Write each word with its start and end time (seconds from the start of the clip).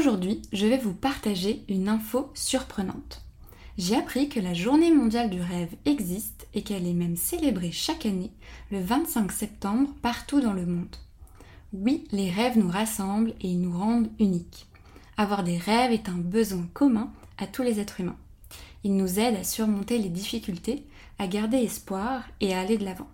Aujourd'hui, 0.00 0.40
je 0.54 0.66
vais 0.66 0.78
vous 0.78 0.94
partager 0.94 1.62
une 1.68 1.86
info 1.86 2.30
surprenante. 2.32 3.20
J'ai 3.76 3.96
appris 3.96 4.30
que 4.30 4.40
la 4.40 4.54
journée 4.54 4.90
mondiale 4.90 5.28
du 5.28 5.42
rêve 5.42 5.76
existe 5.84 6.48
et 6.54 6.62
qu'elle 6.62 6.86
est 6.86 6.94
même 6.94 7.18
célébrée 7.18 7.70
chaque 7.70 8.06
année 8.06 8.32
le 8.70 8.80
25 8.80 9.30
septembre 9.30 9.90
partout 10.00 10.40
dans 10.40 10.54
le 10.54 10.64
monde. 10.64 10.96
Oui, 11.74 12.04
les 12.12 12.30
rêves 12.30 12.56
nous 12.56 12.70
rassemblent 12.70 13.34
et 13.42 13.48
ils 13.48 13.60
nous 13.60 13.76
rendent 13.76 14.08
uniques. 14.18 14.68
Avoir 15.18 15.44
des 15.44 15.58
rêves 15.58 15.92
est 15.92 16.08
un 16.08 16.16
besoin 16.16 16.66
commun 16.72 17.12
à 17.36 17.46
tous 17.46 17.62
les 17.62 17.78
êtres 17.78 18.00
humains. 18.00 18.16
Ils 18.84 18.96
nous 18.96 19.18
aident 19.20 19.36
à 19.36 19.44
surmonter 19.44 19.98
les 19.98 20.08
difficultés, 20.08 20.86
à 21.18 21.26
garder 21.26 21.58
espoir 21.58 22.22
et 22.40 22.54
à 22.54 22.60
aller 22.60 22.78
de 22.78 22.86
l'avant. 22.86 23.10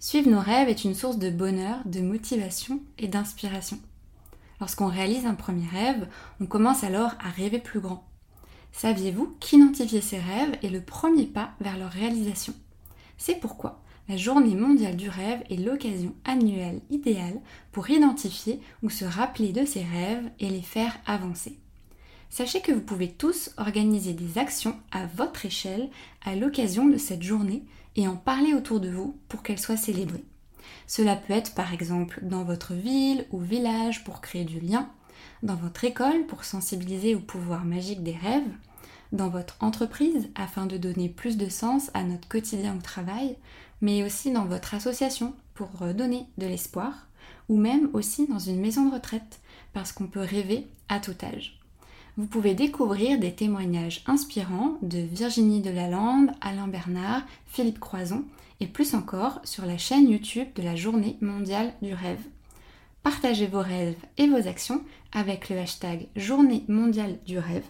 Suivre 0.00 0.28
nos 0.28 0.40
rêves 0.40 0.68
est 0.68 0.82
une 0.82 0.96
source 0.96 1.18
de 1.18 1.30
bonheur, 1.30 1.78
de 1.84 2.00
motivation 2.00 2.80
et 2.98 3.06
d'inspiration. 3.06 3.78
Lorsqu'on 4.60 4.88
réalise 4.88 5.26
un 5.26 5.34
premier 5.34 5.66
rêve, 5.66 6.06
on 6.40 6.46
commence 6.46 6.84
alors 6.84 7.12
à 7.18 7.30
rêver 7.30 7.58
plus 7.58 7.80
grand. 7.80 8.06
Saviez-vous 8.72 9.36
qu'identifier 9.40 10.00
ses 10.00 10.18
rêves 10.18 10.56
est 10.62 10.68
le 10.68 10.82
premier 10.82 11.24
pas 11.26 11.52
vers 11.60 11.78
leur 11.78 11.90
réalisation? 11.90 12.54
C'est 13.16 13.40
pourquoi 13.40 13.82
la 14.08 14.16
journée 14.16 14.54
mondiale 14.54 14.96
du 14.96 15.08
rêve 15.08 15.42
est 15.50 15.56
l'occasion 15.56 16.14
annuelle 16.24 16.80
idéale 16.90 17.40
pour 17.70 17.90
identifier 17.90 18.60
ou 18.82 18.90
se 18.90 19.04
rappeler 19.04 19.52
de 19.52 19.64
ses 19.64 19.84
rêves 19.84 20.28
et 20.40 20.50
les 20.50 20.62
faire 20.62 20.98
avancer. 21.06 21.58
Sachez 22.28 22.60
que 22.60 22.72
vous 22.72 22.80
pouvez 22.80 23.10
tous 23.10 23.50
organiser 23.56 24.12
des 24.12 24.38
actions 24.38 24.76
à 24.90 25.06
votre 25.06 25.46
échelle 25.46 25.90
à 26.24 26.34
l'occasion 26.36 26.88
de 26.88 26.96
cette 26.96 27.22
journée 27.22 27.64
et 27.96 28.08
en 28.08 28.16
parler 28.16 28.54
autour 28.54 28.80
de 28.80 28.90
vous 28.90 29.16
pour 29.28 29.42
qu'elle 29.42 29.58
soit 29.58 29.76
célébrée. 29.76 30.24
Cela 30.86 31.16
peut 31.16 31.32
être 31.32 31.54
par 31.54 31.72
exemple 31.72 32.20
dans 32.22 32.44
votre 32.44 32.74
ville 32.74 33.26
ou 33.30 33.38
village 33.38 34.04
pour 34.04 34.20
créer 34.20 34.44
du 34.44 34.60
lien, 34.60 34.88
dans 35.42 35.56
votre 35.56 35.84
école 35.84 36.26
pour 36.26 36.44
sensibiliser 36.44 37.14
au 37.14 37.20
pouvoir 37.20 37.64
magique 37.64 38.02
des 38.02 38.16
rêves, 38.16 38.50
dans 39.12 39.28
votre 39.28 39.56
entreprise 39.60 40.28
afin 40.34 40.66
de 40.66 40.76
donner 40.76 41.08
plus 41.08 41.36
de 41.36 41.48
sens 41.48 41.90
à 41.94 42.02
notre 42.04 42.28
quotidien 42.28 42.76
au 42.76 42.80
travail, 42.80 43.36
mais 43.80 44.04
aussi 44.04 44.30
dans 44.30 44.44
votre 44.44 44.74
association 44.74 45.34
pour 45.54 45.70
donner 45.94 46.26
de 46.38 46.46
l'espoir, 46.46 47.06
ou 47.48 47.56
même 47.56 47.90
aussi 47.92 48.26
dans 48.26 48.38
une 48.38 48.60
maison 48.60 48.88
de 48.88 48.94
retraite, 48.94 49.40
parce 49.72 49.92
qu'on 49.92 50.06
peut 50.06 50.20
rêver 50.20 50.66
à 50.88 51.00
tout 51.00 51.16
âge. 51.22 51.60
Vous 52.16 52.26
pouvez 52.26 52.54
découvrir 52.54 53.18
des 53.18 53.34
témoignages 53.34 54.02
inspirants 54.06 54.76
de 54.82 54.98
Virginie 54.98 55.60
Delalande, 55.60 56.30
Alain 56.40 56.68
Bernard, 56.68 57.22
Philippe 57.46 57.80
Croison 57.80 58.24
et 58.60 58.66
plus 58.66 58.94
encore 58.94 59.40
sur 59.44 59.66
la 59.66 59.78
chaîne 59.78 60.08
YouTube 60.08 60.48
de 60.54 60.62
la 60.62 60.76
Journée 60.76 61.16
mondiale 61.20 61.74
du 61.82 61.94
rêve. 61.94 62.22
Partagez 63.02 63.46
vos 63.46 63.62
rêves 63.62 63.96
et 64.18 64.28
vos 64.28 64.46
actions 64.46 64.84
avec 65.12 65.48
le 65.48 65.58
hashtag 65.58 66.08
Journée 66.16 66.64
mondiale 66.68 67.18
du 67.26 67.38
rêve. 67.38 67.66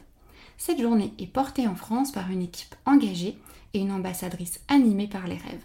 Cette 0.59 0.81
journée 0.81 1.15
est 1.19 1.33
portée 1.33 1.67
en 1.67 1.75
France 1.75 2.13
par 2.13 2.31
une 2.31 2.43
équipe 2.43 2.75
engagée 2.85 3.39
et 3.73 3.79
une 3.79 3.93
ambassadrice 3.93 4.61
animée 4.69 5.09
par 5.09 5.27
les 5.27 5.37
rêves 5.37 5.65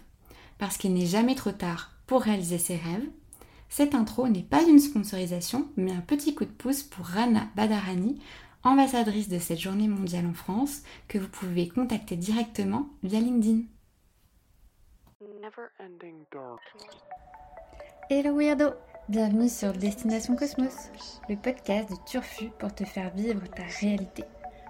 parce 0.58 0.76
qu'il 0.76 0.94
n'est 0.94 1.06
jamais 1.06 1.34
trop 1.34 1.52
tard 1.52 1.92
pour 2.06 2.22
réaliser 2.22 2.58
ses 2.58 2.76
rêves. 2.76 3.08
Cette 3.68 3.94
intro 3.94 4.28
n'est 4.28 4.42
pas 4.42 4.62
une 4.62 4.78
sponsorisation, 4.78 5.68
mais 5.76 5.92
un 5.92 6.00
petit 6.00 6.34
coup 6.34 6.44
de 6.44 6.50
pouce 6.50 6.82
pour 6.82 7.04
Rana 7.04 7.48
Badarani, 7.56 8.20
ambassadrice 8.62 9.28
de 9.28 9.38
cette 9.38 9.58
journée 9.58 9.88
mondiale 9.88 10.26
en 10.26 10.34
France, 10.34 10.82
que 11.08 11.18
vous 11.18 11.28
pouvez 11.28 11.68
contacter 11.68 12.16
directement 12.16 12.88
via 13.02 13.20
LinkedIn. 13.20 13.62
Hello 18.08 18.36
Weirdo 18.36 18.70
Bienvenue 19.08 19.48
sur 19.48 19.72
Destination 19.72 20.34
Cosmos, 20.34 20.90
le 21.28 21.36
podcast 21.36 21.90
de 21.90 21.96
Turfu 22.06 22.50
pour 22.58 22.74
te 22.74 22.84
faire 22.84 23.10
vivre 23.14 23.42
ta 23.54 23.64
réalité. 23.80 24.24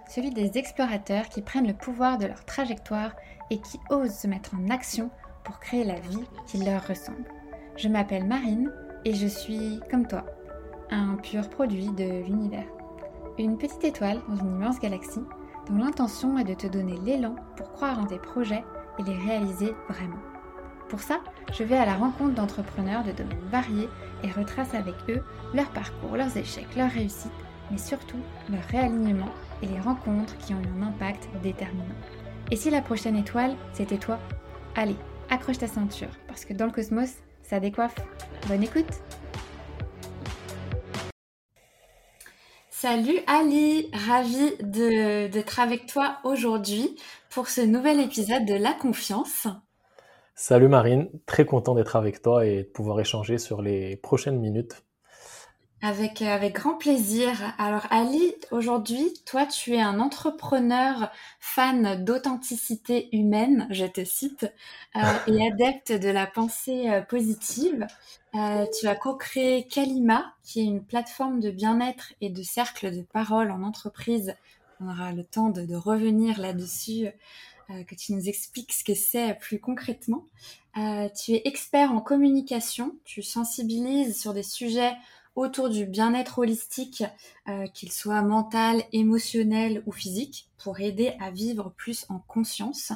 Celui 0.08 0.30
des 0.30 0.58
explorateurs 0.58 1.28
qui 1.28 1.42
prennent 1.42 1.68
le 1.68 1.74
pouvoir 1.74 2.18
de 2.18 2.26
leur 2.26 2.44
trajectoire 2.44 3.14
et 3.50 3.60
qui 3.60 3.78
osent 3.90 4.18
se 4.18 4.26
mettre 4.26 4.54
en 4.54 4.70
action 4.70 5.10
pour 5.44 5.60
créer 5.60 5.84
la 5.84 6.00
vie 6.00 6.24
qui 6.46 6.58
leur 6.58 6.86
ressemble. 6.86 7.24
Je 7.76 7.88
m'appelle 7.88 8.26
Marine 8.26 8.72
et 9.04 9.14
je 9.14 9.26
suis, 9.26 9.80
comme 9.90 10.08
toi, 10.08 10.24
un 10.90 11.14
pur 11.16 11.48
produit 11.48 11.90
de 11.90 12.24
l'univers. 12.24 12.66
Une 13.38 13.56
petite 13.56 13.84
étoile 13.84 14.20
dans 14.28 14.36
une 14.36 14.56
immense 14.56 14.80
galaxie 14.80 15.24
dont 15.68 15.76
l'intention 15.76 16.38
est 16.38 16.44
de 16.44 16.54
te 16.54 16.66
donner 16.66 16.96
l'élan 17.04 17.36
pour 17.56 17.72
croire 17.72 18.00
en 18.00 18.06
tes 18.06 18.18
projets 18.18 18.64
et 18.98 19.02
les 19.02 19.16
réaliser 19.16 19.72
vraiment. 19.88 20.18
Pour 20.88 21.00
ça, 21.00 21.18
je 21.52 21.64
vais 21.64 21.76
à 21.76 21.84
la 21.84 21.94
rencontre 21.94 22.34
d'entrepreneurs 22.34 23.02
de 23.02 23.10
domaines 23.10 23.48
variés 23.50 23.88
et 24.22 24.30
retrace 24.30 24.72
avec 24.72 24.94
eux 25.08 25.20
leur 25.52 25.68
parcours, 25.70 26.16
leurs 26.16 26.36
échecs, 26.36 26.76
leurs 26.76 26.92
réussites, 26.92 27.32
mais 27.72 27.78
surtout 27.78 28.20
leur 28.48 28.62
réalignement 28.70 29.28
et 29.62 29.66
les 29.66 29.80
rencontres 29.80 30.38
qui 30.38 30.54
ont 30.54 30.62
eu 30.62 30.80
un 30.80 30.86
impact 30.86 31.28
déterminant. 31.42 31.96
Et 32.52 32.56
si 32.56 32.70
la 32.70 32.82
prochaine 32.82 33.16
étoile, 33.16 33.56
c'était 33.72 33.98
toi? 33.98 34.20
Allez, 34.76 34.94
accroche 35.28 35.58
ta 35.58 35.66
ceinture, 35.66 36.10
parce 36.28 36.44
que 36.44 36.52
dans 36.52 36.66
le 36.66 36.72
cosmos, 36.72 37.14
ça 37.42 37.58
décoiffe. 37.58 37.96
Bonne 38.46 38.62
écoute 38.62 39.02
Salut 42.70 43.18
Ali, 43.26 43.90
ravie 43.92 44.52
d'être 44.60 45.58
avec 45.58 45.86
toi 45.86 46.18
aujourd'hui 46.22 46.96
pour 47.30 47.48
ce 47.48 47.62
nouvel 47.62 47.98
épisode 47.98 48.44
de 48.44 48.54
La 48.54 48.72
Confiance. 48.72 49.48
Salut 50.38 50.68
Marine, 50.68 51.08
très 51.24 51.46
content 51.46 51.74
d'être 51.74 51.96
avec 51.96 52.20
toi 52.20 52.44
et 52.44 52.58
de 52.58 52.68
pouvoir 52.68 53.00
échanger 53.00 53.38
sur 53.38 53.62
les 53.62 53.96
prochaines 53.96 54.38
minutes 54.38 54.84
avec, 55.80 56.20
euh, 56.20 56.26
avec 56.26 56.54
grand 56.54 56.74
plaisir. 56.74 57.30
Alors 57.56 57.86
Ali, 57.90 58.34
aujourd'hui, 58.50 59.14
toi, 59.24 59.46
tu 59.46 59.74
es 59.74 59.80
un 59.80 59.98
entrepreneur 59.98 61.10
fan 61.40 62.04
d'authenticité 62.04 63.08
humaine, 63.16 63.66
je 63.70 63.86
te 63.86 64.04
cite, 64.04 64.52
euh, 64.96 65.00
et 65.26 65.46
adepte 65.46 65.92
de 65.92 66.10
la 66.10 66.26
pensée 66.26 66.90
euh, 66.90 67.00
positive. 67.00 67.86
tu 68.34 68.88
as 68.88 68.94
co-créé 68.94 69.66
Kalima, 69.66 70.34
qui 70.42 70.60
est 70.60 70.64
une 70.64 70.84
plateforme 70.84 71.40
de 71.40 71.50
bien-être 71.50 72.12
et 72.20 72.28
de 72.28 72.42
cercle 72.42 72.94
de 72.94 73.00
parole 73.00 73.50
en 73.50 73.62
entreprise. 73.62 74.34
On 74.80 74.90
aura 74.90 75.12
le 75.12 75.24
temps 75.24 75.48
de, 75.48 75.64
de 75.64 75.76
revenir 75.76 76.38
là-dessus, 76.38 77.08
que 77.68 77.94
tu 77.94 78.12
nous 78.12 78.28
expliques 78.28 78.72
ce 78.72 78.84
que 78.84 78.94
c'est 78.94 79.34
plus 79.40 79.60
concrètement. 79.60 80.24
tu 80.74 81.32
es 81.32 81.42
expert 81.44 81.92
en 81.92 82.00
communication, 82.00 82.96
tu 83.04 83.22
sensibilises 83.22 84.20
sur 84.20 84.34
des 84.34 84.42
sujets 84.42 84.92
autour 85.36 85.68
du 85.68 85.84
bien-être 85.84 86.38
holistique, 86.38 87.04
euh, 87.48 87.66
qu'il 87.68 87.92
soit 87.92 88.22
mental, 88.22 88.82
émotionnel 88.92 89.82
ou 89.86 89.92
physique, 89.92 90.50
pour 90.62 90.80
aider 90.80 91.12
à 91.20 91.30
vivre 91.30 91.72
plus 91.76 92.06
en 92.08 92.18
conscience. 92.18 92.90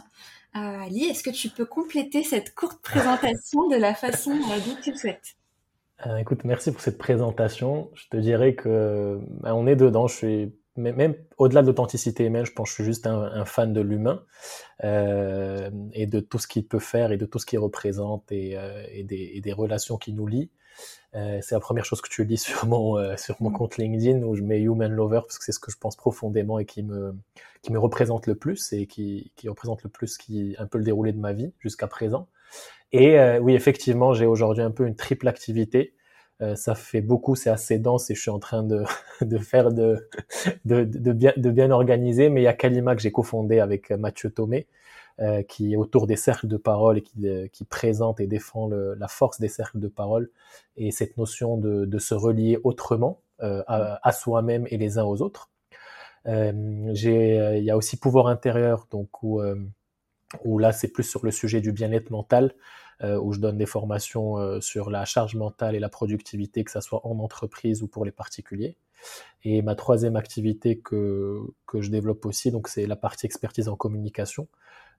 Euh, 0.56 0.58
Ali, 0.58 1.04
est-ce 1.04 1.22
que 1.22 1.30
tu 1.30 1.50
peux 1.50 1.66
compléter 1.66 2.24
cette 2.24 2.54
courte 2.54 2.80
présentation 2.82 3.68
de 3.68 3.76
la 3.76 3.94
façon 3.94 4.32
euh, 4.32 4.58
dont 4.66 4.76
tu 4.82 4.90
le 4.92 4.96
souhaites? 4.96 5.36
Écoute, 6.18 6.44
merci 6.44 6.72
pour 6.72 6.80
cette 6.80 6.96
présentation. 6.96 7.90
Je 7.92 8.08
te 8.08 8.16
dirais 8.16 8.54
que 8.54 9.20
on 9.44 9.66
est 9.66 9.76
dedans. 9.76 10.06
Je 10.06 10.16
suis 10.16 10.54
même 10.80 11.14
au-delà 11.38 11.62
de 11.62 11.66
l'authenticité 11.66 12.24
humaine, 12.24 12.44
je 12.44 12.52
pense 12.52 12.68
que 12.68 12.70
je 12.70 12.74
suis 12.74 12.84
juste 12.84 13.06
un, 13.06 13.44
fan 13.44 13.72
de 13.72 13.80
l'humain 13.80 14.24
et 14.82 16.06
de 16.06 16.20
tout 16.20 16.38
ce 16.38 16.46
qu'il 16.46 16.66
peut 16.66 16.78
faire 16.78 17.12
et 17.12 17.16
de 17.16 17.26
tout 17.26 17.38
ce 17.38 17.46
qu'il 17.46 17.58
représente 17.58 18.30
et, 18.32 18.56
et, 18.92 19.02
des, 19.04 19.52
relations 19.52 19.96
qui 19.96 20.12
nous 20.12 20.26
lient. 20.26 20.50
Euh, 21.14 21.40
c'est 21.42 21.54
la 21.54 21.60
première 21.60 21.84
chose 21.84 22.00
que 22.00 22.08
tu 22.08 22.24
lis 22.24 22.38
sur 22.38 22.66
mon, 22.66 22.96
euh, 22.96 23.16
sur 23.16 23.36
mon 23.40 23.50
compte 23.50 23.76
LinkedIn 23.76 24.22
où 24.22 24.34
je 24.34 24.42
mets 24.42 24.60
Human 24.60 24.92
Lover 24.92 25.20
parce 25.22 25.38
que 25.38 25.44
c'est 25.44 25.52
ce 25.52 25.58
que 25.58 25.70
je 25.70 25.76
pense 25.76 25.96
profondément 25.96 26.58
et 26.58 26.64
qui 26.64 26.82
me, 26.82 27.14
représente 27.74 28.26
le 28.26 28.34
plus 28.34 28.72
et 28.72 28.86
qui, 28.86 29.32
qui 29.36 29.48
représente 29.48 29.82
le 29.82 29.90
plus 29.90 30.16
qui, 30.18 30.54
un 30.58 30.66
peu 30.66 30.78
le 30.78 30.84
déroulé 30.84 31.12
de 31.12 31.18
ma 31.18 31.32
vie 31.32 31.52
jusqu'à 31.58 31.86
présent. 31.86 32.28
Et 32.92 33.18
euh, 33.18 33.38
oui, 33.38 33.54
effectivement, 33.54 34.14
j'ai 34.14 34.26
aujourd'hui 34.26 34.64
un 34.64 34.70
peu 34.70 34.86
une 34.86 34.96
triple 34.96 35.28
activité. 35.28 35.94
Ça 36.54 36.74
fait 36.74 37.02
beaucoup, 37.02 37.34
c'est 37.34 37.50
assez 37.50 37.78
dense 37.78 38.10
et 38.10 38.14
je 38.14 38.20
suis 38.20 38.30
en 38.30 38.38
train 38.38 38.62
de, 38.62 38.82
de 39.20 39.38
faire 39.38 39.72
de, 39.72 40.08
de, 40.64 40.84
de, 40.84 41.12
bien, 41.12 41.32
de 41.36 41.50
bien 41.50 41.70
organiser. 41.70 42.28
Mais 42.30 42.40
il 42.40 42.44
y 42.44 42.48
a 42.48 42.52
Kalima 42.54 42.96
que 42.96 43.02
j'ai 43.02 43.12
cofondé 43.12 43.60
avec 43.60 43.90
Mathieu 43.90 44.30
Thomé, 44.30 44.66
euh, 45.20 45.42
qui 45.42 45.74
est 45.74 45.76
autour 45.76 46.06
des 46.06 46.16
cercles 46.16 46.48
de 46.48 46.56
parole 46.56 46.96
et 46.98 47.02
qui, 47.02 47.28
euh, 47.28 47.46
qui 47.48 47.64
présente 47.64 48.20
et 48.20 48.26
défend 48.26 48.68
le, 48.68 48.94
la 48.94 49.06
force 49.06 49.38
des 49.38 49.48
cercles 49.48 49.78
de 49.78 49.88
parole 49.88 50.30
et 50.78 50.90
cette 50.92 51.18
notion 51.18 51.58
de, 51.58 51.84
de 51.84 51.98
se 51.98 52.14
relier 52.14 52.58
autrement 52.64 53.20
euh, 53.42 53.62
à, 53.66 54.00
à 54.06 54.12
soi-même 54.12 54.66
et 54.70 54.78
les 54.78 54.96
uns 54.96 55.04
aux 55.04 55.20
autres. 55.20 55.50
j'ai, 56.24 57.58
il 57.58 57.64
y 57.64 57.70
a 57.70 57.76
aussi 57.76 57.98
pouvoir 57.98 58.28
intérieur, 58.28 58.86
donc 58.90 59.22
où, 59.22 59.42
où 60.44 60.58
là 60.58 60.72
c'est 60.72 60.88
plus 60.88 61.04
sur 61.04 61.24
le 61.24 61.30
sujet 61.30 61.60
du 61.60 61.72
bien-être 61.72 62.10
mental, 62.10 62.54
où 63.02 63.32
je 63.32 63.40
donne 63.40 63.56
des 63.56 63.66
formations 63.66 64.60
sur 64.60 64.90
la 64.90 65.04
charge 65.04 65.34
mentale 65.34 65.74
et 65.74 65.80
la 65.80 65.88
productivité, 65.88 66.64
que 66.64 66.70
ce 66.70 66.80
soit 66.80 67.06
en 67.06 67.18
entreprise 67.18 67.82
ou 67.82 67.88
pour 67.88 68.04
les 68.04 68.12
particuliers. 68.12 68.76
Et 69.42 69.62
ma 69.62 69.74
troisième 69.74 70.16
activité 70.16 70.78
que, 70.78 71.40
que 71.66 71.80
je 71.80 71.90
développe 71.90 72.26
aussi, 72.26 72.50
donc 72.50 72.68
c'est 72.68 72.86
la 72.86 72.96
partie 72.96 73.24
expertise 73.24 73.68
en 73.68 73.76
communication, 73.76 74.48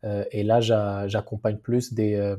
euh, 0.04 0.26
et 0.32 0.44
là, 0.44 0.62
j'accompagne 1.08 1.58
plus 1.58 1.94
des, 1.94 2.16
euh, 2.16 2.36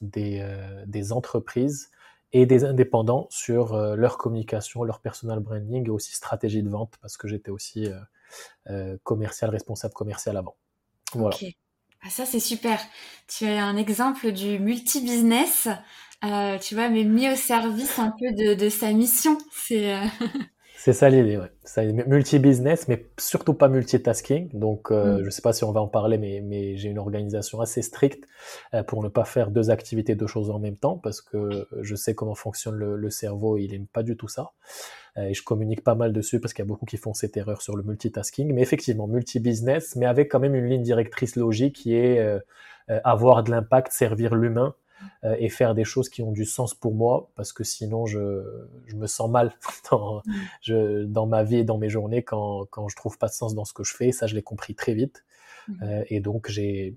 des, 0.00 0.40
euh, 0.40 0.84
des, 0.86 1.12
entreprises 1.12 1.90
et 2.32 2.46
des 2.46 2.64
indépendants 2.64 3.26
sur 3.30 3.76
leur 3.76 4.18
communication, 4.18 4.82
leur 4.82 5.00
personal 5.00 5.40
branding 5.40 5.86
et 5.86 5.90
aussi 5.90 6.14
stratégie 6.14 6.62
de 6.62 6.68
vente 6.68 6.94
parce 7.00 7.16
que 7.16 7.28
j'étais 7.28 7.52
aussi 7.52 7.88
commercial, 9.04 9.50
responsable 9.50 9.94
commercial 9.94 10.36
avant. 10.36 10.56
Voilà. 11.12 11.36
Ah, 12.04 12.10
ça, 12.10 12.26
c'est 12.26 12.40
super. 12.40 12.78
Tu 13.28 13.46
as 13.46 13.64
un 13.64 13.76
exemple 13.76 14.32
du 14.32 14.58
multi-business, 14.58 15.68
euh, 16.24 16.58
tu 16.58 16.74
vois, 16.74 16.88
mais 16.88 17.04
mis 17.04 17.30
au 17.30 17.36
service 17.36 17.98
un 17.98 18.10
peu 18.10 18.32
de, 18.32 18.54
de 18.54 18.68
sa 18.68 18.92
mission. 18.92 19.38
C'est 19.52 19.94
euh, 19.94 20.04
C'est 20.84 20.92
ça 20.92 21.08
l'idée, 21.08 21.38
ouais. 21.38 21.50
C'est 21.64 21.90
multi-business, 22.06 22.88
mais 22.88 23.06
surtout 23.18 23.54
pas 23.54 23.68
multitasking. 23.68 24.50
Donc, 24.52 24.90
euh, 24.90 25.16
mm. 25.20 25.24
je 25.24 25.30
sais 25.30 25.40
pas 25.40 25.54
si 25.54 25.64
on 25.64 25.72
va 25.72 25.80
en 25.80 25.88
parler, 25.88 26.18
mais, 26.18 26.42
mais 26.44 26.76
j'ai 26.76 26.90
une 26.90 26.98
organisation 26.98 27.62
assez 27.62 27.80
stricte 27.80 28.28
euh, 28.74 28.82
pour 28.82 29.02
ne 29.02 29.08
pas 29.08 29.24
faire 29.24 29.50
deux 29.50 29.70
activités, 29.70 30.14
deux 30.14 30.26
choses 30.26 30.50
en 30.50 30.58
même 30.58 30.76
temps, 30.76 30.98
parce 30.98 31.22
que 31.22 31.66
je 31.80 31.94
sais 31.94 32.14
comment 32.14 32.34
fonctionne 32.34 32.74
le, 32.74 32.96
le 32.96 33.08
cerveau, 33.08 33.56
il 33.56 33.72
aime 33.72 33.86
pas 33.86 34.02
du 34.02 34.14
tout 34.14 34.28
ça. 34.28 34.52
Euh, 35.16 35.28
et 35.28 35.34
je 35.34 35.42
communique 35.42 35.82
pas 35.82 35.94
mal 35.94 36.12
dessus 36.12 36.40
parce 36.40 36.52
qu'il 36.52 36.64
y 36.64 36.66
a 36.66 36.68
beaucoup 36.68 36.86
qui 36.86 36.96
font 36.96 37.14
cette 37.14 37.36
erreur 37.36 37.62
sur 37.62 37.76
le 37.76 37.82
multitasking. 37.82 38.52
Mais 38.52 38.62
effectivement, 38.62 39.06
multi-business, 39.06 39.96
mais 39.96 40.06
avec 40.06 40.30
quand 40.30 40.40
même 40.40 40.54
une 40.54 40.66
ligne 40.66 40.82
directrice 40.82 41.36
logique 41.36 41.76
qui 41.76 41.94
est 41.94 42.18
euh, 42.18 42.38
euh, 42.90 43.00
avoir 43.04 43.42
de 43.42 43.50
l'impact, 43.50 43.92
servir 43.92 44.34
l'humain 44.34 44.74
euh, 45.24 45.36
et 45.38 45.48
faire 45.48 45.74
des 45.74 45.84
choses 45.84 46.08
qui 46.08 46.22
ont 46.22 46.32
du 46.32 46.44
sens 46.44 46.74
pour 46.74 46.94
moi, 46.94 47.30
parce 47.34 47.52
que 47.52 47.64
sinon 47.64 48.06
je, 48.06 48.42
je 48.86 48.96
me 48.96 49.06
sens 49.06 49.30
mal 49.30 49.52
dans, 49.90 50.22
mm. 50.24 50.32
je, 50.60 51.04
dans 51.04 51.26
ma 51.26 51.42
vie 51.42 51.56
et 51.56 51.64
dans 51.64 51.78
mes 51.78 51.88
journées 51.88 52.22
quand, 52.22 52.66
quand 52.70 52.88
je 52.88 52.96
trouve 52.96 53.18
pas 53.18 53.28
de 53.28 53.32
sens 53.32 53.54
dans 53.54 53.64
ce 53.64 53.72
que 53.72 53.84
je 53.84 53.94
fais. 53.94 54.12
Ça, 54.12 54.26
je 54.26 54.34
l'ai 54.34 54.42
compris 54.42 54.74
très 54.74 54.94
vite. 54.94 55.24
Mm. 55.68 55.82
Euh, 55.82 56.04
et 56.08 56.20
donc, 56.20 56.48
j'ai 56.48 56.94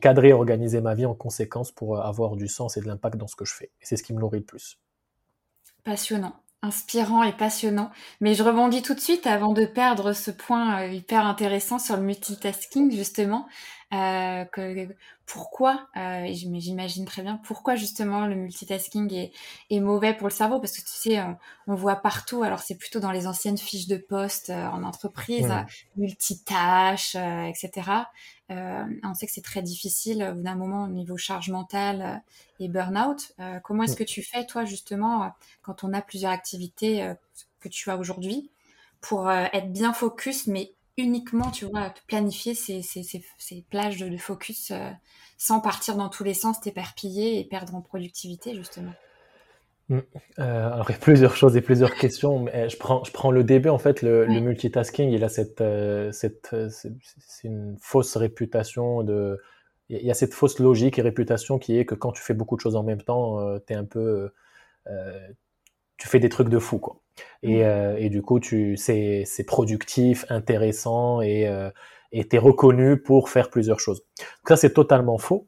cadré, 0.00 0.32
organisé 0.32 0.80
ma 0.80 0.94
vie 0.94 1.06
en 1.06 1.14
conséquence 1.14 1.72
pour 1.72 2.00
avoir 2.00 2.36
du 2.36 2.48
sens 2.48 2.76
et 2.76 2.80
de 2.80 2.86
l'impact 2.86 3.16
dans 3.16 3.28
ce 3.28 3.36
que 3.36 3.44
je 3.44 3.54
fais. 3.54 3.70
Et 3.80 3.84
c'est 3.84 3.96
ce 3.96 4.02
qui 4.02 4.12
me 4.12 4.20
nourrit 4.20 4.40
le 4.40 4.44
plus. 4.44 4.78
Passionnant 5.84 6.41
inspirant 6.62 7.22
et 7.22 7.32
passionnant. 7.32 7.90
Mais 8.20 8.34
je 8.34 8.42
rebondis 8.42 8.82
tout 8.82 8.94
de 8.94 9.00
suite 9.00 9.26
avant 9.26 9.52
de 9.52 9.66
perdre 9.66 10.12
ce 10.12 10.30
point 10.30 10.82
euh, 10.82 10.92
hyper 10.92 11.26
intéressant 11.26 11.78
sur 11.78 11.96
le 11.96 12.02
multitasking, 12.02 12.90
justement. 12.92 13.46
Euh, 13.92 14.46
que, 14.46 14.88
pourquoi, 15.26 15.86
euh, 15.98 16.26
j'imagine 16.30 17.04
très 17.04 17.20
bien, 17.20 17.38
pourquoi 17.44 17.74
justement 17.74 18.26
le 18.26 18.34
multitasking 18.34 19.12
est, 19.12 19.32
est, 19.68 19.80
mauvais 19.80 20.14
pour 20.14 20.28
le 20.28 20.32
cerveau 20.32 20.60
Parce 20.60 20.72
que 20.72 20.80
tu 20.80 20.94
sais, 20.94 21.22
on, 21.66 21.74
voit 21.74 21.96
partout, 21.96 22.42
alors 22.42 22.60
c'est 22.60 22.76
plutôt 22.76 23.00
dans 23.00 23.12
les 23.12 23.26
anciennes 23.26 23.58
fiches 23.58 23.88
de 23.88 23.98
poste 23.98 24.48
euh, 24.48 24.66
en 24.68 24.82
entreprise, 24.82 25.52
multitâche, 25.96 27.16
etc. 27.16 27.90
on 29.02 29.14
sait 29.14 29.26
que 29.26 29.32
c'est 29.32 29.42
très 29.42 29.62
difficile 29.62 30.28
au 30.30 30.34
bout 30.34 30.42
d'un 30.42 30.54
moment 30.54 30.84
au 30.84 30.88
niveau 30.88 31.16
charge 31.16 31.50
mentale 31.50 32.22
et 32.60 32.68
burn-out. 32.68 33.32
comment 33.62 33.84
est-ce 33.84 33.96
que 33.96 34.04
tu 34.04 34.22
fais, 34.22 34.46
toi, 34.46 34.64
justement, 34.64 35.32
quand 35.62 35.84
on 35.84 35.92
a 35.92 36.02
plusieurs 36.02 36.32
activités 36.32 37.12
que 37.60 37.68
tu 37.68 37.90
as 37.90 37.96
aujourd'hui, 37.96 38.50
pour 39.00 39.30
être 39.30 39.72
bien 39.72 39.92
focus, 39.92 40.46
mais 40.46 40.72
uniquement, 40.96 41.50
tu 41.50 41.64
vois, 41.66 41.92
planifier 42.06 42.54
ces, 42.54 42.82
ces, 42.82 43.02
ces, 43.02 43.64
plages 43.70 43.98
de, 43.98 44.16
focus 44.16 44.70
euh, 44.70 44.90
sans 45.38 45.60
partir 45.60 45.96
dans 45.96 46.08
tous 46.08 46.24
les 46.24 46.34
sens, 46.34 46.60
t'éperpiller 46.60 47.40
et 47.40 47.44
perdre 47.44 47.74
en 47.74 47.80
productivité, 47.80 48.54
justement? 48.54 48.92
Euh, 49.90 50.00
alors, 50.38 50.86
il 50.88 50.92
y 50.92 50.96
a 50.96 50.98
plusieurs 50.98 51.36
choses 51.36 51.56
et 51.56 51.60
plusieurs 51.60 51.94
questions. 51.94 52.38
Mais 52.40 52.68
je, 52.68 52.76
prends, 52.76 53.04
je 53.04 53.12
prends 53.12 53.30
le 53.30 53.44
début, 53.44 53.68
en 53.68 53.78
fait, 53.78 54.02
le, 54.02 54.26
multitasking, 54.26 55.10
il 55.10 55.24
a 55.24 55.28
cette, 55.28 55.60
euh, 55.60 56.12
cette, 56.12 56.54
c'est 56.70 57.48
une 57.48 57.76
fausse 57.80 58.16
réputation 58.16 59.02
de, 59.02 59.38
il 59.88 60.06
y 60.06 60.10
a 60.10 60.14
cette 60.14 60.32
fausse 60.32 60.58
logique 60.58 60.98
et 60.98 61.02
réputation 61.02 61.58
qui 61.58 61.78
est 61.78 61.84
que 61.84 61.94
quand 61.94 62.12
tu 62.12 62.22
fais 62.22 62.34
beaucoup 62.34 62.56
de 62.56 62.60
choses 62.60 62.76
en 62.76 62.82
même 62.82 63.02
temps, 63.02 63.38
tu 63.66 63.72
es 63.72 63.76
un 63.76 63.84
peu, 63.84 64.32
tu 65.98 66.08
fais 66.08 66.18
des 66.18 66.28
trucs 66.28 66.48
de 66.48 66.58
fou, 66.58 66.78
quoi. 66.78 67.02
Et, 67.42 67.58
mm. 67.58 67.62
euh, 67.62 67.96
et 67.96 68.08
du 68.08 68.22
coup, 68.22 68.40
tu, 68.40 68.76
c'est, 68.76 69.24
productif, 69.46 70.24
intéressant 70.28 71.20
et 71.20 71.46
euh, 71.46 71.70
tu 72.12 72.26
es 72.32 72.38
reconnu 72.38 73.00
pour 73.00 73.28
faire 73.28 73.50
plusieurs 73.50 73.80
choses. 73.80 74.02
Donc 74.18 74.48
ça, 74.48 74.56
c'est 74.56 74.72
totalement 74.72 75.18
faux. 75.18 75.46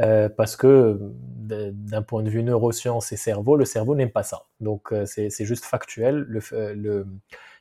Euh, 0.00 0.28
parce 0.30 0.56
que 0.56 0.98
d'un 1.38 2.02
point 2.02 2.22
de 2.22 2.30
vue 2.30 2.42
neurosciences 2.42 3.12
et 3.12 3.16
cerveau, 3.16 3.56
le 3.56 3.66
cerveau 3.66 3.94
n'aime 3.94 4.10
pas 4.10 4.22
ça. 4.22 4.46
Donc 4.60 4.92
euh, 4.92 5.04
c'est, 5.04 5.44
juste 5.44 5.64
factuel. 5.64 6.24
Le, 6.28 6.40
le, 6.74 7.06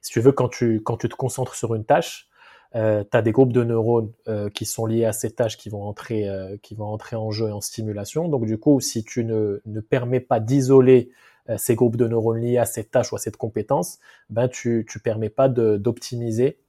si 0.01 0.11
tu 0.11 0.21
veux, 0.21 0.31
quand 0.31 0.47
tu, 0.47 0.81
quand 0.81 0.97
tu 0.97 1.09
te 1.09 1.15
concentres 1.15 1.55
sur 1.55 1.75
une 1.75 1.83
tâche, 1.83 2.29
euh, 2.75 3.03
tu 3.09 3.17
as 3.17 3.21
des 3.21 3.31
groupes 3.31 3.51
de 3.51 3.63
neurones 3.63 4.11
euh, 4.27 4.49
qui 4.49 4.65
sont 4.65 4.85
liés 4.85 5.05
à 5.05 5.13
ces 5.13 5.31
tâches 5.31 5.57
qui 5.57 5.69
vont 5.69 5.83
entrer, 5.83 6.29
euh, 6.29 6.55
qui 6.61 6.75
vont 6.75 6.85
entrer 6.85 7.15
en 7.15 7.31
jeu 7.31 7.49
et 7.49 7.51
en 7.51 7.61
stimulation. 7.61 8.29
Donc 8.29 8.45
du 8.45 8.57
coup, 8.57 8.79
si 8.79 9.03
tu 9.03 9.25
ne, 9.25 9.61
ne 9.65 9.79
permets 9.81 10.21
pas 10.21 10.39
d'isoler 10.39 11.11
euh, 11.49 11.57
ces 11.57 11.75
groupes 11.75 11.97
de 11.97 12.07
neurones 12.07 12.39
liés 12.39 12.57
à 12.57 12.65
cette 12.65 12.91
tâche 12.91 13.11
ou 13.11 13.15
à 13.15 13.19
cette 13.19 13.37
compétence, 13.37 13.99
ben 14.29 14.47
tu 14.47 14.85
ne 14.93 15.01
permets 15.01 15.29
pas 15.29 15.49
d'optimiser 15.49 16.59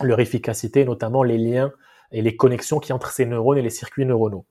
leur 0.00 0.20
efficacité, 0.20 0.84
notamment 0.84 1.24
les 1.24 1.38
liens 1.38 1.72
et 2.12 2.22
les 2.22 2.36
connexions 2.36 2.78
qui 2.78 2.92
entre 2.92 3.10
ces 3.10 3.26
neurones 3.26 3.58
et 3.58 3.62
les 3.62 3.70
circuits 3.70 4.06
neuronaux. 4.06 4.44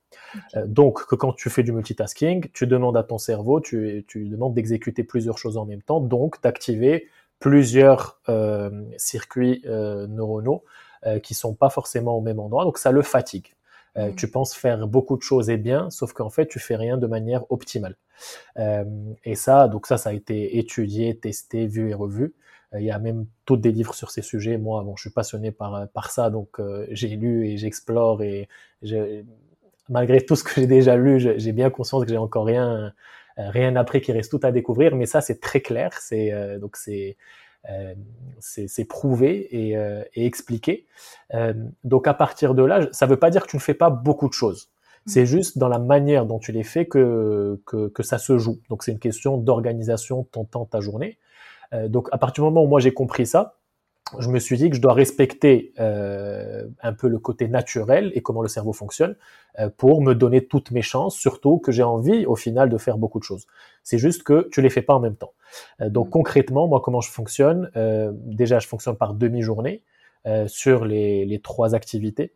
Euh, 0.56 0.66
donc, 0.68 1.06
que 1.06 1.16
quand 1.16 1.34
tu 1.34 1.50
fais 1.50 1.64
du 1.64 1.72
multitasking, 1.72 2.50
tu 2.54 2.68
demandes 2.68 2.98
à 2.98 3.04
ton 3.04 3.18
cerveau, 3.18 3.60
tu, 3.60 4.06
tu 4.08 4.26
demandes 4.26 4.54
d'exécuter 4.54 5.04
plusieurs 5.04 5.38
choses 5.38 5.58
en 5.58 5.66
même 5.66 5.82
temps, 5.82 6.00
donc 6.00 6.42
d'activer 6.42 7.08
plusieurs 7.40 8.20
euh, 8.30 8.84
circuits 8.98 9.62
euh, 9.66 10.08
neuronaux 10.08 10.64
euh, 11.06 11.20
qui 11.20 11.34
sont 11.34 11.54
pas 11.54 11.70
forcément 11.70 12.18
au 12.18 12.22
même 12.22 12.40
endroit, 12.40 12.64
donc 12.64 12.78
ça 12.78 12.92
le 12.92 13.02
fatigue. 13.02 13.54
Mm. 13.96 14.14
Tu 14.16 14.30
penses 14.30 14.54
faire 14.54 14.86
beaucoup 14.88 15.18
de 15.18 15.24
choses 15.24 15.50
et 15.50 15.58
bien, 15.58 15.90
sauf 15.90 16.14
qu'en 16.14 16.30
fait, 16.30 16.46
tu 16.46 16.60
fais 16.60 16.76
rien 16.76 16.98
de 16.98 17.08
manière 17.08 17.52
optimale. 17.52 17.96
Et 19.24 19.34
ça, 19.34 19.68
donc 19.68 19.88
ça, 19.88 19.98
ça 19.98 20.12
a 20.12 20.14
été 20.14 20.60
étudié, 20.60 21.18
testé, 21.18 21.66
vu 21.66 21.90
et 21.90 21.96
revu. 21.96 22.36
Euh, 22.74 22.80
il 22.80 22.86
y 22.86 22.92
a 22.92 23.00
même 23.00 23.26
tous 23.46 23.58
des 23.58 23.72
livres 23.72 23.94
sur 23.94 24.12
ces 24.12 24.22
sujets. 24.22 24.58
Moi, 24.58 24.84
bon, 24.84 24.96
je 24.96 25.02
suis 25.02 25.10
passionné 25.10 25.52
par 25.52 25.88
par 25.90 26.12
ça, 26.12 26.30
donc 26.30 26.60
j'ai 26.92 27.10
lu 27.10 27.48
et 27.48 27.58
j'explore 27.58 28.22
et 28.24 28.48
malgré 29.90 30.26
tout 30.26 30.36
ce 30.36 30.44
que 30.44 30.52
j'ai 30.56 30.68
déjà 30.68 30.96
lu, 30.98 31.20
j'ai 31.20 31.52
bien 31.52 31.70
conscience 31.70 32.04
que 32.04 32.10
j'ai 32.10 32.18
encore 32.18 32.46
rien 32.46 32.94
rien 33.38 33.76
appris, 33.76 34.02
qu'il 34.02 34.16
reste 34.16 34.32
tout 34.32 34.46
à 34.46 34.52
découvrir. 34.52 34.96
Mais 34.96 35.06
ça, 35.06 35.22
c'est 35.22 35.40
très 35.40 35.62
clair. 35.62 35.92
C'est 36.00 36.60
donc 36.60 36.76
c'est 36.76 37.18
euh, 37.70 37.96
c'est 38.40 38.86
prouvé 38.86 39.48
et, 39.52 39.76
euh, 39.76 40.02
et 40.14 40.26
expliqué. 40.26 40.86
Euh, 41.34 41.54
donc 41.84 42.08
à 42.08 42.14
partir 42.14 42.56
de 42.56 42.64
là, 42.64 42.88
ça 42.92 43.06
ne 43.06 43.12
veut 43.12 43.18
pas 43.18 43.30
dire 43.30 43.44
que 43.44 43.50
tu 43.50 43.58
ne 43.58 43.62
fais 43.62 43.74
pas 43.74 43.90
beaucoup 43.90 44.30
de 44.30 44.34
choses. 44.34 44.70
Mm. 45.06 45.10
C'est 45.10 45.26
juste 45.26 45.58
dans 45.58 45.68
la 45.68 45.80
manière 45.80 46.26
dont 46.26 46.40
tu 46.40 46.54
les 46.54 46.64
fais 46.64 46.86
que, 46.86 47.60
que, 47.66 47.90
que 47.90 48.04
ça 48.04 48.20
se 48.20 48.38
joue. 48.38 48.60
Donc 48.70 48.84
c'est 48.84 48.92
une 48.92 49.00
question 49.00 49.38
d'organisation 49.38 50.22
de 50.22 50.28
ton 50.28 50.46
temps, 50.46 50.66
ta 50.66 50.80
journée. 50.80 51.18
Donc 51.74 52.10
à 52.12 52.18
partir 52.18 52.44
du 52.44 52.50
moment 52.50 52.64
où 52.64 52.68
moi 52.68 52.80
j'ai 52.80 52.94
compris 52.94 53.26
ça, 53.26 53.58
je 54.20 54.30
me 54.30 54.40
suis 54.40 54.58
dit 54.58 54.70
que 54.70 54.76
je 54.76 54.82
dois 54.82 54.94
respecter 54.94 55.74
euh, 55.80 56.66
un 56.82 56.94
peu 56.94 57.08
le 57.08 57.20
côté 57.20 57.48
naturel 57.48 58.12
et 58.16 58.22
comment 58.22 58.42
le 58.42 58.48
cerveau 58.48 58.74
fonctionne 58.74 59.16
euh, 59.60 59.70
pour 59.76 60.02
me 60.02 60.14
donner 60.14 60.46
toutes 60.46 60.72
mes 60.72 60.82
chances, 60.82 61.16
surtout 61.16 61.58
que 61.58 61.72
j'ai 61.72 61.84
envie 61.84 62.26
au 62.26 62.36
final 62.36 62.70
de 62.70 62.78
faire 62.78 62.98
beaucoup 62.98 63.20
de 63.20 63.24
choses. 63.24 63.48
C'est 63.84 63.98
juste 63.98 64.24
que 64.24 64.48
tu 64.52 64.62
les 64.62 64.70
fais 64.70 64.82
pas 64.82 64.94
en 64.94 65.00
même 65.00 65.16
temps. 65.16 65.34
Euh, 65.82 65.90
donc 65.90 66.08
mm. 66.08 66.12
concrètement, 66.12 66.68
moi 66.68 66.82
comment 66.82 67.02
je 67.02 67.12
fonctionne 67.12 67.70
Déjà, 68.26 68.60
je 68.60 68.68
fonctionne 68.68 68.96
par 68.96 69.14
demi-journée 69.14 69.84
sur 70.48 70.84
les, 70.84 71.26
les, 71.26 71.40
trois 71.40 71.74
activités. 71.74 72.34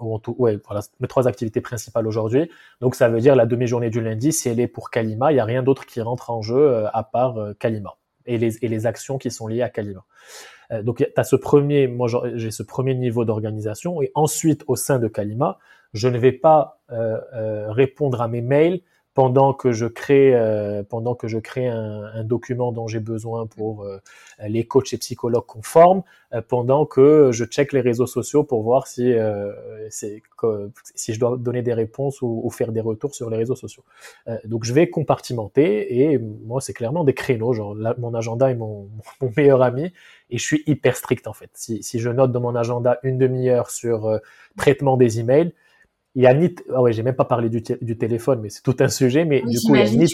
Ou 0.00 0.18
tout, 0.18 0.34
ouais, 0.38 0.58
voilà, 0.66 0.82
mes 1.00 1.08
trois 1.08 1.28
activités 1.28 1.60
principales 1.60 2.06
aujourd'hui. 2.06 2.50
Donc 2.80 2.94
ça 2.94 3.08
veut 3.08 3.20
dire 3.20 3.36
la 3.36 3.46
demi-journée 3.46 3.88
du 3.88 4.00
lundi, 4.00 4.32
si 4.32 4.48
elle 4.48 4.60
est 4.60 4.66
pour 4.66 4.90
Kalima, 4.90 5.32
il 5.32 5.36
n'y 5.36 5.40
a 5.40 5.44
rien 5.44 5.62
d'autre 5.62 5.86
qui 5.86 6.00
rentre 6.00 6.30
en 6.30 6.42
jeu 6.42 6.86
à 6.92 7.02
part 7.04 7.38
Kalima 7.58 7.96
et 8.26 8.38
les, 8.38 8.86
actions 8.86 9.18
qui 9.18 9.30
sont 9.30 9.46
liées 9.46 9.62
à 9.62 9.68
Kalima. 9.68 10.04
Euh, 10.72 10.82
donc, 10.82 10.98
tu 10.98 11.24
ce 11.24 11.36
premier, 11.36 11.86
moi, 11.86 12.08
j'ai 12.34 12.50
ce 12.50 12.62
premier 12.62 12.94
niveau 12.94 13.24
d'organisation. 13.24 14.02
Et 14.02 14.10
ensuite, 14.14 14.64
au 14.66 14.76
sein 14.76 14.98
de 14.98 15.08
Kalima, 15.08 15.58
je 15.92 16.08
ne 16.08 16.18
vais 16.18 16.32
pas 16.32 16.80
euh, 16.90 17.18
euh, 17.34 17.70
répondre 17.70 18.20
à 18.20 18.28
mes 18.28 18.42
mails 18.42 18.80
pendant 19.16 19.54
que 19.54 19.72
je 19.72 19.86
crée, 19.86 20.34
euh, 20.34 20.82
pendant 20.82 21.14
que 21.14 21.26
je 21.26 21.38
crée 21.38 21.66
un, 21.66 22.02
un 22.02 22.22
document 22.22 22.70
dont 22.70 22.86
j'ai 22.86 23.00
besoin 23.00 23.46
pour 23.46 23.84
euh, 23.84 23.98
les 24.46 24.66
coachs 24.66 24.92
et 24.92 24.98
psychologues 24.98 25.46
qu'on 25.46 25.62
forme, 25.62 26.02
euh, 26.34 26.42
pendant 26.46 26.84
que 26.84 27.30
je 27.32 27.46
check 27.46 27.72
les 27.72 27.80
réseaux 27.80 28.06
sociaux 28.06 28.44
pour 28.44 28.62
voir 28.62 28.86
si, 28.86 29.14
si 29.88 31.14
je 31.14 31.18
dois 31.18 31.38
donner 31.38 31.62
des 31.62 31.72
réponses 31.72 32.20
ou, 32.20 32.42
ou, 32.44 32.50
faire 32.50 32.72
des 32.72 32.82
retours 32.82 33.14
sur 33.14 33.30
les 33.30 33.38
réseaux 33.38 33.56
sociaux. 33.56 33.84
donc 34.44 34.64
je 34.64 34.74
vais 34.74 34.90
compartimenter 34.90 35.98
et 35.98 36.18
moi 36.18 36.60
c'est 36.60 36.74
clairement 36.74 37.02
des 37.02 37.14
créneaux, 37.14 37.54
genre 37.54 37.74
mon 37.96 38.12
agenda 38.12 38.50
est 38.50 38.54
mon, 38.54 38.90
mon, 39.22 39.32
meilleur 39.34 39.62
ami 39.62 39.94
et 40.28 40.36
je 40.36 40.44
suis 40.44 40.62
hyper 40.66 40.94
strict 40.94 41.26
en 41.26 41.32
fait. 41.32 41.48
Si, 41.54 41.82
si 41.82 42.00
je 42.00 42.10
note 42.10 42.32
dans 42.32 42.40
mon 42.40 42.54
agenda 42.54 42.98
une 43.02 43.16
demi-heure 43.16 43.70
sur 43.70 44.20
traitement 44.58 44.98
des 44.98 45.20
emails, 45.20 45.54
il 46.16 46.22
y 46.22 46.26
a 46.26 46.32
ni 46.32 46.52
ah 46.74 46.80
ouais 46.80 46.92
j'ai 46.92 47.02
même 47.02 47.14
pas 47.14 47.26
parlé 47.26 47.50
du, 47.50 47.62
du 47.82 47.98
téléphone 47.98 48.40
mais 48.40 48.48
c'est 48.48 48.62
tout 48.62 48.76
un 48.80 48.88
sujet 48.88 49.26
mais 49.26 49.42
du 49.42 49.60
coup 49.60 49.74
il 49.74 49.80
y 49.80 49.82
a 49.82 49.90
ni 49.90 50.06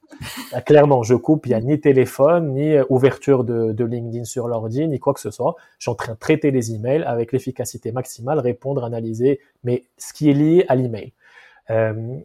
ah, 0.52 0.62
clairement 0.62 1.02
je 1.02 1.14
coupe 1.14 1.46
il 1.46 1.50
y 1.50 1.54
a 1.54 1.60
ni 1.60 1.78
téléphone 1.78 2.54
ni 2.54 2.72
euh, 2.72 2.84
ouverture 2.88 3.44
de, 3.44 3.72
de 3.72 3.84
LinkedIn 3.84 4.24
sur 4.24 4.48
l'ordi 4.48 4.88
ni 4.88 4.98
quoi 4.98 5.12
que 5.12 5.20
ce 5.20 5.30
soit. 5.30 5.56
Je 5.78 5.84
suis 5.84 5.90
en 5.90 5.94
train 5.94 6.14
de 6.14 6.18
traiter 6.18 6.50
les 6.50 6.72
emails 6.72 7.04
avec 7.04 7.32
l'efficacité 7.32 7.92
maximale 7.92 8.38
répondre 8.38 8.84
analyser 8.84 9.38
mais 9.62 9.84
ce 9.98 10.14
qui 10.14 10.30
est 10.30 10.34
lié 10.34 10.64
à 10.68 10.74
l'email. 10.74 11.12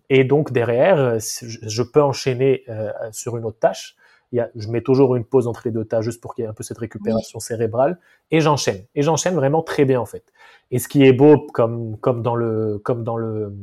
Et 0.10 0.24
donc 0.24 0.52
derrière, 0.52 1.20
je 1.20 1.84
peux 1.84 2.02
enchaîner 2.02 2.64
sur 3.12 3.38
une 3.38 3.46
autre 3.46 3.60
tâche. 3.60 3.96
Il 4.36 4.40
y 4.40 4.42
a, 4.42 4.50
je 4.54 4.68
mets 4.68 4.82
toujours 4.82 5.16
une 5.16 5.24
pause 5.24 5.48
entre 5.48 5.62
les 5.64 5.72
deux 5.72 5.86
tâches 5.86 6.04
juste 6.04 6.20
pour 6.20 6.36
qu'il 6.36 6.44
y 6.44 6.46
ait 6.46 6.50
un 6.50 6.54
peu 6.54 6.62
cette 6.64 6.78
récupération 6.78 7.40
cérébrale 7.40 7.98
et 8.32 8.42
j'enchaîne. 8.42 8.84
Et 8.94 9.02
j'enchaîne 9.02 9.34
vraiment 9.34 9.64
très 9.64 9.86
bien 9.86 10.02
en 10.02 10.06
fait. 10.06 10.26
Et 10.72 10.80
ce 10.80 10.90
qui 10.90 11.06
est 11.06 11.14
beau, 11.14 11.48
comme 11.54 11.98
comme 12.00 12.22
dans 12.22 12.36
le 12.36 12.78
comme 12.84 13.06
dans 13.06 13.16
le 13.16 13.56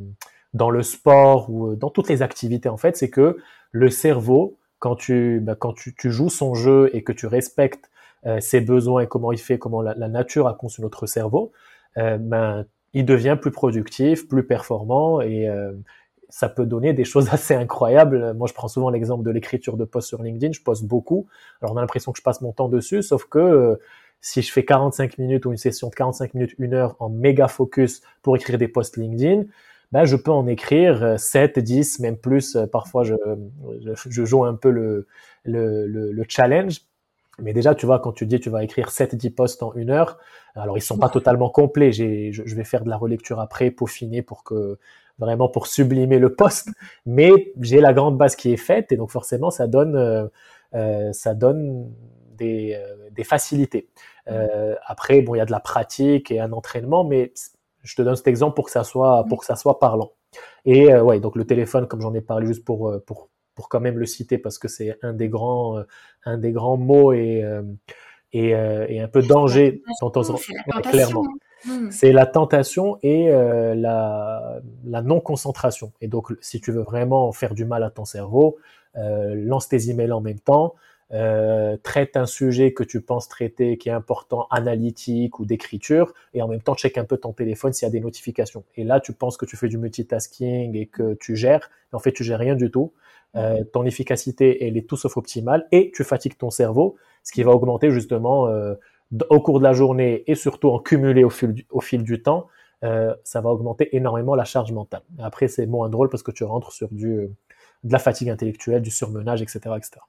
dans 0.55 0.71
le 0.71 0.83
sport 0.83 1.51
ou 1.51 1.75
dans 1.75 1.91
toutes 1.91 2.09
les 2.09 2.23
activités 2.23 2.71
en 2.71 2.79
fait, 2.79 2.97
c'est 2.97 3.11
que 3.11 3.37
le 3.71 3.91
cerveau, 3.91 4.57
quand 4.79 4.97
tu 4.97 5.41
bah, 5.41 5.57
quand 5.57 5.75
tu, 5.75 5.95
tu, 5.95 6.11
joues 6.11 6.31
son 6.31 6.55
jeu 6.55 6.89
et 6.95 7.05
que 7.05 7.13
tu 7.13 7.27
respectes 7.27 7.91
euh, 8.25 8.41
ses 8.41 8.63
besoins 8.63 9.03
et 9.03 9.07
comment 9.07 9.31
il 9.31 9.39
fait, 9.39 9.59
comment 9.59 9.83
la, 9.83 9.95
nature 10.09 10.49
a 10.49 10.55
conçu 10.55 10.81
notre 10.81 11.05
cerveau, 11.05 11.53
euh, 11.99 12.17
ben 12.17 12.65
il 12.95 13.05
devient 13.05 13.37
plus 13.39 13.51
productif, 13.51 14.27
plus 14.27 14.47
performant 14.47 15.21
et 15.21 15.49
euh, 15.49 15.73
ça 16.33 16.49
peut 16.49 16.65
donner 16.65 16.95
des 16.95 17.05
choses 17.05 17.29
assez 17.33 17.55
incroyables. 17.55 18.33
Moi, 18.33 18.49
je 18.49 18.55
prends 18.55 18.67
souvent 18.67 18.89
l'exemple 18.89 19.23
de 19.23 19.31
l'écriture 19.31 19.77
de 19.77 19.85
posts 19.85 20.09
sur 20.09 20.23
LinkedIn. 20.23 20.53
Je 20.53 20.63
poste 20.63 20.85
beaucoup. 20.85 21.27
Alors, 21.61 21.75
on 21.75 21.77
a 21.77 21.81
l'impression 21.83 22.11
que 22.11 22.19
je 22.19 22.23
passe 22.23 22.41
mon 22.41 22.53
temps 22.53 22.69
dessus, 22.69 23.03
sauf 23.03 23.27
que 23.27 23.39
euh, 23.39 23.77
si 24.23 24.41
je 24.41 24.51
fais 24.51 24.65
45 24.65 25.19
minutes 25.19 25.45
ou 25.45 25.53
une 25.53 25.59
session 25.59 25.89
de 25.91 25.95
45 25.95 26.33
minutes, 26.35 26.55
une 26.59 26.73
heure 26.73 26.97
en 27.01 27.11
méga 27.11 27.49
focus 27.49 28.01
pour 28.23 28.35
écrire 28.35 28.57
des 28.57 28.69
posts 28.69 28.97
LinkedIn, 28.97 29.45
ben, 29.93 30.05
je 30.07 30.17
peux 30.17 30.31
en 30.31 30.47
écrire 30.47 31.21
7, 31.21 31.59
euh, 31.59 31.61
10, 31.61 31.99
même 31.99 32.17
plus. 32.17 32.57
Parfois, 32.73 33.05
je, 33.05 33.15
je, 33.85 34.25
joue 34.25 34.45
un 34.45 34.55
peu 34.55 34.71
le, 34.71 35.07
le, 35.45 35.87
le 35.87 36.25
challenge 36.27 36.81
mais 37.39 37.53
déjà, 37.53 37.75
tu 37.75 37.87
vois, 37.87 37.99
quand 37.99 38.13
tu 38.13 38.27
dis 38.27 38.41
tu 38.41 38.51
vas 38.51 38.63
écrire 38.63 38.89
7-10 38.89 39.35
posts 39.35 39.63
en 39.63 39.73
une 39.75 39.91
heure, 39.91 40.19
alors 40.55 40.77
ils 40.77 40.83
sont 40.83 40.99
pas 40.99 41.09
totalement 41.09 41.49
complets. 41.49 41.91
Je, 41.93 42.31
je 42.31 42.55
vais 42.55 42.65
faire 42.65 42.85
de 42.85 42.91
la 42.91 42.97
relecture 42.97 43.41
après, 43.41 43.71
peaufiner 43.71 44.23
pour 44.23 44.45
que 44.45 44.79
vraiment 45.23 45.49
pour 45.49 45.67
sublimer 45.67 46.19
le 46.19 46.35
poste. 46.35 46.69
Mais 47.07 47.53
j'ai 47.61 47.81
la 47.81 47.93
grande 47.93 48.19
base 48.19 48.37
qui 48.37 48.53
est 48.53 48.59
faite 48.59 48.93
et 48.93 48.97
donc 48.97 49.11
forcément 49.11 49.51
ça 49.51 49.67
donne 49.67 49.97
euh, 49.97 50.27
euh 50.75 51.13
ça 51.13 51.35
donne 51.35 51.91
des, 52.37 52.75
euh, 52.77 53.09
des 53.11 53.25
facilités. 53.25 53.89
Euh, 54.29 54.75
après, 54.87 55.23
bon, 55.23 55.35
il 55.35 55.39
y 55.39 55.41
a 55.41 55.47
de 55.47 55.51
la 55.53 55.61
pratique 55.61 56.31
et 56.31 56.41
un 56.41 56.53
entraînement, 56.53 57.05
mais 57.05 57.33
je 57.83 57.95
te 57.97 58.03
donne 58.03 58.17
cet 58.17 58.29
exemple 58.29 58.55
pour 58.55 58.67
que 58.67 58.71
ça 58.71 58.85
soit 58.85 59.25
pour 59.29 59.41
que 59.41 59.47
ça 59.47 59.57
soit 59.57 59.79
parlant. 59.79 60.13
Et 60.65 60.95
ouais, 60.95 61.21
donc 61.21 61.37
le 61.37 61.45
téléphone, 61.45 61.87
comme 61.87 62.01
j'en 62.01 62.15
ai 62.15 62.21
parlé 62.21 62.47
juste 62.47 62.65
pour 62.65 62.93
pour 63.07 63.29
pour 63.55 63.69
quand 63.69 63.81
même 63.81 63.99
le 63.99 64.07
citer 64.07 64.39
parce 64.39 64.59
que 64.59 64.69
c'est 64.69 64.99
un 65.03 65.13
des 65.13 65.29
grands, 65.29 65.83
un 66.25 66.39
des 66.39 66.53
grands 66.53 66.79
mots 66.79 67.13
et, 67.13 67.45
et, 68.33 68.49
et 68.49 69.01
un 69.01 69.09
peu 69.09 69.23
danger 69.23 69.83
dont 70.01 70.13
on 70.17 70.81
clairement. 70.81 71.27
Hmm. 71.65 71.91
C'est 71.91 72.13
la 72.13 72.27
tentation 72.27 72.99
et 73.03 73.31
la, 73.31 74.61
la 74.85 75.03
non-concentration. 75.03 75.93
Et 76.01 76.09
donc, 76.09 76.33
si 76.41 76.61
tu 76.61 76.73
veux 76.73 76.83
vraiment 76.83 77.33
faire 77.33 77.55
du 77.55 77.65
mal 77.65 77.83
à 77.85 77.91
ton 77.91 78.05
cerveau, 78.05 78.59
lance 78.95 79.69
tes 79.69 79.91
emails 79.91 80.13
en 80.13 80.21
même 80.21 80.41
temps, 80.41 80.75
euh, 81.15 81.77
traite 81.83 82.17
un 82.17 82.25
sujet 82.25 82.73
que 82.73 82.83
tu 82.83 83.03
penses 83.03 83.29
traiter 83.29 83.77
qui 83.77 83.91
est 83.91 83.93
important, 83.93 84.47
analytique 84.51 85.39
ou 85.41 85.45
d'écriture, 85.45 86.15
et 86.33 86.41
en 86.41 86.49
même 86.49 86.63
temps 86.63 86.75
check 86.75 86.97
un 86.97 87.05
peu 87.05 87.19
ton 87.19 87.33
téléphone 87.33 87.75
s'il 87.75 87.87
y 87.87 87.91
a 87.91 87.93
des 87.93 88.01
notifications. 88.01 88.65
Et 88.77 88.85
là, 88.85 88.99
tu 88.99 89.13
penses 89.13 89.37
que 89.37 89.45
tu 89.45 89.59
fais 89.59 89.69
du 89.69 89.77
multitasking 89.77 90.75
et 90.75 90.87
que 90.87 91.15
tu 91.15 91.37
gères, 91.37 91.71
mais 91.93 91.97
en 91.97 91.99
fait, 91.99 92.13
tu 92.13 92.25
gères 92.25 92.39
rien 92.39 92.55
du 92.55 92.71
tout. 92.71 92.93
Euh, 93.37 93.63
ton 93.65 93.85
efficacité, 93.85 94.67
elle 94.67 94.79
est 94.79 94.89
tout 94.89 94.97
sauf 94.97 95.17
optimale 95.19 95.67
et 95.71 95.91
tu 95.95 96.03
fatigues 96.03 96.37
ton 96.39 96.51
cerveau, 96.51 96.97
ce 97.23 97.33
qui 97.33 97.43
va 97.43 97.53
augmenter 97.53 97.91
justement 97.91 98.47
euh, 98.47 98.75
au 99.31 99.41
cours 99.41 99.59
de 99.59 99.65
la 99.65 99.73
journée 99.73 100.25
et 100.27 100.35
surtout 100.35 100.71
en 100.71 100.79
cumulé 100.79 101.25
au 101.25 101.31
fil 101.31 102.03
du, 102.03 102.23
temps, 102.23 102.49
euh, 102.85 103.15
ça 103.25 103.41
va 103.41 103.51
augmenter 103.51 103.95
énormément 103.95 104.35
la 104.35 104.45
charge 104.45 104.73
mentale. 104.73 105.03
Après, 105.19 105.49
c'est 105.49 105.67
moins 105.67 105.89
drôle 105.89 106.09
parce 106.09 106.23
que 106.23 106.31
tu 106.31 106.45
rentres 106.45 106.73
sur 106.73 106.89
du, 106.91 107.29
de 107.85 107.93
la 107.93 107.99
fatigue 107.99 108.31
intellectuelle, 108.31 108.83
du 108.83 108.91
surmenage, 108.91 109.43
etc. 109.43 109.61
etc. 109.77 110.01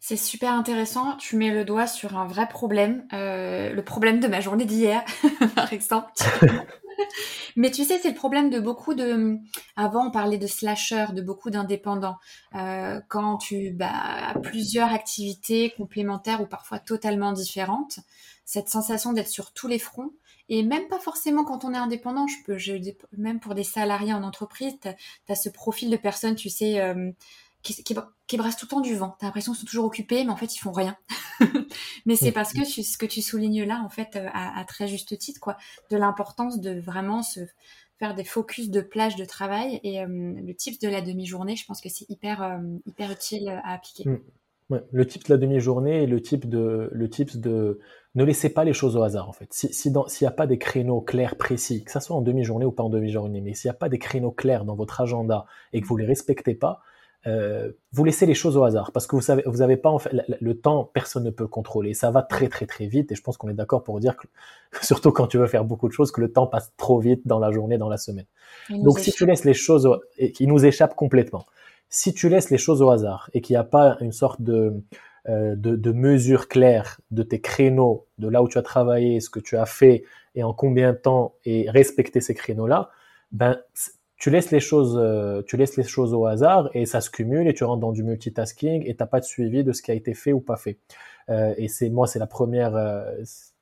C'est 0.00 0.16
super 0.16 0.52
intéressant. 0.52 1.16
Tu 1.16 1.36
mets 1.36 1.50
le 1.50 1.64
doigt 1.64 1.86
sur 1.86 2.18
un 2.18 2.26
vrai 2.26 2.46
problème, 2.46 3.06
euh, 3.14 3.72
le 3.72 3.82
problème 3.82 4.20
de 4.20 4.28
ma 4.28 4.40
journée 4.40 4.66
d'hier, 4.66 5.02
par 5.54 5.72
exemple. 5.72 6.08
Mais 7.56 7.70
tu 7.70 7.84
sais, 7.84 7.98
c'est 7.98 8.10
le 8.10 8.14
problème 8.14 8.50
de 8.50 8.60
beaucoup 8.60 8.94
de. 8.94 9.38
Avant, 9.76 10.08
on 10.08 10.10
parlait 10.10 10.38
de 10.38 10.46
slasher, 10.46 11.06
de 11.12 11.22
beaucoup 11.22 11.50
d'indépendants. 11.50 12.16
Euh, 12.54 13.00
quand 13.08 13.38
tu 13.38 13.70
bah, 13.70 13.90
as 13.92 14.38
plusieurs 14.38 14.92
activités 14.92 15.72
complémentaires 15.76 16.40
ou 16.40 16.46
parfois 16.46 16.78
totalement 16.78 17.32
différentes, 17.32 18.00
cette 18.44 18.68
sensation 18.68 19.12
d'être 19.12 19.28
sur 19.28 19.52
tous 19.52 19.68
les 19.68 19.78
fronts. 19.78 20.12
Et 20.50 20.62
même 20.62 20.88
pas 20.88 20.98
forcément 20.98 21.44
quand 21.44 21.64
on 21.64 21.72
est 21.72 21.78
indépendant, 21.78 22.26
je 22.26 22.36
peux, 22.44 22.58
même 23.16 23.40
pour 23.40 23.54
des 23.54 23.64
salariés 23.64 24.12
en 24.12 24.22
entreprise, 24.22 24.74
tu 24.82 24.88
as, 25.32 25.34
ce 25.34 25.48
profil 25.48 25.88
de 25.88 25.96
personnes, 25.96 26.34
tu 26.34 26.50
sais, 26.50 26.80
euh, 26.80 27.10
qui, 27.64 27.82
qui, 27.82 27.96
qui, 28.26 28.36
brassent 28.36 28.56
tout 28.56 28.66
le 28.66 28.70
temps 28.70 28.80
du 28.80 28.94
vent. 28.94 29.16
T'as 29.18 29.26
l'impression 29.26 29.52
qu'ils 29.52 29.60
sont 29.60 29.66
toujours 29.66 29.86
occupés, 29.86 30.22
mais 30.22 30.30
en 30.30 30.36
fait, 30.36 30.54
ils 30.54 30.60
font 30.60 30.70
rien. 30.70 30.96
mais 32.06 32.14
c'est 32.14 32.30
parce 32.30 32.52
que 32.52 32.64
ce 32.64 32.96
que 32.96 33.06
tu 33.06 33.22
soulignes 33.22 33.64
là, 33.64 33.82
en 33.84 33.88
fait, 33.88 34.14
euh, 34.14 34.28
à, 34.32 34.60
à 34.60 34.64
très 34.64 34.86
juste 34.86 35.18
titre, 35.18 35.40
quoi, 35.40 35.56
de 35.90 35.96
l'importance 35.96 36.60
de 36.60 36.78
vraiment 36.78 37.22
se 37.22 37.40
faire 37.98 38.14
des 38.14 38.24
focus 38.24 38.70
de 38.70 38.80
plage 38.80 39.16
de 39.16 39.24
travail. 39.24 39.80
Et 39.82 40.00
euh, 40.00 40.06
le 40.06 40.54
type 40.54 40.80
de 40.80 40.88
la 40.88 41.00
demi-journée, 41.00 41.56
je 41.56 41.66
pense 41.66 41.80
que 41.80 41.88
c'est 41.88 42.08
hyper, 42.08 42.42
euh, 42.42 42.58
hyper 42.86 43.10
utile 43.10 43.48
à 43.48 43.72
appliquer. 43.72 44.08
Mm. 44.08 44.20
Ouais, 44.70 44.82
le 44.92 45.06
type 45.06 45.24
de 45.26 45.34
la 45.34 45.36
demi-journée 45.36 46.04
et 46.04 46.06
le 46.06 46.22
type 46.22 46.48
de, 46.48 46.88
le 46.90 47.10
type 47.10 47.38
de, 47.38 47.80
ne 48.14 48.24
laissez 48.24 48.48
pas 48.48 48.64
les 48.64 48.72
choses 48.72 48.96
au 48.96 49.02
hasard 49.02 49.28
en 49.28 49.32
fait. 49.32 49.52
Si, 49.52 49.68
si 49.74 49.92
s'il 49.92 50.24
n'y 50.24 50.26
a 50.26 50.30
pas 50.30 50.46
des 50.46 50.56
créneaux 50.56 51.02
clairs 51.02 51.36
précis, 51.36 51.84
que 51.84 51.90
ça 51.90 52.00
soit 52.00 52.16
en 52.16 52.22
demi-journée 52.22 52.64
ou 52.64 52.72
pas 52.72 52.82
en 52.82 52.88
demi-journée, 52.88 53.42
mais 53.42 53.52
s'il 53.52 53.68
n'y 53.68 53.74
a 53.74 53.78
pas 53.78 53.90
des 53.90 53.98
créneaux 53.98 54.30
clairs 54.30 54.64
dans 54.64 54.74
votre 54.74 55.02
agenda 55.02 55.44
et 55.74 55.82
que 55.82 55.86
vous 55.86 55.98
les 55.98 56.06
respectez 56.06 56.54
pas, 56.54 56.80
euh, 57.26 57.72
vous 57.92 58.04
laissez 58.04 58.26
les 58.26 58.34
choses 58.34 58.56
au 58.56 58.64
hasard 58.64 58.92
parce 58.92 59.06
que 59.06 59.16
vous 59.16 59.22
savez, 59.22 59.42
vous 59.46 59.62
avez 59.62 59.76
pas 59.76 59.88
en 59.88 59.98
fait 59.98 60.10
le, 60.40 60.54
temps, 60.54 60.84
personne 60.92 61.24
ne 61.24 61.30
peut 61.30 61.44
le 61.44 61.48
contrôler. 61.48 61.94
Ça 61.94 62.10
va 62.10 62.22
très 62.22 62.48
très 62.48 62.66
très 62.66 62.86
vite 62.86 63.12
et 63.12 63.14
je 63.14 63.22
pense 63.22 63.36
qu'on 63.36 63.48
est 63.48 63.54
d'accord 63.54 63.82
pour 63.82 63.98
dire 63.98 64.16
que 64.16 64.26
surtout 64.82 65.10
quand 65.10 65.26
tu 65.26 65.38
veux 65.38 65.46
faire 65.46 65.64
beaucoup 65.64 65.88
de 65.88 65.92
choses, 65.92 66.12
que 66.12 66.20
le 66.20 66.32
temps 66.32 66.46
passe 66.46 66.72
trop 66.76 66.98
vite 66.98 67.26
dans 67.26 67.38
la 67.38 67.50
journée, 67.50 67.78
dans 67.78 67.88
la 67.88 67.96
semaine. 67.96 68.26
Donc 68.70 68.98
si 68.98 69.12
tu 69.12 69.24
laisses 69.26 69.44
les 69.44 69.54
choses 69.54 69.88
et 70.18 70.32
qui 70.32 70.46
nous 70.46 70.64
échappent 70.64 70.96
complètement, 70.96 71.46
si 71.88 72.12
tu 72.12 72.28
laisses 72.28 72.50
les 72.50 72.58
choses 72.58 72.82
au 72.82 72.90
hasard 72.90 73.30
et 73.32 73.40
qu'il 73.40 73.54
n'y 73.54 73.58
a 73.58 73.64
pas 73.64 73.96
une 74.00 74.12
sorte 74.12 74.42
de, 74.42 74.74
euh, 75.28 75.54
de, 75.56 75.76
de 75.76 75.92
mesure 75.92 76.48
claire 76.48 77.00
de 77.10 77.22
tes 77.22 77.40
créneaux, 77.40 78.06
de 78.18 78.28
là 78.28 78.42
où 78.42 78.48
tu 78.48 78.58
as 78.58 78.62
travaillé, 78.62 79.20
ce 79.20 79.30
que 79.30 79.40
tu 79.40 79.56
as 79.56 79.66
fait 79.66 80.04
et 80.34 80.42
en 80.42 80.52
combien 80.52 80.92
de 80.92 80.98
temps 80.98 81.34
et 81.44 81.70
respecter 81.70 82.20
ces 82.20 82.34
créneaux-là, 82.34 82.90
ben 83.32 83.58
tu 84.24 84.30
laisses 84.30 84.52
les 84.52 84.60
choses, 84.60 84.96
euh, 84.98 85.42
tu 85.42 85.58
laisses 85.58 85.76
les 85.76 85.82
choses 85.82 86.14
au 86.14 86.24
hasard 86.24 86.70
et 86.72 86.86
ça 86.86 87.02
se 87.02 87.10
cumule 87.10 87.46
et 87.46 87.52
tu 87.52 87.62
rentres 87.62 87.82
dans 87.82 87.92
du 87.92 88.02
multitasking 88.02 88.82
et 88.86 88.96
t'as 88.96 89.04
pas 89.04 89.20
de 89.20 89.26
suivi 89.26 89.64
de 89.64 89.72
ce 89.72 89.82
qui 89.82 89.90
a 89.90 89.94
été 89.94 90.14
fait 90.14 90.32
ou 90.32 90.40
pas 90.40 90.56
fait. 90.56 90.78
Euh, 91.28 91.52
et 91.58 91.68
c'est 91.68 91.90
moi, 91.90 92.06
c'est 92.06 92.18
la 92.18 92.26
première, 92.26 92.74
euh, 92.74 93.04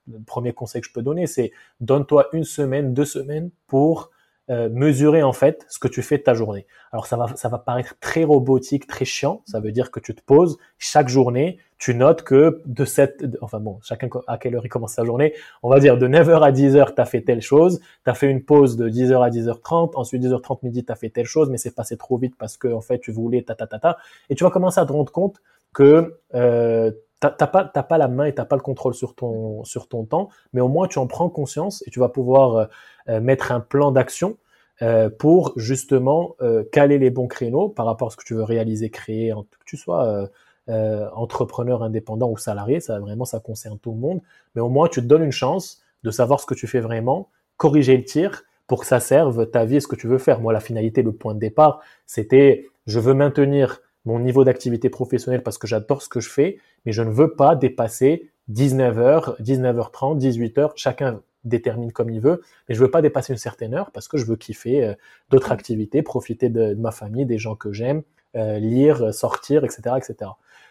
le 0.06 0.20
premier 0.24 0.52
conseil 0.52 0.80
que 0.80 0.86
je 0.86 0.92
peux 0.92 1.02
donner, 1.02 1.26
c'est 1.26 1.50
donne-toi 1.80 2.28
une 2.32 2.44
semaine, 2.44 2.94
deux 2.94 3.04
semaines 3.04 3.50
pour 3.66 4.12
euh, 4.52 4.68
mesurer 4.70 5.22
en 5.22 5.32
fait 5.32 5.64
ce 5.70 5.78
que 5.78 5.88
tu 5.88 6.02
fais 6.02 6.18
de 6.18 6.22
ta 6.22 6.34
journée. 6.34 6.66
Alors 6.92 7.06
ça 7.06 7.16
va, 7.16 7.26
ça 7.36 7.48
va 7.48 7.56
paraître 7.58 7.94
très 8.00 8.22
robotique, 8.22 8.86
très 8.86 9.06
chiant. 9.06 9.42
Ça 9.46 9.60
veut 9.60 9.72
dire 9.72 9.90
que 9.90 9.98
tu 9.98 10.14
te 10.14 10.20
poses 10.20 10.58
chaque 10.78 11.08
journée, 11.08 11.58
tu 11.78 11.94
notes 11.94 12.22
que 12.22 12.60
de 12.66 12.84
cette, 12.84 13.24
enfin 13.40 13.60
bon, 13.60 13.78
chacun 13.82 14.10
à 14.26 14.36
quelle 14.36 14.54
heure 14.54 14.66
il 14.66 14.68
commence 14.68 14.92
sa 14.92 15.04
journée. 15.04 15.32
On 15.62 15.70
va 15.70 15.80
dire 15.80 15.96
de 15.96 16.06
9h 16.06 16.42
à 16.42 16.52
10h, 16.52 16.94
tu 16.94 17.00
as 17.00 17.06
fait 17.06 17.22
telle 17.22 17.40
chose. 17.40 17.80
Tu 18.04 18.10
as 18.10 18.14
fait 18.14 18.30
une 18.30 18.44
pause 18.44 18.76
de 18.76 18.90
10h 18.90 19.24
à 19.24 19.30
10h30. 19.30 19.92
Ensuite 19.94 20.22
10h30 20.22 20.58
midi, 20.64 20.84
tu 20.84 20.92
as 20.92 20.96
fait 20.96 21.08
telle 21.08 21.24
chose, 21.24 21.48
mais 21.48 21.56
c'est 21.56 21.74
passé 21.74 21.96
trop 21.96 22.18
vite 22.18 22.34
parce 22.36 22.58
que 22.58 22.68
en 22.68 22.82
fait 22.82 22.98
tu 22.98 23.10
voulais 23.10 23.42
ta 23.42 23.54
ta 23.54 23.66
ta 23.66 23.78
ta. 23.78 23.96
Et 24.28 24.34
tu 24.34 24.44
vas 24.44 24.50
commencer 24.50 24.80
à 24.80 24.84
te 24.84 24.92
rendre 24.92 25.12
compte 25.12 25.40
que 25.72 26.18
euh, 26.34 26.90
t'as 27.30 27.46
pas 27.46 27.64
t'as 27.64 27.82
pas 27.82 27.98
la 27.98 28.08
main 28.08 28.24
et 28.24 28.34
t'as 28.34 28.44
pas 28.44 28.56
le 28.56 28.62
contrôle 28.62 28.94
sur 28.94 29.14
ton 29.14 29.64
sur 29.64 29.88
ton 29.88 30.04
temps, 30.04 30.28
mais 30.52 30.60
au 30.60 30.68
moins 30.68 30.88
tu 30.88 30.98
en 30.98 31.06
prends 31.06 31.28
conscience 31.28 31.82
et 31.86 31.90
tu 31.90 32.00
vas 32.00 32.08
pouvoir 32.08 32.56
euh, 32.56 32.64
euh, 33.08 33.20
mettre 33.20 33.52
un 33.52 33.60
plan 33.60 33.92
d'action 33.92 34.36
euh, 34.82 35.08
pour 35.10 35.52
justement 35.56 36.36
caler 36.72 36.98
les 36.98 37.10
bons 37.10 37.28
créneaux 37.28 37.68
par 37.68 37.86
rapport 37.86 38.08
à 38.08 38.10
ce 38.10 38.16
que 38.16 38.24
tu 38.24 38.34
veux 38.34 38.42
réaliser, 38.42 38.90
créer, 38.90 39.32
que 39.32 39.64
tu 39.64 39.76
sois 39.76 40.28
entrepreneur 40.68 41.82
indépendant 41.82 42.30
ou 42.30 42.36
salarié, 42.36 42.80
ça 42.80 42.98
vraiment 42.98 43.24
ça 43.24 43.40
concerne 43.40 43.78
tout 43.78 43.92
le 43.92 43.98
monde, 43.98 44.20
mais 44.54 44.60
au 44.60 44.68
moins 44.68 44.88
tu 44.88 45.00
te 45.00 45.06
donnes 45.06 45.24
une 45.24 45.32
chance 45.32 45.82
de 46.02 46.10
savoir 46.10 46.40
ce 46.40 46.46
que 46.46 46.54
tu 46.54 46.66
fais 46.66 46.80
vraiment, 46.80 47.28
corriger 47.56 47.96
le 47.96 48.04
tir 48.04 48.44
pour 48.66 48.80
que 48.80 48.86
ça 48.86 49.00
serve 49.00 49.50
ta 49.50 49.64
vie 49.64 49.76
et 49.76 49.80
ce 49.80 49.86
que 49.86 49.96
tu 49.96 50.06
veux 50.06 50.18
faire. 50.18 50.40
Moi, 50.40 50.52
la 50.52 50.60
finalité, 50.60 51.02
le 51.02 51.12
point 51.12 51.34
de 51.34 51.38
départ, 51.38 51.80
c'était 52.06 52.68
je 52.86 52.98
veux 52.98 53.14
maintenir 53.14 53.80
mon 54.04 54.18
niveau 54.18 54.44
d'activité 54.44 54.90
professionnelle 54.90 55.42
parce 55.42 55.58
que 55.58 55.66
j'adore 55.66 56.02
ce 56.02 56.08
que 56.08 56.20
je 56.20 56.28
fais, 56.28 56.58
mais 56.84 56.92
je 56.92 57.02
ne 57.02 57.10
veux 57.10 57.34
pas 57.34 57.54
dépasser 57.54 58.30
19h, 58.50 59.40
19h30, 59.40 60.18
18h, 60.18 60.72
chacun 60.76 61.22
détermine 61.44 61.92
comme 61.92 62.10
il 62.10 62.20
veut, 62.20 62.42
mais 62.68 62.74
je 62.74 62.80
veux 62.80 62.90
pas 62.90 63.02
dépasser 63.02 63.32
une 63.32 63.38
certaine 63.38 63.74
heure 63.74 63.90
parce 63.90 64.08
que 64.08 64.16
je 64.16 64.24
veux 64.24 64.36
kiffer 64.36 64.84
euh, 64.84 64.94
d'autres 65.30 65.52
activités, 65.52 66.02
profiter 66.02 66.48
de, 66.48 66.74
ma 66.74 66.90
famille, 66.92 67.26
des 67.26 67.38
gens 67.38 67.56
que 67.56 67.72
j'aime, 67.72 68.02
euh, 68.36 68.58
lire, 68.58 69.12
sortir, 69.12 69.64
etc., 69.64 69.96
etc. 69.96 70.30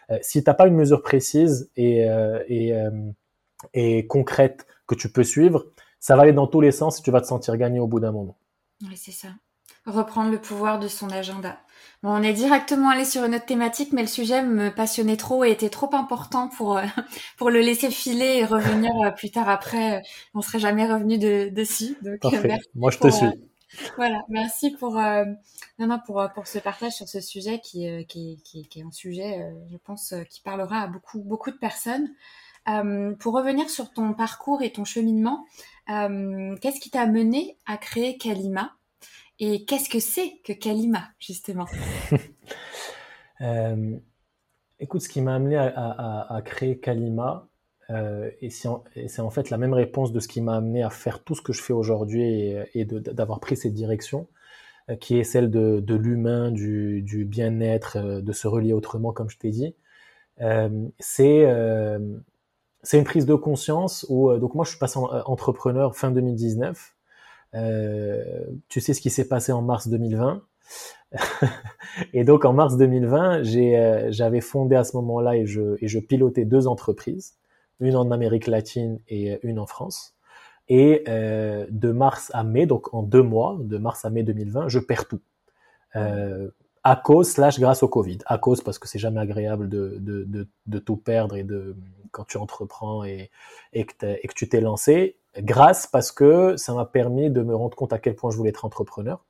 Euh, 0.09 0.17
si 0.21 0.43
t'as 0.43 0.53
pas 0.53 0.67
une 0.67 0.75
mesure 0.75 1.01
précise 1.01 1.69
et, 1.75 2.07
et, 2.47 2.73
et 3.73 4.07
concrète 4.07 4.65
que 4.87 4.95
tu 4.95 5.11
peux 5.11 5.23
suivre, 5.23 5.67
ça 5.99 6.15
va 6.15 6.23
aller 6.23 6.33
dans 6.33 6.47
tous 6.47 6.61
les 6.61 6.71
sens 6.71 6.99
et 6.99 7.03
tu 7.03 7.11
vas 7.11 7.21
te 7.21 7.27
sentir 7.27 7.55
gagné 7.57 7.79
au 7.79 7.87
bout 7.87 7.99
d'un 7.99 8.11
moment. 8.11 8.37
Oui, 8.81 8.97
c'est 8.97 9.11
ça. 9.11 9.29
reprendre 9.85 10.31
le 10.31 10.39
pouvoir 10.39 10.79
de 10.79 10.87
son 10.87 11.09
agenda. 11.11 11.59
Bon, 12.03 12.09
on 12.17 12.23
est 12.23 12.33
directement 12.33 12.89
allé 12.89 13.05
sur 13.05 13.23
une 13.25 13.35
autre 13.35 13.45
thématique, 13.45 13.93
mais 13.93 14.01
le 14.01 14.07
sujet 14.07 14.41
me 14.41 14.73
passionnait 14.73 15.17
trop 15.17 15.43
et 15.43 15.51
était 15.51 15.69
trop 15.69 15.93
important 15.93 16.47
pour 16.47 16.77
euh, 16.77 16.83
pour 17.37 17.51
le 17.51 17.59
laisser 17.59 17.91
filer 17.91 18.37
et 18.39 18.45
revenir 18.45 18.91
euh, 19.05 19.11
plus 19.11 19.29
tard 19.29 19.47
après. 19.47 20.01
On 20.33 20.41
serait 20.41 20.57
jamais 20.59 20.91
revenu 20.91 21.19
de, 21.19 21.49
dessus. 21.49 21.95
Donc, 22.01 22.19
Merci 22.43 22.69
Moi, 22.73 22.89
je 22.89 22.97
te 22.97 23.07
suis. 23.07 23.27
voilà, 23.97 24.23
merci 24.29 24.71
pour 24.71 24.95
non, 24.95 25.87
non, 25.87 25.99
pour 26.03 26.27
pour 26.33 26.47
ce 26.47 26.57
partage 26.57 26.93
sur 26.93 27.07
ce 27.07 27.21
sujet 27.21 27.59
qui 27.59 27.87
qui, 28.07 28.41
qui, 28.43 28.67
qui 28.67 28.79
est 28.79 28.83
un 28.83 28.91
sujet, 28.91 29.53
je 29.71 29.77
pense, 29.77 30.15
qui 30.29 30.41
parlera 30.41 30.81
à 30.81 30.87
beaucoup 30.87 31.21
beaucoup 31.21 31.51
de 31.51 31.57
personnes. 31.57 32.09
pour 33.19 33.33
revenir 33.33 33.69
sur 33.69 33.93
ton 33.93 34.13
parcours 34.13 34.63
et 34.63 34.71
ton 34.71 34.85
cheminement, 34.85 35.45
qu'est-ce 35.87 36.79
qui 36.79 36.89
t'a 36.89 37.05
mené 37.05 37.57
à 37.67 37.77
créer 37.77 38.17
Kalima? 38.17 38.75
Et 39.41 39.65
qu'est-ce 39.65 39.89
que 39.89 39.99
c'est 39.99 40.39
que 40.45 40.53
Kalima, 40.53 41.09
justement? 41.19 41.65
Euh, 43.43 43.97
Écoute, 44.79 45.01
ce 45.01 45.09
qui 45.09 45.19
m'a 45.19 45.33
amené 45.33 45.57
à, 45.57 46.41
créer 46.45 46.79
Kalima, 46.79 47.47
euh, 47.89 48.29
et 48.39 48.51
c'est 48.51 48.67
en, 48.67 49.29
fait 49.31 49.49
la 49.49 49.57
même 49.57 49.73
réponse 49.73 50.11
de 50.11 50.19
ce 50.19 50.27
qui 50.27 50.41
m'a 50.41 50.57
amené 50.57 50.83
à 50.83 50.91
faire 50.91 51.23
tout 51.23 51.33
ce 51.33 51.41
que 51.41 51.51
je 51.51 51.59
fais 51.59 51.73
aujourd'hui 51.73 52.21
et, 52.75 52.85
d'avoir 52.85 53.39
pris 53.39 53.57
cette 53.57 53.73
direction, 53.73 54.27
euh, 54.91 54.95
qui 54.95 55.17
est 55.17 55.23
celle 55.23 55.49
de, 55.49 55.95
l'humain, 55.95 56.51
du, 56.51 57.25
bien-être, 57.27 58.21
de 58.21 58.31
se 58.31 58.47
relier 58.47 58.73
autrement, 58.73 59.11
comme 59.11 59.31
je 59.31 59.39
t'ai 59.39 59.49
dit. 59.49 59.75
c'est 60.99 61.47
une 62.93 63.03
prise 63.03 63.25
de 63.25 63.33
conscience 63.33 64.05
où, 64.07 64.37
donc 64.37 64.53
moi 64.53 64.65
je 64.65 64.69
suis 64.69 64.79
passé 64.79 64.99
entrepreneur 64.99 65.95
fin 65.95 66.11
2019. 66.11 66.95
Euh, 67.53 68.45
tu 68.69 68.81
sais 68.81 68.93
ce 68.93 69.01
qui 69.01 69.09
s'est 69.09 69.27
passé 69.27 69.51
en 69.51 69.61
mars 69.61 69.87
2020. 69.87 70.41
et 72.13 72.23
donc 72.23 72.45
en 72.45 72.53
mars 72.53 72.77
2020, 72.77 73.43
euh, 73.43 74.07
j'avais 74.11 74.41
fondé 74.41 74.75
à 74.75 74.83
ce 74.83 74.95
moment-là 74.97 75.35
et 75.35 75.45
je, 75.45 75.75
et 75.83 75.87
je 75.87 75.99
pilotais 75.99 76.45
deux 76.45 76.67
entreprises, 76.67 77.37
une 77.79 77.95
en 77.95 78.11
Amérique 78.11 78.47
latine 78.47 78.99
et 79.07 79.39
une 79.43 79.59
en 79.59 79.65
France. 79.65 80.15
Et 80.69 81.03
euh, 81.07 81.65
de 81.69 81.91
mars 81.91 82.31
à 82.33 82.43
mai, 82.43 82.65
donc 82.65 82.93
en 82.93 83.03
deux 83.03 83.23
mois, 83.23 83.57
de 83.59 83.77
mars 83.77 84.05
à 84.05 84.09
mai 84.09 84.23
2020, 84.23 84.69
je 84.69 84.79
perds 84.79 85.07
tout. 85.07 85.19
Euh, 85.97 86.49
à 86.83 86.95
cause 86.95 87.29
slash 87.29 87.59
grâce 87.59 87.83
au 87.83 87.89
Covid. 87.89 88.19
À 88.25 88.37
cause 88.37 88.61
parce 88.61 88.79
que 88.79 88.87
c'est 88.87 88.99
jamais 88.99 89.19
agréable 89.19 89.67
de, 89.67 89.97
de, 89.99 90.23
de, 90.23 90.47
de, 90.65 90.79
tout 90.79 90.95
perdre 90.95 91.35
et 91.35 91.43
de 91.43 91.75
quand 92.11 92.23
tu 92.23 92.37
entreprends 92.37 93.03
et, 93.03 93.29
et 93.73 93.85
que 93.85 94.33
tu 94.33 94.49
t'es 94.49 94.61
lancé 94.61 95.17
grâce 95.39 95.87
parce 95.87 96.11
que 96.11 96.55
ça 96.57 96.73
m'a 96.73 96.85
permis 96.85 97.29
de 97.29 97.41
me 97.41 97.55
rendre 97.55 97.75
compte 97.75 97.93
à 97.93 97.99
quel 97.99 98.15
point 98.15 98.31
je 98.31 98.37
voulais 98.37 98.49
être 98.49 98.65
entrepreneur 98.65 99.23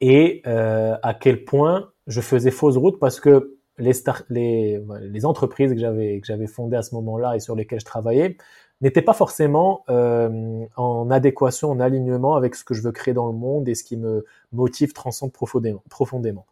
et 0.00 0.42
euh, 0.46 0.96
à 1.02 1.14
quel 1.14 1.44
point 1.44 1.90
je 2.06 2.20
faisais 2.20 2.50
fausse 2.50 2.76
route 2.76 2.98
parce 2.98 3.20
que 3.20 3.56
les, 3.78 3.92
les, 4.28 4.82
les 5.00 5.26
entreprises 5.26 5.72
que 5.72 5.78
j'avais 5.78 6.20
que 6.20 6.26
j'avais 6.26 6.46
fondées 6.46 6.76
à 6.76 6.82
ce 6.82 6.94
moment-là 6.96 7.36
et 7.36 7.40
sur 7.40 7.54
lesquelles 7.54 7.80
je 7.80 7.84
travaillais 7.84 8.36
n'étaient 8.80 9.02
pas 9.02 9.14
forcément 9.14 9.84
euh, 9.88 10.64
en 10.76 11.10
adéquation, 11.10 11.70
en 11.70 11.80
alignement 11.80 12.34
avec 12.34 12.54
ce 12.54 12.64
que 12.64 12.74
je 12.74 12.82
veux 12.82 12.90
créer 12.90 13.14
dans 13.14 13.26
le 13.26 13.32
monde 13.32 13.68
et 13.68 13.74
ce 13.74 13.84
qui 13.84 13.96
me 13.96 14.24
motive, 14.52 14.92
transcende 14.92 15.32
profondément. 15.32 15.82
profondément. 15.88 16.46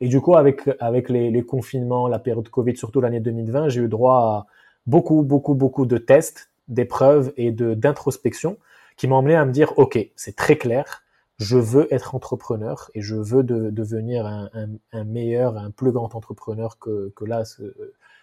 Et 0.00 0.08
du 0.08 0.20
coup, 0.20 0.34
avec 0.34 0.68
avec 0.80 1.08
les, 1.08 1.30
les 1.30 1.42
confinements, 1.44 2.08
la 2.08 2.18
période 2.18 2.48
Covid, 2.48 2.76
surtout 2.76 3.00
l'année 3.00 3.20
2020, 3.20 3.68
j'ai 3.68 3.82
eu 3.82 3.88
droit 3.88 4.16
à 4.16 4.46
beaucoup, 4.86 5.22
beaucoup, 5.22 5.54
beaucoup 5.54 5.86
de 5.86 5.96
tests, 5.96 6.50
d'épreuves 6.68 7.32
et 7.36 7.50
de 7.52 7.74
d'introspection 7.74 8.58
qui 8.96 9.08
m'ont 9.08 9.18
amené 9.18 9.36
à 9.36 9.44
me 9.44 9.52
dire 9.52 9.72
ok 9.78 9.98
c'est 10.16 10.36
très 10.36 10.56
clair 10.56 11.02
je 11.38 11.58
veux 11.58 11.92
être 11.92 12.14
entrepreneur 12.14 12.90
et 12.94 13.02
je 13.02 13.14
veux 13.14 13.42
devenir 13.42 14.26
un, 14.26 14.48
un, 14.54 14.68
un, 14.92 15.04
meilleur 15.04 15.58
un 15.58 15.70
plus 15.70 15.92
grand 15.92 16.14
entrepreneur 16.14 16.78
que, 16.78 17.12
que 17.14 17.24
là 17.24 17.44
ce, 17.44 17.62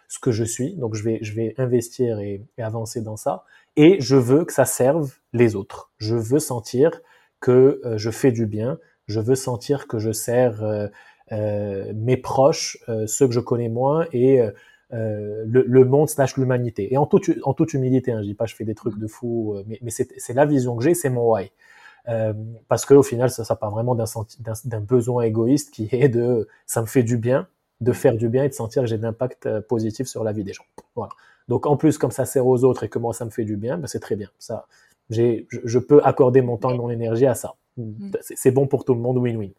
ce, 0.07 0.19
que 0.19 0.31
je 0.31 0.43
suis. 0.43 0.75
Donc 0.75 0.95
je 0.95 1.03
vais 1.03 1.19
je 1.21 1.33
vais 1.33 1.53
investir 1.57 2.19
et, 2.19 2.41
avancer 2.57 3.01
dans 3.01 3.17
ça. 3.17 3.43
Et 3.75 3.97
je 3.99 4.15
veux 4.15 4.45
que 4.45 4.53
ça 4.53 4.65
serve 4.65 5.13
les 5.31 5.55
autres. 5.55 5.91
Je 5.97 6.15
veux 6.15 6.39
sentir 6.39 7.01
que 7.39 7.81
euh, 7.85 7.97
je 7.97 8.09
fais 8.09 8.31
du 8.31 8.47
bien. 8.47 8.79
Je 9.07 9.19
veux 9.19 9.35
sentir 9.35 9.87
que 9.87 9.99
je 9.99 10.11
sers 10.11 10.63
euh, 10.63 10.87
euh, 11.31 11.93
mes 11.95 12.17
proches 12.17 12.77
ceux 13.05 13.27
que 13.27 13.33
je 13.33 13.39
connais 13.39 13.69
moins 13.69 14.07
et 14.11 14.41
euh, 14.93 15.43
le, 15.47 15.63
le, 15.67 15.85
monde 15.85 16.09
slash 16.09 16.37
l'humanité. 16.37 16.93
Et 16.93 16.97
en 16.97 17.05
toute, 17.05 17.29
en 17.43 17.53
toute 17.53 17.73
humilité, 17.73 18.11
hein, 18.11 18.21
je 18.21 18.27
dis 18.27 18.33
pas 18.33 18.45
je 18.45 18.55
fais 18.55 18.65
des 18.65 18.75
trucs 18.75 18.97
de 18.99 19.07
fou, 19.07 19.55
euh, 19.55 19.63
mais, 19.67 19.79
mais 19.81 19.91
c'est 19.91 20.33
la 20.33 20.45
vision 20.45 20.75
que 20.75 20.83
j'ai, 20.83 20.93
c'est 20.93 21.09
mon 21.09 21.31
why. 21.31 21.51
Euh, 22.09 22.33
parce 22.67 22.85
qu'au 22.85 23.03
final, 23.03 23.29
ça, 23.29 23.43
ça 23.43 23.55
part 23.55 23.71
vraiment 23.71 23.95
d'un 23.95 24.79
besoin 24.81 25.23
égoïste 25.23 25.73
qui 25.73 25.87
est 25.91 26.09
de, 26.09 26.47
ça 26.65 26.81
me 26.81 26.85
fait 26.85 27.03
du 27.03 27.17
bien, 27.17 27.47
de 27.81 27.91
faire 27.91 28.15
du 28.15 28.29
bien 28.29 28.43
et 28.43 28.49
de 28.49 28.53
sentir 28.53 28.83
que 28.83 28.87
j'ai 28.87 28.99
euh, 29.45 29.61
positif 29.61 30.07
sur 30.07 30.23
la 30.23 30.31
vie 30.31 30.43
des 30.43 30.53
gens. 30.53 30.65
Voilà. 30.95 31.11
Donc 31.47 31.65
en 31.65 31.77
plus, 31.77 31.97
comme 31.97 32.11
ça 32.11 32.25
sert 32.25 32.45
aux 32.45 32.63
autres 32.63 32.83
et 32.83 32.89
que 32.89 32.99
moi 32.99 33.13
ça 33.13 33.25
me 33.25 33.29
fait 33.29 33.45
du 33.45 33.57
bien, 33.57 33.77
ben 33.77 33.87
c'est 33.87 33.99
très 33.99 34.15
bien. 34.15 34.29
Ça, 34.37 34.67
je, 35.09 35.43
je, 35.49 35.79
peux 35.79 36.01
accorder 36.03 36.41
mon 36.41 36.57
temps 36.57 36.71
et 36.71 36.77
mon 36.77 36.89
énergie 36.89 37.25
à 37.25 37.35
ça. 37.35 37.55
Mm. 37.77 38.11
C'est 38.21 38.51
bon 38.51 38.67
pour 38.67 38.85
tout 38.85 38.93
le 38.93 39.01
monde, 39.01 39.17
win-win. 39.17 39.51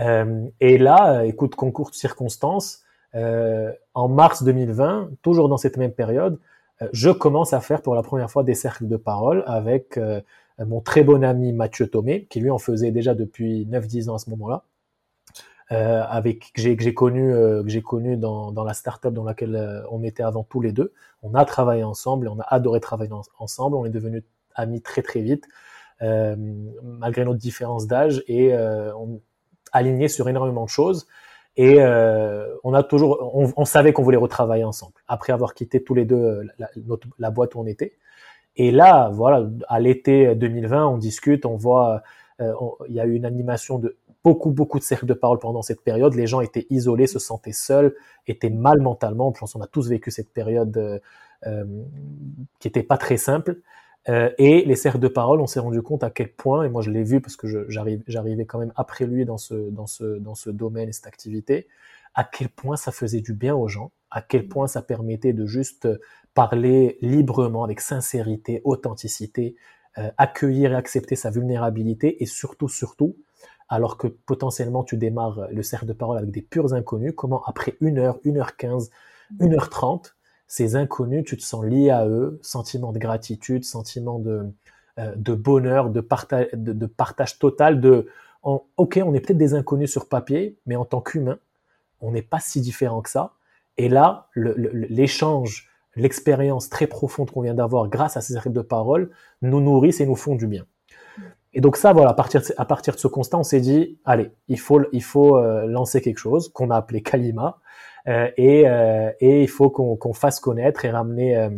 Euh, 0.00 0.46
et 0.60 0.78
là, 0.78 1.24
écoute, 1.24 1.54
concours 1.54 1.90
de 1.90 1.94
circonstances, 1.94 2.82
euh, 3.14 3.72
en 3.94 4.08
mars 4.08 4.42
2020, 4.42 5.10
toujours 5.22 5.48
dans 5.48 5.56
cette 5.56 5.76
même 5.76 5.92
période, 5.92 6.38
euh, 6.82 6.88
je 6.92 7.10
commence 7.10 7.52
à 7.52 7.60
faire 7.60 7.82
pour 7.82 7.94
la 7.94 8.02
première 8.02 8.30
fois 8.30 8.42
des 8.42 8.54
cercles 8.54 8.88
de 8.88 8.96
parole 8.96 9.44
avec 9.46 9.96
euh, 9.96 10.20
mon 10.58 10.80
très 10.80 11.04
bon 11.04 11.22
ami 11.24 11.52
Mathieu 11.52 11.88
Thomé, 11.88 12.26
qui 12.30 12.40
lui 12.40 12.50
en 12.50 12.58
faisait 12.58 12.90
déjà 12.90 13.14
depuis 13.14 13.66
9-10 13.66 14.10
ans 14.10 14.14
à 14.14 14.18
ce 14.18 14.30
moment-là, 14.30 14.64
euh, 15.72 16.02
avec 16.08 16.52
que 16.52 16.60
j'ai 16.60 16.94
connu 16.94 17.32
que 17.32 17.68
j'ai 17.68 17.82
connu 17.82 18.16
dans, 18.16 18.52
dans 18.52 18.64
la 18.64 18.74
startup 18.74 19.12
dans 19.12 19.24
laquelle 19.24 19.84
on 19.90 20.02
était 20.02 20.22
avant 20.22 20.44
tous 20.44 20.60
les 20.60 20.72
deux. 20.72 20.92
On 21.22 21.34
a 21.34 21.44
travaillé 21.44 21.82
ensemble 21.84 22.26
et 22.26 22.28
on 22.28 22.38
a 22.38 22.44
adoré 22.44 22.80
travailler 22.80 23.12
ensemble. 23.38 23.76
On 23.76 23.84
est 23.84 23.90
devenus 23.90 24.22
amis 24.54 24.82
très 24.82 25.02
très 25.02 25.20
vite, 25.20 25.48
malgré 26.00 27.24
notre 27.24 27.40
différence 27.40 27.86
d'âge 27.86 28.22
et 28.28 28.54
on 28.54 29.20
aligné 29.72 30.08
sur 30.08 30.28
énormément 30.28 30.64
de 30.64 30.70
choses. 30.70 31.06
Et 31.56 31.76
euh, 31.78 32.54
on 32.64 32.74
a 32.74 32.82
toujours, 32.82 33.30
on, 33.34 33.52
on 33.56 33.64
savait 33.64 33.92
qu'on 33.92 34.02
voulait 34.02 34.16
retravailler 34.16 34.64
ensemble 34.64 34.94
après 35.06 35.32
avoir 35.32 35.54
quitté 35.54 35.82
tous 35.84 35.94
les 35.94 36.04
deux 36.04 36.16
euh, 36.16 36.44
la, 36.58 36.68
notre, 36.86 37.06
la 37.18 37.30
boîte 37.30 37.54
où 37.54 37.60
on 37.60 37.66
était. 37.66 37.96
Et 38.56 38.70
là, 38.70 39.10
voilà, 39.12 39.48
à 39.68 39.80
l'été 39.80 40.34
2020, 40.34 40.86
on 40.86 40.98
discute, 40.98 41.44
on 41.44 41.56
voit, 41.56 42.02
euh, 42.40 42.52
il 42.88 42.94
y 42.94 43.00
a 43.00 43.06
eu 43.06 43.14
une 43.14 43.24
animation 43.24 43.78
de 43.78 43.96
beaucoup, 44.22 44.50
beaucoup 44.50 44.78
de 44.78 44.84
cercles 44.84 45.06
de 45.06 45.14
parole 45.14 45.38
pendant 45.38 45.62
cette 45.62 45.82
période. 45.82 46.14
Les 46.14 46.26
gens 46.26 46.40
étaient 46.40 46.66
isolés, 46.70 47.06
se 47.06 47.18
sentaient 47.18 47.52
seuls, 47.52 47.94
étaient 48.26 48.50
mal 48.50 48.80
mentalement. 48.80 49.32
Je 49.34 49.40
pense 49.40 49.52
qu'on 49.52 49.60
a 49.60 49.66
tous 49.66 49.88
vécu 49.88 50.10
cette 50.10 50.32
période 50.32 50.76
euh, 50.76 50.98
euh 51.46 51.64
qui 52.58 52.68
était 52.68 52.82
pas 52.82 52.96
très 52.96 53.16
simple. 53.16 53.58
Euh, 54.08 54.30
et 54.36 54.64
les 54.64 54.76
cercles 54.76 54.98
de 54.98 55.08
parole, 55.08 55.40
on 55.40 55.46
s'est 55.46 55.60
rendu 55.60 55.80
compte 55.80 56.04
à 56.04 56.10
quel 56.10 56.32
point, 56.32 56.64
et 56.64 56.68
moi 56.68 56.82
je 56.82 56.90
l'ai 56.90 57.04
vu 57.04 57.20
parce 57.20 57.36
que 57.36 57.66
j'arrivais 57.68 58.44
quand 58.44 58.58
même 58.58 58.72
après 58.76 59.06
lui 59.06 59.24
dans 59.24 59.38
ce, 59.38 59.54
dans, 59.70 59.86
ce, 59.86 60.18
dans 60.18 60.34
ce 60.34 60.50
domaine 60.50 60.90
et 60.90 60.92
cette 60.92 61.06
activité, 61.06 61.68
à 62.14 62.24
quel 62.24 62.48
point 62.48 62.76
ça 62.76 62.92
faisait 62.92 63.22
du 63.22 63.32
bien 63.32 63.54
aux 63.54 63.68
gens, 63.68 63.92
à 64.10 64.20
quel 64.20 64.46
point 64.46 64.66
ça 64.66 64.82
permettait 64.82 65.32
de 65.32 65.46
juste 65.46 65.88
parler 66.34 66.98
librement, 67.00 67.64
avec 67.64 67.80
sincérité, 67.80 68.60
authenticité, 68.64 69.56
euh, 69.98 70.10
accueillir 70.18 70.72
et 70.72 70.74
accepter 70.74 71.16
sa 71.16 71.30
vulnérabilité, 71.30 72.22
et 72.22 72.26
surtout, 72.26 72.68
surtout, 72.68 73.16
alors 73.68 73.96
que 73.96 74.06
potentiellement 74.06 74.84
tu 74.84 74.98
démarres 74.98 75.48
le 75.50 75.62
cercle 75.62 75.86
de 75.86 75.94
parole 75.94 76.18
avec 76.18 76.30
des 76.30 76.42
purs 76.42 76.74
inconnus, 76.74 77.14
comment 77.16 77.42
après 77.44 77.76
une 77.80 77.98
heure, 77.98 78.18
une 78.24 78.36
heure 78.36 78.56
quinze, 78.56 78.90
une 79.40 79.54
heure 79.54 79.70
trente, 79.70 80.14
ces 80.54 80.76
inconnus, 80.76 81.24
tu 81.26 81.36
te 81.36 81.42
sens 81.42 81.64
lié 81.64 81.90
à 81.90 82.06
eux, 82.06 82.38
sentiment 82.40 82.92
de 82.92 83.00
gratitude, 83.00 83.64
sentiment 83.64 84.20
de, 84.20 84.52
euh, 85.00 85.12
bonheur, 85.34 85.90
de 85.90 86.00
partage, 86.00 86.46
de, 86.52 86.86
partage 86.86 87.40
total, 87.40 87.80
de 87.80 88.06
ok, 88.44 89.00
on 89.04 89.14
est 89.14 89.20
peut-être 89.20 89.36
des 89.36 89.54
inconnus 89.54 89.90
sur 89.90 90.08
papier, 90.08 90.56
mais 90.66 90.76
en 90.76 90.84
tant 90.84 91.00
qu'humain, 91.00 91.38
on 92.00 92.12
n'est 92.12 92.22
pas 92.22 92.38
si 92.38 92.60
différent 92.60 93.02
que 93.02 93.10
ça. 93.10 93.32
Et 93.78 93.88
là, 93.88 94.28
l'échange, 94.36 95.68
l'expérience 95.96 96.68
très 96.68 96.86
profonde 96.86 97.32
qu'on 97.32 97.42
vient 97.42 97.54
d'avoir 97.54 97.88
grâce 97.88 98.16
à 98.16 98.20
ces 98.20 98.38
règles 98.38 98.54
de 98.54 98.62
parole 98.62 99.10
nous 99.42 99.60
nourrissent 99.60 100.00
et 100.00 100.06
nous 100.06 100.14
font 100.14 100.36
du 100.36 100.46
bien. 100.46 100.64
Et 101.54 101.60
donc 101.60 101.76
ça, 101.76 101.92
voilà, 101.92 102.10
à 102.10 102.14
partir 102.14 102.40
de, 102.92 102.98
ce 102.98 103.06
constat, 103.06 103.38
on 103.38 103.44
s'est 103.44 103.60
dit, 103.60 103.98
allez, 104.04 104.30
il 104.48 104.58
faut, 104.58 104.80
il 104.92 105.02
faut 105.02 105.38
euh, 105.38 105.66
lancer 105.66 106.00
quelque 106.00 106.18
chose 106.18 106.52
qu'on 106.52 106.70
a 106.70 106.76
appelé 106.76 107.00
Kalima, 107.02 107.60
euh, 108.08 108.28
et, 108.36 108.68
euh, 108.68 109.10
et 109.20 109.42
il 109.42 109.48
faut 109.48 109.70
qu'on 109.70 110.12
fasse 110.12 110.40
connaître 110.40 110.84
et 110.84 110.90
ramener 110.90 111.36
euh, 111.36 111.50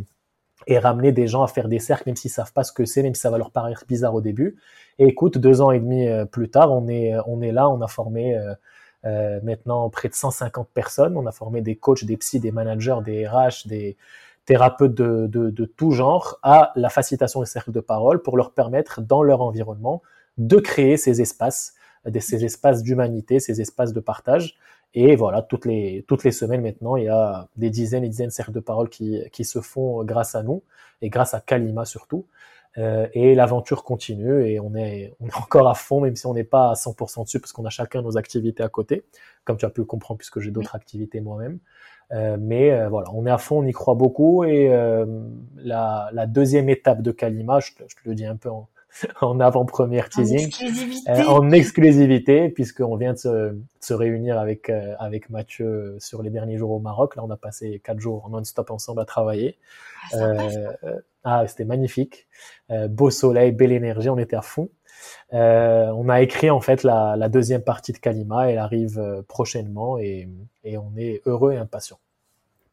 et 0.69 0.79
ramener 0.79 1.13
des 1.13 1.27
gens 1.27 1.43
à 1.43 1.49
faire 1.49 1.69
des 1.69 1.79
cercles, 1.79 2.05
même 2.09 2.17
s'ils 2.17 2.31
savent 2.31 2.53
pas 2.53 2.65
ce 2.65 2.73
que 2.73 2.85
c'est, 2.85 3.03
même 3.03 3.15
si 3.15 3.21
ça 3.21 3.31
va 3.31 3.39
leur 3.39 3.51
paraître 3.53 3.85
bizarre 3.87 4.15
au 4.15 4.21
début. 4.21 4.57
Et 4.99 5.07
écoute, 5.07 5.39
deux 5.39 5.61
ans 5.61 5.71
et 5.71 5.79
demi 5.79 6.09
plus 6.33 6.51
tard, 6.51 6.73
on 6.73 6.89
est, 6.89 7.15
on 7.27 7.41
est 7.41 7.53
là, 7.53 7.69
on 7.69 7.81
a 7.83 7.89
formé 7.89 8.37
euh, 9.07 9.39
maintenant 9.45 9.89
près 9.89 10.09
de 10.09 10.15
150 10.15 10.69
personnes. 10.71 11.17
On 11.17 11.27
a 11.27 11.33
formé 11.33 11.61
des 11.61 11.77
coachs, 11.77 12.05
des 12.05 12.17
psys, 12.17 12.41
des 12.41 12.51
managers, 12.51 12.99
des 13.05 13.27
RH, 13.27 13.67
des 13.67 13.97
thérapeutes 14.47 14.95
de, 14.95 15.27
de, 15.27 15.51
de, 15.51 15.65
tout 15.65 15.91
genre 15.91 16.39
à 16.43 16.73
la 16.77 16.89
facilitation 16.89 17.41
des 17.41 17.47
cercles 17.47 17.73
de 17.73 17.81
parole 17.81 18.23
pour 18.23 18.37
leur 18.37 18.53
permettre, 18.53 19.01
dans 19.03 19.23
leur 19.23 19.43
environnement, 19.43 20.03
de 20.39 20.59
créer 20.59 20.97
ces 20.97 21.21
espaces 21.21 21.75
ces 22.21 22.45
espaces 22.45 22.83
d'humanité, 22.83 23.41
ces 23.41 23.61
espaces 23.61 23.93
de 23.93 24.01
partage. 24.01 24.57
Et 24.95 25.17
voilà, 25.17 25.43
toutes 25.43 25.67
les, 25.67 26.05
toutes 26.09 26.25
les 26.25 26.31
semaines 26.31 26.63
maintenant, 26.63 26.97
il 26.97 27.05
y 27.05 27.09
a 27.09 27.49
des 27.57 27.71
dizaines 27.71 28.05
et 28.05 28.09
dizaines 28.09 28.29
de 28.29 28.33
cercles 28.33 28.53
de 28.53 28.61
parole 28.61 28.89
qui, 28.89 29.21
qui 29.33 29.45
se 29.45 29.61
font 29.61 30.05
grâce 30.05 30.35
à 30.35 30.43
nous 30.43 30.63
et 31.03 31.11
grâce 31.11 31.35
à 31.35 31.41
Kalima 31.41 31.85
surtout. 31.85 32.27
Euh, 32.79 33.07
et 33.15 33.35
l'aventure 33.35 33.85
continue 33.85 34.47
et 34.47 34.61
on 34.61 34.75
est, 34.75 35.15
on 35.21 35.29
est 35.29 35.37
encore 35.37 35.69
à 35.69 35.75
fond, 35.75 36.01
même 36.01 36.15
si 36.15 36.27
on 36.27 36.35
n'est 36.35 36.45
pas 36.45 36.71
à 36.71 36.75
100% 36.75 37.25
dessus, 37.25 37.41
parce 37.41 37.53
qu'on 37.53 37.65
a 37.65 37.71
chacun 37.71 38.03
nos 38.03 38.19
activités 38.19 38.63
à 38.63 38.69
côté, 38.69 39.05
comme 39.45 39.57
tu 39.57 39.65
as 39.65 39.71
pu 39.71 39.81
le 39.81 39.87
comprendre, 39.87 40.19
puisque 40.19 40.41
j'ai 40.41 40.51
d'autres 40.51 40.77
activités 40.77 41.21
moi-même. 41.21 41.59
Euh, 42.13 42.37
mais 42.39 42.71
euh, 42.71 42.89
voilà, 42.89 43.09
on 43.13 43.27
est 43.27 43.31
à 43.31 43.39
fond, 43.39 43.59
on 43.63 43.67
y 43.67 43.73
croit 43.73 43.95
beaucoup. 43.95 44.45
Et 44.45 44.73
euh, 44.73 45.07
la, 45.57 46.09
la, 46.13 46.27
deuxième 46.27 46.69
étape 46.69 47.03
de 47.03 47.11
Kalima, 47.11 47.59
je, 47.61 47.73
je 47.79 47.95
te 47.97 48.09
le 48.09 48.15
dis 48.15 48.25
un 48.25 48.37
peu 48.37 48.49
en, 48.49 48.69
en 49.21 49.41
avant-première 49.41 50.09
teasing, 50.09 50.39
en 50.39 50.47
exclusivité, 50.47 51.11
euh, 51.11 51.25
en 51.27 51.51
exclusivité 51.51 52.49
puisqu'on 52.49 52.97
vient 52.97 53.13
de 53.13 53.19
se, 53.19 53.29
de 53.29 53.63
se, 53.81 53.95
réunir 53.95 54.39
avec 54.39 54.71
euh, 54.71 54.95
avec 54.99 55.31
Mathieu 55.31 55.97
sur 55.99 56.23
les 56.23 56.31
derniers 56.31 56.59
jours 56.59 56.71
au 56.71 56.79
Maroc. 56.79 57.17
Là, 57.17 57.23
on 57.25 57.31
a 57.31 57.37
passé 57.37 57.81
quatre 57.85 58.01
jours 58.01 58.29
non-stop 58.31 58.71
ensemble 58.71 59.01
à 59.01 59.05
travailler. 59.05 59.59
Ah, 60.13 60.17
euh, 60.17 61.01
ah 61.25 61.47
c'était 61.49 61.65
magnifique, 61.65 62.27
euh, 62.71 62.89
beau 62.89 63.11
soleil, 63.11 63.53
belle 63.53 63.73
énergie, 63.73 64.09
on 64.09 64.19
était 64.19 64.37
à 64.37 64.43
fond. 64.43 64.69
On 65.33 66.09
a 66.09 66.21
écrit 66.21 66.51
en 66.51 66.61
fait 66.61 66.83
la, 66.83 67.17
la, 67.17 67.29
deuxième 67.29 67.63
partie 67.63 67.93
de 67.93 67.99
Kalima, 67.99 68.51
elle 68.51 68.59
arrive 68.59 69.25
prochainement 69.29 69.99
et, 69.99 70.29
et 70.65 70.79
on 70.79 70.93
est 70.97 71.23
heureux 71.27 71.53
et 71.53 71.57
impatient. 71.57 71.99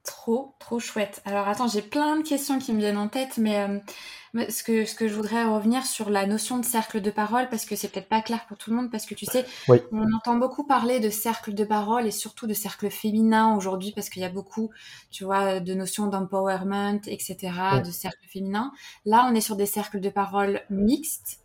Trop, 0.03 0.53
trop 0.59 0.79
chouette. 0.79 1.21
Alors 1.23 1.47
attends, 1.47 1.69
j'ai 1.69 1.81
plein 1.81 2.17
de 2.17 2.27
questions 2.27 2.59
qui 2.59 2.73
me 2.73 2.79
viennent 2.79 2.97
en 2.97 3.07
tête, 3.07 3.38
mais 3.38 3.59
euh, 3.59 4.45
ce, 4.49 4.62
que, 4.62 4.83
ce 4.83 4.95
que 4.95 5.07
je 5.07 5.13
voudrais 5.13 5.45
revenir 5.45 5.86
sur 5.86 6.09
la 6.09 6.25
notion 6.25 6.57
de 6.57 6.65
cercle 6.65 6.99
de 6.99 7.09
parole, 7.09 7.47
parce 7.47 7.63
que 7.63 7.77
c'est 7.77 7.88
peut-être 7.88 8.09
pas 8.09 8.21
clair 8.21 8.45
pour 8.47 8.57
tout 8.57 8.69
le 8.69 8.75
monde, 8.75 8.91
parce 8.91 9.05
que 9.05 9.15
tu 9.15 9.25
sais, 9.25 9.45
oui. 9.69 9.81
on 9.93 10.12
entend 10.12 10.36
beaucoup 10.36 10.65
parler 10.65 10.99
de 10.99 11.09
cercle 11.09 11.53
de 11.53 11.63
parole 11.63 12.05
et 12.05 12.12
surtout 12.12 12.47
de 12.47 12.53
cercle 12.53 12.89
féminin 12.89 13.55
aujourd'hui, 13.55 13.93
parce 13.95 14.09
qu'il 14.09 14.21
y 14.21 14.25
a 14.25 14.29
beaucoup, 14.29 14.71
tu 15.09 15.23
vois, 15.23 15.62
de 15.62 15.73
notions 15.73 16.07
d'empowerment, 16.07 16.99
etc., 17.07 17.38
oui. 17.75 17.81
de 17.83 17.91
cercle 17.91 18.27
féminin. 18.27 18.73
Là, 19.05 19.25
on 19.31 19.33
est 19.33 19.41
sur 19.41 19.55
des 19.55 19.65
cercles 19.65 20.01
de 20.01 20.09
parole 20.09 20.63
mixtes, 20.69 21.42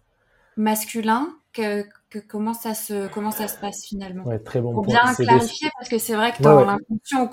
masculins, 0.58 1.28
que, 1.54 1.82
que, 2.10 2.18
comment 2.18 2.52
ça 2.52 2.74
se 2.74 3.08
comment 3.08 3.30
ça 3.30 3.48
se 3.48 3.56
passe 3.58 3.86
finalement? 3.86 4.24
Ouais, 4.24 4.38
très 4.38 4.60
bon 4.60 4.74
pour 4.74 4.84
point. 4.84 4.94
bien 5.02 5.14
clarifier 5.14 5.68
des... 5.68 5.72
parce 5.78 5.88
que 5.88 5.98
c'est 5.98 6.14
vrai 6.14 6.32
que 6.32 6.42
dans 6.42 6.58
ouais, 6.58 6.66
l'inconscient 6.66 7.30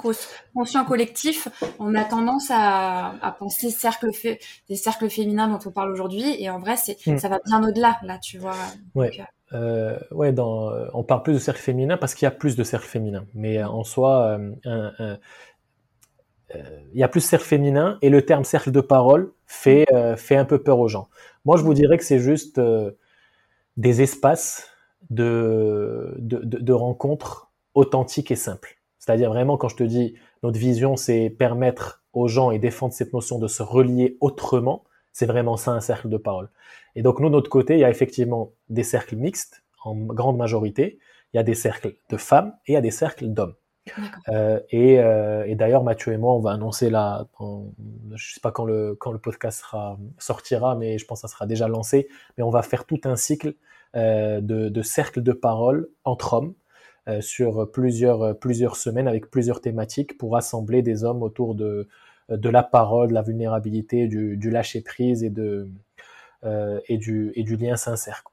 conscient 0.53 0.85
collectif 0.85 1.47
on 1.79 1.95
a 1.95 2.05
tendance 2.05 2.49
à, 2.49 3.15
à 3.21 3.31
penser 3.31 3.71
cercle 3.71 4.13
fait, 4.13 4.39
des 4.69 4.75
cercles 4.75 5.09
féminins 5.09 5.47
dont 5.47 5.59
on 5.65 5.71
parle 5.71 5.91
aujourd'hui 5.91 6.41
et 6.41 6.49
en 6.49 6.59
vrai 6.59 6.77
c'est 6.77 6.97
mm. 7.05 7.17
ça 7.17 7.27
va 7.27 7.39
bien 7.45 7.67
au-delà 7.67 7.97
là 8.03 8.17
tu 8.19 8.37
vois. 8.37 8.55
Ouais. 8.95 9.09
Donc, 9.09 9.27
euh, 9.53 9.99
ouais 10.11 10.31
dans 10.31 10.71
on 10.93 11.03
parle 11.03 11.23
plus 11.23 11.33
de 11.33 11.39
cercle 11.39 11.61
féminin 11.61 11.97
parce 11.97 12.15
qu'il 12.15 12.25
y 12.25 12.27
a 12.27 12.31
plus 12.31 12.55
de 12.55 12.63
cercles 12.63 12.87
féminins. 12.87 13.25
Mais 13.33 13.63
en 13.63 13.83
soi 13.83 14.37
euh, 14.39 14.51
un, 14.65 14.93
un, 14.99 15.17
euh, 16.55 16.79
il 16.93 16.99
y 16.99 17.03
a 17.03 17.07
plus 17.07 17.21
de 17.21 17.25
cercle 17.25 17.45
féminin 17.45 17.97
et 18.01 18.09
le 18.09 18.23
terme 18.23 18.45
cercle 18.45 18.71
de 18.71 18.81
parole 18.81 19.33
fait 19.45 19.85
euh, 19.93 20.15
fait 20.15 20.37
un 20.37 20.45
peu 20.45 20.61
peur 20.61 20.79
aux 20.79 20.87
gens. 20.87 21.09
Moi 21.43 21.57
je 21.57 21.63
vous 21.63 21.73
dirais 21.73 21.97
que 21.97 22.03
c'est 22.03 22.19
juste 22.19 22.59
euh, 22.59 22.91
des 23.77 24.01
espaces 24.01 24.69
de, 25.09 26.15
de, 26.17 26.39
de, 26.39 26.59
de, 26.59 26.73
rencontres 26.73 27.51
authentiques 27.73 28.31
et 28.31 28.35
simples. 28.35 28.77
C'est-à-dire 28.99 29.29
vraiment, 29.29 29.57
quand 29.57 29.69
je 29.69 29.75
te 29.75 29.83
dis 29.83 30.15
notre 30.43 30.59
vision, 30.59 30.95
c'est 30.95 31.29
permettre 31.29 32.03
aux 32.13 32.27
gens 32.27 32.51
et 32.51 32.59
défendre 32.59 32.93
cette 32.93 33.13
notion 33.13 33.37
de 33.37 33.47
se 33.47 33.61
relier 33.61 34.17
autrement, 34.21 34.83
c'est 35.11 35.25
vraiment 35.25 35.57
ça 35.57 35.71
un 35.71 35.81
cercle 35.81 36.09
de 36.09 36.17
parole. 36.17 36.49
Et 36.95 37.01
donc 37.01 37.19
nous, 37.19 37.27
de 37.27 37.33
notre 37.33 37.49
côté, 37.49 37.75
il 37.75 37.79
y 37.79 37.83
a 37.83 37.89
effectivement 37.89 38.53
des 38.69 38.83
cercles 38.83 39.17
mixtes, 39.17 39.63
en 39.83 39.95
grande 39.95 40.37
majorité, 40.37 40.97
il 41.33 41.37
y 41.37 41.39
a 41.39 41.43
des 41.43 41.53
cercles 41.53 41.95
de 42.09 42.17
femmes 42.17 42.53
et 42.65 42.71
il 42.71 42.75
y 42.75 42.77
a 42.77 42.81
des 42.81 42.91
cercles 42.91 43.27
d'hommes. 43.27 43.55
Euh, 44.29 44.59
et, 44.69 44.99
euh, 44.99 45.45
et 45.45 45.55
d'ailleurs, 45.55 45.83
Mathieu 45.83 46.13
et 46.13 46.17
moi, 46.17 46.33
on 46.33 46.39
va 46.39 46.51
annoncer 46.51 46.89
là, 46.89 47.27
en, 47.37 47.67
je 48.15 48.33
sais 48.33 48.39
pas 48.39 48.51
quand 48.51 48.65
le, 48.65 48.95
quand 48.95 49.11
le 49.11 49.19
podcast 49.19 49.59
sera, 49.61 49.97
sortira, 50.17 50.75
mais 50.75 50.97
je 50.97 51.05
pense 51.05 51.21
que 51.21 51.27
ça 51.27 51.33
sera 51.33 51.45
déjà 51.45 51.67
lancé, 51.67 52.07
mais 52.37 52.43
on 52.43 52.49
va 52.49 52.61
faire 52.63 52.85
tout 52.85 52.99
un 53.05 53.15
cycle 53.15 53.55
euh, 53.95 54.41
de, 54.41 54.69
de 54.69 54.81
cercles 54.81 55.21
de 55.21 55.31
parole 55.31 55.89
entre 56.03 56.33
hommes 56.33 56.53
sur 57.21 57.71
plusieurs, 57.71 58.39
plusieurs 58.39 58.77
semaines 58.77 59.07
avec 59.07 59.29
plusieurs 59.29 59.61
thématiques 59.61 60.17
pour 60.17 60.33
rassembler 60.33 60.81
des 60.81 61.03
hommes 61.03 61.21
autour 61.21 61.53
de, 61.53 61.87
de 62.29 62.49
la 62.49 62.63
parole, 62.63 63.09
de 63.09 63.13
la 63.13 63.21
vulnérabilité, 63.21 64.07
du, 64.07 64.37
du 64.37 64.49
lâcher 64.49 64.81
prise 64.81 65.23
et, 65.23 65.31
et, 66.87 66.97
du, 66.97 67.31
et 67.35 67.43
du 67.43 67.57
lien 67.57 67.75
sincère. 67.75 68.23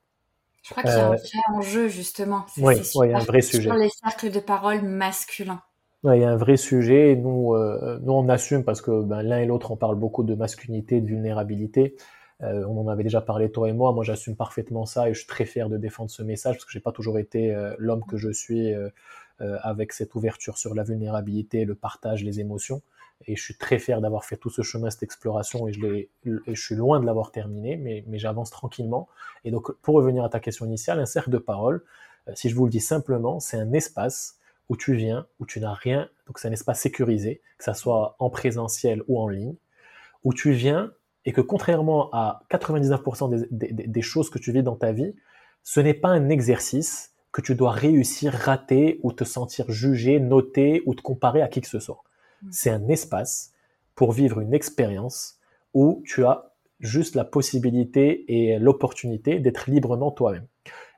Je 0.63 0.71
crois 0.71 0.83
qu'il 0.83 0.93
y 0.93 0.97
a 0.97 1.09
un 1.09 1.17
vrai 1.17 1.29
enjeu, 1.55 1.89
justement. 1.89 2.47
Oui, 2.57 2.75
ouais, 2.95 3.09
il 3.09 3.11
y 3.11 3.15
a 3.15 3.19
un 3.19 3.25
vrai 3.25 3.41
sujet. 3.41 3.63
Sur 3.63 3.75
les 3.75 3.89
cercles 3.89 4.31
de 4.31 4.41
parole 4.41 4.83
masculins. 4.83 5.63
Ouais, 6.05 6.19
il 6.19 6.23
y 6.23 6.25
a 6.25 6.31
un 6.31 6.37
vrai 6.37 6.57
sujet. 6.57 7.17
Nous, 7.17 7.55
euh, 7.55 7.99
nous 8.03 8.13
on 8.13 8.29
assume 8.29 8.65
parce 8.65 8.81
que 8.81 9.03
ben, 9.03 9.23
l'un 9.23 9.39
et 9.39 9.47
l'autre, 9.47 9.71
on 9.71 9.77
parle 9.77 9.97
beaucoup 9.97 10.23
de 10.23 10.35
masculinité, 10.35 11.01
de 11.01 11.07
vulnérabilité. 11.07 11.97
Euh, 12.43 12.65
on 12.67 12.81
en 12.81 12.89
avait 12.89 13.05
déjà 13.05 13.21
parlé, 13.21 13.51
toi 13.51 13.69
et 13.69 13.73
moi. 13.73 13.93
Moi, 13.93 14.05
j'assume 14.05 14.37
parfaitement 14.37 14.85
ça 14.85 15.09
et 15.09 15.15
je 15.15 15.19
suis 15.19 15.29
très 15.29 15.45
fier 15.45 15.69
de 15.69 15.77
défendre 15.77 16.11
ce 16.11 16.23
message 16.23 16.57
parce 16.57 16.65
que 16.65 16.73
j'ai 16.73 16.81
pas 16.81 16.93
toujours 16.93 17.19
été 17.19 17.55
euh, 17.55 17.75
l'homme 17.79 18.05
que 18.05 18.17
je 18.17 18.31
suis 18.31 18.73
euh, 18.73 18.89
avec 19.39 19.93
cette 19.93 20.15
ouverture 20.15 20.59
sur 20.59 20.75
la 20.75 20.83
vulnérabilité, 20.83 21.65
le 21.65 21.75
partage, 21.75 22.25
les 22.25 22.41
émotions. 22.41 22.83
Et 23.27 23.37
je 23.37 23.43
suis 23.43 23.57
très 23.57 23.79
fier 23.79 24.01
d'avoir 24.01 24.25
fait 24.25 24.37
tout 24.37 24.51
ce 24.51 24.63
chemin, 24.63 24.91
cette 24.91 25.03
exploration, 25.03 25.69
et 25.69 25.73
je, 25.73 26.55
suis 26.55 26.75
loin 26.75 27.01
de 27.01 27.07
l'avoir 27.07 27.31
terminé, 27.31 27.77
mais, 27.77 28.19
j'avance 28.19 28.51
tranquillement. 28.51 29.09
Et 29.45 29.51
donc, 29.51 29.73
pour 29.83 29.95
revenir 29.95 30.25
à 30.25 30.29
ta 30.29 30.41
question 30.41 30.67
initiale, 30.67 31.01
un 31.01 31.07
cercle 31.07 31.31
de 31.31 31.39
parole, 31.39 31.83
euh, 32.29 32.33
si 32.35 32.49
je 32.49 32.55
vous 32.55 32.65
le 32.65 32.71
dis 32.71 32.81
simplement, 32.81 33.41
c'est 33.41 33.57
un 33.57 33.73
espace 33.73 34.39
où 34.69 34.77
tu 34.77 34.95
viens, 34.95 35.27
où 35.41 35.47
tu 35.47 35.61
n'as 35.61 35.75
rien, 35.75 36.09
donc 36.27 36.39
c'est 36.39 36.49
un 36.49 36.53
espace 36.53 36.81
sécurisé, 36.81 37.41
que 37.59 37.65
ça 37.65 37.75
soit 37.75 38.17
en 38.19 38.31
présentiel 38.31 39.03
ou 39.09 39.21
en 39.21 39.29
ligne, 39.29 39.57
où 40.25 40.33
tu 40.33 40.53
viens 40.53 40.93
et 41.25 41.33
que 41.33 41.41
contrairement 41.41 42.11
à 42.13 42.43
99% 42.51 43.49
des, 43.51 43.73
des, 43.73 43.87
des 43.87 44.03
choses 44.03 44.31
que 44.31 44.39
tu 44.39 44.53
vis 44.53 44.63
dans 44.63 44.77
ta 44.77 44.93
vie, 44.93 45.15
ce 45.63 45.81
n'est 45.81 45.95
pas 45.95 46.09
un 46.09 46.29
exercice 46.29 47.13
que 47.33 47.41
tu 47.41 47.55
dois 47.55 47.71
réussir, 47.71 48.33
rater 48.33 49.01
ou 49.03 49.13
te 49.13 49.25
sentir 49.25 49.71
jugé, 49.71 50.21
noté 50.21 50.83
ou 50.87 50.95
te 50.95 51.03
comparer 51.03 51.43
à 51.43 51.49
qui 51.49 51.61
que 51.61 51.69
ce 51.69 51.81
soit 51.81 52.03
c'est 52.51 52.71
un 52.71 52.89
espace 52.89 53.53
pour 53.95 54.13
vivre 54.13 54.41
une 54.41 54.55
expérience 54.55 55.39
où 55.75 56.03
tu 56.07 56.25
as 56.25 56.53
juste 56.81 57.15
la 57.15 57.25
possibilité 57.25 58.25
et 58.29 58.59
l'opportunité 58.59 59.39
d'être 59.39 59.71
librement 59.71 60.11
toi-même 60.11 60.47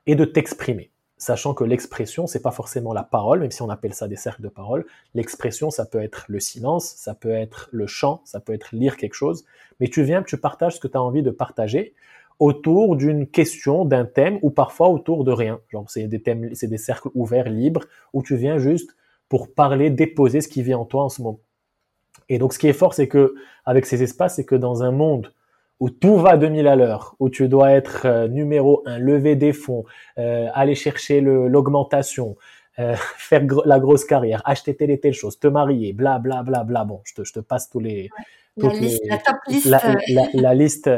et 0.07 0.15
de 0.15 0.25
t'exprimer. 0.25 0.91
Sachant 1.17 1.53
que 1.53 1.63
l'expression, 1.63 2.27
c'est 2.27 2.41
pas 2.41 2.51
forcément 2.51 2.93
la 2.93 3.03
parole, 3.03 3.39
même 3.39 3.51
si 3.51 3.61
on 3.61 3.69
appelle 3.69 3.93
ça 3.93 4.07
des 4.07 4.17
cercles 4.17 4.41
de 4.41 4.49
parole. 4.49 4.85
L'expression, 5.13 5.69
ça 5.71 5.85
peut 5.85 6.01
être 6.01 6.25
le 6.27 6.41
silence, 6.41 6.93
ça 6.97 7.13
peut 7.13 7.31
être 7.31 7.69
le 7.71 7.87
chant, 7.87 8.21
ça 8.25 8.41
peut 8.41 8.53
être 8.53 8.75
lire 8.75 8.97
quelque 8.97 9.13
chose. 9.13 9.45
Mais 9.79 9.87
tu 9.87 10.03
viens, 10.03 10.23
tu 10.23 10.37
partages 10.37 10.75
ce 10.75 10.79
que 10.81 10.89
tu 10.89 10.97
as 10.97 11.01
envie 11.01 11.23
de 11.23 11.31
partager 11.31 11.93
autour 12.39 12.97
d'une 12.97 13.27
question, 13.27 13.85
d'un 13.85 14.03
thème, 14.03 14.39
ou 14.41 14.49
parfois 14.49 14.89
autour 14.89 15.23
de 15.23 15.31
rien. 15.31 15.61
Genre, 15.69 15.89
c'est 15.89 16.07
des 16.07 16.21
thèmes, 16.21 16.53
c'est 16.53 16.67
des 16.67 16.77
cercles 16.77 17.09
ouverts, 17.13 17.49
libres, 17.49 17.85
où 18.11 18.21
tu 18.21 18.35
viens 18.35 18.57
juste 18.57 18.95
pour 19.29 19.53
parler, 19.53 19.89
déposer 19.89 20.41
ce 20.41 20.47
qui 20.47 20.61
vit 20.63 20.73
en 20.73 20.85
toi 20.85 21.03
en 21.03 21.09
ce 21.09 21.21
moment. 21.21 21.39
Et 22.29 22.37
donc, 22.37 22.53
ce 22.53 22.59
qui 22.59 22.67
est 22.67 22.73
fort, 22.73 22.93
c'est 22.93 23.07
que 23.07 23.35
avec 23.65 23.85
ces 23.85 24.03
espaces, 24.03 24.35
c'est 24.35 24.45
que 24.45 24.55
dans 24.55 24.83
un 24.83 24.91
monde 24.91 25.31
où 25.79 25.89
tout 25.89 26.17
va 26.17 26.37
2000 26.37 26.67
à 26.67 26.75
l'heure, 26.75 27.15
où 27.19 27.29
tu 27.29 27.47
dois 27.47 27.71
être 27.71 28.05
euh, 28.05 28.27
numéro 28.27 28.81
un, 28.85 28.97
lever 28.97 29.35
des 29.35 29.53
fonds, 29.53 29.83
euh, 30.17 30.47
aller 30.53 30.75
chercher 30.75 31.21
l'augmentation, 31.21 32.37
euh, 32.79 32.95
faire 33.17 33.41
la 33.65 33.79
grosse 33.79 34.05
carrière, 34.05 34.41
acheter 34.45 34.75
telle 34.75 34.91
et 34.91 34.99
telle 34.99 35.13
chose, 35.13 35.37
te 35.39 35.47
marier, 35.47 35.93
bla 35.93 36.19
bla 36.19 36.43
bla 36.43 36.63
bla. 36.63 36.85
Bon, 36.85 37.01
je 37.03 37.13
te, 37.13 37.23
je 37.23 37.33
te 37.33 37.39
passe 37.39 37.69
tous 37.69 37.79
les, 37.79 38.09
ouais. 38.57 38.69
la, 38.69 38.73
liste, 38.73 39.03
la, 39.05 39.17
top 39.17 39.35
liste. 39.47 39.65
La, 39.65 39.81
la, 40.09 40.27
la 40.33 40.53
liste 40.53 40.89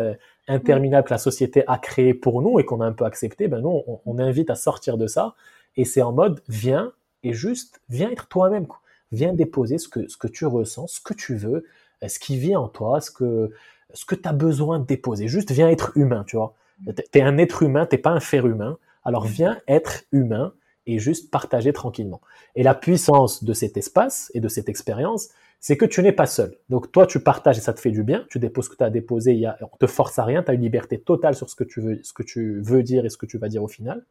interminable 0.48 1.08
que 1.08 1.14
la 1.14 1.18
société 1.18 1.64
a 1.68 1.78
créée 1.78 2.14
pour 2.14 2.42
nous 2.42 2.60
et 2.60 2.66
qu'on 2.66 2.80
a 2.82 2.86
un 2.86 2.94
peu 2.94 3.06
accepté. 3.06 3.48
Ben 3.48 3.60
nous, 3.60 3.82
on, 3.88 4.00
on 4.06 4.20
invite 4.20 4.50
à 4.50 4.56
sortir 4.56 4.98
de 4.98 5.08
ça. 5.08 5.36
Et 5.76 5.86
c'est 5.86 6.02
en 6.02 6.12
mode, 6.12 6.42
viens, 6.48 6.94
et 7.24 7.34
juste 7.34 7.82
viens 7.90 8.10
être 8.10 8.28
toi-même. 8.28 8.68
Viens 9.12 9.34
déposer 9.34 9.78
ce 9.78 9.88
que, 9.88 10.08
ce 10.08 10.18
que 10.18 10.28
tu 10.28 10.46
ressens, 10.46 10.88
ce 10.88 11.02
que 11.02 11.14
tu 11.14 11.36
veux, 11.36 11.66
euh, 12.04 12.08
ce 12.08 12.20
qui 12.20 12.38
vit 12.38 12.56
en 12.56 12.68
toi, 12.68 13.00
ce 13.00 13.12
que, 13.12 13.52
ce 13.94 14.06
que 14.06 14.16
tu 14.16 14.28
as 14.28 14.34
besoin 14.34 14.80
de 14.80 14.86
déposer. 14.86 15.28
Juste 15.28 15.52
viens 15.52 15.70
être 15.70 15.98
humain, 15.98 16.24
tu 16.28 16.36
vois. 16.36 16.56
Tu 16.86 17.20
es 17.20 17.22
un 17.22 17.38
être 17.38 17.64
humain, 17.64 17.86
t'es 17.86 17.98
pas 17.98 18.12
un 18.12 18.20
fer 18.20 18.46
humain. 18.46 18.78
Alors 19.04 19.26
viens 19.26 19.60
être 19.68 20.04
humain 20.12 20.54
et 20.86 21.00
juste 21.00 21.32
partager 21.32 21.74
tranquillement. 21.74 22.22
Et 22.56 22.64
la 22.64 22.76
puissance 22.76 23.44
de 23.44 23.54
cet 23.54 23.78
espace 23.78 24.32
et 24.34 24.40
de 24.40 24.48
cette 24.48 24.70
expérience, 24.70 25.30
c'est 25.60 25.78
que 25.78 25.86
tu 25.86 26.02
n'es 26.02 26.12
pas 26.12 26.28
seul. 26.28 26.58
Donc 26.70 26.92
toi, 26.92 27.08
tu 27.08 27.20
partages 27.20 27.58
et 27.58 27.62
ça 27.62 27.74
te 27.74 27.80
fait 27.80 27.92
du 27.92 28.04
bien. 28.04 28.26
Tu 28.30 28.40
déposes 28.40 28.66
ce 28.66 28.70
que 28.72 28.76
tu 28.76 28.84
as 28.84 28.90
déposé. 28.90 29.34
Y 29.34 29.46
a, 29.46 29.58
on 29.62 29.78
te 29.78 29.88
force 29.88 30.20
à 30.20 30.24
rien. 30.24 30.44
Tu 30.44 30.52
as 30.52 30.54
une 30.54 30.62
liberté 30.62 31.00
totale 31.00 31.36
sur 31.36 31.50
ce 31.50 31.56
que 31.56 31.64
tu 31.64 31.82
veux, 31.82 32.00
ce 32.04 32.14
que 32.14 32.24
tu 32.24 32.62
veux 32.62 32.84
dire 32.84 33.06
et 33.06 33.10
ce 33.10 33.18
que 33.18 33.26
tu 33.26 33.38
vas 33.38 33.50
dire 33.50 33.64
au 33.64 33.68
final. 33.68 34.06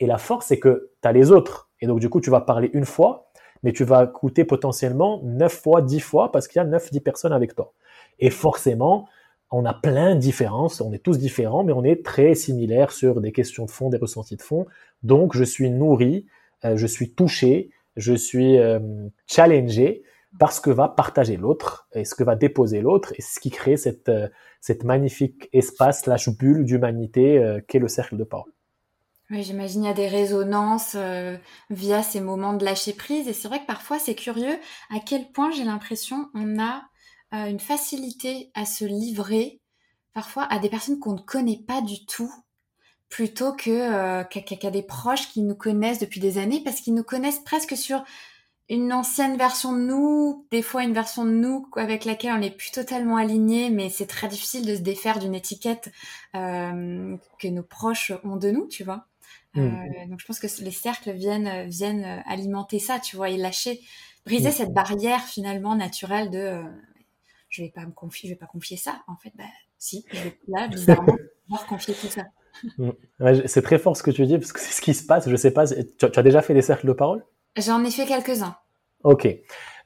Et 0.00 0.06
la 0.06 0.18
force, 0.18 0.46
c'est 0.46 0.58
que 0.58 0.90
tu 1.02 1.08
as 1.08 1.12
les 1.12 1.30
autres. 1.30 1.70
Et 1.80 1.86
donc, 1.86 2.00
du 2.00 2.08
coup, 2.08 2.20
tu 2.20 2.30
vas 2.30 2.40
parler 2.40 2.70
une 2.72 2.86
fois, 2.86 3.30
mais 3.62 3.72
tu 3.72 3.84
vas 3.84 4.06
coûter 4.06 4.44
potentiellement 4.44 5.20
9 5.22 5.52
fois, 5.52 5.82
10 5.82 6.00
fois, 6.00 6.32
parce 6.32 6.48
qu'il 6.48 6.58
y 6.58 6.62
a 6.62 6.66
9, 6.66 6.90
10 6.90 7.00
personnes 7.00 7.32
avec 7.32 7.54
toi. 7.54 7.74
Et 8.18 8.30
forcément, 8.30 9.06
on 9.50 9.64
a 9.66 9.74
plein 9.74 10.14
de 10.14 10.20
différences, 10.20 10.80
on 10.80 10.92
est 10.92 11.02
tous 11.02 11.18
différents, 11.18 11.64
mais 11.64 11.72
on 11.72 11.84
est 11.84 12.04
très 12.04 12.34
similaires 12.34 12.92
sur 12.92 13.20
des 13.20 13.32
questions 13.32 13.66
de 13.66 13.70
fond, 13.70 13.90
des 13.90 13.98
ressentis 13.98 14.36
de 14.36 14.42
fond. 14.42 14.66
Donc, 15.02 15.36
je 15.36 15.44
suis 15.44 15.70
nourri, 15.70 16.26
euh, 16.64 16.76
je 16.76 16.86
suis 16.86 17.12
touché, 17.12 17.70
je 17.96 18.14
suis 18.14 18.58
euh, 18.58 18.78
challengé 19.26 20.02
par 20.38 20.52
ce 20.52 20.60
que 20.60 20.70
va 20.70 20.88
partager 20.88 21.36
l'autre 21.36 21.88
et 21.92 22.04
ce 22.04 22.14
que 22.14 22.22
va 22.22 22.36
déposer 22.36 22.80
l'autre 22.80 23.12
et 23.18 23.22
ce 23.22 23.40
qui 23.40 23.50
crée 23.50 23.76
cette, 23.76 24.08
euh, 24.08 24.28
cette 24.60 24.84
magnifique 24.84 25.48
espace 25.52 26.02
slash 26.02 26.28
bulle 26.30 26.64
d'humanité 26.64 27.58
qu'est 27.66 27.80
le 27.80 27.88
cercle 27.88 28.16
de 28.16 28.24
parole. 28.24 28.52
Oui, 29.30 29.44
j'imagine 29.44 29.84
il 29.84 29.86
y 29.86 29.90
a 29.90 29.94
des 29.94 30.08
résonances 30.08 30.96
via 31.70 32.02
ces 32.02 32.20
moments 32.20 32.52
de 32.52 32.64
lâcher 32.64 32.92
prise 32.92 33.28
et 33.28 33.32
c'est 33.32 33.48
vrai 33.48 33.60
que 33.60 33.66
parfois 33.66 33.98
c'est 33.98 34.16
curieux 34.16 34.58
à 34.90 34.98
quel 34.98 35.30
point 35.30 35.52
j'ai 35.52 35.62
l'impression 35.64 36.28
on 36.34 36.58
a 36.60 36.82
une 37.32 37.60
facilité 37.60 38.50
à 38.54 38.66
se 38.66 38.84
livrer 38.84 39.60
parfois 40.14 40.44
à 40.44 40.58
des 40.58 40.68
personnes 40.68 40.98
qu'on 40.98 41.14
ne 41.14 41.20
connaît 41.20 41.62
pas 41.64 41.80
du 41.80 42.04
tout 42.06 42.32
plutôt 43.10 43.52
que 43.52 43.70
euh, 43.70 44.24
qu'à 44.24 44.70
des 44.70 44.82
proches 44.82 45.28
qui 45.28 45.42
nous 45.42 45.54
connaissent 45.54 45.98
depuis 45.98 46.20
des 46.20 46.38
années 46.38 46.62
parce 46.64 46.80
qu'ils 46.80 46.94
nous 46.94 47.02
connaissent 47.02 47.40
presque 47.44 47.76
sur 47.76 48.02
une 48.70 48.92
ancienne 48.92 49.36
version 49.36 49.72
de 49.72 49.80
nous, 49.80 50.46
des 50.52 50.62
fois 50.62 50.84
une 50.84 50.94
version 50.94 51.24
de 51.24 51.30
nous 51.30 51.68
avec 51.74 52.04
laquelle 52.04 52.34
on 52.34 52.38
n'est 52.38 52.52
plus 52.52 52.70
totalement 52.70 53.16
aligné, 53.16 53.68
mais 53.68 53.90
c'est 53.90 54.06
très 54.06 54.28
difficile 54.28 54.64
de 54.64 54.76
se 54.76 54.80
défaire 54.80 55.18
d'une 55.18 55.34
étiquette 55.34 55.90
euh, 56.36 57.16
que 57.40 57.48
nos 57.48 57.64
proches 57.64 58.12
ont 58.22 58.36
de 58.36 58.52
nous, 58.52 58.68
tu 58.68 58.84
vois. 58.84 59.09
Mmh. 59.54 59.60
Euh, 59.60 60.06
donc 60.08 60.20
je 60.20 60.26
pense 60.26 60.38
que 60.38 60.46
les 60.62 60.70
cercles 60.70 61.12
viennent 61.12 61.68
viennent 61.68 62.22
alimenter 62.26 62.78
ça, 62.78 63.00
tu 63.00 63.16
vois, 63.16 63.30
et 63.30 63.36
lâcher, 63.36 63.80
briser 64.24 64.50
mmh. 64.50 64.52
cette 64.52 64.72
barrière 64.72 65.22
finalement 65.22 65.74
naturelle 65.74 66.30
de 66.30 66.62
je 67.48 67.62
vais 67.62 67.70
pas 67.70 67.84
me 67.84 67.92
confier, 67.92 68.28
je 68.28 68.34
vais 68.34 68.38
pas 68.38 68.46
confier 68.46 68.76
ça. 68.76 69.02
En 69.08 69.16
fait, 69.16 69.32
bah 69.36 69.44
si, 69.76 70.04
je 70.12 70.22
vais 70.22 70.38
là 70.48 70.68
bizarrement 70.68 71.16
pouvoir 71.44 71.66
confier 71.66 71.94
tout 71.94 72.06
ça. 72.06 72.24
Mm. 72.78 72.90
c'est 73.46 73.62
très 73.62 73.78
fort 73.78 73.96
ce 73.96 74.02
que 74.02 74.10
tu 74.10 74.24
dis, 74.26 74.38
parce 74.38 74.52
que 74.52 74.60
c'est 74.60 74.72
ce 74.72 74.80
qui 74.80 74.94
se 74.94 75.04
passe. 75.04 75.28
Je 75.28 75.36
sais 75.36 75.50
pas, 75.50 75.66
tu, 75.66 76.04
as 76.04 76.22
déjà 76.22 76.42
fait 76.42 76.54
des 76.54 76.62
cercles 76.62 76.86
de 76.86 76.92
parole? 76.92 77.24
J'en 77.56 77.84
ai 77.84 77.90
fait 77.90 78.06
quelques-uns. 78.06 78.56
Ok. 79.02 79.28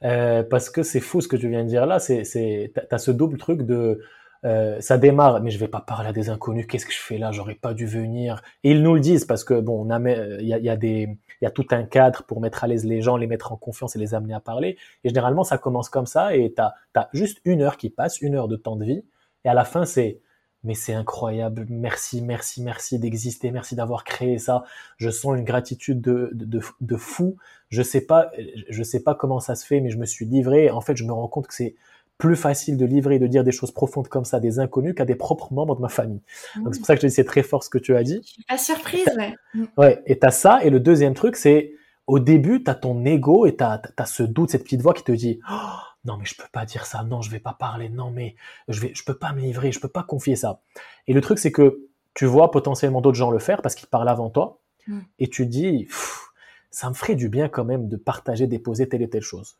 Euh, 0.03 0.43
parce 0.43 0.69
que 0.69 0.83
c'est 0.83 0.99
fou 0.99 1.21
ce 1.21 1.27
que 1.27 1.35
tu 1.35 1.49
viens 1.49 1.63
de 1.63 1.69
dire 1.69 1.85
là. 1.85 1.99
C'est, 1.99 2.23
c'est, 2.23 2.71
t'as 2.89 2.97
ce 2.97 3.11
double 3.11 3.37
truc 3.37 3.63
de, 3.63 4.01
euh, 4.45 4.79
ça 4.79 4.97
démarre, 4.97 5.41
mais 5.41 5.49
je 5.49 5.57
vais 5.57 5.67
pas 5.67 5.81
parler 5.81 6.09
à 6.09 6.13
des 6.13 6.29
inconnus. 6.29 6.67
Qu'est-ce 6.67 6.85
que 6.85 6.93
je 6.93 6.99
fais 6.99 7.17
là 7.17 7.31
J'aurais 7.31 7.55
pas 7.55 7.73
dû 7.73 7.87
venir. 7.87 8.41
Et 8.63 8.71
ils 8.71 8.83
nous 8.83 8.93
le 8.93 8.99
disent 8.99 9.25
parce 9.25 9.43
que 9.43 9.59
bon, 9.59 9.85
il 9.85 10.47
y 10.47 10.53
a, 10.53 10.59
y 10.59 10.69
a 10.69 10.75
des, 10.75 11.17
il 11.41 11.43
y 11.43 11.47
a 11.47 11.51
tout 11.51 11.65
un 11.71 11.83
cadre 11.83 12.23
pour 12.23 12.41
mettre 12.41 12.63
à 12.63 12.67
l'aise 12.67 12.85
les 12.85 13.01
gens, 13.01 13.17
les 13.17 13.27
mettre 13.27 13.51
en 13.51 13.57
confiance 13.57 13.95
et 13.95 13.99
les 13.99 14.13
amener 14.13 14.35
à 14.35 14.39
parler. 14.39 14.77
Et 15.03 15.09
généralement, 15.09 15.43
ça 15.43 15.57
commence 15.57 15.89
comme 15.89 16.05
ça. 16.05 16.35
Et 16.35 16.53
t'as, 16.53 16.73
t'as 16.93 17.07
juste 17.13 17.41
une 17.43 17.61
heure 17.61 17.77
qui 17.77 17.89
passe, 17.89 18.21
une 18.21 18.35
heure 18.35 18.47
de 18.47 18.55
temps 18.55 18.75
de 18.75 18.85
vie. 18.85 19.03
Et 19.45 19.49
à 19.49 19.53
la 19.53 19.65
fin, 19.65 19.85
c'est 19.85 20.19
mais 20.63 20.73
c'est 20.73 20.93
incroyable. 20.93 21.67
Merci, 21.69 22.23
merci, 22.23 22.63
merci 22.63 22.97
d'exister. 22.99 23.51
Merci 23.51 23.75
d'avoir 23.75 24.03
créé 24.03 24.39
ça. 24.39 24.63
Je 24.97 25.11
sens 25.11 25.37
une 25.37 25.43
gratitude 25.43 26.01
de, 26.01 26.31
de, 26.33 26.59
de, 26.81 26.97
fou. 26.97 27.37
Je 27.69 27.83
sais 27.83 28.01
pas, 28.01 28.31
je 28.69 28.83
sais 28.83 29.03
pas 29.03 29.13
comment 29.13 29.39
ça 29.39 29.53
se 29.53 29.65
fait, 29.65 29.79
mais 29.79 29.91
je 29.91 29.97
me 29.97 30.07
suis 30.07 30.25
livré. 30.25 30.71
En 30.71 30.81
fait, 30.81 30.95
je 30.95 31.03
me 31.03 31.13
rends 31.13 31.27
compte 31.27 31.47
que 31.47 31.53
c'est 31.53 31.75
plus 32.17 32.35
facile 32.35 32.77
de 32.77 32.85
livrer 32.85 33.15
et 33.15 33.19
de 33.19 33.27
dire 33.27 33.43
des 33.43 33.51
choses 33.51 33.71
profondes 33.71 34.07
comme 34.07 34.25
ça 34.25 34.37
à 34.37 34.39
des 34.39 34.59
inconnus 34.59 34.95
qu'à 34.95 35.05
des 35.05 35.15
propres 35.15 35.53
membres 35.53 35.75
de 35.75 35.81
ma 35.81 35.89
famille. 35.89 36.21
Donc 36.55 36.73
c'est 36.73 36.79
pour 36.79 36.87
ça 36.87 36.95
que 36.95 37.01
je 37.01 37.07
dis 37.07 37.13
c'est 37.13 37.25
très 37.25 37.43
fort 37.43 37.63
ce 37.63 37.69
que 37.69 37.77
tu 37.77 37.95
as 37.95 38.03
dit. 38.03 38.21
Je 38.23 38.29
suis 38.29 38.43
pas 38.43 38.57
surprise, 38.57 39.05
ouais. 39.17 39.35
Ouais, 39.77 40.01
et 40.05 40.17
t'as 40.17 40.31
ça. 40.31 40.63
Et 40.63 40.69
le 40.69 40.79
deuxième 40.79 41.13
truc, 41.13 41.35
c'est 41.35 41.73
au 42.07 42.19
début, 42.19 42.63
t'as 42.63 42.75
ton 42.75 43.03
ego 43.05 43.45
et 43.45 43.55
t'as 43.55 43.81
as 43.97 44.05
ce 44.05 44.23
doute, 44.23 44.51
cette 44.51 44.63
petite 44.63 44.81
voix 44.81 44.93
qui 44.93 45.03
te 45.03 45.11
dit 45.11 45.39
oh, 45.49 45.79
non 46.05 46.17
mais 46.17 46.25
je 46.25 46.35
peux 46.35 46.47
pas 46.51 46.65
dire 46.65 46.85
ça, 46.85 47.03
non 47.03 47.21
je 47.21 47.31
vais 47.31 47.39
pas 47.39 47.53
parler, 47.53 47.89
non 47.89 48.11
mais 48.11 48.35
je 48.67 48.79
vais, 48.79 48.91
je 48.93 49.03
peux 49.03 49.17
pas 49.17 49.33
me 49.33 49.41
livrer, 49.41 49.71
je 49.71 49.79
peux 49.79 49.89
pas 49.89 50.03
confier 50.03 50.35
ça. 50.35 50.61
Et 51.07 51.13
le 51.13 51.21
truc 51.21 51.39
c'est 51.39 51.51
que 51.51 51.87
tu 52.13 52.25
vois 52.25 52.51
potentiellement 52.51 53.01
d'autres 53.01 53.17
gens 53.17 53.31
le 53.31 53.39
faire 53.39 53.61
parce 53.61 53.75
qu'ils 53.75 53.89
parlent 53.89 54.07
avant 54.07 54.29
toi, 54.29 54.59
mm. 54.87 54.99
et 55.19 55.27
tu 55.27 55.47
dis 55.47 55.87
ça 56.69 56.89
me 56.89 56.93
ferait 56.93 57.15
du 57.15 57.27
bien 57.27 57.49
quand 57.49 57.65
même 57.65 57.87
de 57.87 57.95
partager, 57.97 58.47
déposer 58.47 58.87
telle 58.87 59.01
et 59.01 59.09
telle 59.09 59.23
chose. 59.23 59.57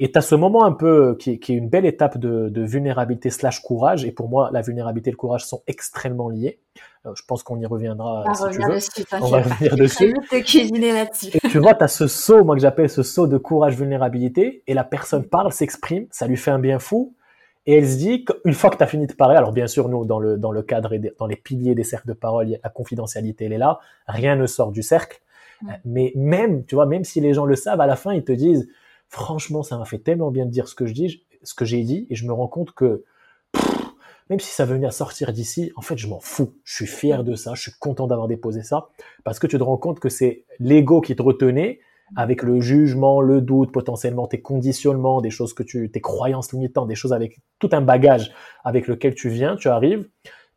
Et 0.00 0.10
tu 0.10 0.18
as 0.18 0.22
ce 0.22 0.34
moment 0.34 0.64
un 0.64 0.72
peu 0.72 1.16
qui, 1.16 1.38
qui 1.38 1.52
est 1.52 1.56
une 1.56 1.68
belle 1.68 1.86
étape 1.86 2.18
de, 2.18 2.48
de, 2.48 2.62
vulnérabilité 2.62 3.30
slash 3.30 3.60
courage. 3.60 4.04
Et 4.04 4.10
pour 4.10 4.28
moi, 4.28 4.50
la 4.52 4.60
vulnérabilité 4.60 5.10
et 5.10 5.12
le 5.12 5.16
courage 5.16 5.44
sont 5.44 5.62
extrêmement 5.68 6.28
liés. 6.28 6.58
Euh, 7.06 7.12
je 7.14 7.22
pense 7.26 7.44
qu'on 7.44 7.60
y 7.60 7.66
reviendra 7.66 8.24
si 8.34 8.42
tu 8.50 8.62
veux. 8.66 8.74
Dessus, 8.74 9.04
On 9.12 9.28
va 9.28 9.42
revenir 9.42 9.76
dessus. 9.76 10.14
là-dessus. 10.92 11.30
Et 11.32 11.48
tu 11.48 11.58
vois, 11.58 11.74
tu 11.74 11.84
as 11.84 11.88
ce 11.88 12.08
saut, 12.08 12.42
moi 12.42 12.56
que 12.56 12.62
j'appelle 12.62 12.90
ce 12.90 13.04
saut 13.04 13.28
de 13.28 13.38
courage, 13.38 13.76
vulnérabilité. 13.76 14.64
Et 14.66 14.74
la 14.74 14.84
personne 14.84 15.24
parle, 15.24 15.52
s'exprime, 15.52 16.06
ça 16.10 16.26
lui 16.26 16.36
fait 16.36 16.50
un 16.50 16.58
bien 16.58 16.80
fou. 16.80 17.14
Et 17.66 17.78
elle 17.78 17.88
se 17.88 17.96
dit, 17.96 18.24
une 18.44 18.52
fois 18.52 18.70
que 18.70 18.76
tu 18.76 18.82
as 18.82 18.86
fini 18.88 19.06
de 19.06 19.14
parler, 19.14 19.36
alors 19.36 19.52
bien 19.52 19.68
sûr, 19.68 19.88
nous, 19.88 20.04
dans 20.04 20.18
le, 20.18 20.36
dans 20.36 20.50
le 20.50 20.62
cadre 20.62 20.92
et 20.92 21.00
dans 21.18 21.26
les 21.26 21.36
piliers 21.36 21.74
des 21.74 21.84
cercles 21.84 22.08
de 22.08 22.12
parole, 22.12 22.58
la 22.62 22.68
confidentialité, 22.68 23.46
elle 23.46 23.54
est 23.54 23.58
là. 23.58 23.78
Rien 24.06 24.34
ne 24.36 24.46
sort 24.46 24.72
du 24.72 24.82
cercle. 24.82 25.20
Mais 25.84 26.12
même, 26.14 26.64
tu 26.66 26.74
vois, 26.74 26.84
même 26.84 27.04
si 27.04 27.22
les 27.22 27.32
gens 27.32 27.46
le 27.46 27.56
savent, 27.56 27.80
à 27.80 27.86
la 27.86 27.96
fin, 27.96 28.12
ils 28.12 28.24
te 28.24 28.32
disent, 28.32 28.68
franchement, 29.08 29.62
ça 29.62 29.78
m'a 29.78 29.84
fait 29.84 29.98
tellement 29.98 30.30
bien 30.30 30.46
de 30.46 30.50
dire 30.50 30.68
ce 30.68 30.74
que 30.74 30.86
je 30.86 30.92
dis, 30.92 31.24
ce 31.42 31.54
que 31.54 31.64
j'ai 31.64 31.82
dit, 31.82 32.06
et 32.10 32.14
je 32.14 32.26
me 32.26 32.32
rends 32.32 32.48
compte 32.48 32.72
que 32.72 33.04
même 34.30 34.40
si 34.40 34.50
ça 34.50 34.64
venait 34.64 34.86
à 34.86 34.90
sortir 34.90 35.32
d'ici, 35.32 35.70
en 35.76 35.82
fait, 35.82 35.98
je 35.98 36.08
m'en 36.08 36.18
fous. 36.18 36.54
Je 36.64 36.74
suis 36.74 36.86
fier 36.86 37.24
de 37.24 37.34
ça, 37.34 37.54
je 37.54 37.62
suis 37.62 37.72
content 37.78 38.06
d'avoir 38.06 38.26
déposé 38.26 38.62
ça, 38.62 38.88
parce 39.22 39.38
que 39.38 39.46
tu 39.46 39.58
te 39.58 39.62
rends 39.62 39.76
compte 39.76 40.00
que 40.00 40.08
c'est 40.08 40.44
l'ego 40.58 41.00
qui 41.00 41.14
te 41.14 41.22
retenait, 41.22 41.80
avec 42.16 42.42
le 42.42 42.60
jugement, 42.60 43.20
le 43.20 43.40
doute, 43.40 43.72
potentiellement 43.72 44.26
tes 44.26 44.40
conditionnements, 44.40 45.20
des 45.20 45.30
choses 45.30 45.54
que 45.54 45.62
tu, 45.62 45.90
tes 45.90 46.00
croyances 46.00 46.52
limitantes, 46.52 46.88
des 46.88 46.94
choses 46.94 47.12
avec 47.12 47.40
tout 47.58 47.70
un 47.72 47.80
bagage 47.80 48.32
avec 48.62 48.86
lequel 48.86 49.14
tu 49.14 49.28
viens, 49.28 49.56
tu 49.56 49.68
arrives. 49.68 50.08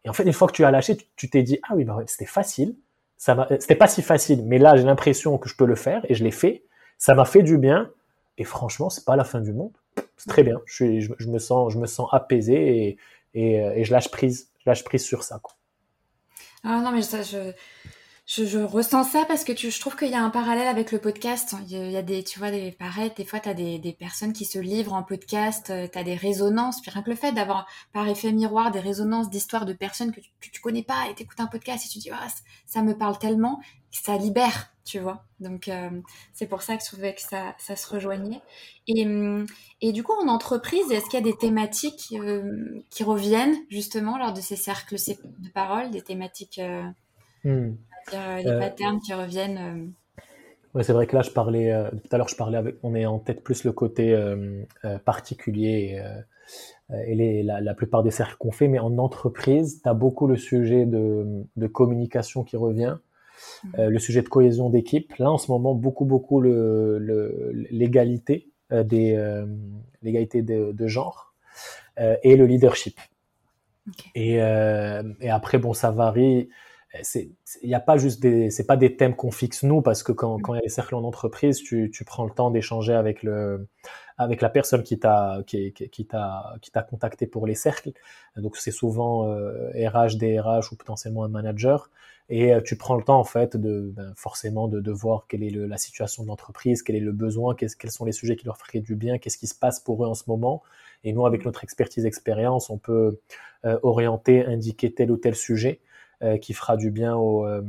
Et 0.05 0.09
en 0.09 0.13
fait, 0.13 0.23
une 0.23 0.33
fois 0.33 0.47
que 0.47 0.53
tu 0.53 0.65
as 0.65 0.71
lâché, 0.71 0.97
tu 1.15 1.29
t'es 1.29 1.43
dit, 1.43 1.59
ah 1.67 1.73
oui, 1.75 1.83
bah 1.83 1.97
c'était 2.05 2.25
facile. 2.25 2.75
Ça 3.17 3.47
c'était 3.59 3.75
pas 3.75 3.87
si 3.87 4.01
facile, 4.01 4.43
mais 4.45 4.59
là, 4.59 4.75
j'ai 4.75 4.83
l'impression 4.83 5.37
que 5.37 5.49
je 5.49 5.55
peux 5.55 5.65
le 5.65 5.75
faire 5.75 6.05
et 6.07 6.13
je 6.13 6.23
l'ai 6.23 6.31
fait. 6.31 6.63
Ça 6.97 7.15
m'a 7.15 7.25
fait 7.25 7.43
du 7.43 7.57
bien. 7.57 7.89
Et 8.37 8.43
franchement, 8.43 8.89
c'est 8.89 9.05
pas 9.05 9.15
la 9.15 9.23
fin 9.23 9.41
du 9.41 9.53
monde. 9.53 9.73
C'est 10.15 10.29
très 10.29 10.43
bien. 10.43 10.59
Je, 10.65 10.99
je, 10.99 11.27
me 11.27 11.39
sens, 11.39 11.73
je 11.73 11.79
me 11.79 11.87
sens 11.87 12.09
apaisé 12.11 12.87
et, 12.87 12.97
et, 13.33 13.55
et, 13.55 13.83
je 13.83 13.91
lâche 13.91 14.09
prise. 14.09 14.51
Je 14.59 14.69
lâche 14.69 14.83
prise 14.83 15.03
sur 15.03 15.23
ça. 15.23 15.39
Quoi. 15.39 15.55
Ah 16.63 16.81
non, 16.81 16.91
mais 16.91 17.01
ça, 17.01 17.21
je, 17.23 17.51
je, 18.27 18.59
ressens 18.59 19.05
ça 19.05 19.23
parce 19.25 19.45
que 19.45 19.55
je 19.55 19.79
trouve 19.79 19.95
qu'il 19.95 20.09
y 20.09 20.13
a 20.13 20.21
un 20.21 20.29
parallèle 20.29 20.67
avec 20.67 20.91
le 20.91 20.99
podcast. 20.99 21.55
Il 21.69 21.91
y 21.91 21.95
a, 21.95 22.01
des, 22.01 22.25
tu 22.25 22.39
vois, 22.39 22.51
des 22.51 22.73
pareil, 22.73 23.09
des 23.15 23.23
fois, 23.23 23.39
tu 23.39 23.47
as 23.47 23.53
des, 23.53 23.95
personnes 23.97 24.33
qui 24.33 24.43
se 24.43 24.59
livrent 24.59 24.93
en 24.93 25.01
podcast, 25.01 25.69
euh, 25.69 25.87
tu 25.89 25.97
as 25.97 26.03
des 26.03 26.15
résonances. 26.15 26.81
Puis 26.81 26.91
rien 26.91 27.03
que 27.03 27.09
le 27.09 27.15
fait 27.15 27.31
d'avoir 27.31 27.67
par 27.93 28.05
effet 28.09 28.33
miroir 28.33 28.71
des 28.71 28.81
résonances 28.81 29.29
d'histoires 29.29 29.65
de 29.65 29.71
personnes 29.71 30.11
que 30.11 30.19
tu, 30.41 30.59
connais 30.59 30.83
pas 30.83 31.07
et 31.09 31.15
t'écoutes 31.15 31.39
un 31.39 31.47
podcast 31.47 31.85
et 31.85 31.89
tu 31.89 31.99
dis, 31.99 32.09
ah, 32.11 32.27
ça 32.65 32.81
me 32.81 32.97
parle 32.97 33.17
tellement, 33.17 33.61
ça 33.91 34.17
libère, 34.17 34.73
tu 34.83 34.99
vois. 34.99 35.23
Donc, 35.39 35.69
euh, 35.69 35.89
c'est 36.33 36.47
pour 36.47 36.63
ça 36.63 36.75
que 36.75 36.83
je 36.83 36.87
trouvais 36.87 37.15
que 37.15 37.21
ça, 37.21 37.55
se 37.57 37.87
rejoignait. 37.87 38.41
Et, 38.87 39.05
hum, 39.05 39.45
et 39.79 39.93
du 39.93 40.03
coup, 40.03 40.11
en 40.21 40.27
entreprise, 40.27 40.91
est-ce 40.91 41.05
qu'il 41.05 41.13
y 41.13 41.21
a 41.21 41.31
des 41.31 41.37
thématiques 41.37 42.13
euh, 42.13 42.83
qui 42.89 43.05
reviennent 43.05 43.55
justement 43.69 44.17
lors 44.17 44.33
de 44.33 44.41
ces 44.41 44.57
cercles 44.57 44.97
de 44.97 45.49
parole, 45.49 45.91
des 45.91 46.01
thématiques. 46.01 46.59
Hmm. 47.45 47.75
Euh, 48.13 48.37
les 48.37 48.49
euh, 48.49 48.59
patterns 48.59 48.99
qui 48.99 49.13
reviennent. 49.13 49.57
Euh. 49.57 49.87
Oui, 50.73 50.83
c'est 50.83 50.93
vrai 50.93 51.07
que 51.07 51.15
là, 51.15 51.21
je 51.21 51.31
parlais, 51.31 51.73
tout 51.91 52.09
à 52.11 52.17
l'heure, 52.17 52.27
je 52.27 52.35
parlais 52.35 52.57
avec, 52.57 52.75
on 52.83 52.93
est 52.93 53.05
en 53.05 53.19
tête 53.19 53.43
plus 53.43 53.63
le 53.63 53.71
côté 53.71 54.15
particulier 55.05 55.99
et, 56.93 57.15
les, 57.15 57.41
la, 57.41 57.73
plupart 57.73 58.03
des 58.03 58.11
cercles 58.11 58.35
qu'on 58.37 58.51
fait, 58.51 58.67
mais 58.67 58.77
en 58.77 58.95
entreprise, 58.99 59.81
tu 59.81 59.89
as 59.89 59.95
beaucoup 59.95 60.27
le 60.27 60.37
sujet 60.37 60.85
de, 60.85 61.43
de 61.55 61.67
communication 61.67 62.43
qui 62.43 62.57
revient, 62.57 62.97
mmh. 63.63 63.87
le 63.87 63.99
sujet 63.99 64.21
de 64.21 64.29
cohésion 64.29 64.69
d'équipe. 64.69 65.15
Là, 65.15 65.31
en 65.31 65.39
ce 65.39 65.49
moment, 65.49 65.73
beaucoup, 65.73 66.05
beaucoup 66.05 66.41
l'égalité 66.41 68.51
le, 68.69 68.83
des 68.83 69.45
l'égalité 70.03 70.43
de, 70.43 70.73
de, 70.73 70.87
genre 70.87 71.33
et 71.97 72.35
le 72.35 72.45
leadership. 72.45 72.99
Et, 74.13 74.35
et 74.35 75.29
après, 75.29 75.57
bon, 75.57 75.73
ça 75.73 75.89
varie 75.89 76.49
il 77.15 77.67
n'y 77.67 77.75
a 77.75 77.79
pas 77.79 77.97
juste 77.97 78.21
des, 78.21 78.49
c'est 78.49 78.65
pas 78.65 78.77
des 78.77 78.95
thèmes 78.95 79.15
qu'on 79.15 79.31
fixe 79.31 79.63
nous 79.63 79.81
parce 79.81 80.03
que 80.03 80.11
quand, 80.11 80.39
quand 80.39 80.53
il 80.53 80.57
y 80.57 80.59
a 80.59 80.63
des 80.63 80.69
cercles 80.69 80.95
en 80.95 81.03
entreprise, 81.03 81.61
tu, 81.61 81.91
tu 81.91 82.05
prends 82.05 82.25
le 82.25 82.31
temps 82.31 82.51
d'échanger 82.51 82.93
avec 82.93 83.23
le, 83.23 83.67
avec 84.17 84.41
la 84.41 84.49
personne 84.49 84.83
qui 84.83 84.97
t'a, 84.99 85.39
qui, 85.45 85.73
qui 85.73 86.05
t'a, 86.05 86.55
qui 86.61 86.71
t'a 86.71 86.81
contacté 86.83 87.27
pour 87.27 87.45
les 87.45 87.55
cercles. 87.55 87.91
Donc 88.35 88.57
c'est 88.57 88.71
souvent 88.71 89.29
euh, 89.29 89.69
RH, 89.75 90.17
DRH 90.17 90.71
ou 90.71 90.75
potentiellement 90.75 91.23
un 91.23 91.29
manager. 91.29 91.89
Et 92.29 92.53
euh, 92.53 92.61
tu 92.61 92.75
prends 92.75 92.95
le 92.95 93.03
temps 93.03 93.19
en 93.19 93.23
fait 93.23 93.55
de, 93.55 93.91
ben, 93.95 94.13
forcément 94.15 94.67
de, 94.67 94.81
de 94.81 94.91
voir 94.91 95.27
quelle 95.27 95.43
est 95.43 95.49
le, 95.49 95.65
la 95.65 95.77
situation 95.77 96.23
de 96.23 96.27
l'entreprise, 96.27 96.83
quel 96.83 96.95
est 96.95 97.01
le 97.01 97.13
besoin, 97.13 97.55
quels 97.55 97.91
sont 97.91 98.05
les 98.05 98.11
sujets 98.11 98.35
qui 98.35 98.45
leur 98.45 98.57
feraient 98.57 98.81
du 98.81 98.95
bien, 98.95 99.17
qu'est-ce 99.17 99.37
qui 99.37 99.47
se 99.47 99.55
passe 99.55 99.79
pour 99.79 100.03
eux 100.03 100.07
en 100.07 100.13
ce 100.13 100.23
moment. 100.27 100.61
Et 101.03 101.13
nous, 101.13 101.25
avec 101.25 101.45
notre 101.45 101.63
expertise, 101.63 102.05
expérience, 102.05 102.69
on 102.69 102.77
peut 102.77 103.19
euh, 103.65 103.79
orienter, 103.83 104.45
indiquer 104.45 104.93
tel 104.93 105.11
ou 105.11 105.17
tel 105.17 105.35
sujet. 105.35 105.79
Euh, 106.23 106.37
qui 106.39 106.53
fera 106.53 106.77
du 106.77 106.89
bien 106.89 107.15
aux, 107.15 107.45
euh, 107.45 107.61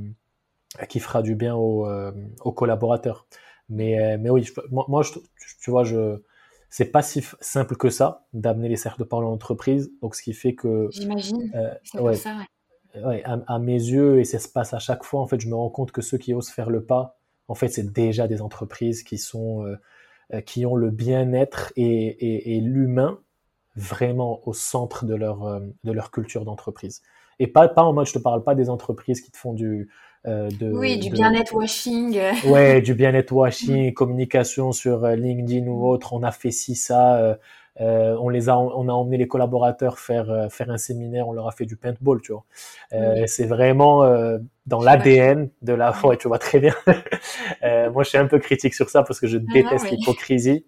qui 0.89 1.01
fera 1.01 1.21
du 1.21 1.35
bien 1.35 1.55
aux, 1.55 1.87
euh, 1.87 2.13
aux 2.41 2.53
collaborateurs. 2.53 3.27
Mais, 3.69 4.17
mais 4.17 4.31
oui, 4.31 4.49
moi, 4.71 4.87
moi 4.89 5.03
je, 5.03 5.13
tu 5.61 5.71
vois, 5.71 5.85
je, 5.85 6.23
c'est 6.71 6.87
pas 6.87 7.03
si 7.03 7.23
simple 7.41 7.77
que 7.77 7.91
ça 7.91 8.27
d'amener 8.33 8.69
les 8.69 8.77
cercles 8.77 9.01
de 9.01 9.05
parole 9.05 9.27
en 9.27 9.33
entreprise. 9.33 9.91
Donc, 10.03 10.15
ce 10.15 10.23
qui 10.23 10.33
fait 10.33 10.55
que. 10.55 10.89
J'imagine. 10.91 11.51
Euh, 11.55 12.01
ouais, 12.01 12.17
ça, 12.17 12.37
ouais. 13.05 13.23
à, 13.25 13.59
mes 13.59 13.73
yeux, 13.73 14.21
et 14.21 14.25
ça 14.25 14.39
se 14.39 14.49
passe 14.49 14.75
à 14.75 14.79
chaque 14.79 15.05
fois, 15.05 15.21
en 15.21 15.27
fait, 15.27 15.41
je 15.41 15.49
me 15.49 15.55
rends 15.55 15.71
compte 15.71 15.93
que 15.93 16.03
ceux 16.03 16.19
qui 16.19 16.35
osent 16.35 16.51
faire 16.51 16.71
le 16.71 16.85
pas, 16.85 17.19
en 17.49 17.55
fait, 17.55 17.69
c'est 17.69 17.93
déjà 17.93 18.29
des 18.29 18.43
entreprises 18.43 19.03
qui 19.03 19.19
sont. 19.19 19.65
Euh, 19.65 19.77
qui 20.45 20.67
ont 20.67 20.75
le 20.75 20.91
bien-être 20.91 21.73
et, 21.75 22.55
et, 22.55 22.61
l'humain 22.61 23.19
vraiment 23.77 24.47
au 24.47 24.53
centre 24.53 25.07
de 25.07 25.15
leur, 25.15 25.63
de 25.85 25.91
leur 25.91 26.11
culture 26.11 26.45
d'entreprise. 26.45 27.01
Et 27.39 27.47
pas, 27.47 27.69
pas 27.69 27.83
en 27.83 27.93
mode, 27.93 28.07
je 28.07 28.13
te 28.13 28.19
parle 28.19 28.43
pas 28.43 28.55
des 28.55 28.71
entreprises 28.71 29.21
qui 29.21 29.31
te 29.31 29.37
font 29.37 29.53
du, 29.53 29.89
euh, 30.27 30.51
oui, 30.61 30.99
du 30.99 31.11
bien-être 31.11 31.55
washing. 31.55 32.19
Ouais, 32.47 32.81
du 32.81 32.95
bien-être 32.95 33.33
washing, 33.33 33.93
communication 33.95 34.73
sur 34.73 35.05
euh, 35.05 35.15
LinkedIn 35.15 35.67
ou 35.67 35.87
autre. 35.87 36.13
On 36.13 36.23
a 36.23 36.33
fait 36.33 36.51
ci, 36.51 36.75
ça. 36.75 37.39
Euh, 37.81 38.17
on 38.21 38.29
les 38.29 38.49
a, 38.49 38.59
on 38.59 38.89
a 38.89 38.93
emmené 38.93 39.17
les 39.17 39.29
collaborateurs 39.29 40.01
faire 40.01 40.49
faire 40.51 40.69
un 40.69 40.79
séminaire. 40.79 41.29
On 41.29 41.33
leur 41.33 41.47
a 41.47 41.53
fait 41.53 41.65
du 41.65 41.77
paintball, 41.77 42.21
tu 42.21 42.33
vois. 42.33 42.45
C'est 43.27 43.47
vraiment 43.47 44.03
dans 44.67 44.83
l'ADN 44.83 45.49
de 45.63 45.73
la. 45.75 45.95
Ouais, 46.05 46.17
tu 46.17 46.27
vois 46.27 46.41
très 46.41 46.59
bien. 46.59 46.75
moi, 47.93 48.03
je 48.03 48.09
suis 48.09 48.19
un 48.19 48.27
peu 48.27 48.41
critique 48.41 48.75
sur 48.75 48.91
ça 48.91 49.05
parce 49.05 49.21
que 49.21 49.29
je 49.29 49.39
déteste 49.39 49.91
l'hypocrisie. 49.93 50.67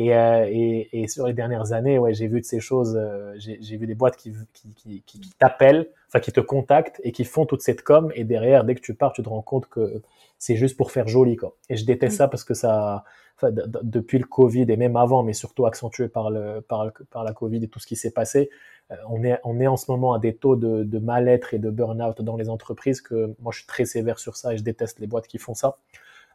Et, 0.00 0.10
et, 0.10 1.02
et, 1.02 1.08
sur 1.08 1.26
les 1.26 1.32
dernières 1.32 1.72
années, 1.72 1.98
ouais, 1.98 2.14
j'ai 2.14 2.28
vu 2.28 2.40
de 2.40 2.44
ces 2.44 2.60
choses. 2.60 2.98
j'ai 3.38 3.76
vu 3.76 3.86
des 3.86 3.94
boîtes 3.94 4.16
qui, 4.16 4.32
qui, 4.52 4.72
qui, 4.74 5.02
qui 5.02 5.30
t'appellent 5.38 5.88
enfin 6.08 6.20
qui 6.20 6.32
te 6.32 6.40
contactent 6.40 7.00
et 7.04 7.12
qui 7.12 7.24
font 7.24 7.46
toute 7.46 7.62
cette 7.62 7.82
com. 7.82 8.10
Et 8.14 8.24
derrière 8.24 8.64
dès 8.64 8.74
que 8.74 8.80
tu 8.80 8.94
pars 8.94 9.12
tu 9.12 9.22
te 9.22 9.28
rends 9.28 9.42
compte 9.42 9.68
que 9.68 10.02
c'est 10.38 10.56
juste 10.56 10.76
pour 10.76 10.90
faire 10.90 11.08
joli 11.08 11.36
quoi. 11.36 11.54
Et 11.68 11.76
je 11.76 11.84
déteste 11.84 12.16
ça 12.16 12.28
parce 12.28 12.44
que 12.44 12.54
ça 12.54 13.04
depuis 13.42 14.18
le 14.18 14.24
Covid 14.24 14.66
et 14.68 14.76
même 14.76 14.96
avant 14.96 15.22
mais 15.22 15.32
surtout 15.32 15.66
accentué 15.66 16.08
par 16.08 16.30
le 16.30 16.60
par, 16.60 16.90
par 17.10 17.24
la 17.24 17.32
Covid 17.32 17.62
et 17.62 17.68
tout 17.68 17.78
ce 17.78 17.86
qui 17.86 17.94
s'est 17.94 18.10
passé 18.10 18.50
euh, 18.90 18.96
on 19.08 19.22
est 19.22 19.38
on 19.44 19.60
est 19.60 19.68
en 19.68 19.76
ce 19.76 19.90
moment 19.90 20.12
à 20.12 20.18
des 20.18 20.34
taux 20.34 20.56
de, 20.56 20.82
de 20.82 20.98
mal-être 20.98 21.54
et 21.54 21.60
de 21.60 21.70
burn-out 21.70 22.20
dans 22.22 22.36
les 22.36 22.48
entreprises 22.48 23.00
que 23.00 23.36
moi 23.40 23.52
je 23.52 23.58
suis 23.58 23.66
très 23.66 23.84
sévère 23.84 24.18
sur 24.18 24.36
ça 24.36 24.54
et 24.54 24.58
je 24.58 24.64
déteste 24.64 24.98
les 24.98 25.06
boîtes 25.06 25.28
qui 25.28 25.38
font 25.38 25.54
ça. 25.54 25.78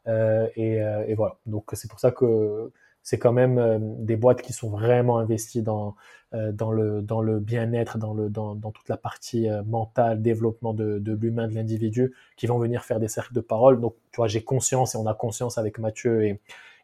Euh, 0.07 0.47
et, 0.55 0.81
euh, 0.81 1.05
et 1.07 1.13
voilà. 1.13 1.37
Donc 1.45 1.71
c'est 1.73 1.89
pour 1.89 1.99
ça 1.99 2.11
que 2.11 2.71
c'est 3.03 3.19
quand 3.19 3.33
même 3.33 3.59
euh, 3.59 3.77
des 3.81 4.15
boîtes 4.15 4.41
qui 4.41 4.53
sont 4.53 4.69
vraiment 4.69 5.19
investies 5.19 5.61
dans, 5.61 5.95
euh, 6.33 6.53
dans 6.53 6.71
le, 6.71 7.01
dans 7.01 7.21
le 7.21 7.39
bien-être, 7.39 7.97
dans, 7.97 8.13
le, 8.13 8.29
dans, 8.29 8.55
dans 8.55 8.71
toute 8.71 8.87
la 8.87 8.95
partie 8.95 9.49
euh, 9.49 9.61
mentale, 9.63 10.21
développement 10.21 10.73
de, 10.73 10.99
de 10.99 11.13
l'humain, 11.13 11.49
de 11.49 11.53
l'individu, 11.53 12.13
qui 12.37 12.47
vont 12.47 12.57
venir 12.57 12.85
faire 12.85 13.01
des 13.01 13.09
cercles 13.09 13.33
de 13.33 13.41
parole. 13.41 13.81
Donc, 13.81 13.95
tu 14.11 14.17
vois, 14.17 14.27
j'ai 14.27 14.43
conscience 14.43 14.95
et 14.95 14.97
on 14.97 15.05
a 15.05 15.13
conscience 15.13 15.57
avec 15.57 15.79
Mathieu 15.79 16.23
et, 16.25 16.39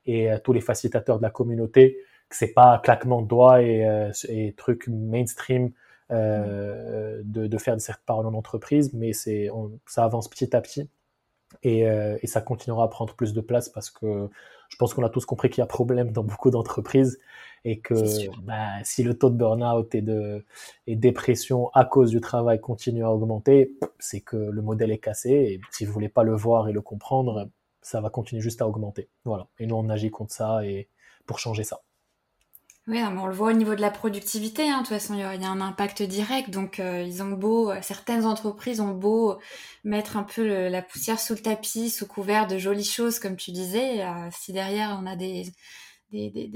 et 0.05 0.29
tous 0.43 0.53
les 0.53 0.61
facilitateurs 0.61 1.17
de 1.17 1.23
la 1.23 1.29
communauté 1.29 1.97
que 2.29 2.35
c'est 2.35 2.53
pas 2.53 2.79
claquement 2.79 3.21
de 3.21 3.27
doigts 3.27 3.61
et, 3.61 4.11
et 4.27 4.53
trucs 4.53 4.87
mainstream 4.87 5.71
de, 6.09 7.21
de, 7.23 7.57
faire 7.57 7.75
des 7.75 7.81
cercles 7.81 8.01
de 8.01 8.05
parole 8.05 8.25
en 8.27 8.33
entreprise, 8.33 8.93
mais 8.93 9.13
c'est 9.13 9.49
ça 9.85 10.03
avance 10.05 10.27
petit 10.27 10.55
à 10.55 10.61
petit 10.61 10.89
et, 11.63 11.81
et, 11.81 12.27
ça 12.27 12.41
continuera 12.41 12.85
à 12.85 12.87
prendre 12.87 13.13
plus 13.15 13.33
de 13.33 13.41
place 13.41 13.69
parce 13.69 13.89
que 13.89 14.29
je 14.69 14.75
pense 14.77 14.93
qu'on 14.93 15.03
a 15.03 15.09
tous 15.09 15.25
compris 15.25 15.49
qu'il 15.49 15.59
y 15.59 15.63
a 15.63 15.67
problème 15.67 16.11
dans 16.11 16.23
beaucoup 16.23 16.51
d'entreprises 16.51 17.19
et 17.65 17.79
que 17.79 17.95
bah, 18.43 18.83
si 18.83 19.03
le 19.03 19.17
taux 19.17 19.29
de 19.29 19.35
burn-out 19.35 19.93
et 19.93 20.01
de 20.01 20.45
et 20.87 20.95
dépression 20.95 21.69
à 21.73 21.83
cause 21.85 22.11
du 22.11 22.21
travail 22.21 22.61
continue 22.61 23.03
à 23.03 23.11
augmenter, 23.11 23.73
c'est 23.99 24.21
que 24.21 24.37
le 24.37 24.61
modèle 24.61 24.91
est 24.91 24.99
cassé 24.99 25.31
et 25.31 25.61
si 25.71 25.85
vous 25.85 25.91
voulez 25.91 26.09
pas 26.09 26.23
le 26.23 26.35
voir 26.35 26.69
et 26.69 26.71
le 26.71 26.81
comprendre, 26.81 27.49
ça 27.81 27.99
va 28.01 28.09
continuer 28.09 28.41
juste 28.41 28.61
à 28.61 28.67
augmenter. 28.67 29.09
Voilà. 29.25 29.47
Et 29.59 29.67
nous 29.67 29.75
on 29.75 29.89
agit 29.89 30.11
contre 30.11 30.33
ça 30.33 30.65
et 30.65 30.87
pour 31.25 31.39
changer 31.39 31.63
ça. 31.63 31.81
Oui, 32.89 32.99
on 33.03 33.27
le 33.27 33.33
voit 33.35 33.49
au 33.49 33.53
niveau 33.53 33.75
de 33.75 33.81
la 33.81 33.91
productivité. 33.91 34.67
Hein. 34.67 34.77
De 34.77 34.79
toute 34.79 34.87
façon, 34.87 35.13
il 35.13 35.19
y, 35.19 35.23
a, 35.23 35.29
un 35.29 35.61
impact 35.61 36.01
direct. 36.01 36.49
Donc, 36.49 36.79
euh, 36.79 37.03
ils 37.03 37.21
ont 37.21 37.29
beau, 37.29 37.71
certaines 37.83 38.25
entreprises 38.25 38.81
ont 38.81 38.95
beau 38.95 39.37
mettre 39.83 40.17
un 40.17 40.23
peu 40.23 40.67
la 40.69 40.81
poussière 40.81 41.19
sous 41.19 41.35
le 41.35 41.39
tapis, 41.39 41.91
sous 41.91 42.07
couvert 42.07 42.47
de 42.47 42.57
jolies 42.57 42.83
choses, 42.83 43.19
comme 43.19 43.35
tu 43.35 43.51
disais. 43.51 44.03
Euh, 44.03 44.29
si 44.31 44.53
derrière 44.53 44.99
on 44.99 45.05
a 45.05 45.15
des, 45.15 45.53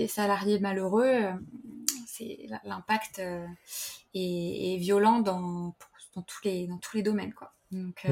salariés 0.08 0.58
malheureux, 0.58 1.06
euh, 1.06 1.34
c'est 2.08 2.48
l'impact 2.63 3.22
est, 4.15 4.78
violent 4.80 5.19
dans, 5.19 5.76
tous 6.26 6.48
les 6.96 7.04
domaines. 7.04 7.34
Donc, 7.73 8.07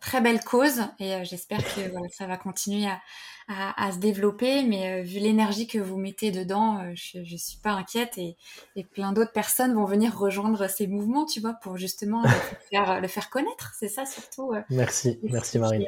très 0.00 0.20
belle 0.20 0.40
cause 0.40 0.82
et 0.98 1.24
j'espère 1.24 1.62
que 1.62 1.80
ça 2.12 2.26
va 2.26 2.36
continuer 2.36 2.86
à, 2.86 3.00
à, 3.48 3.92
se 3.92 3.98
développer. 3.98 4.62
Mais 4.62 5.00
euh, 5.00 5.02
vu 5.02 5.18
l'énergie 5.18 5.66
que 5.66 5.78
vous 5.78 5.96
mettez 5.96 6.30
dedans, 6.30 6.78
euh, 6.78 6.92
je, 6.94 7.24
je 7.24 7.36
suis 7.36 7.58
pas 7.58 7.72
inquiète 7.72 8.18
et, 8.18 8.36
et 8.76 8.84
plein 8.84 9.12
d'autres 9.12 9.32
personnes 9.32 9.74
vont 9.74 9.86
venir 9.86 10.16
rejoindre 10.16 10.68
ces 10.68 10.86
mouvements, 10.86 11.24
tu 11.24 11.40
vois, 11.40 11.54
pour 11.54 11.76
justement 11.76 12.22
le, 12.22 12.28
faire, 12.70 13.00
le 13.00 13.08
faire 13.08 13.30
connaître. 13.30 13.74
C'est 13.78 13.88
ça 13.88 14.06
surtout. 14.06 14.52
Euh, 14.52 14.62
merci, 14.70 15.18
merci 15.22 15.58
Marie. 15.58 15.86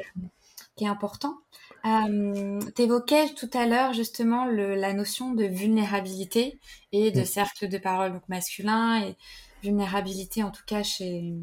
Qui 0.75 0.85
est 0.85 0.87
important. 0.87 1.37
Euh, 1.85 2.59
tu 2.75 2.83
évoquais 2.83 3.33
tout 3.33 3.49
à 3.53 3.65
l'heure 3.65 3.93
justement 3.93 4.45
le, 4.45 4.75
la 4.75 4.93
notion 4.93 5.33
de 5.33 5.45
vulnérabilité 5.45 6.59
et 6.91 7.11
de 7.11 7.21
mm. 7.21 7.25
cercle 7.25 7.67
de 7.67 7.77
parole 7.79 8.13
donc 8.13 8.21
masculin 8.29 9.01
et 9.01 9.15
vulnérabilité, 9.61 10.43
en 10.43 10.51
tout 10.51 10.63
cas 10.65 10.83
chez 10.83 11.33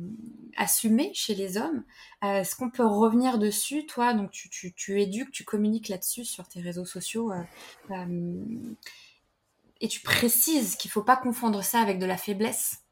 assumée 0.56 1.12
chez 1.14 1.34
les 1.34 1.56
hommes. 1.56 1.84
Euh, 2.24 2.40
est-ce 2.40 2.56
qu'on 2.56 2.70
peut 2.70 2.84
revenir 2.84 3.38
dessus, 3.38 3.86
toi? 3.86 4.12
Donc 4.12 4.30
tu, 4.30 4.50
tu, 4.50 4.74
tu 4.74 5.00
éduques, 5.00 5.30
tu 5.30 5.44
communiques 5.44 5.88
là-dessus 5.88 6.24
sur 6.24 6.46
tes 6.48 6.60
réseaux 6.60 6.84
sociaux. 6.84 7.32
Euh, 7.32 7.42
euh, 7.92 8.74
et 9.80 9.88
tu 9.88 10.00
précises 10.00 10.76
qu'il 10.76 10.90
faut 10.90 11.04
pas 11.04 11.16
confondre 11.16 11.62
ça 11.62 11.80
avec 11.80 11.98
de 11.98 12.06
la 12.06 12.16
faiblesse. 12.16 12.82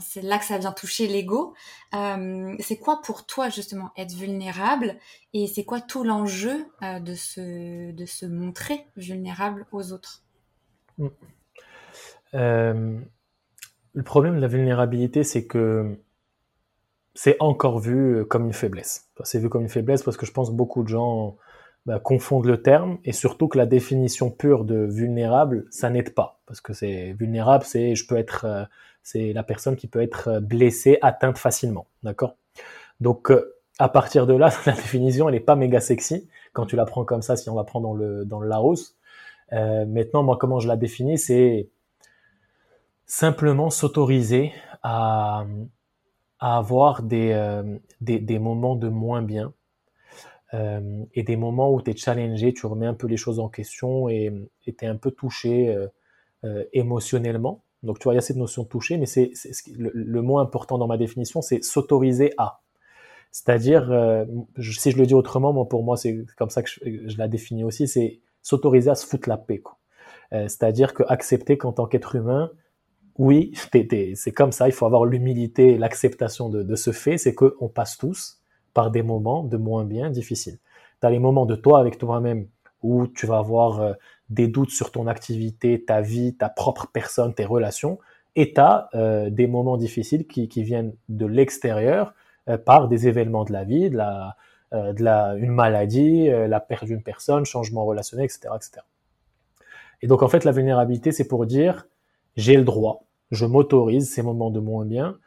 c'est 0.00 0.22
là 0.22 0.38
que 0.38 0.44
ça 0.44 0.56
vient 0.58 0.72
toucher 0.72 1.08
l'ego. 1.08 1.54
c'est 1.92 2.78
quoi 2.78 3.02
pour 3.02 3.26
toi 3.26 3.48
justement 3.48 3.90
être 3.96 4.14
vulnérable? 4.14 4.96
Et 5.32 5.48
c'est 5.48 5.64
quoi 5.64 5.80
tout 5.80 6.04
l'enjeu 6.04 6.68
de 6.80 7.14
se 7.14 7.90
de 7.90 8.06
se 8.06 8.24
montrer 8.24 8.86
vulnérable 8.96 9.66
aux 9.72 9.92
autres? 9.92 10.22
Le 13.94 14.02
problème 14.02 14.36
de 14.36 14.40
la 14.40 14.48
vulnérabilité, 14.48 15.24
c'est 15.24 15.46
que 15.46 15.96
c'est 17.14 17.36
encore 17.40 17.78
vu 17.78 18.24
comme 18.26 18.44
une 18.46 18.52
faiblesse. 18.52 19.08
C'est 19.22 19.38
vu 19.38 19.48
comme 19.48 19.62
une 19.62 19.68
faiblesse 19.68 20.02
parce 20.02 20.16
que 20.16 20.26
je 20.26 20.32
pense 20.32 20.50
que 20.50 20.54
beaucoup 20.54 20.82
de 20.82 20.88
gens 20.88 21.36
bah, 21.86 22.00
confondent 22.00 22.46
le 22.46 22.60
terme 22.60 22.98
et 23.04 23.12
surtout 23.12 23.46
que 23.46 23.56
la 23.56 23.66
définition 23.66 24.30
pure 24.30 24.64
de 24.64 24.84
vulnérable, 24.84 25.66
ça 25.70 25.90
n'aide 25.90 26.12
pas. 26.14 26.40
Parce 26.46 26.60
que 26.60 26.72
c'est 26.72 27.12
vulnérable, 27.12 27.64
c'est 27.64 27.94
je 27.94 28.06
peux 28.06 28.16
être, 28.16 28.44
euh, 28.44 28.64
c'est 29.02 29.32
la 29.32 29.44
personne 29.44 29.76
qui 29.76 29.86
peut 29.86 30.02
être 30.02 30.40
blessée, 30.40 30.98
atteinte 31.02 31.38
facilement. 31.38 31.86
D'accord? 32.02 32.36
Donc, 33.00 33.30
euh, 33.30 33.54
à 33.78 33.88
partir 33.88 34.26
de 34.26 34.34
là, 34.34 34.50
la 34.66 34.72
définition, 34.72 35.28
elle 35.28 35.34
n'est 35.34 35.40
pas 35.40 35.56
méga 35.56 35.80
sexy 35.80 36.28
quand 36.52 36.66
tu 36.66 36.74
la 36.74 36.84
prends 36.84 37.04
comme 37.04 37.22
ça, 37.22 37.36
si 37.36 37.48
on 37.48 37.56
la 37.56 37.64
prend 37.64 37.80
dans 37.80 37.94
le, 37.94 38.24
dans 38.24 38.40
le 38.40 38.48
Larousse. 38.48 38.96
Euh, 39.52 39.84
maintenant, 39.86 40.22
moi, 40.22 40.36
comment 40.38 40.58
je 40.58 40.68
la 40.68 40.76
définis, 40.76 41.18
c'est 41.18 41.68
simplement 43.06 43.70
s'autoriser 43.70 44.52
à, 44.82 45.44
avoir 46.38 47.02
des, 47.02 47.32
euh, 47.32 47.78
des, 48.00 48.38
moments 48.38 48.76
de 48.76 48.88
moins 48.88 49.22
bien 49.22 49.54
euh, 50.52 51.04
et 51.14 51.22
des 51.22 51.36
moments 51.36 51.72
où 51.72 51.80
tu 51.80 51.90
es 51.90 51.96
challengé, 51.96 52.52
tu 52.52 52.66
remets 52.66 52.86
un 52.86 52.94
peu 52.94 53.06
les 53.06 53.16
choses 53.16 53.40
en 53.40 53.48
question 53.48 54.08
et 54.08 54.32
tu 54.62 54.74
es 54.82 54.86
un 54.86 54.96
peu 54.96 55.10
touché 55.10 55.74
euh, 56.44 56.64
émotionnellement. 56.72 57.64
Donc 57.82 57.98
tu 57.98 58.04
vois, 58.04 58.12
il 58.12 58.16
y 58.16 58.18
a 58.18 58.22
cette 58.22 58.36
notion 58.36 58.62
de 58.64 58.68
toucher, 58.68 58.98
mais 58.98 59.06
c'est 59.06 59.32
le, 59.76 60.22
mot 60.22 60.38
important 60.38 60.78
dans 60.78 60.86
ma 60.86 60.96
définition, 60.96 61.40
c'est 61.42 61.62
s'autoriser 61.62 62.32
à. 62.38 62.60
C'est-à-dire, 63.30 63.90
si 64.60 64.90
je 64.92 64.96
le 64.96 65.06
dis 65.06 65.14
autrement, 65.14 65.64
pour 65.66 65.82
moi 65.82 65.96
c'est 65.96 66.24
comme 66.36 66.50
ça 66.50 66.62
que 66.62 66.70
je, 66.70 66.78
je 66.84 67.18
la 67.18 67.26
définis 67.26 67.64
aussi, 67.64 67.88
c'est 67.88 68.20
s'autoriser 68.42 68.90
à 68.90 68.94
se 68.94 69.06
foutre 69.06 69.28
la 69.28 69.36
paix. 69.36 69.62
C'est-à-dire 70.30 70.94
que 70.94 71.02
accepter 71.08 71.58
qu'en 71.58 71.72
tant 71.72 71.86
qu'être 71.86 72.14
humain, 72.14 72.50
oui, 73.16 73.52
c'est 73.54 74.32
comme 74.32 74.52
ça, 74.52 74.66
il 74.68 74.72
faut 74.72 74.86
avoir 74.86 75.04
l'humilité 75.04 75.74
et 75.74 75.78
l'acceptation 75.78 76.48
de, 76.48 76.74
ce 76.74 76.90
fait, 76.90 77.16
c'est 77.16 77.34
qu'on 77.34 77.68
passe 77.68 77.96
tous 77.96 78.40
par 78.72 78.90
des 78.90 79.02
moments 79.02 79.44
de 79.44 79.56
moins 79.56 79.84
bien 79.84 80.10
difficiles. 80.10 80.58
Tu 81.00 81.06
as 81.06 81.10
les 81.10 81.20
moments 81.20 81.46
de 81.46 81.54
toi 81.54 81.78
avec 81.78 81.96
toi-même 81.98 82.48
où 82.82 83.06
tu 83.06 83.26
vas 83.26 83.38
avoir 83.38 83.80
euh, 83.80 83.92
des 84.30 84.48
doutes 84.48 84.70
sur 84.70 84.90
ton 84.90 85.06
activité, 85.06 85.84
ta 85.84 86.00
vie, 86.00 86.34
ta 86.34 86.48
propre 86.48 86.88
personne, 86.92 87.34
tes 87.34 87.44
relations, 87.44 87.98
et 88.34 88.52
tu 88.52 88.60
as 88.60 88.88
euh, 88.94 89.30
des 89.30 89.46
moments 89.46 89.76
difficiles 89.76 90.26
qui, 90.26 90.48
viennent 90.62 90.92
de 91.08 91.26
l'extérieur 91.26 92.14
euh, 92.48 92.58
par 92.58 92.88
des 92.88 93.06
événements 93.06 93.44
de 93.44 93.52
la 93.52 93.64
vie, 93.64 93.90
de 93.90 93.96
la, 93.96 94.36
une 95.36 95.52
maladie, 95.52 96.26
la 96.26 96.58
perte 96.58 96.86
d'une 96.86 97.02
personne, 97.02 97.44
changement 97.44 97.84
relationnel, 97.84 98.24
etc., 98.24 98.52
etc. 98.56 98.84
Et 100.02 100.08
donc 100.08 100.24
en 100.24 100.28
fait, 100.28 100.42
la 100.42 100.50
vulnérabilité, 100.50 101.12
c'est 101.12 101.28
pour 101.28 101.46
dire 101.46 101.86
j'ai 102.36 102.56
le 102.56 102.64
droit, 102.64 103.06
je 103.30 103.46
m'autorise 103.46 104.10
ces 104.10 104.22
moments 104.22 104.50
de 104.50 104.60
moins 104.60 104.84
bien, 104.84 105.18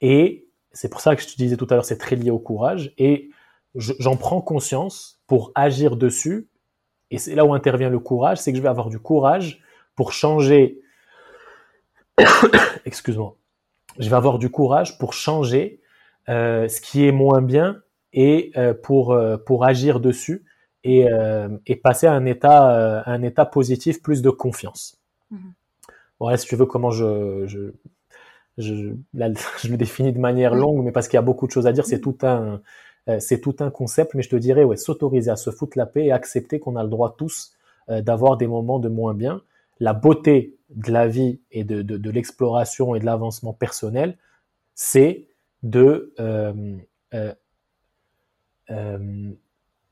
et 0.00 0.46
c'est 0.72 0.88
pour 0.88 1.00
ça 1.00 1.14
que 1.16 1.22
je 1.22 1.28
te 1.28 1.36
disais 1.36 1.56
tout 1.56 1.66
à 1.70 1.74
l'heure, 1.74 1.84
c'est 1.84 1.98
très 1.98 2.16
lié 2.16 2.30
au 2.30 2.38
courage, 2.38 2.92
et 2.98 3.30
j'en 3.74 4.16
prends 4.16 4.40
conscience 4.40 5.20
pour 5.26 5.52
agir 5.54 5.96
dessus, 5.96 6.48
et 7.10 7.18
c'est 7.18 7.34
là 7.34 7.44
où 7.44 7.54
intervient 7.54 7.90
le 7.90 7.98
courage, 7.98 8.38
c'est 8.38 8.52
que 8.52 8.58
je 8.58 8.62
vais 8.62 8.68
avoir 8.68 8.88
du 8.88 8.98
courage 8.98 9.62
pour 9.94 10.12
changer. 10.12 10.80
Excuse-moi. 12.84 13.36
Je 13.98 14.08
vais 14.08 14.16
avoir 14.16 14.38
du 14.38 14.50
courage 14.50 14.98
pour 14.98 15.12
changer 15.12 15.80
euh, 16.28 16.68
ce 16.68 16.80
qui 16.80 17.06
est 17.06 17.12
moins 17.12 17.42
bien 17.42 17.82
et 18.12 18.50
euh, 18.56 18.74
pour, 18.74 19.12
euh, 19.12 19.36
pour 19.36 19.64
agir 19.64 20.00
dessus 20.00 20.44
et, 20.82 21.06
passer 21.82 22.06
à 22.06 22.12
un 22.12 22.26
état, 22.26 23.04
un 23.06 23.22
état 23.22 23.46
positif, 23.46 24.02
plus 24.02 24.20
de 24.20 24.28
confiance. 24.28 25.00
Voilà, 25.30 25.44
mmh 26.20 26.36
si 26.36 26.46
tu 26.46 26.56
veux, 26.56 26.66
comment 26.66 26.90
je, 26.90 27.46
je, 27.46 27.72
je, 28.58 28.94
je 29.62 29.68
le 29.68 29.76
définis 29.76 30.12
de 30.12 30.18
manière 30.18 30.54
longue, 30.54 30.84
mais 30.84 30.92
parce 30.92 31.08
qu'il 31.08 31.16
y 31.16 31.18
a 31.18 31.22
beaucoup 31.22 31.46
de 31.46 31.52
choses 31.52 31.66
à 31.66 31.72
dire, 31.72 31.86
c'est 31.86 32.00
tout 32.00 32.16
un, 32.22 32.60
c'est 33.18 33.40
tout 33.40 33.56
un 33.60 33.70
concept, 33.70 34.14
mais 34.14 34.22
je 34.22 34.30
te 34.30 34.36
dirais, 34.36 34.64
ouais, 34.64 34.76
s'autoriser 34.76 35.30
à 35.30 35.36
se 35.36 35.50
foutre 35.50 35.76
la 35.76 35.86
paix 35.86 36.06
et 36.06 36.12
accepter 36.12 36.58
qu'on 36.58 36.76
a 36.76 36.82
le 36.82 36.88
droit 36.88 37.14
tous 37.18 37.52
d'avoir 37.88 38.36
des 38.36 38.46
moments 38.46 38.78
de 38.78 38.88
moins 38.88 39.12
bien. 39.12 39.42
La 39.80 39.92
beauté 39.92 40.56
de 40.70 40.92
la 40.92 41.06
vie 41.06 41.40
et 41.50 41.64
de, 41.64 41.82
de, 41.82 42.10
l'exploration 42.10 42.94
et 42.94 43.00
de 43.00 43.04
l'avancement 43.04 43.52
personnel, 43.52 44.16
c'est 44.74 45.26
de 45.62 46.12
euh, 46.20 46.76
euh, 47.14 47.32
euh, 48.70 49.30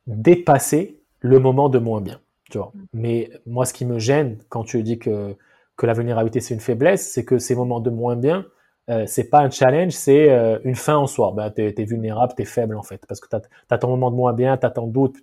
dépasser 0.06 1.00
le 1.20 1.38
moment 1.38 1.68
de 1.68 1.78
moins 1.78 2.00
bien. 2.00 2.20
Tu 2.50 2.58
vois. 2.58 2.72
Mais 2.92 3.30
moi, 3.46 3.64
ce 3.64 3.72
qui 3.72 3.84
me 3.84 3.98
gêne 3.98 4.38
quand 4.48 4.64
tu 4.64 4.82
dis 4.82 4.98
que, 4.98 5.36
que 5.76 5.86
la 5.86 5.92
vulnérabilité 5.92 6.40
c'est 6.40 6.54
une 6.54 6.60
faiblesse, 6.60 7.10
c'est 7.12 7.24
que 7.24 7.38
ces 7.38 7.54
moments 7.54 7.80
de 7.80 7.90
moins 7.90 8.16
bien, 8.16 8.46
euh, 8.90 9.04
c'est 9.06 9.30
pas 9.30 9.40
un 9.40 9.50
challenge, 9.50 9.92
c'est 9.92 10.28
une 10.64 10.74
fin 10.74 10.96
en 10.96 11.06
soi. 11.06 11.32
Ben, 11.36 11.50
tu 11.50 11.62
es, 11.62 11.84
vulnérable, 11.84 12.34
tu 12.36 12.42
es 12.42 12.44
faible 12.44 12.76
en 12.76 12.82
fait, 12.82 13.04
parce 13.06 13.20
que 13.20 13.28
tu 13.28 13.36
as, 13.70 13.78
ton 13.78 13.88
moment 13.88 14.10
de 14.10 14.16
moins 14.16 14.32
bien, 14.32 14.56
tu 14.56 14.66
as 14.66 14.70
ton 14.70 14.86
doute, 14.86 15.16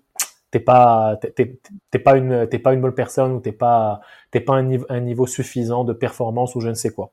t'es 0.52 0.60
pas 0.60 1.20
t'es 1.22 2.00
pas 2.00 2.18
une 2.18 2.48
t'es 2.48 2.58
bonne 2.58 2.94
personne 2.94 3.34
ou 3.34 3.40
t'es 3.40 3.52
pas 3.52 4.02
t'es 4.32 4.40
pas 4.40 4.54
un 4.54 4.64
niveau, 4.64 4.86
un 4.90 5.02
niveau 5.02 5.28
suffisant 5.28 5.84
de 5.84 5.94
performance 5.94 6.56
ou 6.56 6.62
je 6.62 6.70
ne 6.70 6.74
sais 6.74 6.90
quoi. 6.90 7.12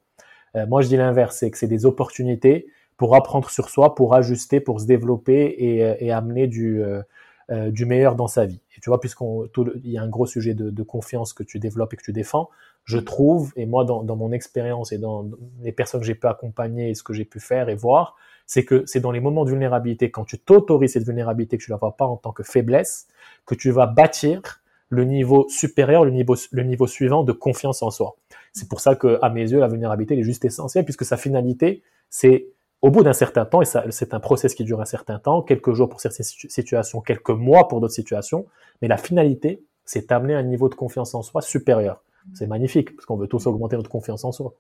moi, 0.69 0.83
je 0.83 0.89
dis 0.89 0.97
l'inverse, 0.97 1.37
c'est 1.39 1.51
que 1.51 1.59
c'est 1.59 1.67
des 1.67 1.85
opportunités 1.85 2.67
pour 2.97 3.15
apprendre 3.15 3.51
sur 3.51 3.69
soi, 3.69 3.95
pour 3.95 4.15
ajuster, 4.15 4.61
pour 4.61 4.81
se 4.81 4.87
développer 4.87 5.55
et, 5.59 5.85
euh, 5.85 6.17
amener 6.17 6.47
du, 6.47 6.83
euh, 6.83 7.03
euh, 7.51 7.71
du 7.71 7.85
meilleur 7.85 8.17
dans 8.17 8.27
sa 8.27 8.47
vie. 8.47 8.61
Et 8.77 8.81
tu 8.81 8.91
vois, 8.91 9.01
puisqu'on 9.01 9.49
il 9.85 9.91
y 9.91 9.99
a 9.99 10.03
un 10.03 10.09
gros 10.09 10.27
sujet 10.27 10.55
de, 10.55 10.83
confiance 10.83 11.33
que 11.33 11.43
tu 11.43 11.59
développes 11.59 11.93
et 11.95 11.97
que 11.97 12.03
tu 12.03 12.13
défends, 12.13 12.49
je 12.87 12.99
trouve, 12.99 13.53
et 13.57 13.67
moi 13.67 13.85
dans, 13.85 14.17
mon 14.17 14.31
expérience 14.31 14.93
et 14.93 14.99
dans 14.99 15.29
les 15.61 15.73
personnes 15.73 16.01
que 16.01 16.07
j'ai 16.07 16.15
pu 16.15 16.29
accompagner 16.29 16.91
et 16.91 16.95
ce 16.95 17.03
que 17.03 17.13
j'ai 17.13 17.25
pu 17.25 17.41
faire 17.41 17.69
et 17.69 17.75
voir, 17.75 18.17
c'est 18.47 18.65
que 18.65 18.85
c'est 18.87 19.01
dans 19.01 19.11
les 19.11 19.19
moments 19.19 19.45
de 19.45 19.51
vulnérabilité, 19.51 20.13
quand 20.13 20.25
tu 20.25 20.39
t'autorises 20.39 20.93
cette 20.93 21.05
vulnérabilité, 21.05 21.59
que 21.59 21.65
tu 21.65 21.73
ne 21.73 21.75
la 21.75 21.79
vois 21.79 21.97
pas 21.97 22.07
en 22.07 22.17
tant 22.17 22.31
que 22.31 22.45
faiblesse, 22.45 23.09
que 23.45 23.57
tu 23.57 23.73
vas 23.73 23.87
bâtir 23.87 24.63
le 24.89 25.03
niveau 25.03 25.49
supérieur, 25.49 26.05
le 26.05 26.13
niveau, 26.13 26.37
le 26.53 26.63
niveau 26.63 26.87
suivant 26.87 27.25
de 27.25 27.33
confiance 27.33 27.83
en 27.83 27.91
soi. 27.91 28.15
C'est 28.53 28.69
pour 28.69 28.79
ça 28.79 28.95
que, 28.95 29.19
à 29.21 29.31
mes 29.31 29.51
yeux, 29.51 29.59
la 29.59 29.67
vulnérabilité 29.67 30.17
est 30.17 30.23
juste 30.23 30.45
essentielle, 30.45 30.85
puisque 30.85 31.05
sa 31.05 31.17
finalité, 31.17 31.83
c'est 32.09 32.47
au 32.83 32.91
bout 32.93 33.03
d'un 33.03 33.13
certain 33.13 33.45
temps, 33.45 33.63
et 33.63 33.91
c'est 33.91 34.15
un 34.15 34.21
process 34.21 34.55
qui 34.55 34.63
dure 34.63 34.81
un 34.81 34.85
certain 34.85 35.19
temps, 35.19 35.43
quelques 35.43 35.73
jours 35.73 35.89
pour 35.89 36.01
certaines 36.01 36.25
situations, 36.25 37.01
quelques 37.01 37.31
mois 37.31 37.67
pour 37.67 37.81
d'autres 37.81 37.95
situations, 37.95 38.47
mais 38.81 38.87
la 38.87 38.97
finalité, 38.97 39.65
c'est 39.85 40.09
d'amener 40.09 40.35
un 40.35 40.45
niveau 40.45 40.69
de 40.69 40.77
confiance 40.77 41.17
en 41.17 41.23
soi 41.23 41.43
supérieur. 41.43 42.05
C'est 42.35 42.47
magnifique, 42.47 42.95
parce 42.95 43.07
qu'on 43.07 43.17
veut 43.17 43.29
tous 43.29 43.47
augmenter 43.47 43.77
notre 43.77 43.91
confiance 43.91 44.25
en 44.25 44.33
soi. 44.33 44.55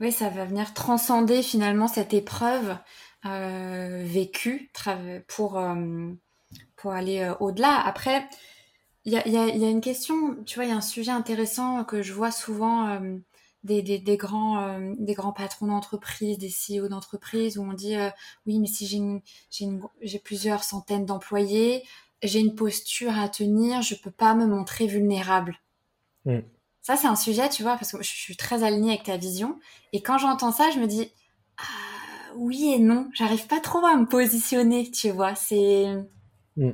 Oui, 0.00 0.10
ça 0.10 0.28
va 0.28 0.44
venir 0.44 0.74
transcender 0.74 1.42
finalement 1.42 1.86
cette 1.86 2.12
épreuve 2.12 2.76
euh, 3.24 4.02
vécue 4.04 4.72
pour, 5.28 5.58
euh, 5.58 6.12
pour 6.76 6.92
aller 6.92 7.20
euh, 7.20 7.34
au-delà. 7.38 7.80
Après, 7.86 8.28
il 9.04 9.12
y 9.12 9.16
a, 9.16 9.28
y 9.28 9.64
a, 9.64 9.70
une 9.70 9.80
question, 9.80 10.42
tu 10.44 10.56
vois, 10.56 10.64
il 10.64 10.70
y 10.70 10.72
a 10.72 10.76
un 10.76 10.80
sujet 10.80 11.12
intéressant 11.12 11.84
que 11.84 12.02
je 12.02 12.12
vois 12.12 12.32
souvent 12.32 13.00
des, 13.64 13.82
des, 13.82 13.98
des 13.98 14.16
grands 14.16 14.78
des 14.96 15.14
grands 15.14 15.32
patrons 15.32 15.66
d'entreprise, 15.66 16.38
des 16.38 16.50
CEO 16.50 16.88
d'entreprise 16.88 17.58
où 17.58 17.62
on 17.62 17.72
dit 17.72 17.96
oui 18.46 18.60
mais 18.60 18.68
si 18.68 18.86
j'ai 20.00 20.18
plusieurs 20.20 20.62
centaines 20.62 21.04
d'employés, 21.04 21.82
j'ai 22.22 22.38
une 22.38 22.54
posture 22.54 23.18
à 23.18 23.28
tenir, 23.28 23.82
je 23.82 23.96
peux 23.96 24.12
pas 24.12 24.34
me 24.34 24.46
montrer 24.46 24.86
vulnérable. 24.86 25.58
Mm. 26.24 26.38
Ça 26.82 26.96
c'est 26.96 27.06
un 27.06 27.16
sujet 27.16 27.48
tu 27.48 27.62
vois 27.62 27.76
parce 27.76 27.92
que 27.92 28.02
je 28.02 28.10
suis 28.10 28.36
très 28.36 28.64
alignée 28.64 28.90
avec 28.90 29.04
ta 29.04 29.16
vision 29.16 29.58
et 29.92 30.02
quand 30.02 30.18
j'entends 30.18 30.52
ça 30.52 30.70
je 30.74 30.80
me 30.80 30.86
dis 30.86 31.10
ah, 31.58 32.34
oui 32.36 32.74
et 32.74 32.78
non, 32.78 33.08
j'arrive 33.14 33.46
pas 33.46 33.60
trop 33.60 33.84
à 33.84 33.96
me 33.96 34.06
positionner 34.06 34.90
tu 34.90 35.10
vois 35.10 35.34
c'est 35.34 35.86
mm. 36.56 36.72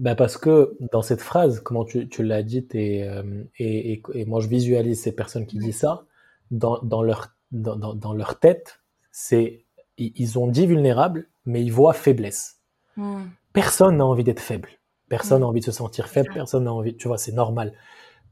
Ben 0.00 0.16
parce 0.16 0.36
que 0.36 0.76
dans 0.92 1.02
cette 1.02 1.20
phrase, 1.20 1.60
comment 1.60 1.84
tu, 1.84 2.08
tu 2.08 2.24
l'as 2.24 2.42
dit, 2.42 2.66
euh, 2.74 3.44
et, 3.58 3.92
et, 3.92 4.02
et, 4.14 4.24
moi 4.24 4.40
je 4.40 4.48
visualise 4.48 5.00
ces 5.00 5.12
personnes 5.12 5.46
qui 5.46 5.58
disent 5.58 5.78
ça, 5.78 6.04
dans, 6.50 6.80
dans, 6.82 7.02
leur, 7.02 7.28
dans, 7.52 7.76
dans, 7.76 8.12
leur 8.12 8.40
tête, 8.40 8.80
c'est 9.12 9.64
ils 9.96 10.38
ont 10.38 10.48
dit 10.48 10.66
vulnérable, 10.66 11.28
mais 11.46 11.62
ils 11.62 11.72
voient 11.72 11.92
faiblesse. 11.92 12.60
Hmm. 12.96 13.26
Personne 13.52 13.98
n'a 13.98 14.06
envie 14.06 14.24
d'être 14.24 14.40
faible. 14.40 14.68
Personne 15.08 15.40
n'a 15.40 15.46
hmm. 15.46 15.50
envie 15.50 15.60
de 15.60 15.66
se 15.66 15.72
sentir 15.72 16.08
faible. 16.08 16.30
Personne 16.34 16.64
n'a 16.64 16.72
envie. 16.72 16.96
Tu 16.96 17.06
vois, 17.06 17.18
c'est 17.18 17.32
normal. 17.32 17.72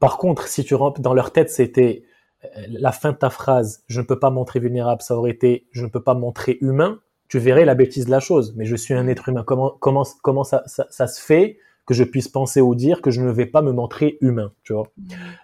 Par 0.03 0.17
contre, 0.17 0.49
si 0.49 0.65
tu 0.65 0.75
rentres 0.75 0.99
dans 0.99 1.13
leur 1.13 1.31
tête, 1.31 1.49
c'était 1.49 2.03
euh, 2.43 2.47
la 2.67 2.91
fin 2.91 3.13
de 3.13 3.17
ta 3.17 3.29
phrase. 3.29 3.85
Je 3.87 4.01
ne 4.01 4.05
peux 4.05 4.19
pas 4.19 4.31
montrer 4.31 4.59
vulnérable. 4.59 5.01
Ça 5.01 5.15
aurait 5.15 5.31
été. 5.31 5.65
Je 5.71 5.85
ne 5.85 5.89
peux 5.89 6.03
pas 6.03 6.13
montrer 6.13 6.57
humain. 6.59 6.99
Tu 7.29 7.39
verrais 7.39 7.63
la 7.63 7.73
bêtise 7.73 8.07
de 8.07 8.11
la 8.11 8.19
chose. 8.19 8.53
Mais 8.57 8.65
je 8.65 8.75
suis 8.75 8.93
un 8.93 9.07
être 9.07 9.29
humain. 9.29 9.45
Comment 9.47 9.77
comment 9.79 10.03
comment 10.21 10.43
ça, 10.43 10.61
ça, 10.65 10.87
ça 10.89 11.07
se 11.07 11.21
fait 11.21 11.57
que 11.85 11.93
je 11.93 12.03
puisse 12.03 12.27
penser 12.27 12.59
ou 12.59 12.75
dire 12.75 13.01
que 13.01 13.11
je 13.11 13.21
ne 13.21 13.31
vais 13.31 13.45
pas 13.45 13.61
me 13.61 13.71
montrer 13.71 14.17
humain, 14.19 14.51
tu 14.63 14.73
vois? 14.73 14.89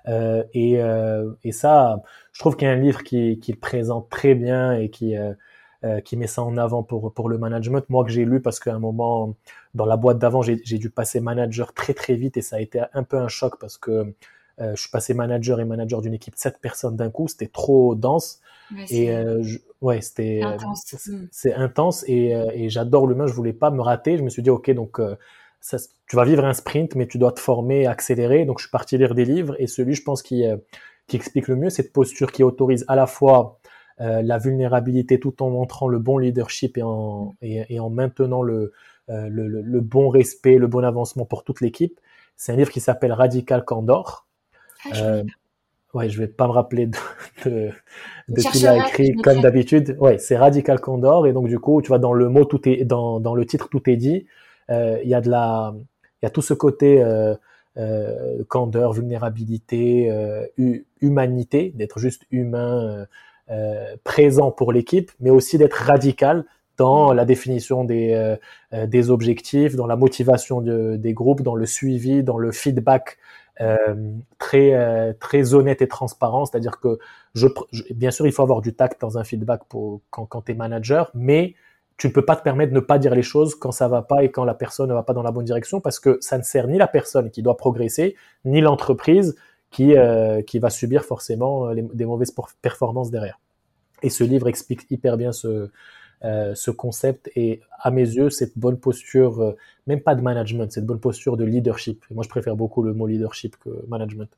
Euh, 0.09 0.43
et, 0.53 0.83
euh, 0.83 1.31
et 1.45 1.53
ça, 1.53 2.01
je 2.33 2.41
trouve 2.41 2.57
qu'il 2.57 2.67
y 2.67 2.71
a 2.71 2.73
un 2.73 2.81
livre 2.81 3.03
qui, 3.03 3.39
qui 3.39 3.53
le 3.53 3.59
présente 3.59 4.09
très 4.09 4.35
bien 4.35 4.73
et 4.73 4.89
qui 4.89 5.15
euh 5.15 5.33
qui 6.03 6.17
met 6.17 6.27
ça 6.27 6.43
en 6.43 6.57
avant 6.57 6.83
pour 6.83 7.13
pour 7.13 7.29
le 7.29 7.37
management. 7.37 7.85
Moi 7.87 8.03
que 8.03 8.11
j'ai 8.11 8.25
lu 8.25 8.41
parce 8.41 8.59
qu'à 8.59 8.75
un 8.75 8.79
moment 8.79 9.37
dans 9.73 9.85
la 9.85 9.95
boîte 9.95 10.19
d'avant, 10.19 10.41
j'ai 10.41 10.57
dû 10.57 10.89
passer 10.89 11.21
manager 11.21 11.73
très 11.73 11.93
très 11.93 12.15
vite 12.15 12.35
et 12.35 12.41
ça 12.41 12.57
a 12.57 12.59
été 12.59 12.81
un 12.93 13.03
peu 13.03 13.17
un 13.17 13.29
choc 13.29 13.57
parce 13.57 13.77
que 13.77 14.13
euh, 14.61 14.75
je 14.75 14.81
suis 14.81 14.91
passé 14.91 15.13
manager 15.13 15.59
et 15.59 15.65
manager 15.65 16.01
d'une 16.01 16.13
équipe 16.13 16.35
de 16.35 16.39
sept 16.39 16.59
personnes 16.59 16.95
d'un 16.95 17.09
coup, 17.09 17.27
c'était 17.27 17.47
trop 17.47 17.95
dense. 17.95 18.39
et 18.89 19.11
euh, 19.11 19.43
ouais, 19.81 20.01
c'était 20.01 20.41
c'est 21.31 21.53
intense 21.53 22.03
et, 22.07 22.33
et 22.53 22.69
j'adore 22.69 23.07
l'humain. 23.07 23.27
Je 23.27 23.33
voulais 23.33 23.53
pas 23.53 23.71
me 23.71 23.81
rater. 23.81 24.17
Je 24.17 24.23
me 24.23 24.29
suis 24.29 24.43
dit 24.43 24.49
ok 24.49 24.69
donc 24.71 24.99
tu 26.07 26.15
vas 26.15 26.23
vivre 26.23 26.45
un 26.45 26.53
sprint, 26.53 26.95
mais 26.95 27.07
tu 27.07 27.17
dois 27.17 27.31
te 27.31 27.39
former, 27.39 27.85
accélérer. 27.85 28.45
Donc, 28.45 28.59
je 28.59 28.63
suis 28.63 28.71
parti 28.71 28.97
lire 28.97 29.15
des 29.15 29.25
livres 29.25 29.55
et 29.59 29.67
celui, 29.67 29.93
je 29.93 30.03
pense, 30.03 30.21
qui, 30.21 30.45
euh, 30.45 30.57
qui 31.07 31.15
explique 31.15 31.47
le 31.47 31.55
mieux 31.55 31.69
cette 31.69 31.93
posture 31.93 32.31
qui 32.31 32.43
autorise 32.43 32.85
à 32.87 32.95
la 32.95 33.07
fois 33.07 33.59
euh, 34.01 34.21
la 34.21 34.37
vulnérabilité 34.37 35.19
tout 35.19 35.43
en 35.43 35.49
montrant 35.49 35.87
le 35.87 35.99
bon 35.99 36.17
leadership 36.17 36.77
et 36.77 36.83
en, 36.83 37.35
et, 37.41 37.79
en 37.79 37.89
maintenant 37.89 38.41
le, 38.41 38.71
euh, 39.09 39.27
le, 39.29 39.47
le, 39.47 39.81
bon 39.81 40.09
respect, 40.09 40.57
le 40.57 40.67
bon 40.67 40.83
avancement 40.83 41.25
pour 41.25 41.43
toute 41.43 41.61
l'équipe. 41.61 41.99
C'est 42.37 42.53
un 42.53 42.55
livre 42.55 42.71
qui 42.71 42.79
s'appelle 42.79 43.11
Radical 43.11 43.65
Candor. 43.65 44.25
Ah, 44.85 44.97
euh, 44.97 45.23
ouais, 45.93 46.09
je 46.09 46.19
vais 46.19 46.27
pas 46.27 46.47
me 46.47 46.51
rappeler 46.51 46.87
de, 46.87 46.97
de, 47.45 47.71
de 48.29 48.41
qui 48.41 48.59
l'a 48.59 48.77
écrit 48.87 49.13
comme 49.15 49.41
d'habitude. 49.41 49.97
Ouais, 49.99 50.17
c'est 50.17 50.37
Radical 50.37 50.79
Candor 50.79 51.27
et 51.27 51.33
donc 51.33 51.47
du 51.47 51.59
coup, 51.59 51.81
tu 51.81 51.89
vois, 51.89 51.99
dans 51.99 52.13
le 52.13 52.29
mot 52.29 52.45
tout 52.45 52.67
est, 52.67 52.85
dans, 52.85 53.19
dans 53.19 53.35
le 53.35 53.45
titre 53.45 53.69
tout 53.69 53.89
est 53.89 53.97
dit. 53.97 54.25
Euh, 54.69 54.99
il 55.03 55.09
y 55.09 55.15
a 55.15 55.21
de 55.21 55.29
la, 55.29 55.73
il 56.21 56.25
y 56.25 56.27
a 56.27 56.29
tout 56.29 56.41
ce 56.41 56.53
côté 56.53 57.01
euh, 57.01 57.35
euh, 57.77 58.43
candeur, 58.47 58.93
vulnérabilité, 58.93 60.11
humanité, 61.01 61.71
d'être 61.75 61.99
juste 61.99 62.23
humain, 62.31 63.05
présent 64.03 64.51
pour 64.51 64.71
l'équipe, 64.71 65.11
mais 65.19 65.31
aussi 65.31 65.57
d'être 65.57 65.73
radical 65.73 66.45
dans 66.77 67.11
la 67.13 67.25
définition 67.25 67.83
des, 67.83 68.37
des 68.71 69.09
objectifs, 69.09 69.75
dans 69.75 69.87
la 69.87 69.95
motivation 69.95 70.61
de, 70.61 70.95
des 70.97 71.13
groupes, 71.13 71.41
dans 71.41 71.55
le 71.55 71.65
suivi, 71.65 72.23
dans 72.23 72.37
le 72.37 72.51
feedback 72.51 73.17
euh, 73.61 74.13
très 74.37 75.13
très 75.19 75.53
honnête 75.53 75.81
et 75.81 75.87
transparent. 75.87 76.45
C'est-à-dire 76.45 76.79
que 76.79 76.99
bien 77.91 78.11
sûr, 78.11 78.25
il 78.25 78.31
faut 78.31 78.43
avoir 78.43 78.61
du 78.61 78.73
tact 78.73 79.01
dans 79.01 79.17
un 79.17 79.23
feedback 79.23 79.61
quand, 79.69 80.01
quand 80.09 80.41
tu 80.41 80.51
es 80.51 80.55
manager, 80.55 81.11
mais 81.13 81.55
tu 81.99 82.07
ne 82.07 82.13
peux 82.13 82.23
pas 82.23 82.37
te 82.37 82.43
permettre 82.43 82.71
de 82.71 82.75
ne 82.75 82.81
pas 82.81 82.97
dire 82.97 83.13
les 83.13 83.21
choses 83.21 83.55
quand 83.55 83.71
ça 83.71 83.89
va 83.89 84.01
pas 84.01 84.23
et 84.23 84.31
quand 84.31 84.45
la 84.45 84.53
personne 84.53 84.89
ne 84.89 84.93
va 84.93 85.03
pas 85.03 85.13
dans 85.13 85.21
la 85.21 85.31
bonne 85.31 85.43
direction 85.43 85.81
parce 85.81 85.99
que 85.99 86.17
ça 86.21 86.37
ne 86.37 86.43
sert 86.43 86.67
ni 86.67 86.77
la 86.77 86.87
personne 86.87 87.29
qui 87.29 87.43
doit 87.43 87.57
progresser, 87.57 88.15
ni 88.45 88.61
l'entreprise 88.61 89.35
qui, 89.69 89.95
euh, 89.97 90.41
qui 90.41 90.59
va 90.59 90.69
subir 90.69 91.03
forcément 91.03 91.67
euh, 91.67 91.75
des 91.93 92.05
mauvaises 92.05 92.33
performances 92.61 93.11
derrière. 93.11 93.39
Et 94.01 94.09
ce 94.09 94.23
livre 94.23 94.47
explique 94.47 94.89
hyper 94.89 95.17
bien 95.17 95.33
ce, 95.33 95.69
euh, 96.23 96.53
ce 96.55 96.71
concept 96.71 97.29
et 97.35 97.61
à 97.79 97.91
mes 97.91 98.01
yeux, 98.01 98.29
cette 98.29 98.57
bonne 98.57 98.79
posture, 98.79 99.55
même 99.87 100.01
pas 100.01 100.15
de 100.15 100.21
management, 100.21 100.71
cette 100.71 100.85
bonne 100.85 100.99
posture 100.99 101.37
de 101.37 101.45
leadership. 101.45 102.05
moi, 102.11 102.23
je 102.23 102.29
préfère 102.29 102.55
beaucoup 102.55 102.83
le 102.83 102.93
mot 102.93 103.07
leadership 103.07 103.55
que 103.57 103.69
management. 103.87 104.29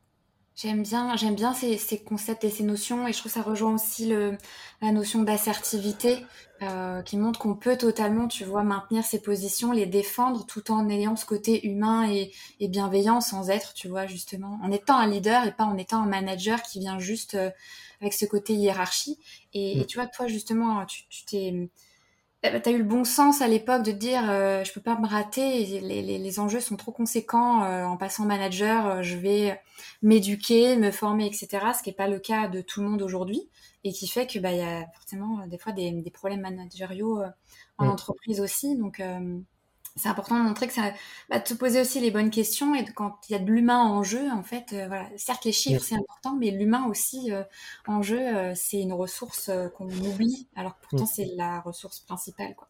J'aime 0.56 0.84
bien, 0.84 1.16
j'aime 1.16 1.36
bien 1.36 1.54
ces, 1.54 2.04
concepts 2.04 2.44
et 2.44 2.50
ces 2.50 2.64
notions, 2.64 3.08
et 3.08 3.14
je 3.14 3.18
trouve 3.18 3.32
que 3.32 3.40
ça 3.40 3.44
rejoint 3.44 3.74
aussi 3.74 4.08
le, 4.08 4.38
la 4.82 4.92
notion 4.92 5.24
d'assertivité, 5.24 6.18
euh, 6.62 7.02
qui 7.02 7.18
montre 7.18 7.40
qu'on 7.40 7.56
peut 7.56 7.78
totalement, 7.78 8.28
tu 8.28 8.44
vois, 8.44 8.62
maintenir 8.62 9.04
ses 9.04 9.22
positions, 9.22 9.72
les 9.72 9.86
défendre, 9.86 10.46
tout 10.46 10.72
en 10.72 10.90
ayant 10.90 11.16
ce 11.16 11.26
côté 11.26 11.66
humain 11.66 12.08
et, 12.12 12.32
bienveillant, 12.68 13.22
sans 13.22 13.50
être, 13.50 13.74
tu 13.74 13.88
vois, 13.88 14.06
justement, 14.08 14.60
en 14.62 14.72
étant 14.72 14.98
un 14.98 15.08
leader 15.08 15.46
et 15.46 15.54
pas 15.54 15.64
en 15.64 15.78
étant 15.78 16.04
un 16.04 16.06
manager 16.06 16.62
qui 16.62 16.80
vient 16.80 17.00
juste 17.00 17.36
euh, 17.36 17.50
avec 18.02 18.14
ce 18.14 18.26
côté 18.26 18.54
hiérarchie. 18.54 19.18
Et, 19.54 19.80
et, 19.80 19.82
mm. 19.82 19.86
tu 19.86 19.98
vois, 19.98 20.08
toi, 20.08 20.28
justement, 20.28 20.86
tu 20.86 21.26
t'es 21.26 21.70
tu 22.42 22.48
as 22.48 22.72
eu 22.72 22.80
le 22.80 22.84
bon 22.84 23.04
sens 23.04 23.42
à 23.42 23.48
l'époque 23.48 23.84
de 23.84 23.92
te 23.92 23.98
dire 23.98 24.30
euh, 24.30 24.64
je 24.64 24.74
peux 24.74 24.82
pas 24.82 24.98
me 25.00 25.08
rater, 25.08 25.80
les, 25.80 26.02
les, 26.02 26.18
les 26.18 26.40
enjeux 26.40 26.60
sont 26.60 26.76
trop 26.76 26.92
conséquents 26.92 27.64
euh, 27.64 27.84
en 27.84 27.98
passant 27.98 28.26
manager, 28.26 28.88
euh, 28.88 29.02
je 29.04 29.16
vais 29.16 29.62
m'éduquer, 30.02 30.76
me 30.76 30.90
former, 30.90 31.28
etc. 31.28 31.48
Ce 31.78 31.84
qui 31.84 31.90
n'est 31.90 31.96
pas 31.96 32.08
le 32.08 32.20
cas 32.20 32.48
de 32.48 32.62
tout 32.62 32.82
le 32.82 32.90
monde 32.90 33.04
aujourd'hui 33.04 33.48
et 33.84 33.92
qui 33.92 34.08
fait 34.08 34.26
que 34.26 34.40
bah 34.40 34.52
il 34.52 34.58
y 34.58 34.62
a 34.62 34.88
forcément 34.96 35.46
des 35.48 35.58
fois 35.60 35.72
des, 35.72 35.92
des 35.92 36.12
problèmes 36.12 36.42
managériaux 36.42 37.22
en 37.78 37.88
entreprise 37.88 38.42
aussi. 38.42 38.76
Donc 38.76 39.02
c'est 39.96 40.10
important 40.10 40.38
de 40.38 40.44
montrer 40.44 40.68
que 40.68 40.74
ça 40.74 40.94
va 41.30 41.40
te 41.40 41.54
poser 41.54 41.82
aussi 41.82 42.00
les 42.00 42.12
bonnes 42.12 42.30
questions 42.30 42.76
et 42.76 42.86
quand 42.86 43.18
il 43.30 43.34
y 43.34 43.36
a 43.36 43.40
de 43.40 43.52
l'humain 43.52 43.80
en 43.80 44.04
jeu 44.04 44.30
en 44.32 44.44
fait 44.44 44.74
euh, 44.74 44.88
voilà 44.88 45.08
certes 45.18 45.46
les 45.46 45.52
chiffres 45.52 45.84
c'est 45.84 45.96
important 45.96 46.36
mais 46.40 46.52
l'humain 46.52 46.88
aussi 46.90 47.32
euh, 47.32 47.44
en 47.88 48.02
jeu 48.02 48.20
euh, 48.20 48.54
c'est 48.56 48.80
une 48.80 48.94
ressource 48.94 49.52
qu'on 49.76 49.90
oublie 49.90 50.48
alors 50.56 50.76
que 50.76 50.88
pourtant 50.90 51.06
mm. 51.06 51.14
c'est 51.14 51.30
la 51.36 51.62
ressource 51.62 52.00
principale 52.00 52.56
quoi 52.56 52.68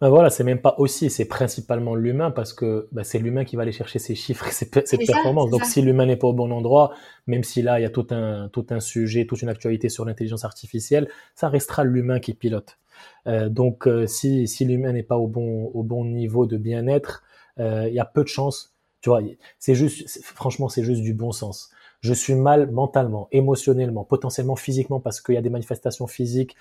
ben 0.00 0.10
voilà, 0.10 0.30
c'est 0.30 0.44
même 0.44 0.60
pas 0.60 0.76
aussi, 0.78 1.10
c'est 1.10 1.24
principalement 1.24 1.96
l'humain 1.96 2.30
parce 2.30 2.52
que 2.52 2.86
ben, 2.92 3.02
c'est 3.02 3.18
l'humain 3.18 3.44
qui 3.44 3.56
va 3.56 3.62
aller 3.62 3.72
chercher 3.72 3.98
ses 3.98 4.14
chiffres 4.14 4.46
et 4.46 4.52
ses, 4.52 4.66
performances. 4.70 5.50
Donc 5.50 5.64
si 5.64 5.82
l'humain 5.82 6.06
n'est 6.06 6.16
pas 6.16 6.28
au 6.28 6.32
bon 6.32 6.52
endroit, 6.52 6.94
même 7.26 7.42
si 7.42 7.62
là 7.62 7.80
il 7.80 7.82
y 7.82 7.84
a 7.84 7.90
tout 7.90 8.06
un, 8.10 8.48
tout 8.48 8.64
un 8.70 8.78
sujet, 8.78 9.26
toute 9.26 9.42
une 9.42 9.48
actualité 9.48 9.88
sur 9.88 10.04
l'intelligence 10.04 10.44
artificielle, 10.44 11.08
ça 11.34 11.48
restera 11.48 11.82
l'humain 11.82 12.20
qui 12.20 12.32
pilote. 12.32 12.78
Euh, 13.26 13.48
donc, 13.48 13.86
euh, 13.86 14.06
si, 14.06 14.46
l'humain 14.60 14.92
n'est 14.92 15.02
pas 15.02 15.16
au 15.16 15.26
bon, 15.26 15.70
au 15.74 15.82
bon 15.82 16.04
niveau 16.04 16.46
de 16.46 16.56
bien-être, 16.56 17.22
euh, 17.58 17.86
il 17.88 17.94
y 17.94 18.00
a 18.00 18.04
peu 18.04 18.22
de 18.22 18.28
chances. 18.28 18.74
Tu 19.00 19.10
vois, 19.10 19.20
c'est 19.58 19.74
juste, 19.74 20.22
franchement, 20.22 20.68
c'est 20.68 20.82
juste 20.82 21.02
du 21.02 21.14
bon 21.14 21.32
sens. 21.32 21.70
Je 22.00 22.12
suis 22.12 22.34
mal 22.34 22.70
mentalement, 22.70 23.28
émotionnellement, 23.32 24.04
potentiellement 24.04 24.56
physiquement, 24.56 25.00
parce 25.00 25.20
qu'il 25.20 25.34
y 25.34 25.38
a 25.38 25.42
des 25.42 25.50
manifestations 25.50 26.06
physiques 26.06 26.56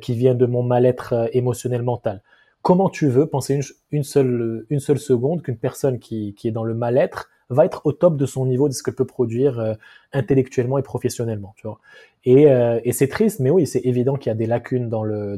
qui 0.00 0.14
viennent 0.14 0.38
de 0.38 0.46
mon 0.46 0.62
mal-être 0.62 1.28
émotionnel 1.32 1.82
mental. 1.82 2.22
Comment 2.62 2.90
tu 2.90 3.08
veux 3.08 3.26
penser 3.26 3.60
une, 3.90 4.02
seule, 4.04 4.66
seconde 4.98 5.42
qu'une 5.42 5.58
personne 5.58 5.98
qui 5.98 6.34
est 6.44 6.50
dans 6.50 6.64
le 6.64 6.74
mal-être 6.74 7.28
va 7.50 7.64
être 7.64 7.84
au 7.84 7.92
top 7.92 8.16
de 8.16 8.26
son 8.26 8.46
niveau 8.46 8.68
de 8.68 8.72
ce 8.72 8.82
qu'elle 8.82 8.94
peut 8.94 9.04
produire 9.04 9.58
euh, 9.58 9.74
intellectuellement 10.12 10.78
et 10.78 10.82
professionnellement. 10.82 11.52
Tu 11.56 11.66
vois. 11.66 11.78
Et, 12.24 12.50
euh, 12.50 12.80
et 12.84 12.92
c'est 12.92 13.08
triste, 13.08 13.40
mais 13.40 13.50
oui, 13.50 13.66
c'est 13.66 13.80
évident 13.80 14.16
qu'il 14.16 14.30
y 14.30 14.32
a 14.32 14.36
des 14.36 14.46
lacunes 14.46 14.88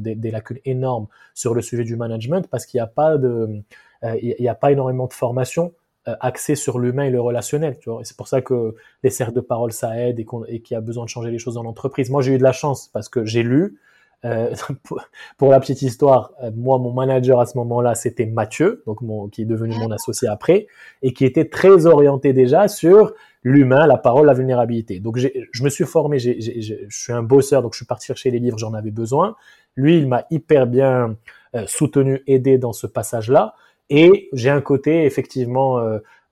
des, 0.01 0.31
lacunes 0.31 0.59
énormes 0.65 1.07
sur 1.35 1.55
le 1.55 1.63
sujet 1.63 1.85
du 1.85 1.97
management 1.97 2.47
parce 2.49 2.67
qu'il 2.67 2.79
n'y 2.79 2.83
a 2.83 2.87
pas 2.87 3.17
de, 3.19 3.63
euh, 4.05 4.19
il 4.23 4.37
n'y 4.39 4.49
a 4.49 4.55
pas 4.55 4.73
énormément 4.73 5.07
de 5.07 5.13
formation 5.13 5.73
axée 6.05 6.57
sur 6.57 6.81
l'humain 6.81 7.05
et 7.05 7.11
le 7.11 7.21
relationnel. 7.21 7.79
Tu 7.79 7.89
vois. 7.89 8.01
C'est 8.03 8.17
pour 8.17 8.27
ça 8.27 8.43
que 8.43 8.75
les 9.05 9.11
cercles 9.11 9.35
de 9.35 9.41
parole 9.41 9.73
ça 9.73 9.97
aide 9.97 10.19
et 10.19 10.61
qu'il 10.61 10.75
y 10.75 10.77
a 10.77 10.81
besoin 10.81 11.05
de 11.05 11.09
changer 11.09 11.31
les 11.31 11.39
choses 11.39 11.55
dans 11.55 11.63
l'entreprise. 11.63 12.11
Moi, 12.11 12.23
j'ai 12.23 12.35
eu 12.35 12.39
de 12.39 12.43
la 12.43 12.51
chance 12.51 12.89
parce 12.89 13.09
que 13.09 13.25
j'ai 13.25 13.45
lu, 13.45 13.79
euh, 14.25 14.55
pour 15.37 15.51
la 15.51 15.61
petite 15.61 15.83
histoire, 15.83 16.33
euh, 16.43 16.51
moi, 16.55 16.79
mon 16.79 16.93
manager 16.93 17.41
à 17.41 17.47
ce 17.47 17.57
moment-là, 17.59 17.95
c'était 17.95 18.27
Mathieu, 18.27 18.83
donc 18.87 19.01
mon, 19.01 19.29
qui 19.29 19.43
est 19.43 19.47
devenu 19.47 19.75
mon 19.79 19.91
associé 19.91 20.29
après, 20.29 20.67
et 21.03 21.13
qui 21.13 21.25
était 21.25 21.49
très 21.49 21.87
orienté 21.87 22.33
déjà 22.33 22.69
sur 22.69 23.15
l'humain, 23.43 23.87
la 23.87 23.97
parole, 23.97 24.27
la 24.27 24.35
vulnérabilité. 24.35 25.01
Donc, 25.01 25.19
je 25.19 25.65
me 25.65 25.69
suis 25.69 25.85
formé, 25.85 26.19
je 26.19 26.87
suis 26.89 27.13
un 27.13 27.23
bosseur, 27.23 27.63
donc 27.63 27.73
je 27.73 27.79
suis 27.79 27.87
parti 27.87 28.07
chercher 28.07 28.31
les 28.31 28.39
livres, 28.39 28.59
j'en 28.59 28.75
avais 28.75 28.93
besoin. 28.93 29.35
Lui, 29.75 29.99
il 29.99 30.07
m'a 30.07 30.27
hyper 30.31 30.67
bien 30.67 31.17
euh, 31.57 31.65
soutenu, 31.67 32.23
aidé 32.29 32.59
dans 32.59 32.73
ce 32.73 32.87
passage-là. 32.87 33.55
Et 33.91 34.29
j'ai 34.33 34.51
un 34.51 34.61
côté, 34.61 35.05
effectivement, 35.05 35.83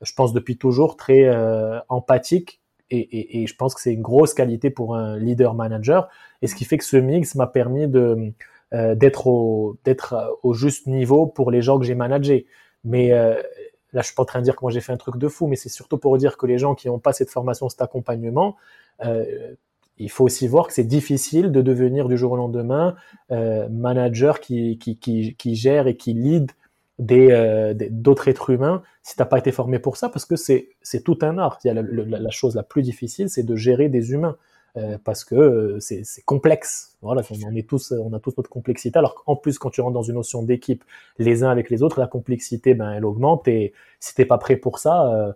je 0.01 0.13
pense 0.15 0.33
depuis 0.33 0.57
toujours, 0.57 0.97
très 0.97 1.29
empathique 1.91 2.60
et, 2.91 3.47
je 3.47 3.57
pense 3.57 3.75
que 3.75 3.81
c'est 3.81 3.93
une 3.93 4.03
grosse 4.03 4.35
qualité 4.35 4.71
pour 4.71 4.97
un 4.97 5.19
leader 5.19 5.55
manager. 5.55 6.09
Et 6.43 6.47
ce 6.47 6.55
qui 6.55 6.65
fait 6.65 6.79
que 6.79 6.85
ce 6.85 6.97
mix 6.97 7.35
m'a 7.35 7.47
permis 7.47 7.87
de 7.87 8.33
euh, 8.73 8.95
d'être 8.95 9.27
au 9.27 9.77
d'être 9.85 10.39
au 10.43 10.55
juste 10.55 10.87
niveau 10.87 11.27
pour 11.27 11.51
les 11.51 11.63
gens 11.63 11.79
que 11.79 11.85
j'ai 11.85 11.95
managés. 11.95 12.47
Mais 12.85 13.13
euh, 13.13 13.35
là, 13.93 14.01
je 14.01 14.07
suis 14.07 14.15
pas 14.15 14.23
en 14.23 14.27
train 14.27 14.41
de 14.41 14.45
dire 14.45 14.57
que 14.57 14.63
moi 14.63 14.71
j'ai 14.71 14.81
fait 14.81 14.93
un 14.93 14.97
truc 14.97 15.17
de 15.19 15.29
fou, 15.29 15.47
mais 15.47 15.57
c'est 15.57 15.69
surtout 15.69 15.99
pour 15.99 16.17
dire 16.19 16.37
que 16.37 16.47
les 16.47 16.59
gens 16.59 16.75
qui 16.75 16.89
n'ont 16.89 16.99
pas 16.99 17.13
cette 17.13 17.31
formation, 17.31 17.69
cet 17.69 17.83
accompagnement, 17.83 18.57
euh, 19.05 19.55
il 19.99 20.11
faut 20.11 20.25
aussi 20.25 20.49
voir 20.49 20.67
que 20.67 20.73
c'est 20.73 20.85
difficile 20.85 21.53
de 21.53 21.63
devenir 21.63 22.09
du 22.09 22.17
jour 22.17 22.33
au 22.33 22.37
lendemain 22.37 22.95
manager 23.29 24.41
qui, 24.41 24.79
qui, 24.79 24.97
qui, 24.97 25.35
qui, 25.37 25.55
gère 25.55 25.87
et 25.87 25.97
qui 25.97 26.15
lead 26.15 26.51
euh, 27.09 27.75
d'autres 27.91 28.29
êtres 28.29 28.51
humains 28.51 28.83
si 29.03 29.17
t'as 29.17 29.25
pas 29.25 29.39
été 29.39 29.53
formé 29.53 29.79
pour 29.79 29.97
ça 29.97 30.09
parce 30.09 30.25
que 30.25 30.37
c'est 30.37 30.71
c'est 30.83 31.03
tout 31.03 31.19
un 31.23 31.39
art. 31.39 31.59
Il 31.65 31.69
y 31.69 31.71
a 31.71 31.75
la, 31.75 32.31
chose 32.31 32.55
la 32.55 32.63
plus 32.63 32.83
difficile, 32.83 33.31
c'est 33.31 33.43
de 33.43 33.57
gérer 33.57 33.89
des 33.89 34.13
humains 34.13 34.37
euh, 34.77 34.99
parce 35.03 35.25
que 35.25 35.35
euh, 35.35 35.81
c'est, 35.81 36.05
complexe. 36.25 36.97
Voilà, 37.03 37.23
on 37.45 37.55
est 37.57 37.69
tous, 37.69 37.93
on 37.93 38.13
a 38.13 38.21
tous 38.21 38.37
notre 38.37 38.51
complexité. 38.51 38.99
Alors 38.99 39.15
qu'en 39.15 39.37
plus, 39.37 39.59
quand 39.59 39.71
tu 39.71 39.81
rentres 39.81 39.95
dans 39.95 40.03
une 40.03 40.15
notion 40.15 40.43
d'équipe, 40.43 40.85
les 41.19 41.43
uns 41.43 41.51
avec 41.51 41.71
les 41.71 41.83
autres, 41.83 41.99
la 41.99 42.07
complexité, 42.07 42.75
ben, 42.75 42.93
elle 42.93 43.05
augmente. 43.05 43.49
Et 43.49 43.73
si 43.99 44.15
t'es 44.15 44.27
pas 44.27 44.39
prêt 44.39 44.57
pour 44.57 44.79
ça, 44.79 45.35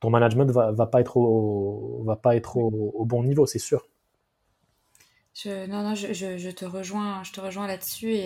ton 0.00 0.10
management 0.10 0.50
va, 0.50 0.72
va 0.72 0.86
pas 0.86 1.00
être 1.00 1.16
au, 1.16 2.02
va 2.04 2.16
pas 2.16 2.36
être 2.36 2.56
au, 2.56 3.04
bon 3.04 3.22
niveau, 3.22 3.46
c'est 3.46 3.58
sûr. 3.58 3.86
Je, 5.34 5.66
non, 5.66 5.82
non, 5.82 5.94
je, 5.94 6.12
je, 6.12 6.50
te 6.50 6.64
rejoins, 6.64 7.22
je 7.24 7.32
te 7.32 7.40
rejoins 7.40 7.66
là-dessus 7.66 8.16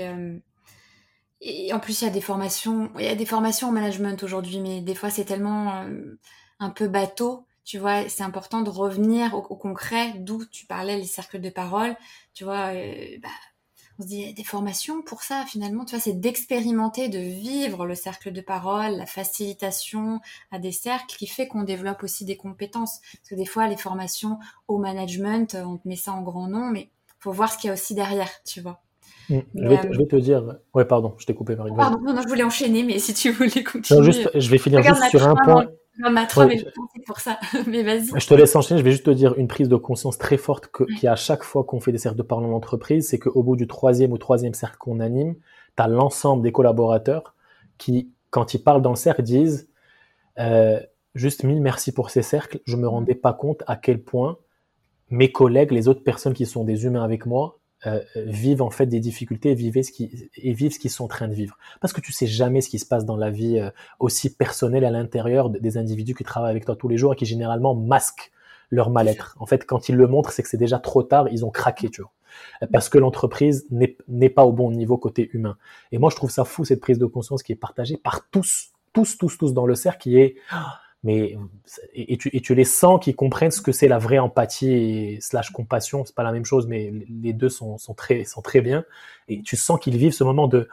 et 1.40 1.72
en 1.72 1.78
plus, 1.78 2.02
il 2.02 2.04
y 2.04 2.08
a 2.08 2.12
des 2.12 2.20
formations, 2.20 2.90
il 2.98 3.04
y 3.04 3.08
a 3.08 3.14
des 3.14 3.26
formations 3.26 3.68
en 3.68 3.72
management 3.72 4.22
aujourd'hui, 4.22 4.60
mais 4.60 4.80
des 4.80 4.94
fois, 4.94 5.10
c'est 5.10 5.24
tellement 5.24 5.82
euh, 5.82 6.18
un 6.58 6.70
peu 6.70 6.88
bateau. 6.88 7.46
Tu 7.64 7.78
vois, 7.78 8.08
c'est 8.08 8.22
important 8.22 8.62
de 8.62 8.70
revenir 8.70 9.34
au, 9.34 9.42
concret, 9.42 10.14
d'où 10.18 10.44
tu 10.46 10.66
parlais 10.66 10.96
les 10.96 11.04
cercles 11.04 11.40
de 11.40 11.50
parole. 11.50 11.96
Tu 12.34 12.44
vois, 12.44 12.74
euh, 12.74 13.18
bah, 13.22 13.28
on 13.98 14.02
se 14.02 14.08
dit 14.08 14.32
des 14.34 14.44
formations 14.44 15.02
pour 15.02 15.22
ça 15.22 15.44
finalement. 15.46 15.84
Tu 15.84 15.94
vois, 15.94 16.02
c'est 16.02 16.18
d'expérimenter, 16.18 17.08
de 17.08 17.18
vivre 17.18 17.86
le 17.86 17.94
cercle 17.94 18.32
de 18.32 18.40
parole, 18.40 18.96
la 18.96 19.06
facilitation 19.06 20.20
à 20.50 20.58
des 20.58 20.72
cercles 20.72 21.16
qui 21.16 21.26
fait 21.26 21.46
qu'on 21.46 21.62
développe 21.62 22.02
aussi 22.02 22.24
des 22.24 22.36
compétences. 22.36 23.00
Parce 23.00 23.30
que 23.30 23.34
des 23.34 23.46
fois, 23.46 23.68
les 23.68 23.76
formations 23.76 24.38
au 24.66 24.78
management, 24.78 25.56
on 25.56 25.76
te 25.76 25.86
met 25.86 25.96
ça 25.96 26.12
en 26.12 26.22
grand 26.22 26.48
nom, 26.48 26.70
mais 26.70 26.90
faut 27.20 27.32
voir 27.32 27.52
ce 27.52 27.58
qu'il 27.58 27.68
y 27.68 27.70
a 27.70 27.74
aussi 27.74 27.94
derrière, 27.94 28.30
tu 28.44 28.60
vois. 28.60 28.80
Mm. 29.28 29.38
Je, 29.54 29.68
vais 29.98 30.06
te, 30.06 30.16
dire. 30.16 30.58
Ouais, 30.74 30.84
pardon, 30.84 31.14
je 31.18 31.26
t'ai 31.26 31.34
coupé, 31.34 31.56
Marie. 31.56 31.72
Pardon, 31.76 31.98
non, 32.00 32.20
je 32.22 32.28
voulais 32.28 32.44
enchaîner, 32.44 32.82
mais 32.82 32.98
si 32.98 33.14
tu 33.14 33.30
voulais 33.30 33.62
continuer. 33.62 34.04
juste, 34.04 34.30
je 34.34 34.50
vais 34.50 34.58
finir 34.58 34.82
juste 34.82 35.10
sur 35.10 35.26
un 35.26 35.34
point. 35.34 35.66
Ma 35.98 36.26
trame 36.26 36.52
est 36.52 36.64
pour 37.06 37.18
ça, 37.18 37.40
mais 37.66 37.82
vas-y. 37.82 38.08
Je 38.20 38.26
te 38.26 38.34
laisse 38.34 38.54
enchaîner. 38.54 38.78
Je 38.78 38.84
vais 38.84 38.92
juste 38.92 39.06
te 39.06 39.10
dire 39.10 39.34
une 39.36 39.48
prise 39.48 39.68
de 39.68 39.76
conscience 39.76 40.16
très 40.16 40.36
forte 40.36 40.70
qu'il 40.70 41.02
y 41.02 41.06
a 41.08 41.12
à 41.12 41.16
chaque 41.16 41.42
fois 41.42 41.64
qu'on 41.64 41.80
fait 41.80 41.90
des 41.90 41.98
cercles 41.98 42.18
de 42.18 42.22
parole 42.22 42.44
en 42.44 42.52
entreprise, 42.52 43.08
c'est 43.08 43.18
qu'au 43.18 43.42
bout 43.42 43.56
du 43.56 43.66
troisième 43.66 44.12
ou 44.12 44.18
troisième 44.18 44.54
cercle 44.54 44.76
qu'on 44.78 45.00
anime, 45.00 45.34
tu 45.76 45.82
as 45.82 45.88
l'ensemble 45.88 46.42
des 46.42 46.52
collaborateurs 46.52 47.34
qui, 47.78 48.12
quand 48.30 48.54
ils 48.54 48.62
parlent 48.62 48.82
dans 48.82 48.90
le 48.90 48.96
cercle, 48.96 49.22
disent 49.22 49.68
euh, 50.38 50.78
juste 51.16 51.42
mille 51.42 51.60
merci 51.60 51.90
pour 51.90 52.10
ces 52.10 52.22
cercles. 52.22 52.60
Je 52.64 52.76
me 52.76 52.86
rendais 52.86 53.16
pas 53.16 53.32
compte 53.32 53.64
à 53.66 53.74
quel 53.74 54.00
point 54.00 54.38
mes 55.10 55.32
collègues, 55.32 55.72
les 55.72 55.88
autres 55.88 56.04
personnes 56.04 56.34
qui 56.34 56.46
sont 56.46 56.64
des 56.64 56.84
humains 56.84 57.02
avec 57.02 57.26
moi, 57.26 57.57
euh, 57.86 58.00
vivent 58.16 58.62
en 58.62 58.70
fait 58.70 58.86
des 58.86 58.98
difficultés 58.98 59.50
et 59.52 59.54
vivent 59.54 59.80
ce 59.82 59.92
qui 59.92 60.28
et 60.36 60.52
vivent 60.52 60.72
ce 60.72 60.80
qu'ils 60.80 60.90
sont 60.90 61.04
en 61.04 61.08
train 61.08 61.28
de 61.28 61.34
vivre 61.34 61.56
parce 61.80 61.92
que 61.92 62.00
tu 62.00 62.10
sais 62.10 62.26
jamais 62.26 62.60
ce 62.60 62.68
qui 62.68 62.80
se 62.80 62.86
passe 62.86 63.04
dans 63.04 63.16
la 63.16 63.30
vie 63.30 63.60
euh, 63.60 63.70
aussi 64.00 64.34
personnelle 64.34 64.84
à 64.84 64.90
l'intérieur 64.90 65.48
des 65.48 65.78
individus 65.78 66.14
qui 66.14 66.24
travaillent 66.24 66.50
avec 66.50 66.64
toi 66.64 66.74
tous 66.74 66.88
les 66.88 66.96
jours 66.96 67.12
et 67.12 67.16
qui 67.16 67.24
généralement 67.24 67.76
masquent 67.76 68.32
leur 68.70 68.90
mal-être. 68.90 69.36
En 69.38 69.46
fait, 69.46 69.64
quand 69.64 69.88
ils 69.88 69.96
le 69.96 70.06
montrent, 70.06 70.32
c'est 70.32 70.42
que 70.42 70.48
c'est 70.48 70.56
déjà 70.56 70.78
trop 70.78 71.02
tard, 71.02 71.28
ils 71.30 71.44
ont 71.44 71.50
craqué, 71.50 71.88
tu 71.88 72.02
vois. 72.02 72.12
Parce 72.72 72.88
que 72.88 72.98
l'entreprise 72.98 73.66
n'est 73.70 74.28
pas 74.30 74.44
au 74.44 74.52
bon 74.52 74.70
niveau 74.70 74.98
côté 74.98 75.30
humain. 75.32 75.56
Et 75.92 75.98
moi, 75.98 76.10
je 76.10 76.16
trouve 76.16 76.30
ça 76.30 76.44
fou, 76.44 76.64
cette 76.64 76.80
prise 76.80 76.98
de 76.98 77.06
conscience 77.06 77.42
qui 77.42 77.52
est 77.52 77.56
partagée 77.56 77.96
par 77.96 78.28
tous, 78.30 78.72
tous, 78.92 79.16
tous, 79.16 79.38
tous 79.38 79.54
dans 79.54 79.66
le 79.66 79.74
cercle, 79.74 80.00
qui 80.00 80.18
est, 80.18 80.36
mais 81.04 81.36
et, 81.94 82.16
tu, 82.18 82.28
et 82.34 82.40
tu 82.40 82.54
les 82.54 82.64
sens 82.64 82.98
qui 83.02 83.14
comprennent 83.14 83.52
ce 83.52 83.60
que 83.60 83.70
c'est 83.70 83.86
la 83.88 83.98
vraie 83.98 84.18
empathie 84.18 84.72
et 84.72 85.18
slash 85.20 85.50
compassion 85.50 86.04
c'est 86.04 86.14
pas 86.14 86.24
la 86.24 86.32
même 86.32 86.44
chose 86.44 86.66
mais 86.66 86.92
les 87.08 87.32
deux 87.32 87.48
sont, 87.48 87.78
sont 87.78 87.94
très 87.94 88.24
sont 88.24 88.42
très 88.42 88.60
bien. 88.60 88.84
Et 89.28 89.42
tu 89.42 89.56
sens 89.56 89.78
qu'ils 89.78 89.96
vivent 89.96 90.12
ce 90.12 90.24
moment 90.24 90.48
de 90.48 90.68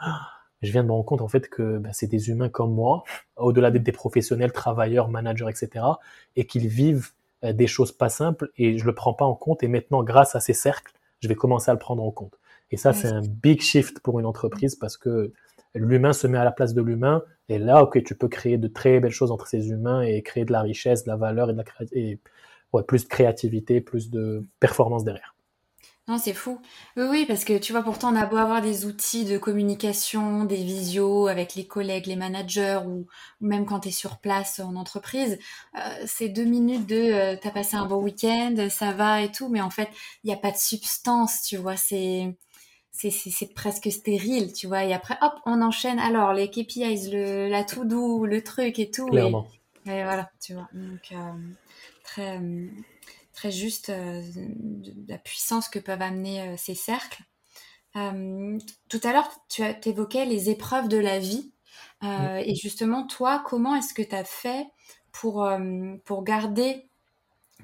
je 0.62 0.72
viens 0.72 0.82
de 0.82 0.88
me 0.88 0.92
rendre 0.92 1.04
compte 1.04 1.20
en 1.20 1.28
fait 1.28 1.48
que 1.48 1.78
ben, 1.78 1.92
c'est 1.92 2.08
des 2.08 2.28
humains 2.30 2.48
comme 2.48 2.74
moi 2.74 3.04
au-delà 3.36 3.70
d'être 3.70 3.84
des 3.84 3.92
professionnels 3.92 4.52
travailleurs 4.52 5.08
managers 5.08 5.48
etc 5.48 5.84
et 6.34 6.46
qu'ils 6.46 6.66
vivent 6.66 7.10
euh, 7.44 7.52
des 7.52 7.66
choses 7.68 7.92
pas 7.92 8.08
simples 8.08 8.50
et 8.56 8.78
je 8.78 8.84
le 8.84 8.94
prends 8.94 9.14
pas 9.14 9.26
en 9.26 9.34
compte 9.34 9.62
et 9.62 9.68
maintenant 9.68 10.02
grâce 10.02 10.34
à 10.34 10.40
ces 10.40 10.54
cercles 10.54 10.92
je 11.20 11.28
vais 11.28 11.34
commencer 11.34 11.70
à 11.70 11.74
le 11.74 11.78
prendre 11.78 12.02
en 12.02 12.10
compte. 12.10 12.38
Et 12.72 12.76
ça 12.76 12.92
c'est 12.92 13.08
un 13.08 13.22
big 13.22 13.60
shift 13.60 14.00
pour 14.00 14.18
une 14.18 14.26
entreprise 14.26 14.74
parce 14.74 14.96
que 14.96 15.32
l'humain 15.74 16.12
se 16.12 16.26
met 16.26 16.38
à 16.38 16.44
la 16.44 16.52
place 16.52 16.74
de 16.74 16.82
l'humain, 16.82 17.22
et 17.48 17.58
là, 17.58 17.82
ok, 17.82 18.02
tu 18.02 18.14
peux 18.14 18.28
créer 18.28 18.58
de 18.58 18.68
très 18.68 19.00
belles 19.00 19.12
choses 19.12 19.30
entre 19.30 19.46
ces 19.46 19.70
humains 19.70 20.02
et 20.02 20.22
créer 20.22 20.44
de 20.44 20.52
la 20.52 20.62
richesse, 20.62 21.04
de 21.04 21.10
la 21.10 21.16
valeur 21.16 21.50
et 21.50 21.52
de 21.52 21.58
la 21.58 21.64
plus 22.82 23.04
de 23.04 23.08
créativité, 23.08 23.80
plus 23.80 24.10
de 24.10 24.44
performance 24.60 25.04
derrière. 25.04 25.36
Non, 26.08 26.18
c'est 26.18 26.34
fou. 26.34 26.60
Oui, 26.96 27.04
oui, 27.10 27.24
parce 27.26 27.44
que 27.44 27.58
tu 27.58 27.72
vois, 27.72 27.82
pourtant, 27.82 28.12
on 28.12 28.16
a 28.16 28.26
beau 28.26 28.36
avoir 28.36 28.62
des 28.62 28.86
outils 28.86 29.24
de 29.24 29.38
communication, 29.38 30.44
des 30.44 30.62
visios 30.62 31.26
avec 31.26 31.56
les 31.56 31.66
collègues, 31.66 32.06
les 32.06 32.14
managers, 32.14 32.80
ou, 32.86 33.08
même 33.40 33.66
quand 33.66 33.80
tu 33.80 33.88
es 33.88 33.90
sur 33.90 34.18
place 34.18 34.60
en 34.60 34.76
entreprise, 34.76 35.36
euh, 35.76 35.80
c'est 36.06 36.28
deux 36.28 36.44
minutes 36.44 36.86
de 36.86 36.94
euh, 36.94 37.36
t'as 37.42 37.50
passé 37.50 37.74
un 37.76 37.86
bon 37.86 38.00
week-end, 38.00 38.68
ça 38.70 38.92
va 38.92 39.22
et 39.22 39.32
tout, 39.32 39.48
mais 39.48 39.60
en 39.60 39.70
fait, 39.70 39.88
il 40.22 40.28
n'y 40.28 40.32
a 40.32 40.36
pas 40.36 40.52
de 40.52 40.56
substance, 40.56 41.42
tu 41.42 41.56
vois, 41.56 41.76
c'est 41.76 42.36
c'est 42.96 43.54
presque 43.54 43.90
stérile, 43.90 44.52
tu 44.52 44.66
vois. 44.66 44.84
Et 44.84 44.92
après, 44.92 45.16
hop, 45.22 45.34
on 45.44 45.62
enchaîne. 45.62 45.98
Alors, 45.98 46.32
les 46.32 46.50
KPIs, 46.50 47.10
le, 47.12 47.48
la 47.48 47.64
tout 47.64 47.84
doux, 47.84 48.26
le 48.26 48.42
truc 48.42 48.78
et 48.78 48.90
tout. 48.90 49.06
Clairement. 49.06 49.46
Et, 49.86 50.02
voilà, 50.02 50.30
tu 50.40 50.54
vois. 50.54 50.68
Donc, 50.72 51.12
euh, 51.12 51.32
très, 52.02 52.40
très 53.32 53.50
juste 53.50 53.90
euh, 53.90 54.22
de, 54.34 54.92
la 55.08 55.18
puissance 55.18 55.68
que 55.68 55.78
peuvent 55.78 56.02
amener 56.02 56.42
euh, 56.42 56.54
ces 56.56 56.74
cercles. 56.74 57.22
tout 57.94 59.00
à 59.04 59.12
l'heure, 59.12 59.30
tu 59.48 59.62
as 59.62 59.76
évoqué 59.86 60.24
les 60.24 60.50
épreuves 60.50 60.88
de 60.88 60.98
la 60.98 61.18
vie. 61.18 61.52
Et 62.02 62.54
justement, 62.54 63.06
toi, 63.06 63.42
comment 63.44 63.74
est-ce 63.74 63.94
que 63.94 64.02
tu 64.02 64.14
as 64.14 64.24
fait 64.24 64.66
pour, 65.12 65.48
pour 66.04 66.24
garder 66.24 66.85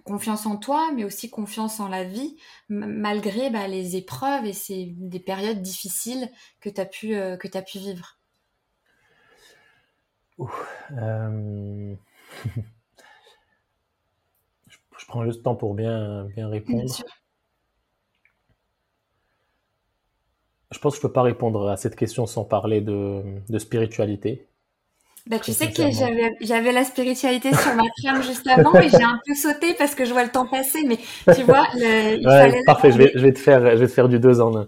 confiance 0.05 0.47
en 0.47 0.57
toi, 0.57 0.91
mais 0.95 1.05
aussi 1.05 1.31
confiance 1.31 1.81
en 1.81 1.89
la 1.89 2.05
vie, 2.05 2.37
malgré 2.69 3.51
bah, 3.51 3.69
les 3.69 3.97
épreuves 3.97 4.47
et 4.47 4.53
ces, 4.53 4.95
des 4.97 5.21
périodes 5.21 5.63
difficiles 5.63 6.29
que 6.61 6.69
tu 6.69 6.81
as, 6.81 6.87
pu, 6.87 7.15
euh, 7.15 7.37
que 7.37 7.49
as 7.57 7.63
pu 7.63 7.79
vivre 7.79 8.19
euh, 10.93 11.95
je, 14.67 15.07
prends 15.07 15.25
juste 15.25 15.39
le 15.39 15.43
temps 15.43 15.55
pour 15.55 15.75
bien, 15.75 16.25
bien 16.25 16.49
répondre. 16.49 16.93
je 20.71 20.79
pense 20.79 20.95
que 20.95 21.01
je 21.01 21.07
ne 21.07 21.09
peux 21.09 21.13
pas 21.13 21.23
répondre 21.23 21.69
à 21.69 21.77
cette 21.77 21.95
question 21.95 22.27
sans 22.27 22.45
parler 22.45 22.81
de, 22.81 23.23
de 23.49 23.59
spiritualité. 23.59 24.47
Bah, 25.29 25.39
tu 25.39 25.53
sais 25.53 25.71
que 25.71 25.89
j'avais, 25.93 26.33
j'avais 26.41 26.73
la 26.73 26.83
spiritualité 26.83 27.55
sur 27.55 27.75
ma 27.77 27.85
crème 27.97 28.23
juste 28.25 28.45
avant 28.49 28.75
et 28.75 28.89
j'ai 28.89 29.05
un 29.05 29.21
peu 29.25 29.35
sauté 29.35 29.73
parce 29.79 29.95
que 29.95 30.05
je 30.05 30.13
vois 30.13 30.25
le 30.25 30.31
temps 30.31 30.49
passer, 30.49 30.81
mais 30.85 30.99
tu 31.33 31.43
vois, 31.45 31.65
le, 31.75 32.19
il 32.19 32.27
ouais, 32.27 32.61
parfait, 32.67 32.91
je 32.91 32.99
vais, 32.99 33.13
je 33.15 33.21
vais 33.21 33.33
te 33.33 33.39
faire, 33.39 33.61
je 33.77 33.81
vais 33.81 33.87
te 33.87 33.93
faire 33.93 34.09
du 34.09 34.19
deux 34.19 34.41
en 34.41 34.57
un, 34.57 34.67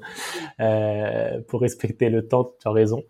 euh, 0.60 1.40
pour 1.48 1.60
respecter 1.60 2.08
le 2.08 2.28
temps, 2.28 2.52
tu 2.60 2.68
as 2.68 2.70
raison. 2.70 3.02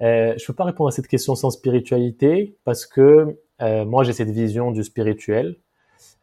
Euh, 0.00 0.34
je 0.38 0.46
peux 0.46 0.52
pas 0.52 0.62
répondre 0.62 0.88
à 0.88 0.92
cette 0.92 1.08
question 1.08 1.34
sans 1.34 1.50
spiritualité 1.50 2.56
parce 2.62 2.86
que, 2.86 3.36
euh, 3.62 3.84
moi, 3.84 4.04
j'ai 4.04 4.12
cette 4.12 4.30
vision 4.30 4.70
du 4.70 4.84
spirituel. 4.84 5.56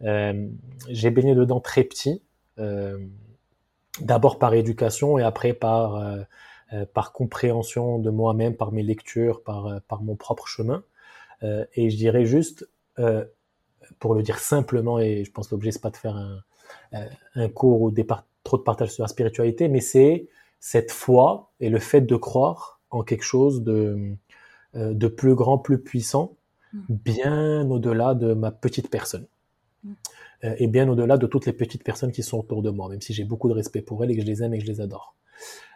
Euh, 0.04 0.48
j'ai 0.88 1.10
baigné 1.10 1.36
dedans 1.36 1.60
très 1.60 1.84
petit, 1.84 2.24
d'abord 4.00 4.40
par 4.40 4.54
éducation 4.54 5.18
et 5.18 5.24
après 5.24 5.52
par, 5.52 6.02
par 6.94 7.14
compréhension 7.14 8.00
de 8.00 8.10
moi-même, 8.10 8.56
par 8.56 8.72
mes 8.72 8.84
lectures, 8.84 9.44
par, 9.44 9.68
euh, 9.68 9.80
par 9.88 10.02
mon 10.04 10.16
propre 10.16 10.48
chemin. 10.48 10.84
Euh, 11.44 11.66
et 11.74 11.90
je 11.90 11.98
dirais 11.98 12.26
juste, 12.26 12.70
pour 14.00 14.14
le 14.14 14.22
dire 14.22 14.40
simplement, 14.40 15.00
et 15.00 15.24
je 15.24 15.32
pense 15.32 15.48
que 15.48 15.56
l'objet 15.56 15.72
c'est 15.72 15.82
pas 15.82 15.90
de 15.90 15.96
faire 15.96 16.18
un, 16.18 16.44
un 17.36 17.48
cours 17.48 17.82
ou 17.82 17.92
des 17.92 18.06
trop 18.44 18.58
de 18.58 18.64
partage 18.64 18.92
sur 18.92 19.04
la 19.04 19.08
spiritualité, 19.08 19.70
mais 19.70 19.80
c'est 19.80 20.28
cette 20.60 20.92
foi 20.92 21.52
et 21.62 21.70
le 21.70 21.80
fait 21.80 22.02
de 22.02 22.16
croire 22.18 22.82
en 22.90 23.04
quelque 23.04 23.24
chose 23.24 23.64
de, 23.64 24.16
de 24.74 25.08
plus 25.08 25.34
grand, 25.34 25.58
plus 25.58 25.82
puissant, 25.82 26.36
mm. 26.74 26.80
bien 26.90 27.72
au-delà 27.72 28.16
de 28.16 28.34
ma 28.34 28.52
petite 28.52 28.90
personne. 28.90 29.26
Mm. 29.86 29.94
Et 30.58 30.68
bien 30.68 30.90
au-delà 30.90 31.18
de 31.18 31.26
toutes 31.26 31.46
les 31.46 31.54
petites 31.54 31.84
personnes 31.84 32.12
qui 32.12 32.24
sont 32.24 32.40
autour 32.40 32.62
de 32.62 32.70
moi, 32.70 32.90
même 32.90 33.02
si 33.02 33.14
j'ai 33.14 33.24
beaucoup 33.24 33.48
de 33.48 33.54
respect 33.54 33.82
pour 33.82 34.04
elles 34.04 34.12
et 34.12 34.16
que 34.16 34.22
je 34.22 34.28
les 34.28 34.44
aime 34.44 34.54
et 34.54 34.58
que 34.58 34.66
je 34.66 34.72
les 34.72 34.82
adore. 34.82 35.16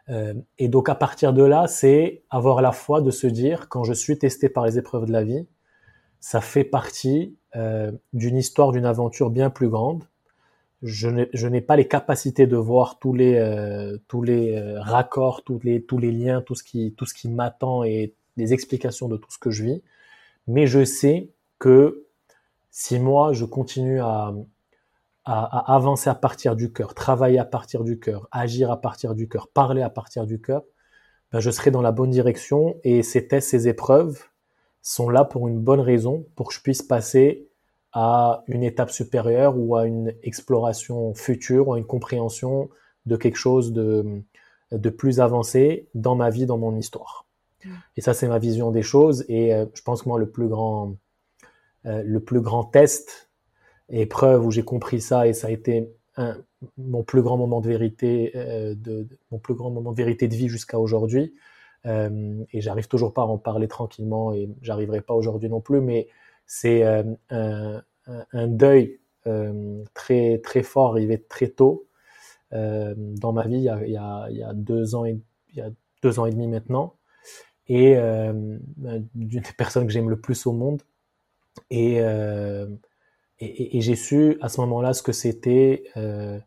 Euh, 0.10 0.34
et 0.58 0.68
donc 0.68 0.90
à 0.90 0.96
partir 0.96 1.34
de 1.34 1.44
là, 1.44 1.68
c'est 1.68 2.24
avoir 2.30 2.62
la 2.62 2.72
foi 2.72 3.02
de 3.02 3.12
se 3.12 3.28
dire, 3.28 3.70
quand 3.70 3.84
je 3.84 3.94
suis 3.94 4.18
testé 4.18 4.50
par 4.50 4.66
les 4.66 4.78
épreuves 4.78 5.06
de 5.06 5.12
la 5.12 5.24
vie, 5.24 5.48
ça 6.20 6.42
fait 6.42 6.64
partie 6.64 7.36
euh, 7.56 7.92
d'une 8.14 8.38
histoire, 8.38 8.72
d'une 8.72 8.86
aventure 8.86 9.30
bien 9.30 9.50
plus 9.50 9.70
grande. 9.70 10.04
Je 10.82 11.08
n'ai 11.08 11.62
pas 11.62 11.78
les 11.78 11.88
capacités 11.88 12.46
de 12.46 12.58
voir 12.58 13.00
tous 13.00 13.14
les, 13.14 13.36
euh, 13.36 13.98
tous 14.10 14.22
les 14.22 14.78
raccords, 14.80 15.44
tous 15.44 15.60
les, 15.64 15.82
tous 15.82 15.98
les 15.98 16.12
liens, 16.12 16.42
tout 16.42 16.56
ce 16.56 16.64
qui, 16.64 16.94
tout 16.98 17.06
ce 17.06 17.14
qui 17.14 17.30
m'attend 17.30 17.86
et 17.86 18.14
les 18.36 18.52
explications 18.52 19.08
de 19.08 19.16
tout 19.16 19.32
ce 19.32 19.38
que 19.38 19.50
je 19.50 19.64
vis. 19.64 19.82
Mais 20.48 20.68
je 20.68 20.84
sais 20.84 21.30
que 21.58 22.06
si 22.70 23.00
moi, 23.00 23.32
je 23.32 23.46
continue 23.46 24.02
à, 24.02 24.34
à, 25.26 25.74
avancer 25.74 26.10
à 26.10 26.16
partir 26.16 26.56
du 26.56 26.72
cœur, 26.72 26.94
travailler 26.94 27.40
à 27.40 27.46
partir 27.46 27.84
du 27.84 28.00
cœur, 28.00 28.28
agir 28.32 28.72
à 28.72 28.82
partir 28.82 29.16
du 29.16 29.28
cœur, 29.28 29.48
parler 29.48 29.82
à 29.82 29.90
partir 29.90 30.26
du 30.26 30.42
cœur, 30.42 30.64
ben 31.32 31.40
je 31.40 31.50
serai 31.50 31.72
dans 31.72 31.82
la 31.82 31.92
bonne 31.92 32.10
direction 32.10 32.78
et 32.84 33.04
ces 33.04 33.28
tests, 33.28 33.50
ces 33.50 33.68
épreuves 33.68 34.24
sont 34.82 35.10
là 35.10 35.24
pour 35.24 35.48
une 35.48 35.60
bonne 35.60 35.80
raison, 35.80 36.26
pour 36.36 36.50
que 36.50 36.54
je 36.54 36.62
puisse 36.62 36.82
passer 36.82 37.48
à 37.94 38.44
une 38.48 38.64
étape 38.64 38.92
supérieure 38.92 39.58
ou 39.58 39.76
à 39.76 39.86
une 39.86 40.14
exploration 40.24 41.14
future 41.14 41.70
ou 41.70 41.74
à 41.74 41.78
une 41.78 41.86
compréhension 41.86 42.70
de 43.06 43.16
quelque 43.16 43.38
chose 43.38 43.72
de, 43.72 44.24
de 44.72 44.90
plus 44.90 45.20
avancé 45.20 45.88
dans 45.94 46.16
ma 46.16 46.30
vie, 46.30 46.46
dans 46.46 46.58
mon 46.58 46.76
histoire. 46.76 47.26
Mmh. 47.64 47.70
Et 47.98 48.02
ça, 48.02 48.14
c'est 48.14 48.28
ma 48.28 48.40
vision 48.40 48.72
des 48.72 48.82
choses. 48.82 49.26
Et 49.30 49.54
euh, 49.54 49.66
je 49.74 49.82
pense 49.84 50.04
que 50.04 50.10
moi, 50.10 50.20
le 50.20 50.30
plus 50.30 50.48
grand, 50.48 50.96
euh, 51.86 52.02
le 52.04 52.20
plus 52.20 52.42
grand 52.42 52.64
test 52.64 53.30
épreuve 53.90 54.46
où 54.46 54.52
j'ai 54.52 54.64
compris 54.64 55.02
ça 55.02 55.28
et 55.28 55.34
ça 55.34 55.48
a 55.48 55.52
été 55.52 55.94
mon 56.78 57.04
plus 57.04 57.22
grand 57.22 57.38
moment 57.38 57.62
de 57.62 57.68
vérité, 57.68 58.32
euh, 58.36 58.76
de, 58.76 59.08
mon 59.32 59.40
plus 59.40 59.54
grand 59.54 59.72
moment 59.72 59.92
de 59.92 59.98
vérité 59.98 60.28
de 60.28 60.36
vie 60.36 60.48
jusqu'à 60.48 60.80
aujourd'hui. 60.80 61.34
Euh, 61.86 62.44
et 62.54 62.62
j'arrive 62.62 62.88
toujours 62.88 63.14
pas 63.14 63.24
à 63.24 63.26
en 63.26 63.38
parler 63.38 63.68
tranquillement 63.68 64.32
et 64.34 64.50
j'arriverai 64.62 65.02
pas 65.02 65.14
aujourd'hui 65.14 65.50
non 65.50 65.60
plus, 65.60 65.82
mais 65.82 66.08
c'est 66.46 66.84
euh, 66.84 67.04
un, 67.30 68.48
deuil 68.48 69.00
très 69.94 70.40
très 70.40 70.64
fort 70.64 70.92
arrivé 70.92 71.22
très 71.22 71.48
tôt 71.48 71.88
dans 72.52 73.32
ma 73.32 73.48
vie 73.48 73.56
il 73.56 73.92
y, 73.92 73.98
a, 73.98 74.54
deux 74.54 74.96
ans 74.96 75.06
et 75.06 75.18
deux 76.04 76.20
ans 76.20 76.26
et 76.26 76.32
demi 76.32 76.50
maintenant 76.50 76.96
et 77.68 77.96
d'une 79.16 79.42
des 79.42 79.54
personnes 79.58 79.88
que 79.88 79.94
j'aime 79.94 80.10
le 80.10 80.20
plus 80.20 80.46
au 80.46 80.52
monde 80.52 80.82
et 81.70 82.02
et, 83.44 83.82
j'ai 83.82 83.96
su 83.96 84.38
à 84.42 84.50
ce 84.50 84.62
moment-là 84.62 84.94
ce 84.94 85.04
que 85.04 85.12
c'était 85.12 85.84
euh, 85.98 86.40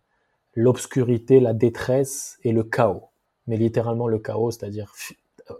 l'obscurité, 0.54 1.40
la 1.40 1.52
détresse 1.52 2.38
et 2.42 2.52
le 2.52 2.62
chaos. 2.64 3.04
Mais 3.46 3.56
littéralement 3.56 4.08
le 4.08 4.18
chaos, 4.18 4.50
c'est-à-dire 4.50 4.92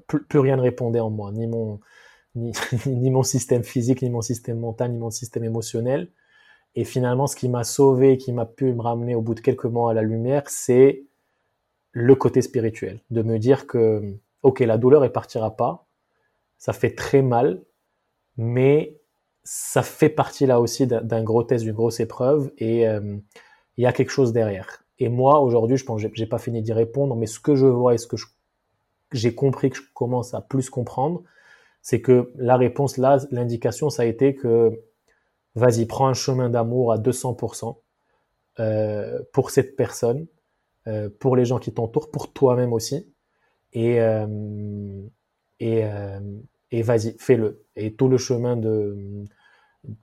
plus, 0.07 0.25
plus, 0.25 0.39
rien 0.39 0.57
ne 0.57 0.63
répondait 0.63 1.01
en 1.01 1.11
moi, 1.11 1.31
ni 1.33 1.47
mon, 1.47 1.81
ni, 2.35 3.11
mon 3.11 3.23
système 3.23 3.63
physique, 3.63 4.03
ni 4.03 4.11
mon 4.11 4.23
système 4.23 4.59
mental, 4.59 4.93
ni 4.93 4.99
mon 4.99 5.11
système 5.11 5.45
émotionnel. 5.45 6.11
Et 6.75 6.85
finalement, 6.85 7.27
ce 7.27 7.37
qui 7.37 7.49
m'a 7.49 7.65
sauvé, 7.65 8.19
qui 8.19 8.33
m'a 8.33 8.47
pu 8.47 8.73
me 8.75 8.83
ramener 8.83 9.15
au 9.15 9.23
bout 9.23 9.35
de 9.35 9.41
quelques 9.41 9.65
mois 9.65 9.93
à 9.93 9.95
la 9.95 10.03
lumière, 10.03 10.43
c'est 10.47 11.05
le 11.93 12.15
côté 12.15 12.43
spirituel. 12.43 13.01
De 13.11 13.23
me 13.23 13.39
dire 13.39 13.67
que, 13.67 14.15
ok, 14.43 14.61
la 14.61 14.77
douleur, 14.77 15.05
elle 15.05 15.13
partira 15.13 15.57
pas. 15.57 15.87
Ça 16.59 16.73
fait 16.75 16.95
très 16.95 17.23
mal, 17.23 17.63
mais 18.37 18.96
ça 19.49 19.83
fait 19.83 20.09
partie 20.09 20.45
là 20.45 20.61
aussi 20.61 20.87
d'un 20.87 21.23
gros 21.23 21.45
test, 21.45 21.65
d'une 21.65 21.73
grosse 21.73 22.01
épreuve, 22.01 22.53
et 22.59 22.89
euh, 22.89 23.17
il 23.77 23.85
y 23.85 23.87
a 23.87 23.93
quelque 23.93 24.11
chose 24.11 24.33
derrière. 24.33 24.83
Et 24.99 25.09
moi, 25.09 25.41
aujourd'hui, 25.41 25.77
je 25.77 25.85
pense 25.85 26.03
que 26.03 26.09
j'ai 26.15 26.27
pas 26.27 26.39
fini 26.39 26.63
d'y 26.63 26.73
répondre, 26.73 27.15
mais 27.15 27.27
ce 27.27 27.39
que 27.39 27.55
je 27.55 27.67
vois 27.67 27.95
et 27.95 27.99
ce 27.99 28.09
que 28.09 28.17
j'ai 29.13 29.35
compris 29.35 29.71
que 29.71 29.77
je 29.77 29.83
commence 29.95 30.35
à 30.35 30.41
plus 30.41 30.69
comprendre, 30.69 31.23
c'est 31.81 32.01
que 32.01 32.33
la 32.35 32.57
réponse 32.57 32.97
là, 32.97 33.19
l'indication, 33.31 33.89
ça 33.89 34.03
a 34.03 34.07
été 34.07 34.35
que 34.35 34.73
vas-y, 35.55 35.87
prends 35.87 36.09
un 36.09 36.15
chemin 36.15 36.51
d'amour 36.51 36.93
à 36.93 36.99
200% 36.99 37.79
euh, 38.59 39.23
pour 39.33 39.51
cette 39.51 39.77
personne, 39.77 40.27
euh, 40.89 41.09
pour 41.21 41.37
les 41.37 41.45
gens 41.45 41.59
qui 41.59 41.73
t'entourent, 41.73 42.11
pour 42.11 42.33
toi-même 42.33 42.73
aussi, 42.73 43.13
et 43.73 44.01
euh, 44.01 45.07
et, 45.61 45.85
euh, 45.85 46.21
et 46.71 46.83
vas-y, 46.83 47.17
fais-le. 47.19 47.65
Et 47.77 47.95
tout 47.95 48.09
le 48.09 48.19
chemin 48.19 48.57
de 48.57 49.25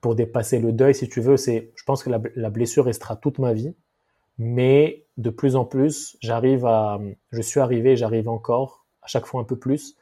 pour 0.01 0.15
dépasser 0.15 0.59
le 0.59 0.71
deuil, 0.71 0.95
si 0.95 1.09
tu 1.09 1.21
veux, 1.21 1.37
c'est, 1.37 1.71
je 1.75 1.83
pense 1.83 2.03
que 2.03 2.09
la, 2.09 2.49
blessure 2.49 2.85
restera 2.85 3.15
toute 3.15 3.39
ma 3.39 3.53
vie, 3.53 3.75
mais 4.37 5.05
de 5.17 5.29
plus 5.29 5.55
en 5.55 5.65
plus, 5.65 6.17
j'arrive 6.21 6.65
à, 6.65 6.99
je 7.31 7.41
suis 7.41 7.59
arrivé, 7.59 7.95
j'arrive 7.95 8.29
encore, 8.29 8.85
à 9.01 9.07
chaque 9.07 9.25
fois 9.25 9.41
un 9.41 9.43
peu 9.43 9.57
plus, 9.57 9.95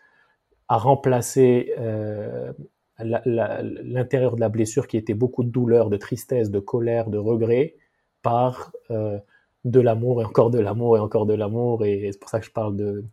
à 0.68 0.78
remplacer 0.78 1.74
euh, 1.80 2.54
l'intérieur 3.00 4.36
de 4.36 4.40
la 4.40 4.50
blessure 4.50 4.88
qui 4.88 4.98
était 4.98 5.14
beaucoup 5.14 5.44
de 5.44 5.50
douleur, 5.50 5.90
de 5.90 5.98
tristesse, 5.98 6.50
de 6.50 6.60
colère, 6.60 7.10
de 7.10 7.18
regret, 7.18 7.76
par 8.22 8.72
euh, 8.92 9.18
de 9.66 9.80
l'amour 9.80 10.22
et 10.22 10.26
encore 10.26 10.50
de 10.52 10.60
l'amour 10.60 10.98
et 10.98 11.00
encore 11.00 11.26
de 11.26 11.34
l'amour, 11.34 11.86
et 11.86 12.10
c'est 12.12 12.20
pour 12.20 12.30
ça 12.30 12.40
que 12.40 12.46
je 12.46 12.52
parle 12.52 12.76
de, 12.76 13.04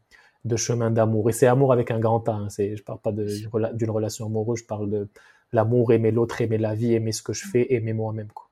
de 0.45 0.57
chemin 0.57 0.91
d'amour. 0.91 1.29
Et 1.31 1.33
c'est 1.33 1.47
amour 1.47 1.73
avec 1.73 1.91
un 1.91 1.99
grand 1.99 2.27
A. 2.29 2.33
Hein. 2.33 2.49
C'est, 2.49 2.77
je 2.77 2.83
parle 2.83 3.01
pas 3.01 3.13
d'une 3.13 3.91
relation 3.91 4.27
amoureuse, 4.27 4.61
je 4.61 4.65
parle 4.65 4.91
de 4.91 5.09
l'amour, 5.53 5.93
aimer 5.93 6.11
l'autre, 6.11 6.41
aimer 6.41 6.59
la 6.59 6.75
vie, 6.75 6.95
aimer 6.95 7.13
ce 7.13 7.23
que 7.23 7.33
je 7.33 7.47
fais, 7.47 7.73
aimer 7.73 7.93
moi-même. 7.93 8.29
Quoi. 8.33 8.49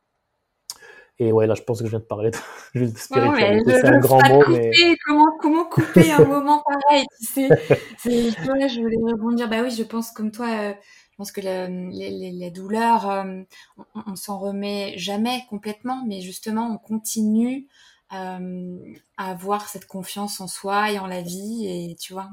Et 1.19 1.33
ouais, 1.33 1.47
là, 1.47 1.55
je 1.55 1.63
pense 1.63 1.79
que 1.79 1.87
je 1.87 1.91
viens 1.91 1.99
de 1.99 2.05
parler 2.05 2.31
de, 2.31 2.37
juste 2.75 2.95
de 2.95 2.99
spiritualité. 2.99 3.73
c'est 3.73 3.87
un 3.87 3.99
grand 3.99 4.27
mot, 4.29 4.43
mais. 4.49 4.71
Comment, 5.07 5.37
comment 5.41 5.65
couper 5.65 6.13
un 6.13 6.25
moment 6.25 6.63
pareil 6.63 7.07
Tu 7.19 7.27
sais, 7.27 7.49
je 8.05 8.81
voulais 8.81 9.13
rebondir. 9.13 9.49
Bah 9.49 9.63
oui, 9.63 9.71
je 9.71 9.83
pense 9.83 10.11
comme 10.11 10.31
toi. 10.31 10.47
Euh, 10.49 10.73
je 11.13 11.17
pense 11.17 11.33
que 11.33 11.41
les, 11.41 12.31
les, 12.31 12.51
douleurs, 12.51 13.09
euh, 13.09 13.41
on, 13.79 14.03
on 14.09 14.17
s'en 14.17 14.39
remet 14.39 14.93
jamais 14.99 15.45
complètement, 15.49 16.05
mais 16.07 16.21
justement, 16.21 16.67
on 16.71 16.77
continue 16.77 17.67
euh, 18.13 18.95
à 19.17 19.31
avoir 19.31 19.69
cette 19.69 19.87
confiance 19.87 20.41
en 20.41 20.47
soi 20.47 20.93
et 20.93 20.99
en 20.99 21.07
la 21.07 21.23
vie 21.23 21.67
et 21.67 21.97
tu 21.97 22.13
vois 22.13 22.31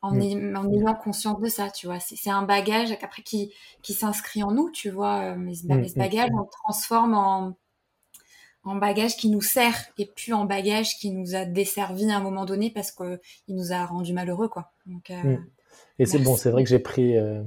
en, 0.00 0.14
mm. 0.14 0.56
en 0.56 0.72
ayant 0.72 0.94
conscience 0.94 1.38
de 1.40 1.48
ça 1.48 1.70
tu 1.70 1.86
vois 1.86 2.00
c'est 2.00 2.30
un 2.30 2.42
bagage 2.42 2.90
après 3.02 3.22
qui 3.22 3.52
qui 3.82 3.92
s'inscrit 3.92 4.42
en 4.42 4.50
nous 4.50 4.70
tu 4.70 4.88
vois 4.88 5.34
mais 5.36 5.54
ce, 5.54 5.66
mm, 5.66 5.92
bagage 5.96 6.30
mm. 6.30 6.38
on 6.38 6.40
le 6.40 6.50
transforme 6.50 7.14
en 7.14 7.56
en 8.64 8.76
bagage 8.76 9.16
qui 9.16 9.28
nous 9.28 9.42
sert 9.42 9.76
et 9.98 10.06
puis 10.06 10.32
en 10.32 10.46
bagage 10.46 10.96
qui 10.96 11.10
nous 11.10 11.34
a 11.34 11.44
desservi 11.44 12.10
à 12.10 12.16
un 12.16 12.20
moment 12.20 12.46
donné 12.46 12.70
parce 12.70 12.90
que 12.90 13.20
il 13.46 13.56
nous 13.56 13.72
a 13.72 13.84
rendu 13.84 14.12
malheureux 14.14 14.48
quoi 14.48 14.72
donc 14.86 15.10
euh, 15.10 15.36
et 15.98 16.06
c'est 16.06 16.18
bon 16.18 16.36
c'est 16.36 16.50
vrai 16.50 16.64
que 16.64 16.70
j'ai 16.70 16.78
pris 16.78 17.16
euh, 17.16 17.42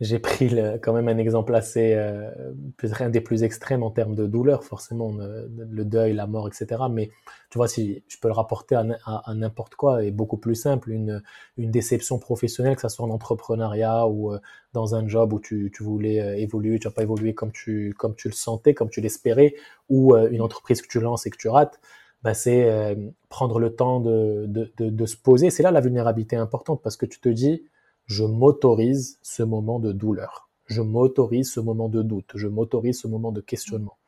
j'ai 0.00 0.20
pris 0.20 0.54
quand 0.80 0.92
même 0.92 1.08
un 1.08 1.18
exemple 1.18 1.54
assez, 1.56 1.94
euh, 1.94 2.30
peut-être 2.76 3.02
un 3.02 3.08
des 3.08 3.20
plus 3.20 3.42
extrêmes 3.42 3.82
en 3.82 3.90
termes 3.90 4.14
de 4.14 4.26
douleur, 4.26 4.62
forcément, 4.62 5.12
le, 5.12 5.84
deuil, 5.84 6.12
la 6.12 6.28
mort, 6.28 6.46
etc. 6.46 6.82
Mais 6.88 7.10
tu 7.50 7.58
vois, 7.58 7.66
si 7.66 8.04
je 8.06 8.16
peux 8.18 8.28
le 8.28 8.34
rapporter 8.34 8.76
à, 8.76 9.34
n'importe 9.34 9.74
quoi, 9.74 10.04
et 10.04 10.12
beaucoup 10.12 10.36
plus 10.36 10.54
simple, 10.54 10.92
une, 10.92 11.22
une 11.56 11.72
déception 11.72 12.20
professionnelle, 12.20 12.76
que 12.76 12.82
ce 12.82 12.88
soit 12.88 13.06
en 13.06 13.10
entrepreneuriat 13.10 14.06
ou 14.06 14.32
euh, 14.32 14.38
dans 14.72 14.94
un 14.94 15.08
job 15.08 15.32
où 15.32 15.40
tu, 15.40 15.72
tu 15.74 15.82
voulais 15.82 16.20
euh, 16.20 16.36
évoluer, 16.36 16.78
tu 16.78 16.86
n'as 16.86 16.92
pas 16.92 17.02
évolué 17.02 17.34
comme 17.34 17.50
tu, 17.50 17.92
comme 17.98 18.14
tu 18.14 18.28
le 18.28 18.34
sentais, 18.34 18.74
comme 18.74 18.90
tu 18.90 19.00
l'espérais, 19.00 19.54
ou 19.88 20.14
euh, 20.14 20.28
une 20.30 20.42
entreprise 20.42 20.80
que 20.80 20.88
tu 20.88 21.00
lances 21.00 21.26
et 21.26 21.30
que 21.30 21.38
tu 21.38 21.48
rates, 21.48 21.80
bah, 22.22 22.34
c'est 22.34 22.96
prendre 23.28 23.60
le 23.60 23.74
temps 23.76 24.00
de, 24.00 24.46
de, 24.46 24.70
de 24.76 25.06
se 25.06 25.16
poser. 25.16 25.50
C'est 25.50 25.62
là 25.62 25.70
la 25.70 25.80
vulnérabilité 25.80 26.34
importante 26.34 26.82
parce 26.82 26.96
que 26.96 27.06
tu 27.06 27.20
te 27.20 27.28
dis, 27.28 27.62
je 28.08 28.24
m'autorise 28.24 29.18
ce 29.22 29.42
moment 29.42 29.78
de 29.78 29.92
douleur, 29.92 30.48
je 30.66 30.82
m'autorise 30.82 31.52
ce 31.52 31.60
moment 31.60 31.88
de 31.88 32.02
doute, 32.02 32.32
je 32.34 32.48
m'autorise 32.48 33.00
ce 33.00 33.06
moment 33.06 33.32
de 33.32 33.40
questionnement. 33.40 33.98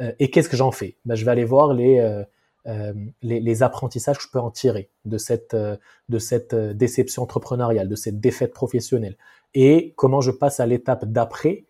Euh, 0.00 0.12
et 0.18 0.30
qu'est-ce 0.30 0.48
que 0.48 0.56
j'en 0.56 0.70
fais? 0.70 0.96
Ben, 1.04 1.14
Je 1.14 1.24
vais 1.24 1.30
aller 1.30 1.44
voir 1.44 1.74
les, 1.74 1.98
euh, 1.98 2.24
euh, 2.66 2.92
les, 3.22 3.40
les, 3.40 3.62
apprentissages 3.62 4.18
que 4.18 4.22
je 4.22 4.30
peux 4.30 4.38
en 4.38 4.50
tirer 4.50 4.90
de 5.04 5.18
cette, 5.18 5.54
de 5.54 6.18
cette 6.18 6.54
déception 6.54 7.22
entrepreneuriale, 7.22 7.88
de 7.88 7.96
cette 7.96 8.20
défaite 8.20 8.54
professionnelle, 8.54 9.16
et 9.54 9.94
comment 9.96 10.20
je 10.20 10.30
passe 10.30 10.60
à 10.60 10.66
l'étape 10.66 11.04
d'après, 11.06 11.64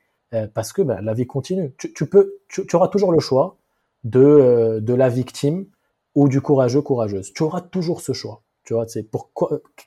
parce 0.55 0.72
que 0.72 0.83
ben, 0.83 1.01
la 1.01 1.12
vie 1.12 1.26
continue. 1.26 1.74
Tu, 1.76 1.93
tu 1.93 2.07
peux, 2.07 2.39
tu, 2.47 2.64
tu, 2.64 2.76
auras 2.76 2.87
toujours 2.87 3.11
le 3.11 3.18
choix 3.18 3.57
de, 4.05 4.78
de 4.81 4.95
la 4.95 5.09
victime 5.09 5.66
ou 6.14 6.28
du 6.28 6.41
courageux, 6.41 6.83
courageuse. 6.83 7.33
Tu 7.33 7.43
auras 7.43 7.61
toujours 7.61 8.01
ce 8.01 8.12
choix. 8.12 8.43
Tu 8.62 8.74
vois, 8.74 8.87
c'est 8.87 9.03
pour 9.03 9.31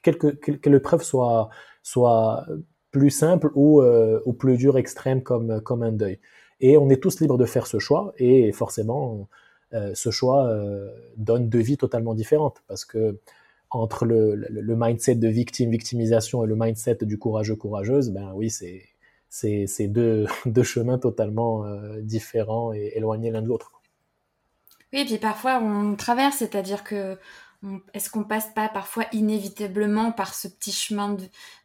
quelle 0.01 0.17
que, 0.17 0.27
que 0.27 0.69
l'épreuve 0.69 1.03
soit, 1.03 1.49
soit 1.83 2.47
plus 2.93 3.09
simple 3.09 3.51
ou, 3.55 3.81
euh, 3.81 4.21
ou 4.25 4.33
plus 4.33 4.55
dur, 4.55 4.77
extrême 4.77 5.21
comme, 5.21 5.61
comme 5.61 5.83
un 5.83 5.91
deuil. 5.91 6.19
Et 6.61 6.77
on 6.77 6.89
est 6.89 7.01
tous 7.01 7.19
libres 7.19 7.37
de 7.37 7.45
faire 7.45 7.67
ce 7.67 7.79
choix 7.79 8.13
et 8.17 8.53
forcément, 8.53 9.27
euh, 9.73 9.91
ce 9.93 10.11
choix 10.11 10.47
euh, 10.47 10.89
donne 11.17 11.49
deux 11.49 11.59
vies 11.59 11.77
totalement 11.77 12.13
différentes 12.13 12.63
parce 12.67 12.85
que 12.85 13.19
entre 13.71 14.05
le, 14.05 14.35
le, 14.35 14.75
mindset 14.77 15.15
de 15.15 15.27
victime, 15.27 15.71
victimisation 15.71 16.43
et 16.43 16.47
le 16.47 16.55
mindset 16.55 16.99
du 17.01 17.17
courageux, 17.17 17.55
courageuse, 17.55 18.11
ben 18.11 18.31
oui, 18.35 18.49
c'est 18.51 18.83
c'est 19.29 19.87
deux, 19.87 20.27
deux 20.45 20.61
chemins 20.61 20.99
totalement 20.99 21.65
différents 22.01 22.71
et 22.71 22.93
éloignés 22.95 23.31
l'un 23.31 23.41
de 23.41 23.47
l'autre. 23.47 23.71
Oui, 24.93 24.99
et 24.99 25.05
puis 25.05 25.17
parfois 25.17 25.59
on 25.59 25.95
traverse, 25.95 26.37
c'est-à-dire 26.37 26.83
que 26.83 27.17
est-ce 27.93 28.09
qu'on 28.09 28.23
passe 28.23 28.53
pas 28.53 28.67
parfois 28.67 29.05
inévitablement 29.13 30.11
par 30.11 30.33
ce 30.33 30.47
petit 30.47 30.71
chemin 30.71 31.15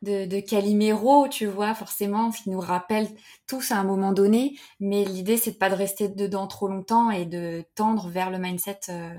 de, 0.03 0.27
de, 0.27 0.41
Calimero, 0.41 1.27
tu 1.29 1.47
vois, 1.47 1.75
forcément, 1.75 2.31
qui 2.31 2.51
nous 2.51 2.61
rappelle 2.61 3.09
tous 3.47 3.73
à 3.73 3.77
un 3.77 3.85
moment 3.85 4.13
donné, 4.13 4.57
mais 4.79 5.05
l'idée 5.05 5.37
c'est 5.37 5.53
de 5.53 5.57
pas 5.57 5.71
de 5.71 5.75
rester 5.75 6.09
dedans 6.09 6.47
trop 6.47 6.69
longtemps 6.69 7.11
et 7.11 7.25
de 7.25 7.65
tendre 7.75 8.09
vers 8.09 8.31
le 8.31 8.39
mindset 8.39 8.81
euh, 8.91 9.13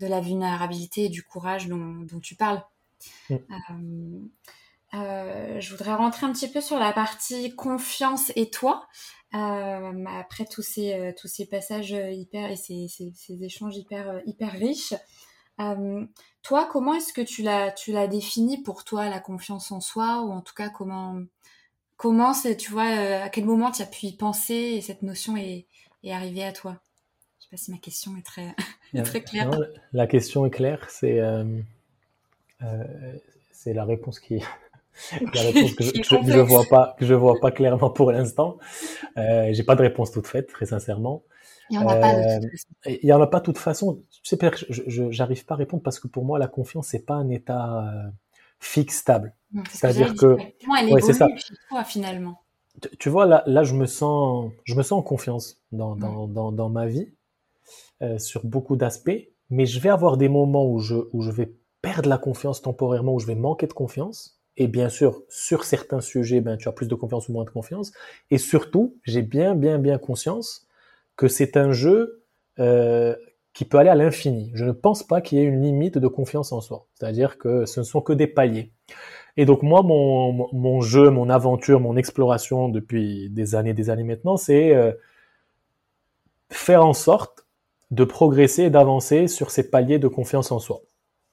de 0.00 0.06
la 0.06 0.20
vulnérabilité 0.20 1.04
et 1.04 1.08
du 1.08 1.22
courage 1.22 1.68
dont, 1.68 2.20
tu 2.20 2.34
parles. 2.34 2.62
Mm. 3.30 3.34
Euh, 3.34 4.18
euh, 4.94 5.60
je 5.60 5.70
voudrais 5.70 5.94
rentrer 5.94 6.26
un 6.26 6.32
petit 6.32 6.50
peu 6.50 6.60
sur 6.60 6.78
la 6.78 6.92
partie 6.92 7.54
confiance 7.54 8.32
et 8.34 8.50
toi. 8.50 8.88
après 9.32 10.44
tous 10.50 10.62
ces 10.62 11.14
tous 11.20 11.28
ces 11.28 11.46
passages 11.46 11.90
hyper 11.90 12.50
et 12.50 12.56
ces, 12.56 12.88
ces, 12.88 13.12
ces 13.14 13.44
échanges 13.44 13.76
hyper 13.76 14.22
hyper 14.24 14.52
riches, 14.52 14.94
toi, 16.42 16.68
comment 16.70 16.94
est-ce 16.94 17.12
que 17.12 17.20
tu 17.20 17.42
l'as, 17.42 17.70
tu 17.72 17.92
l'as 17.92 18.06
défini 18.06 18.62
pour 18.62 18.84
toi 18.84 19.08
la 19.08 19.20
confiance 19.20 19.72
en 19.72 19.80
soi, 19.80 20.22
ou 20.22 20.30
en 20.32 20.40
tout 20.40 20.54
cas 20.54 20.68
comment, 20.68 21.20
comment 21.96 22.34
c'est, 22.34 22.56
tu 22.56 22.70
vois, 22.72 22.90
euh, 22.90 23.24
à 23.24 23.28
quel 23.28 23.44
moment 23.44 23.70
tu 23.70 23.82
as 23.82 23.86
pu 23.86 24.06
y 24.06 24.16
penser 24.16 24.54
et 24.54 24.80
cette 24.80 25.02
notion 25.02 25.36
est, 25.36 25.66
est 26.02 26.12
arrivée 26.12 26.44
à 26.44 26.52
toi? 26.52 26.78
Je 27.38 27.44
sais 27.44 27.50
pas 27.50 27.56
si 27.56 27.70
ma 27.70 27.78
question 27.78 28.16
est 28.16 28.26
très, 28.26 28.54
très 29.04 29.22
claire. 29.22 29.50
la 29.92 30.06
question 30.06 30.46
est 30.46 30.50
claire, 30.50 30.86
c'est, 30.90 31.20
euh, 31.20 31.44
c'est 33.52 33.72
la 33.72 33.84
réponse 33.84 34.20
qui, 34.20 34.42
la 35.34 35.40
réponse 35.40 35.74
que, 35.74 35.84
je, 35.84 36.36
ne 36.36 36.42
vois 36.42 36.64
pas, 36.64 36.96
que 36.98 37.06
je 37.06 37.14
vois 37.14 37.38
pas 37.40 37.50
clairement 37.50 37.90
pour 37.90 38.12
l'instant. 38.12 38.58
Euh, 39.16 39.48
j'ai 39.52 39.62
pas 39.62 39.74
de 39.74 39.82
réponse 39.82 40.10
toute 40.10 40.26
faite, 40.26 40.48
très 40.48 40.66
sincèrement. 40.66 41.22
Il 41.70 41.78
n'y 41.78 41.84
en 41.84 41.88
a 41.88 41.96
pas 41.96 42.14
de 42.14 42.40
toute 42.40 42.50
façon. 42.50 42.68
Il 42.86 43.04
n'y 43.04 43.12
en 43.12 43.20
a 43.20 43.26
pas 43.26 43.40
de 43.40 43.44
toute 43.44 43.58
façon. 43.58 44.02
Tu 44.22 44.36
sais, 44.36 44.50
je 44.68 45.18
n'arrive 45.18 45.44
pas 45.44 45.54
à 45.54 45.58
répondre 45.58 45.82
parce 45.82 45.98
que 45.98 46.08
pour 46.08 46.24
moi, 46.24 46.38
la 46.38 46.48
confiance, 46.48 46.88
c'est 46.88 47.04
pas 47.04 47.14
un 47.14 47.28
état 47.30 47.82
euh, 47.82 48.10
fixe, 48.60 48.98
stable. 48.98 49.34
C'est-à-dire 49.70 50.14
que, 50.14 50.36
elle 50.78 50.92
ouais, 50.92 51.00
c'est 51.00 51.12
ça. 51.12 51.28
Toi, 51.68 51.84
finalement. 51.84 52.40
Tu, 52.98 53.08
vois, 53.08 53.24
là, 53.24 53.42
là, 53.46 53.62
je 53.62 53.74
me 53.74 53.86
sens, 53.86 54.52
je 54.64 54.74
me 54.74 54.82
sens 54.82 54.98
en 54.98 55.02
confiance 55.02 55.62
dans, 55.72 55.96
dans, 55.96 56.28
dans, 56.28 56.52
dans 56.52 56.68
ma 56.68 56.86
vie 56.86 57.08
euh, 58.02 58.18
sur 58.18 58.44
beaucoup 58.44 58.76
d'aspects, 58.76 59.28
mais 59.48 59.64
je 59.64 59.80
vais 59.80 59.88
avoir 59.88 60.18
des 60.18 60.28
moments 60.28 60.66
où 60.66 60.78
je, 60.78 60.96
où 61.12 61.22
je 61.22 61.30
vais 61.30 61.54
perdre 61.80 62.08
la 62.08 62.18
confiance 62.18 62.60
temporairement, 62.60 63.14
où 63.14 63.18
je 63.18 63.26
vais 63.26 63.34
manquer 63.34 63.66
de 63.66 63.72
confiance. 63.72 64.38
Et 64.58 64.68
bien 64.68 64.88
sûr, 64.88 65.22
sur 65.28 65.64
certains 65.64 66.00
sujets, 66.00 66.40
ben, 66.40 66.56
tu 66.56 66.68
as 66.68 66.72
plus 66.72 66.88
de 66.88 66.94
confiance 66.94 67.28
ou 67.28 67.32
moins 67.32 67.44
de 67.44 67.50
confiance. 67.50 67.92
Et 68.30 68.38
surtout, 68.38 68.96
j'ai 69.04 69.22
bien, 69.22 69.54
bien, 69.54 69.78
bien 69.78 69.98
conscience 69.98 70.65
que 71.16 71.28
c'est 71.28 71.56
un 71.56 71.72
jeu 71.72 72.22
euh, 72.58 73.14
qui 73.52 73.64
peut 73.64 73.78
aller 73.78 73.88
à 73.88 73.94
l'infini. 73.94 74.50
Je 74.54 74.64
ne 74.64 74.72
pense 74.72 75.02
pas 75.02 75.22
qu'il 75.22 75.38
y 75.38 75.40
ait 75.40 75.44
une 75.44 75.62
limite 75.62 75.96
de 75.96 76.08
confiance 76.08 76.52
en 76.52 76.60
soi. 76.60 76.86
C'est-à-dire 76.94 77.38
que 77.38 77.64
ce 77.64 77.80
ne 77.80 77.84
sont 77.84 78.02
que 78.02 78.12
des 78.12 78.26
paliers. 78.26 78.70
Et 79.38 79.46
donc 79.46 79.62
moi, 79.62 79.82
mon, 79.82 80.80
jeu, 80.80 81.10
mon 81.10 81.30
aventure, 81.30 81.80
mon 81.80 81.96
exploration 81.96 82.68
depuis 82.68 83.30
des 83.30 83.54
années, 83.54 83.74
des 83.74 83.90
années 83.90 84.04
maintenant, 84.04 84.36
c'est 84.36 84.74
euh, 84.74 84.92
faire 86.50 86.84
en 86.84 86.92
sorte 86.92 87.46
de 87.90 88.04
progresser 88.04 88.64
et 88.64 88.70
d'avancer 88.70 89.26
sur 89.26 89.50
ces 89.50 89.70
paliers 89.70 89.98
de 89.98 90.08
confiance 90.08 90.52
en 90.52 90.58
soi. 90.58 90.82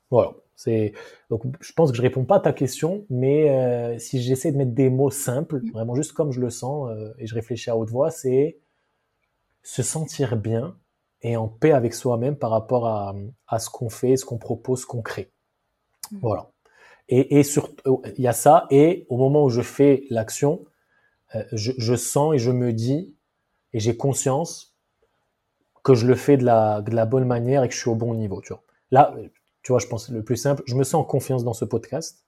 Voilà. 0.09 0.33
C'est 0.55 0.93
donc 1.29 1.41
je 1.61 1.73
pense 1.73 1.91
que 1.91 1.97
je 1.97 2.01
réponds 2.01 2.25
pas 2.25 2.35
à 2.35 2.39
ta 2.39 2.53
question, 2.53 3.05
mais 3.09 3.49
euh, 3.49 3.97
si 3.97 4.21
j'essaie 4.21 4.51
de 4.51 4.57
mettre 4.57 4.71
des 4.71 4.89
mots 4.89 5.09
simples, 5.09 5.61
vraiment 5.73 5.95
juste 5.95 6.13
comme 6.13 6.31
je 6.31 6.39
le 6.39 6.49
sens 6.49 6.89
et 7.17 7.25
je 7.25 7.33
réfléchis 7.35 7.69
à 7.69 7.75
haute 7.75 7.89
voix, 7.89 8.11
c'est 8.11 8.57
se 9.63 9.81
sentir 9.81 10.35
bien 10.37 10.77
et 11.21 11.37
en 11.37 11.47
paix 11.47 11.71
avec 11.71 11.93
soi-même 11.93 12.35
par 12.35 12.51
rapport 12.51 12.87
à, 12.87 13.15
à 13.47 13.59
ce 13.59 13.69
qu'on 13.69 13.89
fait, 13.89 14.17
ce 14.17 14.25
qu'on 14.25 14.37
propose, 14.37 14.81
ce 14.81 14.85
qu'on 14.85 15.01
crée. 15.01 15.31
Mmh. 16.11 16.17
Voilà. 16.21 16.51
Et, 17.09 17.39
et 17.39 17.43
surtout, 17.43 18.01
il 18.17 18.23
y 18.23 18.27
a 18.27 18.33
ça, 18.33 18.65
et 18.69 19.05
au 19.09 19.17
moment 19.17 19.43
où 19.43 19.49
je 19.49 19.61
fais 19.61 20.05
l'action, 20.09 20.65
euh, 21.35 21.43
je, 21.51 21.71
je, 21.77 21.95
sens 21.95 22.35
et 22.35 22.37
je 22.37 22.51
me 22.51 22.71
dis, 22.73 23.15
et 23.73 23.79
j'ai 23.79 23.97
conscience 23.97 24.75
que 25.83 25.95
je 25.95 26.07
le 26.07 26.15
fais 26.15 26.37
de 26.37 26.45
la, 26.45 26.81
de 26.81 26.95
la 26.95 27.05
bonne 27.05 27.25
manière 27.25 27.63
et 27.63 27.67
que 27.67 27.73
je 27.73 27.79
suis 27.79 27.89
au 27.89 27.95
bon 27.95 28.13
niveau. 28.13 28.41
Tu 28.41 28.53
vois. 28.53 28.63
Là, 28.91 29.15
tu 29.63 29.71
vois, 29.71 29.79
je 29.79 29.87
pense 29.87 30.09
le 30.09 30.23
plus 30.23 30.37
simple, 30.37 30.63
je 30.65 30.75
me 30.75 30.83
sens 30.83 30.95
en 30.95 31.03
confiance 31.03 31.43
dans 31.43 31.53
ce 31.53 31.65
podcast 31.65 32.23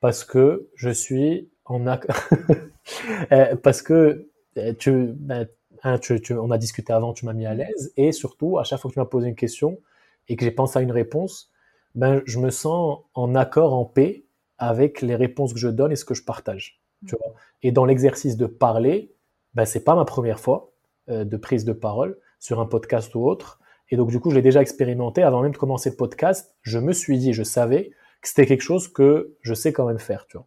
parce 0.00 0.24
que 0.24 0.68
je 0.74 0.90
suis 0.90 1.50
en 1.64 1.86
euh, 3.32 3.56
parce 3.62 3.82
que 3.82 4.28
euh, 4.58 4.74
tu, 4.78 5.12
ben, 5.14 5.48
Hein, 5.82 5.98
on 6.30 6.50
a 6.50 6.58
discuté 6.58 6.92
avant, 6.92 7.12
tu 7.12 7.24
m'as 7.24 7.32
mis 7.32 7.46
à 7.46 7.54
l'aise, 7.54 7.92
et 7.96 8.12
surtout, 8.12 8.58
à 8.58 8.64
chaque 8.64 8.80
fois 8.80 8.90
que 8.90 8.94
tu 8.94 9.00
m'as 9.00 9.06
posé 9.06 9.28
une 9.28 9.36
question 9.36 9.78
et 10.28 10.36
que 10.36 10.44
j'ai 10.44 10.50
pensé 10.50 10.78
à 10.78 10.82
une 10.82 10.92
réponse, 10.92 11.50
ben, 11.94 12.22
je 12.26 12.38
me 12.38 12.50
sens 12.50 13.00
en 13.14 13.34
accord, 13.34 13.74
en 13.74 13.84
paix 13.84 14.24
avec 14.58 15.00
les 15.00 15.16
réponses 15.16 15.52
que 15.54 15.58
je 15.58 15.68
donne 15.68 15.92
et 15.92 15.96
ce 15.96 16.04
que 16.04 16.14
je 16.14 16.22
partage. 16.22 16.80
Tu 17.06 17.16
vois 17.16 17.34
et 17.62 17.72
dans 17.72 17.84
l'exercice 17.84 18.36
de 18.36 18.46
parler, 18.46 19.14
ben, 19.54 19.64
c'est 19.64 19.84
pas 19.84 19.94
ma 19.94 20.04
première 20.04 20.40
fois 20.40 20.72
euh, 21.08 21.24
de 21.24 21.36
prise 21.36 21.64
de 21.64 21.72
parole 21.72 22.18
sur 22.38 22.60
un 22.60 22.66
podcast 22.66 23.14
ou 23.14 23.26
autre. 23.26 23.60
Et 23.90 23.96
donc, 23.96 24.10
du 24.10 24.20
coup, 24.20 24.30
je 24.30 24.36
l'ai 24.36 24.42
déjà 24.42 24.62
expérimenté 24.62 25.22
avant 25.22 25.42
même 25.42 25.52
de 25.52 25.56
commencer 25.56 25.90
le 25.90 25.96
podcast. 25.96 26.54
Je 26.62 26.78
me 26.78 26.92
suis 26.92 27.18
dit, 27.18 27.32
je 27.32 27.42
savais 27.42 27.90
que 28.22 28.28
c'était 28.28 28.46
quelque 28.46 28.62
chose 28.62 28.88
que 28.88 29.36
je 29.40 29.54
sais 29.54 29.72
quand 29.72 29.86
même 29.86 29.98
faire, 29.98 30.26
tu 30.26 30.36
vois. 30.36 30.46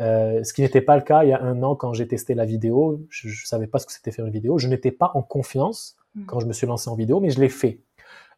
Euh, 0.00 0.42
ce 0.44 0.52
qui 0.52 0.62
n'était 0.62 0.80
pas 0.80 0.96
le 0.96 1.02
cas 1.02 1.24
il 1.24 1.28
y 1.28 1.32
a 1.32 1.42
un 1.42 1.62
an 1.62 1.76
quand 1.76 1.92
j'ai 1.92 2.08
testé 2.08 2.34
la 2.34 2.44
vidéo. 2.44 3.06
Je 3.10 3.28
ne 3.28 3.34
savais 3.44 3.66
pas 3.66 3.78
ce 3.78 3.86
que 3.86 3.92
c'était 3.92 4.10
faire 4.10 4.26
une 4.26 4.32
vidéo. 4.32 4.58
Je 4.58 4.68
n'étais 4.68 4.92
pas 4.92 5.10
en 5.14 5.22
confiance 5.22 5.96
mmh. 6.14 6.24
quand 6.26 6.40
je 6.40 6.46
me 6.46 6.52
suis 6.52 6.66
lancé 6.66 6.88
en 6.88 6.94
vidéo, 6.94 7.20
mais 7.20 7.30
je 7.30 7.40
l'ai 7.40 7.48
fait. 7.48 7.80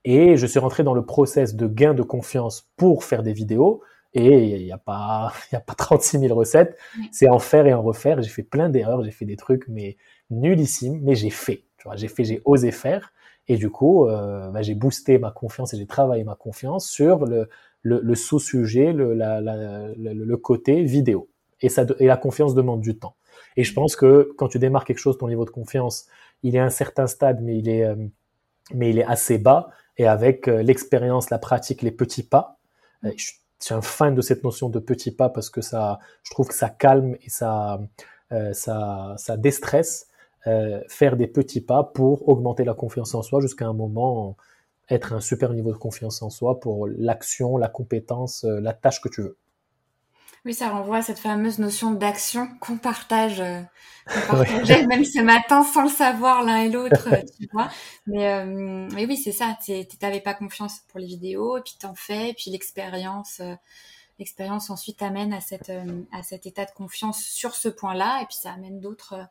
Et 0.05 0.37
je 0.37 0.47
suis 0.47 0.59
rentré 0.59 0.83
dans 0.83 0.95
le 0.95 1.05
process 1.05 1.55
de 1.55 1.67
gain 1.67 1.95
de 1.95 2.03
confiance 2.03 2.69
pour 2.77 3.05
faire 3.05 3.23
des 3.23 3.33
vidéos. 3.33 3.83
Et 4.15 4.57
il 4.57 4.65
n'y 4.65 4.73
a 4.73 4.79
pas, 4.79 5.33
y 5.53 5.57
a 5.57 5.61
pas 5.61 5.75
36 5.79 6.19
000 6.19 6.35
recettes. 6.35 6.77
C'est 7.13 7.29
en 7.29 7.39
faire 7.39 7.67
et 7.67 7.75
en 7.75 7.83
refaire. 7.83 8.21
J'ai 8.21 8.31
fait 8.31 8.43
plein 8.43 8.69
d'erreurs. 8.69 9.03
J'ai 9.05 9.13
fait 9.13 9.25
des 9.25 9.37
trucs, 9.37 9.69
mais 9.69 9.97
nullissimes. 10.31 11.01
Mais 11.03 11.15
j'ai 11.15 11.31
fait. 11.31 11.65
J'ai 11.95 12.09
fait, 12.09 12.25
j'ai 12.25 12.43
osé 12.45 12.71
faire. 12.71 13.13
Et 13.49 13.57
du 13.57 13.71
coup, 13.71 14.07
euh, 14.07 14.51
bah, 14.51 14.63
j'ai 14.63 14.75
boosté 14.75 15.19
ma 15.19 15.31
confiance 15.31 15.75
et 15.75 15.77
j'ai 15.77 15.87
travaillé 15.87 16.25
ma 16.25 16.37
confiance 16.37 16.89
sur 16.89 17.27
le, 17.27 17.49
le, 17.83 18.01
le 18.01 18.15
sous-sujet, 18.15 18.93
le, 18.93 19.15
le, 19.15 20.37
côté 20.37 20.83
vidéo. 20.83 21.29
Et, 21.63 21.69
ça, 21.69 21.85
et 21.99 22.07
la 22.07 22.17
confiance 22.17 22.55
demande 22.55 22.81
du 22.81 22.99
temps. 22.99 23.17
Et 23.57 23.65
je 23.65 23.73
pense 23.73 23.97
que 23.97 24.33
quand 24.37 24.49
tu 24.49 24.59
démarres 24.59 24.85
quelque 24.85 24.99
chose, 24.99 25.19
ton 25.19 25.29
niveau 25.29 25.45
de 25.45 25.51
confiance, 25.51 26.07
il 26.43 26.57
est 26.57 26.59
à 26.59 26.65
un 26.65 26.71
certain 26.71 27.07
stade, 27.07 27.41
mais 27.43 27.59
il 27.59 27.69
est, 27.69 27.85
euh, 27.85 27.97
mais 28.75 28.91
il 28.91 28.99
est 28.99 29.05
assez 29.05 29.39
bas. 29.39 29.71
Et 29.99 30.07
avec 30.07 30.49
euh, 30.49 30.63
l'expérience, 30.63 31.31
la 31.31 31.39
pratique, 31.39 31.83
les 31.83 31.91
petits 31.91 32.23
pas, 32.23 32.59
euh, 33.05 33.11
je 33.17 33.33
suis 33.61 33.75
un 33.75 33.83
fan 33.83 34.15
de 34.15 34.23
cette 34.23 34.43
notion 34.43 34.69
de 34.69 34.79
petits 34.81 35.13
pas 35.13 35.29
parce 35.29 35.51
que 35.51 35.61
ça, 35.61 35.99
je 36.23 36.31
trouve 36.31 36.49
que 36.49 36.55
ça 36.55 36.69
calme 36.69 37.17
et 37.23 37.31
ça, 37.31 37.81
ça, 38.53 39.15
ça 39.17 39.37
déstresse. 39.37 40.09
faire 40.89 41.17
des 41.17 41.29
petits 41.29 41.61
pas 41.61 41.85
pour 41.85 42.29
augmenter 42.29 42.65
la 42.65 42.75
confiance 42.75 43.15
en 43.15 43.23
soi 43.23 43.41
jusqu'à 43.41 43.67
un 43.67 43.73
moment 43.73 44.37
être 44.91 45.13
un 45.13 45.21
super 45.21 45.53
niveau 45.53 45.71
de 45.71 45.79
confiance 45.79 46.23
en 46.23 46.31
soi 46.31 46.59
pour 46.59 46.89
l'action, 46.89 47.57
la 47.57 47.69
compétence, 47.69 48.43
la 48.45 48.73
tâche 48.73 49.01
que 49.01 49.09
tu 49.09 49.23
veux. 49.23 49.39
Oui, 50.45 50.55
ça 50.55 50.71
renvoie 50.71 50.97
à 50.99 51.03
cette 51.03 51.21
fameuse 51.21 51.61
notion 51.61 51.93
d'action 51.93 52.49
qu'on 52.61 52.77
partage, 52.77 53.41
euh, 53.41 53.63
partageait 54.29 54.87
même 54.87 55.05
ce 55.05 55.21
matin 55.21 55.63
sans 55.63 55.85
le 55.85 55.89
savoir 55.89 56.43
l'un 56.43 56.63
et 56.63 56.69
l'autre, 56.69 57.09
euh, 57.13 57.23
tu 57.39 57.49
vois. 57.53 57.71
Mais, 58.07 58.27
euh, 58.29 58.89
mais 58.93 59.07
oui, 59.07 59.17
c'est 59.17 59.31
ça. 59.31 59.57
Tu 59.65 59.85
n'avais 60.03 60.21
pas 60.21 60.35
confiance 60.35 60.81
pour 60.89 60.99
les 60.99 61.07
vidéos, 61.07 61.59
et 61.59 61.61
puis 61.61 61.75
t'en 61.79 61.95
fais, 61.95 62.31
et 62.31 62.35
puis 62.35 62.51
l'expérience, 62.51 63.41
l'expérience 64.19 64.69
ensuite 64.69 65.01
amène 65.03 65.33
à 65.33 65.41
cette 65.41 65.73
à 66.13 66.23
cet 66.25 66.47
état 66.47 66.65
de 66.65 66.73
confiance 66.73 67.23
sur 67.23 67.55
ce 67.55 67.69
point-là, 67.69 68.23
et 68.23 68.27
puis 68.27 68.37
ça 68.37 68.53
amène 68.53 68.81
d'autres 68.81 69.25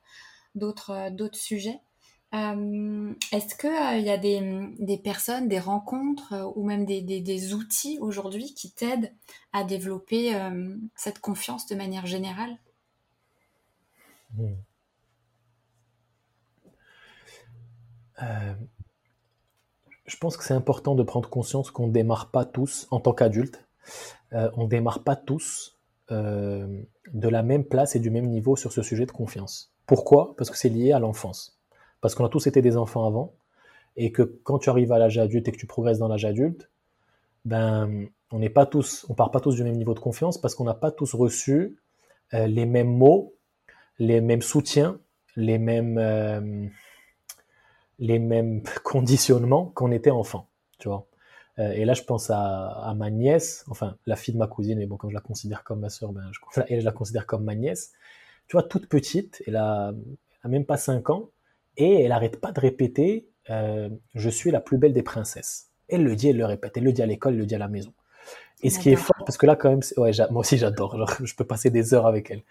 d'autres 0.55 1.09
d'autres 1.11 1.37
sujets. 1.37 1.81
Euh, 2.33 3.13
est-ce 3.33 3.55
qu'il 3.55 3.69
euh, 3.69 3.97
y 3.97 4.09
a 4.09 4.17
des, 4.17 4.97
personnes, 5.03 5.49
des 5.49 5.59
rencontres 5.59 6.33
euh, 6.33 6.51
ou 6.55 6.63
même 6.65 6.85
des, 6.85 7.53
outils 7.53 7.97
aujourd'hui 7.99 8.53
qui 8.53 8.71
t'aident 8.71 9.13
à 9.51 9.65
développer 9.65 10.33
cette 10.95 11.19
confiance 11.19 11.67
de 11.67 11.75
manière 11.75 12.05
générale? 12.05 12.57
Hmm. 14.33 14.53
Je 20.05 20.17
pense 20.17 20.37
que 20.37 20.43
c'est 20.43 20.53
important 20.53 20.93
de 20.93 21.03
prendre 21.03 21.27
conscience 21.27 21.71
qu'on 21.71 21.87
ne 21.87 21.91
démarre 21.91 22.29
pas 22.29 22.45
tous 22.45 22.87
en 22.91 22.99
tant 22.99 23.13
qu'adulte. 23.13 23.65
on 24.31 24.63
ne 24.63 24.69
démarre 24.69 25.03
pas 25.03 25.15
tous 25.15 25.79
de 26.09 26.87
la 27.13 27.43
même 27.43 27.65
place 27.65 27.95
et 27.95 27.99
du 27.99 28.09
même 28.09 28.27
niveau 28.27 28.55
sur 28.55 28.71
ce 28.71 28.83
sujet 28.83 29.05
de 29.05 29.11
confiance. 29.11 29.73
Pourquoi? 29.85 30.35
Parce 30.37 30.49
que 30.49 30.57
c'est 30.57 30.69
lié 30.69 30.93
à 30.93 30.99
l'enfance 30.99 31.60
parce 32.01 32.15
qu'on 32.15 32.25
a 32.25 32.29
tous 32.29 32.47
été 32.47 32.61
des 32.61 32.77
enfants 32.77 33.05
avant, 33.05 33.33
et 33.95 34.11
que 34.11 34.23
quand 34.23 34.59
tu 34.59 34.69
arrives 34.69 34.91
à 34.91 34.99
l'âge 34.99 35.17
adulte 35.17 35.47
et 35.47 35.51
que 35.51 35.57
tu 35.57 35.67
progresses 35.67 35.99
dans 35.99 36.07
l'âge 36.07 36.25
adulte, 36.25 36.69
ben, 37.45 38.07
on 38.31 38.39
n'est 38.39 38.49
pas 38.49 38.65
tous, 38.65 39.05
on 39.09 39.13
part 39.13 39.31
pas 39.31 39.39
tous 39.39 39.55
du 39.55 39.63
même 39.63 39.75
niveau 39.75 39.93
de 39.93 39.99
confiance 39.99 40.39
parce 40.39 40.55
qu'on 40.55 40.63
n'a 40.63 40.73
pas 40.73 40.91
tous 40.91 41.13
reçu 41.13 41.77
euh, 42.33 42.47
les 42.47 42.65
mêmes 42.65 42.91
mots, 42.91 43.35
les 43.99 44.21
mêmes 44.21 44.41
soutiens, 44.41 44.99
les 45.35 45.57
mêmes, 45.57 45.97
euh, 45.97 46.67
les 47.99 48.19
mêmes 48.19 48.63
conditionnements 48.83 49.65
qu'on 49.67 49.91
était 49.91 50.11
enfant, 50.11 50.47
tu 50.79 50.87
vois. 50.87 51.07
Euh, 51.59 51.71
et 51.71 51.83
là, 51.83 51.93
je 51.93 52.03
pense 52.03 52.29
à, 52.29 52.93
ma 52.95 53.09
nièce, 53.09 53.65
enfin 53.69 53.97
la 54.05 54.15
fille 54.15 54.33
de 54.33 54.39
ma 54.39 54.47
cousine, 54.47 54.79
mais 54.79 54.85
bon, 54.85 54.95
comme 54.95 55.09
je 55.09 55.15
la 55.15 55.21
considère 55.21 55.63
comme 55.65 55.81
ma 55.81 55.89
soeur, 55.89 56.13
ben, 56.13 56.31
je, 56.31 56.61
je 56.79 56.85
la 56.85 56.91
considère 56.91 57.25
comme 57.25 57.43
ma 57.43 57.55
nièce. 57.55 57.91
Tu 58.47 58.53
vois, 58.55 58.63
toute 58.63 58.87
petite, 58.87 59.43
elle 59.47 59.57
a, 59.57 59.93
elle 59.93 60.37
a 60.43 60.47
même 60.47 60.65
pas 60.65 60.77
5 60.77 61.09
ans, 61.09 61.29
et 61.77 62.01
elle 62.03 62.11
arrête 62.11 62.39
pas 62.39 62.51
de 62.51 62.59
répéter 62.59 63.27
euh, 63.49 63.89
Je 64.15 64.29
suis 64.29 64.51
la 64.51 64.61
plus 64.61 64.77
belle 64.77 64.93
des 64.93 65.03
princesses. 65.03 65.69
Elle 65.87 66.03
le 66.03 66.15
dit, 66.15 66.29
elle 66.29 66.37
le 66.37 66.45
répète. 66.45 66.77
Elle 66.77 66.83
le 66.83 66.93
dit 66.93 67.01
à 67.01 67.05
l'école, 67.05 67.33
elle 67.33 67.39
le 67.39 67.45
dit 67.45 67.55
à 67.55 67.59
la 67.59 67.67
maison. 67.67 67.93
Et 68.63 68.69
ce 68.69 68.79
qui 68.79 68.91
est 68.91 68.95
fort, 68.95 69.15
parce 69.25 69.37
que 69.37 69.45
là, 69.45 69.55
quand 69.55 69.69
même, 69.69 69.81
ouais, 69.97 70.11
moi 70.29 70.41
aussi 70.41 70.57
j'adore. 70.57 70.95
Je 71.23 71.35
peux 71.35 71.43
passer 71.43 71.69
des 71.69 71.93
heures 71.93 72.05
avec 72.05 72.29
elle. 72.29 72.43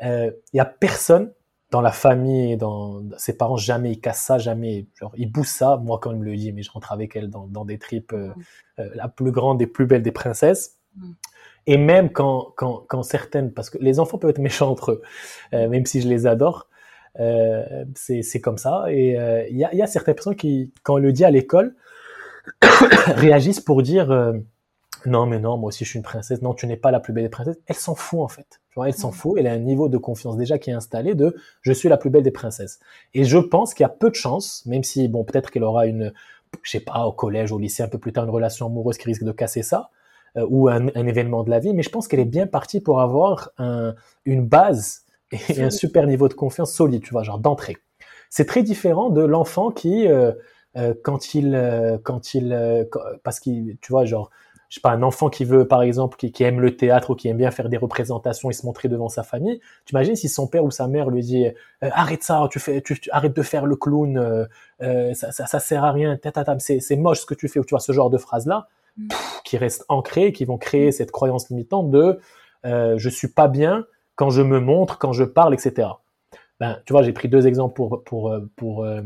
Il 0.00 0.06
euh, 0.06 0.30
y 0.52 0.60
a 0.60 0.64
personne 0.64 1.32
dans 1.70 1.80
la 1.80 1.90
famille, 1.90 2.56
dans 2.56 3.02
ses 3.16 3.36
parents, 3.36 3.56
jamais 3.56 3.92
ils 3.92 4.00
cassent 4.00 4.20
ça, 4.20 4.38
jamais. 4.38 4.86
Genre, 5.00 5.12
ils 5.16 5.30
boussent 5.30 5.48
ça. 5.48 5.80
Moi, 5.82 5.98
quand 6.00 6.12
même, 6.12 6.22
le 6.22 6.36
dit, 6.36 6.52
mais 6.52 6.62
je 6.62 6.70
rentre 6.70 6.92
avec 6.92 7.16
elle 7.16 7.30
dans, 7.30 7.46
dans 7.46 7.64
des 7.64 7.78
tripes, 7.78 8.12
euh, 8.12 8.32
mm. 8.78 8.82
la 8.94 9.08
plus 9.08 9.32
grande 9.32 9.60
et 9.62 9.66
plus 9.66 9.86
belle 9.86 10.02
des 10.02 10.12
princesses. 10.12 10.78
Mm. 10.96 11.12
Et 11.66 11.78
même 11.78 12.12
quand, 12.12 12.52
quand, 12.56 12.84
quand 12.86 13.02
certaines, 13.02 13.52
parce 13.52 13.70
que 13.70 13.78
les 13.78 13.98
enfants 13.98 14.18
peuvent 14.18 14.30
être 14.30 14.38
méchants 14.38 14.70
entre 14.70 14.92
eux, 14.92 15.02
même 15.52 15.86
si 15.86 16.02
je 16.02 16.08
les 16.08 16.26
adore, 16.26 16.68
euh, 17.20 17.84
c'est 17.94 18.40
comme 18.40 18.58
ça. 18.58 18.84
Et 18.88 19.18
euh, 19.18 19.46
il 19.48 19.56
y, 19.56 19.64
a, 19.64 19.74
y, 19.74 19.82
a, 19.82 19.86
certaines 19.86 20.14
personnes 20.14 20.36
qui, 20.36 20.72
quand 20.82 20.94
on 20.94 20.98
le 20.98 21.12
dit 21.12 21.24
à 21.24 21.30
l'école, 21.30 21.74
réagissent 23.06 23.60
pour 23.60 23.82
dire 23.82 24.10
euh, 24.10 24.32
non 25.06 25.26
mais 25.26 25.38
non 25.38 25.56
moi 25.56 25.68
aussi 25.68 25.84
je 25.84 25.90
suis 25.90 25.98
une 25.98 26.04
princesse. 26.04 26.42
Non 26.42 26.54
tu 26.54 26.66
n'es 26.66 26.76
pas 26.76 26.90
la 26.90 27.00
plus 27.00 27.12
belle 27.12 27.24
des 27.24 27.30
princesses. 27.30 27.56
Elle 27.66 27.76
s'en 27.76 27.94
fout 27.94 28.20
en 28.20 28.28
fait. 28.28 28.60
Tu 28.70 28.74
vois 28.76 28.88
elle 28.88 28.94
s'en 28.94 29.12
fout 29.12 29.36
elle 29.38 29.46
a 29.46 29.52
un 29.52 29.58
niveau 29.58 29.88
de 29.88 29.98
confiance 29.98 30.36
déjà 30.36 30.58
qui 30.58 30.70
est 30.70 30.74
installé 30.74 31.14
de 31.14 31.36
je 31.62 31.72
suis 31.72 31.88
la 31.88 31.96
plus 31.96 32.10
belle 32.10 32.22
des 32.22 32.30
princesses. 32.30 32.80
Et 33.14 33.24
je 33.24 33.38
pense 33.38 33.74
qu'il 33.74 33.84
y 33.84 33.86
a 33.86 33.90
peu 33.90 34.10
de 34.10 34.14
chances 34.14 34.64
même 34.66 34.82
si 34.82 35.08
bon 35.08 35.24
peut-être 35.24 35.50
qu'elle 35.50 35.64
aura 35.64 35.86
une 35.86 36.12
je 36.62 36.70
sais 36.70 36.80
pas 36.80 37.06
au 37.06 37.12
collège 37.12 37.52
au 37.52 37.58
lycée 37.58 37.82
un 37.82 37.88
peu 37.88 37.98
plus 37.98 38.12
tard 38.12 38.24
une 38.24 38.30
relation 38.30 38.66
amoureuse 38.66 38.98
qui 38.98 39.06
risque 39.06 39.24
de 39.24 39.32
casser 39.32 39.62
ça 39.62 39.90
ou 40.36 40.68
un, 40.68 40.88
un, 40.96 41.06
événement 41.06 41.44
de 41.44 41.50
la 41.50 41.60
vie. 41.60 41.72
Mais 41.74 41.84
je 41.84 41.90
pense 41.90 42.08
qu'elle 42.08 42.18
est 42.18 42.24
bien 42.24 42.48
partie 42.48 42.80
pour 42.80 43.00
avoir 43.00 43.50
un, 43.56 43.94
une 44.24 44.44
base 44.44 45.03
et 45.48 45.62
un 45.62 45.70
super 45.70 46.06
niveau 46.06 46.28
de 46.28 46.34
confiance 46.34 46.72
solide, 46.72 47.02
tu 47.02 47.10
vois, 47.10 47.22
genre 47.22 47.38
d'entrée. 47.38 47.76
C'est 48.30 48.46
très 48.46 48.62
différent 48.62 49.10
de 49.10 49.22
l'enfant 49.22 49.70
qui, 49.70 50.08
euh, 50.08 50.32
euh, 50.76 50.92
quand 51.04 51.34
il, 51.34 51.54
euh, 51.54 51.98
quand 52.02 52.34
il, 52.34 52.88
parce 53.22 53.38
qu'il, 53.38 53.76
tu 53.80 53.92
vois, 53.92 54.04
genre, 54.04 54.30
je 54.68 54.74
sais 54.76 54.80
pas, 54.80 54.90
un 54.90 55.02
enfant 55.02 55.28
qui 55.28 55.44
veut, 55.44 55.68
par 55.68 55.82
exemple, 55.82 56.16
qui, 56.16 56.42
aime 56.42 56.60
le 56.60 56.76
théâtre 56.76 57.10
ou 57.10 57.14
qui 57.14 57.28
aime 57.28 57.36
bien 57.36 57.52
faire 57.52 57.68
des 57.68 57.76
représentations 57.76 58.50
et 58.50 58.52
se 58.52 58.66
montrer 58.66 58.88
devant 58.88 59.08
sa 59.08 59.22
famille, 59.22 59.60
tu 59.84 59.92
imagines 59.92 60.16
si 60.16 60.28
son 60.28 60.48
père 60.48 60.64
ou 60.64 60.72
sa 60.72 60.88
mère 60.88 61.10
lui 61.10 61.22
dit 61.22 61.46
arrête 61.80 62.24
ça, 62.24 62.48
tu 62.50 62.58
fais, 62.58 62.80
tu, 62.80 62.98
arrête 63.12 63.36
de 63.36 63.42
faire 63.42 63.66
le 63.66 63.76
clown, 63.76 64.48
ça, 64.80 65.30
ça, 65.30 65.46
ça, 65.46 65.60
sert 65.60 65.84
à 65.84 65.92
rien, 65.92 66.18
c'est 66.58 66.96
moche 66.96 67.20
ce 67.20 67.26
que 67.26 67.34
tu 67.34 67.46
fais, 67.46 67.60
ou 67.60 67.64
tu 67.64 67.70
vois 67.70 67.78
ce 67.78 67.92
genre 67.92 68.10
de 68.10 68.18
phrases 68.18 68.46
là, 68.46 68.66
mm. 68.96 69.08
qui 69.44 69.58
restent 69.58 69.84
ancrées, 69.88 70.32
qui 70.32 70.44
vont 70.44 70.58
créer 70.58 70.88
mm. 70.88 70.92
cette 70.92 71.12
croyance 71.12 71.50
limitante 71.50 71.92
de 71.92 72.18
je 72.64 73.08
suis 73.08 73.28
pas 73.28 73.46
bien, 73.46 73.86
quand 74.16 74.30
je 74.30 74.42
me 74.42 74.60
montre, 74.60 74.98
quand 74.98 75.12
je 75.12 75.24
parle, 75.24 75.54
etc. 75.54 75.88
Ben, 76.60 76.80
tu 76.86 76.92
vois, 76.92 77.02
j'ai 77.02 77.12
pris 77.12 77.28
deux 77.28 77.46
exemples 77.46 77.74
pour, 77.74 78.04
pour, 78.04 78.30
euh, 78.30 78.40
pour, 78.56 78.84
euh, 78.84 79.02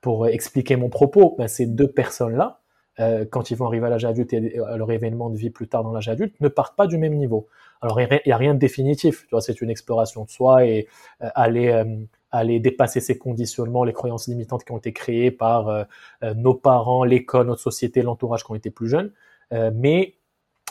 pour 0.00 0.26
expliquer 0.26 0.76
mon 0.76 0.88
propos. 0.88 1.34
Ben, 1.38 1.48
ces 1.48 1.66
deux 1.66 1.90
personnes-là, 1.90 2.60
euh, 3.00 3.24
quand 3.30 3.50
ils 3.50 3.56
vont 3.56 3.66
arriver 3.66 3.86
à 3.86 3.90
l'âge 3.90 4.04
adulte 4.04 4.32
et 4.32 4.58
à 4.58 4.76
leur 4.76 4.90
événement 4.90 5.30
de 5.30 5.36
vie 5.36 5.50
plus 5.50 5.68
tard 5.68 5.84
dans 5.84 5.92
l'âge 5.92 6.08
adulte, 6.08 6.34
ne 6.40 6.48
partent 6.48 6.76
pas 6.76 6.86
du 6.86 6.98
même 6.98 7.14
niveau. 7.14 7.46
Alors, 7.80 8.00
il 8.00 8.20
n'y 8.26 8.32
a 8.32 8.36
rien 8.36 8.54
de 8.54 8.58
définitif. 8.58 9.22
Tu 9.22 9.30
vois, 9.30 9.40
c'est 9.40 9.60
une 9.60 9.70
exploration 9.70 10.24
de 10.24 10.30
soi 10.30 10.66
et 10.66 10.88
aller, 11.20 11.84
aller 12.32 12.58
dépasser 12.58 13.00
ces 13.00 13.18
conditionnements, 13.18 13.84
les 13.84 13.92
croyances 13.92 14.26
limitantes 14.26 14.64
qui 14.64 14.72
ont 14.72 14.78
été 14.78 14.92
créées 14.92 15.30
par 15.30 15.86
nos 16.34 16.54
parents, 16.54 17.04
l'école, 17.04 17.46
notre 17.46 17.60
société, 17.60 18.02
l'entourage 18.02 18.42
qui 18.42 18.50
ont 18.50 18.56
été 18.56 18.70
plus 18.70 18.88
jeunes. 18.88 19.12
mais 19.52 20.16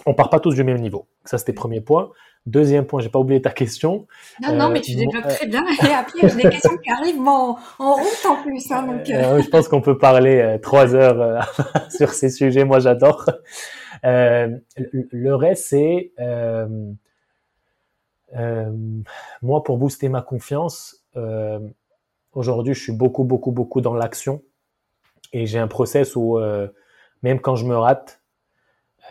on 0.05 0.13
part 0.13 0.29
pas 0.29 0.41
tous 0.41 0.53
du 0.53 0.65
même 0.65 0.81
niveau. 0.81 1.07
Ça, 1.23 1.37
c'était 1.37 1.53
le 1.53 1.57
premier 1.57 1.79
point. 1.79 2.11
Deuxième 2.47 2.85
point, 2.85 3.01
j'ai 3.01 3.09
pas 3.09 3.19
oublié 3.19 3.41
ta 3.41 3.49
question. 3.49 4.07
Non, 4.41 4.55
non, 4.55 4.69
mais 4.69 4.79
tu 4.79 4.93
euh, 4.93 4.99
développes 4.99 5.27
très 5.27 5.47
bien. 5.47 5.65
Et 5.67 5.93
après, 5.93 6.29
j'ai 6.29 6.35
des 6.35 6.49
questions 6.49 6.77
qui 6.77 6.89
arrivent 6.89 7.19
en, 7.19 7.57
en 7.77 7.93
route 7.95 8.25
en 8.25 8.41
plus. 8.41 8.71
Hein, 8.71 8.83
donc... 8.83 9.09
Euh, 9.09 9.41
je 9.41 9.49
pense 9.49 9.67
qu'on 9.67 9.81
peut 9.81 9.97
parler 9.97 10.57
trois 10.61 10.95
heures 10.95 11.45
sur 11.89 12.11
ces 12.11 12.29
sujets. 12.29 12.63
Moi, 12.63 12.79
j'adore. 12.79 13.29
le 14.03 15.33
reste, 15.33 15.65
c'est 15.65 16.13
moi 19.41 19.63
pour 19.65 19.77
booster 19.77 20.07
ma 20.07 20.21
confiance. 20.21 21.03
Aujourd'hui, 22.31 22.75
je 22.75 22.81
suis 22.81 22.93
beaucoup, 22.93 23.25
beaucoup, 23.25 23.51
beaucoup 23.51 23.81
dans 23.81 23.93
l'action 23.93 24.41
et 25.33 25.47
j'ai 25.47 25.59
un 25.59 25.67
process 25.67 26.15
où 26.15 26.39
même 27.23 27.41
quand 27.41 27.55
je 27.55 27.65
me 27.65 27.75
rate, 27.75 28.21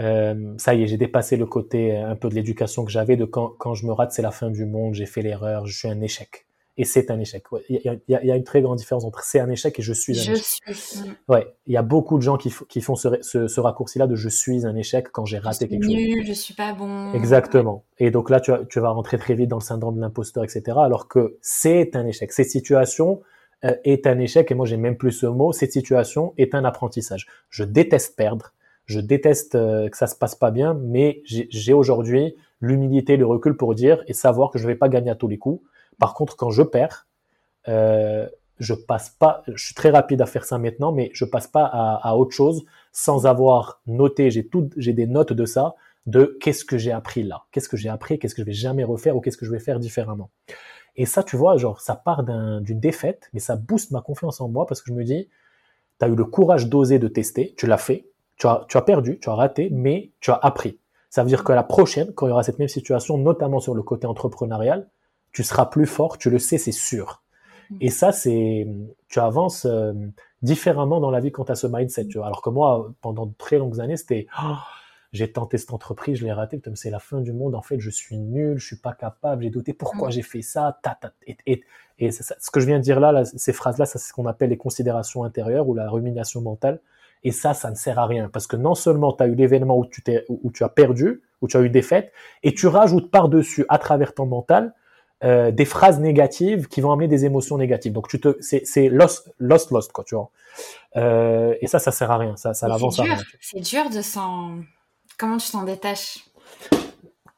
euh, 0.00 0.54
ça 0.58 0.74
y 0.74 0.82
est, 0.82 0.86
j'ai 0.86 0.96
dépassé 0.96 1.36
le 1.36 1.46
côté 1.46 1.96
euh, 1.96 2.10
un 2.10 2.16
peu 2.16 2.28
de 2.28 2.34
l'éducation 2.34 2.84
que 2.84 2.90
j'avais 2.90 3.16
de 3.16 3.24
quand, 3.24 3.50
quand 3.58 3.74
je 3.74 3.86
me 3.86 3.92
rate, 3.92 4.12
c'est 4.12 4.22
la 4.22 4.30
fin 4.30 4.50
du 4.50 4.66
monde, 4.66 4.94
j'ai 4.94 5.06
fait 5.06 5.22
l'erreur, 5.22 5.66
je 5.66 5.76
suis 5.76 5.88
un 5.88 6.00
échec. 6.00 6.46
Et 6.78 6.84
c'est 6.84 7.10
un 7.10 7.18
échec. 7.18 7.44
Il 7.70 7.80
y, 7.82 7.88
a, 7.88 7.96
y, 8.06 8.30
a, 8.30 8.36
une 8.36 8.44
très 8.44 8.60
grande 8.60 8.76
différence 8.76 9.04
entre 9.04 9.24
c'est 9.24 9.40
un 9.40 9.48
échec 9.48 9.78
et 9.78 9.82
je 9.82 9.94
suis 9.94 10.12
un 10.20 10.22
je 10.22 10.32
échec. 10.32 10.74
Suis. 10.74 11.00
Ouais, 11.26 11.46
il 11.66 11.72
y 11.72 11.78
a 11.78 11.82
beaucoup 11.82 12.18
de 12.18 12.22
gens 12.22 12.36
qui, 12.36 12.52
qui 12.68 12.82
font 12.82 12.96
ce, 12.96 13.08
ce, 13.22 13.48
ce 13.48 13.60
raccourci-là 13.60 14.06
de 14.06 14.14
je 14.14 14.28
suis 14.28 14.66
un 14.66 14.76
échec 14.76 15.08
quand 15.10 15.24
j'ai 15.24 15.38
raté 15.38 15.68
quelque 15.68 15.86
nul, 15.86 16.18
chose. 16.18 16.26
Je 16.26 16.32
suis 16.34 16.52
pas 16.52 16.74
bon. 16.74 17.14
Exactement. 17.14 17.84
Et 17.98 18.10
donc 18.10 18.28
là, 18.28 18.40
tu, 18.40 18.52
tu 18.68 18.78
vas 18.80 18.90
rentrer 18.90 19.16
très 19.16 19.32
vite 19.32 19.48
dans 19.48 19.56
le 19.56 19.62
syndrome 19.62 19.96
de 19.96 20.02
l'imposteur, 20.02 20.44
etc. 20.44 20.76
Alors 20.78 21.08
que 21.08 21.38
c'est 21.40 21.96
un 21.96 22.06
échec. 22.06 22.30
Cette 22.30 22.50
situation, 22.50 23.22
euh, 23.64 23.74
est 23.84 24.06
un 24.06 24.18
échec, 24.18 24.50
et 24.50 24.54
moi 24.54 24.66
j'ai 24.66 24.76
même 24.76 24.98
plus 24.98 25.12
ce 25.12 25.24
mot, 25.24 25.50
cette 25.50 25.72
situation 25.72 26.34
est 26.36 26.54
un 26.54 26.64
apprentissage. 26.66 27.26
Je 27.48 27.64
déteste 27.64 28.14
perdre, 28.14 28.52
je 28.86 29.00
déteste 29.00 29.54
euh, 29.54 29.88
que 29.88 29.96
ça 29.96 30.06
se 30.06 30.14
passe 30.14 30.34
pas 30.34 30.50
bien, 30.50 30.74
mais 30.74 31.22
j'ai 31.24 31.72
aujourd'hui 31.72 32.34
l'humilité, 32.60 33.16
le 33.16 33.26
recul 33.26 33.56
pour 33.56 33.74
dire 33.74 34.02
et 34.06 34.14
savoir 34.14 34.50
que 34.50 34.58
je 34.58 34.66
vais 34.66 34.74
pas 34.76 34.88
gagner 34.88 35.10
à 35.10 35.14
tous 35.14 35.28
les 35.28 35.38
coups. 35.38 35.62
Par 35.98 36.14
contre, 36.14 36.36
quand 36.36 36.50
je 36.50 36.62
perds, 36.62 37.06
euh, 37.68 38.28
je 38.58 38.74
passe 38.74 39.10
pas, 39.10 39.42
je 39.52 39.62
suis 39.62 39.74
très 39.74 39.90
rapide 39.90 40.22
à 40.22 40.26
faire 40.26 40.44
ça 40.44 40.58
maintenant, 40.58 40.92
mais 40.92 41.10
je 41.12 41.24
passe 41.24 41.46
pas 41.46 41.64
à, 41.64 42.08
à 42.08 42.14
autre 42.14 42.32
chose 42.32 42.64
sans 42.92 43.26
avoir 43.26 43.82
noté, 43.86 44.30
j'ai 44.30 44.46
tout, 44.46 44.70
j'ai 44.76 44.94
des 44.94 45.06
notes 45.06 45.32
de 45.32 45.44
ça, 45.44 45.74
de 46.06 46.38
qu'est-ce 46.40 46.64
que 46.64 46.78
j'ai 46.78 46.92
appris 46.92 47.24
là, 47.24 47.44
qu'est-ce 47.50 47.68
que 47.68 47.76
j'ai 47.76 47.88
appris, 47.88 48.18
qu'est-ce 48.18 48.34
que 48.34 48.42
je 48.42 48.46
vais 48.46 48.52
jamais 48.52 48.84
refaire 48.84 49.16
ou 49.16 49.20
qu'est-ce 49.20 49.36
que 49.36 49.44
je 49.44 49.50
vais 49.50 49.58
faire 49.58 49.80
différemment. 49.80 50.30
Et 50.94 51.04
ça, 51.04 51.22
tu 51.22 51.36
vois, 51.36 51.56
genre, 51.58 51.80
ça 51.80 51.94
part 51.94 52.22
d'une 52.24 52.80
défaite, 52.80 53.28
mais 53.34 53.40
ça 53.40 53.56
booste 53.56 53.90
ma 53.90 54.00
confiance 54.00 54.40
en 54.40 54.48
moi 54.48 54.66
parce 54.66 54.80
que 54.80 54.88
je 54.88 54.94
me 54.94 55.04
dis, 55.04 55.28
tu 55.98 56.04
as 56.06 56.08
eu 56.08 56.14
le 56.14 56.24
courage 56.24 56.68
d'oser 56.68 56.98
de 56.98 57.08
tester, 57.08 57.54
tu 57.56 57.66
l'as 57.66 57.76
fait, 57.76 58.08
tu 58.36 58.46
as, 58.46 58.64
tu 58.68 58.76
as 58.76 58.82
perdu, 58.82 59.18
tu 59.20 59.28
as 59.28 59.34
raté, 59.34 59.68
mais 59.70 60.12
tu 60.20 60.30
as 60.30 60.38
appris. 60.42 60.78
Ça 61.10 61.22
veut 61.22 61.28
dire 61.28 61.44
que 61.44 61.52
la 61.52 61.62
prochaine, 61.62 62.12
quand 62.12 62.26
il 62.26 62.30
y 62.30 62.32
aura 62.32 62.42
cette 62.42 62.58
même 62.58 62.68
situation, 62.68 63.16
notamment 63.16 63.60
sur 63.60 63.74
le 63.74 63.82
côté 63.82 64.06
entrepreneurial, 64.06 64.88
tu 65.32 65.42
seras 65.42 65.66
plus 65.66 65.86
fort, 65.86 66.18
tu 66.18 66.30
le 66.30 66.38
sais, 66.38 66.58
c'est 66.58 66.72
sûr. 66.72 67.22
Mm. 67.70 67.76
Et 67.80 67.90
ça, 67.90 68.12
c'est, 68.12 68.66
tu 69.08 69.18
avances 69.20 69.66
euh, 69.66 69.92
différemment 70.42 71.00
dans 71.00 71.10
la 71.10 71.20
vie 71.20 71.32
quand 71.32 71.44
tu 71.44 71.52
as 71.52 71.56
ce 71.56 71.66
mindset. 71.66 72.08
Tu 72.08 72.18
vois. 72.18 72.26
Alors 72.26 72.42
que 72.42 72.50
moi, 72.50 72.92
pendant 73.00 73.26
de 73.26 73.34
très 73.38 73.58
longues 73.58 73.80
années, 73.80 73.96
c'était, 73.96 74.26
oh, 74.42 74.54
j'ai 75.12 75.32
tenté 75.32 75.58
cette 75.58 75.72
entreprise, 75.72 76.18
je 76.18 76.24
l'ai 76.24 76.32
raté, 76.32 76.60
c'est 76.74 76.90
la 76.90 76.98
fin 76.98 77.20
du 77.20 77.32
monde, 77.32 77.54
en 77.54 77.62
fait, 77.62 77.80
je 77.80 77.90
suis 77.90 78.18
nul, 78.18 78.58
je 78.58 78.66
suis 78.66 78.76
pas 78.76 78.92
capable, 78.92 79.42
j'ai 79.42 79.50
douté, 79.50 79.72
pourquoi 79.72 80.08
mm. 80.08 80.12
j'ai 80.12 80.22
fait 80.22 80.42
ça, 80.42 80.78
ta, 80.82 80.98
et, 81.26 81.62
et, 81.98 82.10
ce 82.10 82.50
que 82.50 82.60
je 82.60 82.66
viens 82.66 82.78
de 82.78 82.82
dire 82.82 83.00
là, 83.00 83.24
ces 83.24 83.52
phrases-là, 83.52 83.86
c'est 83.86 83.98
ce 83.98 84.12
qu'on 84.12 84.26
appelle 84.26 84.50
les 84.50 84.58
considérations 84.58 85.24
intérieures 85.24 85.66
ou 85.68 85.74
la 85.74 85.88
rumination 85.88 86.42
mentale. 86.42 86.80
Et 87.26 87.32
ça, 87.32 87.54
ça 87.54 87.72
ne 87.72 87.74
sert 87.74 87.98
à 87.98 88.06
rien 88.06 88.28
parce 88.32 88.46
que 88.46 88.54
non 88.54 88.76
seulement 88.76 89.12
tu 89.12 89.24
as 89.24 89.26
eu 89.26 89.34
l'événement 89.34 89.76
où 89.76 89.84
tu 89.84 90.00
t'es, 90.00 90.24
où 90.28 90.52
tu 90.52 90.62
as 90.62 90.68
perdu, 90.68 91.22
où 91.42 91.48
tu 91.48 91.56
as 91.56 91.60
eu 91.60 91.68
défaite, 91.68 92.12
et 92.44 92.54
tu 92.54 92.68
rajoutes 92.68 93.10
par-dessus, 93.10 93.66
à 93.68 93.78
travers 93.78 94.14
ton 94.14 94.26
mental, 94.26 94.74
euh, 95.24 95.50
des 95.50 95.64
phrases 95.64 95.98
négatives 95.98 96.68
qui 96.68 96.80
vont 96.80 96.92
amener 96.92 97.08
des 97.08 97.24
émotions 97.24 97.58
négatives. 97.58 97.92
Donc 97.92 98.06
tu 98.06 98.20
te, 98.20 98.36
c'est, 98.40 98.64
c'est 98.64 98.88
lost, 98.88 99.34
lost, 99.40 99.72
lost, 99.72 99.90
quoi, 99.90 100.04
tu 100.04 100.14
vois. 100.14 100.30
Euh, 100.96 101.56
et 101.60 101.66
ça, 101.66 101.80
ça 101.80 101.90
sert 101.90 102.12
à 102.12 102.18
rien, 102.18 102.36
ça, 102.36 102.54
ça 102.54 102.68
l'avance 102.68 103.00
à 103.00 103.02
rien. 103.02 103.18
C'est 103.40 103.58
dur 103.58 103.90
de 103.90 104.02
s'en, 104.02 104.60
comment 105.18 105.38
tu 105.38 105.50
t'en 105.50 105.64
détaches? 105.64 106.24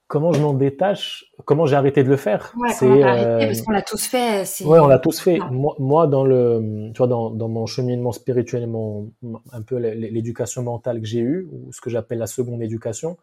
Comment 0.08 0.32
je 0.32 0.40
m'en 0.40 0.54
détache 0.54 1.26
Comment 1.44 1.66
j'ai 1.66 1.76
arrêté 1.76 2.02
de 2.02 2.08
le 2.08 2.16
faire 2.16 2.54
ouais, 2.56 2.70
C'est 2.70 3.02
arrêté, 3.02 3.46
parce 3.46 3.60
qu'on 3.60 3.72
l'a 3.72 3.82
tous 3.82 4.06
fait. 4.06 4.42
Ouais, 4.64 4.78
on 4.78 4.86
l'a 4.86 4.98
tous 4.98 5.20
fait. 5.20 5.38
Moi, 5.50 5.74
moi, 5.78 6.06
dans 6.06 6.24
le, 6.24 6.90
tu 6.94 6.98
vois, 6.98 7.06
dans, 7.06 7.28
dans 7.30 7.48
mon 7.48 7.66
cheminement 7.66 8.12
spirituel 8.12 8.62
et 8.62 8.66
mon, 8.66 9.12
un 9.52 9.60
peu 9.60 9.76
l'éducation 9.76 10.62
mentale 10.62 11.02
que 11.02 11.06
j'ai 11.06 11.20
eue, 11.20 11.46
ou 11.52 11.70
ce 11.74 11.82
que 11.82 11.90
j'appelle 11.90 12.18
la 12.18 12.26
seconde 12.26 12.62
éducation, 12.62 13.18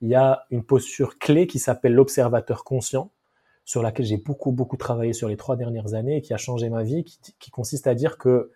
il 0.00 0.08
y 0.08 0.14
a 0.14 0.46
une 0.52 0.62
posture 0.62 1.18
clé 1.18 1.48
qui 1.48 1.58
s'appelle 1.58 1.94
l'observateur 1.94 2.62
conscient, 2.62 3.10
sur 3.64 3.82
laquelle 3.82 4.06
j'ai 4.06 4.16
beaucoup, 4.16 4.52
beaucoup 4.52 4.76
travaillé 4.76 5.12
sur 5.12 5.28
les 5.28 5.36
trois 5.36 5.56
dernières 5.56 5.94
années 5.94 6.18
et 6.18 6.22
qui 6.22 6.32
a 6.32 6.38
changé 6.38 6.70
ma 6.70 6.84
vie, 6.84 7.02
qui, 7.02 7.18
qui 7.40 7.50
consiste 7.50 7.88
à 7.88 7.96
dire 7.96 8.16
que 8.16 8.52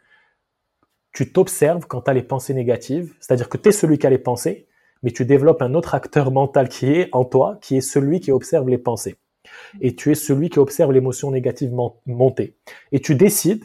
tu 1.12 1.32
t'observes 1.32 1.86
quand 1.86 2.02
tu 2.02 2.10
as 2.10 2.14
les 2.14 2.22
pensées 2.22 2.54
négatives, 2.54 3.12
c'est-à-dire 3.18 3.48
que 3.48 3.58
tu 3.58 3.68
es 3.70 3.72
celui 3.72 3.98
qui 3.98 4.06
a 4.06 4.10
les 4.10 4.18
pensées, 4.18 4.68
mais 5.02 5.10
tu 5.10 5.24
développes 5.24 5.62
un 5.62 5.74
autre 5.74 5.94
acteur 5.94 6.30
mental 6.30 6.68
qui 6.68 6.92
est 6.92 7.08
en 7.12 7.24
toi, 7.24 7.58
qui 7.60 7.76
est 7.76 7.80
celui 7.80 8.20
qui 8.20 8.30
observe 8.32 8.68
les 8.68 8.78
pensées. 8.78 9.16
Et 9.80 9.94
tu 9.94 10.10
es 10.10 10.14
celui 10.14 10.50
qui 10.50 10.58
observe 10.58 10.92
l'émotion 10.92 11.30
négative 11.30 11.72
monter. 12.06 12.56
Et 12.92 13.00
tu 13.00 13.14
décides, 13.14 13.64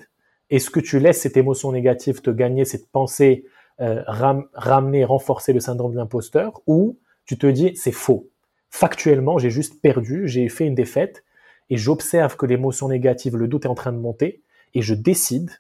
est-ce 0.50 0.70
que 0.70 0.80
tu 0.80 1.00
laisses 1.00 1.22
cette 1.22 1.38
émotion 1.38 1.72
négative 1.72 2.22
te 2.22 2.30
gagner, 2.30 2.66
cette 2.66 2.90
pensée 2.90 3.46
euh, 3.80 4.02
ramener, 4.08 5.06
renforcer 5.06 5.54
le 5.54 5.60
syndrome 5.60 5.92
de 5.92 5.98
l'imposteur, 5.98 6.62
ou 6.66 6.98
tu 7.26 7.38
te 7.38 7.46
dis, 7.46 7.76
c'est 7.76 7.92
faux. 7.92 8.30
Factuellement, 8.72 9.38
j'ai 9.38 9.52
juste 9.52 9.82
perdu, 9.82 10.28
j'ai 10.28 10.50
fait 10.50 10.66
une 10.66 10.74
défaite, 10.74 11.24
et 11.70 11.78
j'observe 11.78 12.38
que 12.38 12.48
l'émotion 12.48 12.88
négative, 12.88 13.36
le 13.36 13.48
doute 13.48 13.66
est 13.66 13.70
en 13.70 13.76
train 13.76 13.92
de 13.92 14.00
monter, 14.00 14.42
et 14.74 14.82
je 14.82 14.96
décide 14.96 15.52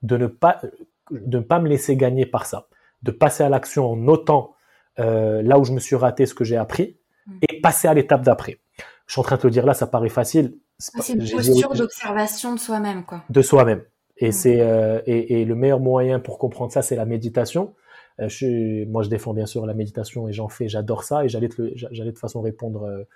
de 0.00 0.16
ne 0.16 0.26
pas, 0.26 0.62
de 1.10 1.36
ne 1.36 1.42
pas 1.42 1.58
me 1.58 1.68
laisser 1.68 1.96
gagner 1.96 2.24
par 2.24 2.46
ça, 2.46 2.68
de 3.02 3.10
passer 3.10 3.44
à 3.44 3.50
l'action 3.50 3.92
en 3.92 3.96
notant 3.96 4.55
euh, 4.98 5.42
là 5.42 5.58
où 5.58 5.64
je 5.64 5.72
me 5.72 5.80
suis 5.80 5.96
raté, 5.96 6.26
ce 6.26 6.34
que 6.34 6.44
j'ai 6.44 6.56
appris, 6.56 6.96
mm. 7.26 7.38
et 7.48 7.60
passer 7.60 7.88
à 7.88 7.94
l'étape 7.94 8.22
d'après. 8.22 8.58
Je 9.06 9.12
suis 9.12 9.20
en 9.20 9.24
train 9.24 9.36
de 9.36 9.42
te 9.42 9.48
dire 9.48 9.66
là, 9.66 9.74
ça 9.74 9.86
paraît 9.86 10.08
facile. 10.08 10.56
C'est 10.78 11.14
une 11.14 11.28
posture 11.28 11.74
d'observation 11.74 12.54
de 12.54 12.58
soi-même, 12.58 13.04
quoi. 13.04 13.22
De 13.30 13.42
soi-même. 13.42 13.82
Et 14.18 14.28
mm. 14.28 14.32
c'est 14.32 14.60
euh, 14.60 15.00
et, 15.06 15.40
et, 15.40 15.44
le 15.44 15.54
meilleur 15.54 15.80
moyen 15.80 16.20
pour 16.20 16.38
comprendre 16.38 16.72
ça, 16.72 16.82
c'est 16.82 16.96
la 16.96 17.06
méditation. 17.06 17.74
Euh, 18.20 18.28
je 18.28 18.84
moi, 18.86 19.02
je 19.02 19.08
défends 19.08 19.34
bien 19.34 19.46
sûr 19.46 19.66
la 19.66 19.74
méditation 19.74 20.28
et 20.28 20.32
j'en 20.32 20.48
fais, 20.48 20.68
j'adore 20.68 21.04
ça. 21.04 21.24
Et 21.24 21.28
j'allais 21.28 21.48
j'allais 21.74 22.12
de 22.12 22.18
façon 22.18 22.40
répondre 22.40 23.06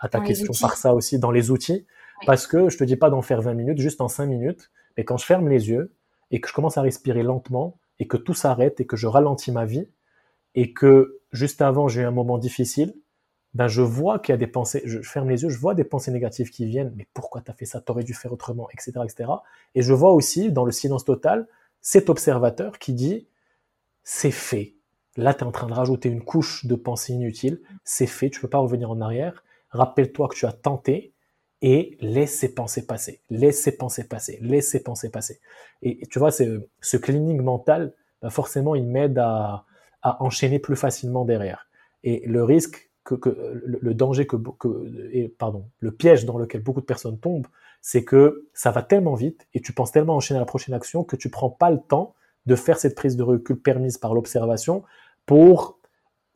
à 0.00 0.08
ta 0.08 0.20
question 0.20 0.52
par 0.60 0.76
ça 0.76 0.94
aussi 0.94 1.18
dans 1.18 1.30
les 1.30 1.50
outils, 1.50 1.86
parce 2.26 2.46
que 2.46 2.68
je 2.68 2.76
te 2.76 2.84
dis 2.84 2.96
pas 2.96 3.10
d'en 3.10 3.22
faire 3.22 3.40
20 3.40 3.54
minutes, 3.54 3.78
juste 3.78 4.00
en 4.00 4.08
5 4.08 4.26
minutes. 4.26 4.70
Mais 4.96 5.04
quand 5.04 5.16
je 5.16 5.26
ferme 5.26 5.48
les 5.48 5.68
yeux 5.68 5.92
et 6.30 6.40
que 6.40 6.48
je 6.48 6.54
commence 6.54 6.78
à 6.78 6.82
respirer 6.82 7.22
lentement 7.22 7.78
et 7.98 8.06
que 8.06 8.16
tout 8.16 8.34
s'arrête 8.34 8.80
et 8.80 8.86
que 8.86 8.96
je 8.96 9.06
ralentis 9.06 9.52
ma 9.52 9.64
vie 9.64 9.88
et 10.54 10.72
que 10.72 11.20
juste 11.36 11.62
avant 11.62 11.88
j'ai 11.88 12.02
eu 12.02 12.04
un 12.04 12.10
moment 12.10 12.38
difficile, 12.38 12.94
ben 13.54 13.68
je 13.68 13.82
vois 13.82 14.18
qu'il 14.18 14.32
y 14.32 14.34
a 14.34 14.38
des 14.38 14.46
pensées, 14.46 14.82
je 14.84 15.00
ferme 15.00 15.30
les 15.30 15.42
yeux, 15.42 15.48
je 15.48 15.58
vois 15.58 15.74
des 15.74 15.84
pensées 15.84 16.10
négatives 16.10 16.50
qui 16.50 16.66
viennent, 16.66 16.92
mais 16.96 17.06
pourquoi 17.14 17.40
tu 17.40 17.50
as 17.50 17.54
fait 17.54 17.64
ça, 17.64 17.80
t'aurais 17.80 18.04
dû 18.04 18.12
faire 18.12 18.32
autrement, 18.32 18.68
etc., 18.70 18.92
etc. 19.04 19.30
Et 19.74 19.82
je 19.82 19.94
vois 19.94 20.12
aussi 20.12 20.52
dans 20.52 20.64
le 20.64 20.72
silence 20.72 21.04
total 21.04 21.46
cet 21.80 22.10
observateur 22.10 22.78
qui 22.78 22.92
dit 22.92 23.28
c'est 24.02 24.30
fait. 24.30 24.74
Là, 25.16 25.32
tu 25.32 25.40
es 25.40 25.44
en 25.44 25.52
train 25.52 25.66
de 25.66 25.72
rajouter 25.72 26.08
une 26.08 26.22
couche 26.22 26.66
de 26.66 26.74
pensées 26.74 27.14
inutiles, 27.14 27.60
c'est 27.84 28.06
fait, 28.06 28.28
tu 28.28 28.40
peux 28.40 28.48
pas 28.48 28.58
revenir 28.58 28.90
en 28.90 29.00
arrière. 29.00 29.42
Rappelle-toi 29.70 30.28
que 30.28 30.34
tu 30.34 30.46
as 30.46 30.52
tenté 30.52 31.14
et 31.62 31.96
laisse 32.00 32.38
ces 32.38 32.54
pensées 32.54 32.86
passer, 32.86 33.22
laisse 33.30 33.62
ces 33.62 33.76
pensées 33.76 34.06
passer, 34.06 34.38
laisse 34.42 34.68
ces 34.68 34.82
pensées 34.82 35.10
passer. 35.10 35.40
Et, 35.80 36.06
tu 36.08 36.18
vois, 36.18 36.30
ce 36.30 36.96
cleaning 36.98 37.40
mental, 37.40 37.94
ben 38.20 38.30
forcément, 38.30 38.74
il 38.74 38.86
m'aide 38.86 39.18
à, 39.18 39.64
à 40.06 40.22
enchaîner 40.22 40.60
plus 40.60 40.76
facilement 40.76 41.24
derrière. 41.24 41.68
Et 42.04 42.22
le 42.26 42.44
risque, 42.44 42.90
que, 43.02 43.16
le, 43.64 43.94
danger 43.94 44.26
que, 44.26 44.36
et, 45.12 45.28
pardon, 45.28 45.68
le 45.80 45.90
piège 45.90 46.24
dans 46.24 46.38
lequel 46.38 46.62
beaucoup 46.62 46.80
de 46.80 46.86
personnes 46.86 47.18
tombent, 47.18 47.48
c'est 47.80 48.04
que 48.04 48.46
ça 48.54 48.70
va 48.70 48.82
tellement 48.82 49.14
vite 49.14 49.48
et 49.52 49.60
tu 49.60 49.72
penses 49.72 49.90
tellement 49.90 50.14
enchaîner 50.14 50.38
la 50.38 50.46
prochaine 50.46 50.74
action 50.74 51.02
que 51.02 51.16
tu 51.16 51.28
prends 51.28 51.50
pas 51.50 51.70
le 51.70 51.78
temps 51.78 52.14
de 52.46 52.54
faire 52.54 52.78
cette 52.78 52.94
prise 52.94 53.16
de 53.16 53.22
recul 53.24 53.60
permise 53.60 53.98
par 53.98 54.14
l'observation 54.14 54.84
pour 55.24 55.78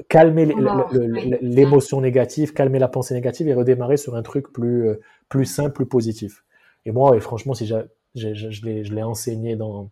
calmer 0.08 0.52
l'émotion 1.40 2.00
négative, 2.00 2.52
calmer 2.52 2.80
la 2.80 2.88
pensée 2.88 3.14
négative 3.14 3.46
et 3.46 3.54
redémarrer 3.54 3.96
sur 3.96 4.16
un 4.16 4.22
truc 4.22 4.52
plus, 4.52 4.88
euh, 4.88 5.00
plus 5.28 5.44
simple, 5.44 5.72
plus 5.72 5.86
positif. 5.86 6.44
Et 6.86 6.90
moi, 6.90 7.16
et 7.16 7.20
franchement, 7.20 7.54
si 7.54 7.66
je 7.66 8.94
l'ai 8.94 9.02
enseigné 9.02 9.54
dans, 9.54 9.90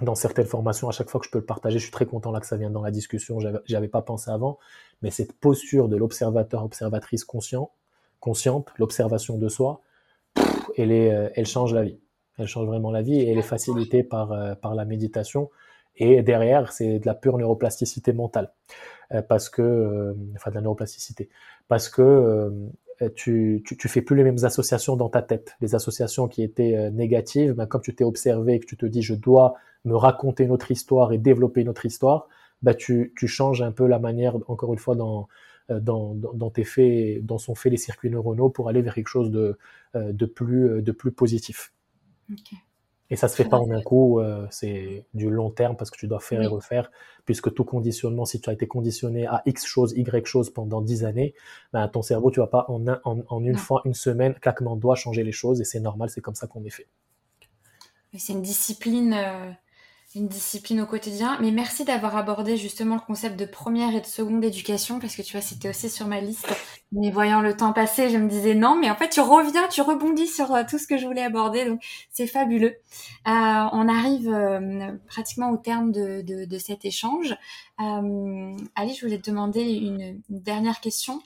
dans 0.00 0.14
certaines 0.14 0.46
formations, 0.46 0.88
à 0.88 0.92
chaque 0.92 1.10
fois 1.10 1.20
que 1.20 1.26
je 1.26 1.30
peux 1.30 1.38
le 1.38 1.44
partager, 1.44 1.78
je 1.78 1.84
suis 1.84 1.92
très 1.92 2.06
content 2.06 2.32
là 2.32 2.40
que 2.40 2.46
ça 2.46 2.56
vienne 2.56 2.72
dans 2.72 2.82
la 2.82 2.90
discussion. 2.90 3.38
J'avais 3.66 3.88
pas 3.88 4.02
pensé 4.02 4.30
avant, 4.30 4.58
mais 5.02 5.10
cette 5.10 5.32
posture 5.32 5.88
de 5.88 5.96
l'observateur, 5.96 6.64
observatrice 6.64 7.24
conscient, 7.24 7.70
consciente, 8.20 8.68
l'observation 8.78 9.36
de 9.36 9.48
soi, 9.48 9.82
euh, 10.78 11.28
elle 11.34 11.46
change 11.46 11.74
la 11.74 11.82
vie. 11.82 11.98
Elle 12.38 12.46
change 12.46 12.66
vraiment 12.66 12.90
la 12.90 13.02
vie 13.02 13.20
et 13.20 13.30
elle 13.30 13.38
est 13.38 13.42
facilitée 13.42 14.02
par, 14.02 14.32
euh, 14.32 14.54
par 14.54 14.74
la 14.74 14.84
méditation. 14.84 15.50
Et 15.96 16.22
derrière, 16.22 16.72
c'est 16.72 16.98
de 16.98 17.06
la 17.06 17.14
pure 17.14 17.36
neuroplasticité 17.36 18.14
mentale, 18.14 18.52
euh, 19.12 19.20
parce 19.20 19.50
que, 19.50 20.16
enfin 20.34 20.50
de 20.50 20.54
la 20.54 20.62
neuroplasticité, 20.62 21.28
parce 21.68 21.90
que 21.90 22.50
euh, 23.02 23.08
tu, 23.14 23.62
tu, 23.64 23.88
fais 23.88 24.02
plus 24.02 24.16
les 24.16 24.22
mêmes 24.22 24.44
associations 24.44 24.96
dans 24.96 25.08
ta 25.08 25.22
tête. 25.22 25.56
Les 25.60 25.74
associations 25.74 26.28
qui 26.28 26.42
étaient 26.42 26.76
euh, 26.76 26.90
négatives, 26.90 27.52
ben, 27.52 27.66
comme 27.66 27.80
tu 27.82 27.94
t'es 27.94 28.04
observé 28.04 28.54
et 28.54 28.60
que 28.60 28.66
tu 28.66 28.76
te 28.76 28.86
dis 28.86 29.02
je 29.02 29.14
dois 29.14 29.54
me 29.84 29.96
raconter 29.96 30.46
notre 30.46 30.70
histoire 30.70 31.12
et 31.12 31.18
développer 31.18 31.64
notre 31.64 31.84
histoire, 31.84 32.28
ben, 32.62 32.74
tu, 32.74 33.12
changes 33.26 33.62
un 33.62 33.72
peu 33.72 33.86
la 33.86 33.98
manière, 33.98 34.36
encore 34.48 34.72
une 34.72 34.78
fois, 34.78 34.94
dans, 34.94 35.28
euh, 35.70 35.80
dans, 35.80 36.14
dans, 36.14 36.50
tes 36.50 36.64
faits, 36.64 37.24
dans 37.26 37.38
sont 37.38 37.54
faits 37.54 37.72
les 37.72 37.78
circuits 37.78 38.10
neuronaux 38.10 38.50
pour 38.50 38.68
aller 38.68 38.82
vers 38.82 38.94
quelque 38.94 39.08
chose 39.08 39.30
de, 39.30 39.58
de, 39.94 40.26
plus, 40.26 40.80
de 40.82 40.92
plus 40.92 41.12
positif. 41.12 41.72
Et 43.12 43.16
ça 43.16 43.28
se 43.28 43.36
fait 43.36 43.44
pas 43.44 43.58
en 43.58 43.70
un 43.70 43.82
coup, 43.82 44.20
euh, 44.20 44.46
c'est 44.50 45.04
du 45.12 45.28
long 45.28 45.50
terme 45.50 45.76
parce 45.76 45.90
que 45.90 45.98
tu 45.98 46.08
dois 46.08 46.18
faire 46.18 46.40
et 46.40 46.46
refaire, 46.46 46.90
puisque 47.26 47.52
tout 47.52 47.62
conditionnement, 47.62 48.24
si 48.24 48.40
tu 48.40 48.48
as 48.48 48.54
été 48.54 48.66
conditionné 48.66 49.26
à 49.26 49.42
X 49.44 49.66
chose, 49.66 49.92
Y 49.94 50.26
chose 50.26 50.48
pendant 50.48 50.80
10 50.80 51.04
années, 51.04 51.34
ben, 51.74 51.86
ton 51.88 52.00
cerveau, 52.00 52.30
tu 52.30 52.40
vas 52.40 52.46
pas 52.46 52.64
en, 52.68 52.82
en, 53.04 53.44
une 53.44 53.58
fois, 53.58 53.82
une 53.84 53.92
semaine, 53.92 54.32
claquement 54.36 54.76
doit 54.76 54.94
changer 54.94 55.24
les 55.24 55.30
choses 55.30 55.60
et 55.60 55.64
c'est 55.64 55.78
normal, 55.80 56.08
c'est 56.08 56.22
comme 56.22 56.34
ça 56.34 56.46
qu'on 56.46 56.64
est 56.64 56.70
fait. 56.70 56.88
C'est 58.16 58.32
une 58.32 58.40
discipline, 58.40 59.12
euh, 59.12 59.52
une 60.14 60.28
discipline 60.28 60.80
au 60.80 60.86
quotidien. 60.86 61.38
Mais 61.40 61.50
merci 61.50 61.84
d'avoir 61.84 62.16
abordé 62.16 62.56
justement 62.56 62.96
le 62.96 63.00
concept 63.00 63.38
de 63.38 63.44
première 63.44 63.94
et 63.94 64.00
de 64.00 64.06
seconde 64.06 64.44
éducation 64.44 64.98
parce 64.98 65.16
que 65.16 65.22
tu 65.22 65.32
vois, 65.32 65.40
c'était 65.40 65.68
aussi 65.68 65.88
sur 65.88 66.06
ma 66.06 66.20
liste. 66.20 66.48
Mais 66.92 67.10
voyant 67.10 67.40
le 67.40 67.56
temps 67.56 67.72
passer, 67.72 68.10
je 68.10 68.18
me 68.18 68.28
disais 68.28 68.54
non, 68.54 68.76
mais 68.76 68.90
en 68.90 68.96
fait, 68.96 69.08
tu 69.08 69.20
reviens, 69.20 69.66
tu 69.68 69.80
rebondis 69.80 70.26
sur 70.26 70.54
euh, 70.54 70.62
tout 70.68 70.78
ce 70.78 70.86
que 70.86 70.98
je 70.98 71.06
voulais 71.06 71.22
aborder. 71.22 71.64
Donc, 71.64 71.82
c'est 72.10 72.26
fabuleux. 72.26 72.76
Euh, 73.26 73.30
on 73.72 73.88
arrive 73.88 74.28
euh, 74.28 74.92
pratiquement 75.06 75.50
au 75.50 75.56
terme 75.56 75.92
de, 75.92 76.20
de, 76.22 76.44
de 76.44 76.58
cet 76.58 76.84
échange. 76.84 77.34
Euh, 77.80 78.56
Ali, 78.74 78.94
je 78.94 79.06
voulais 79.06 79.18
te 79.18 79.30
demander 79.30 79.62
une, 79.62 80.20
une 80.28 80.40
dernière 80.40 80.80
question. 80.80 81.20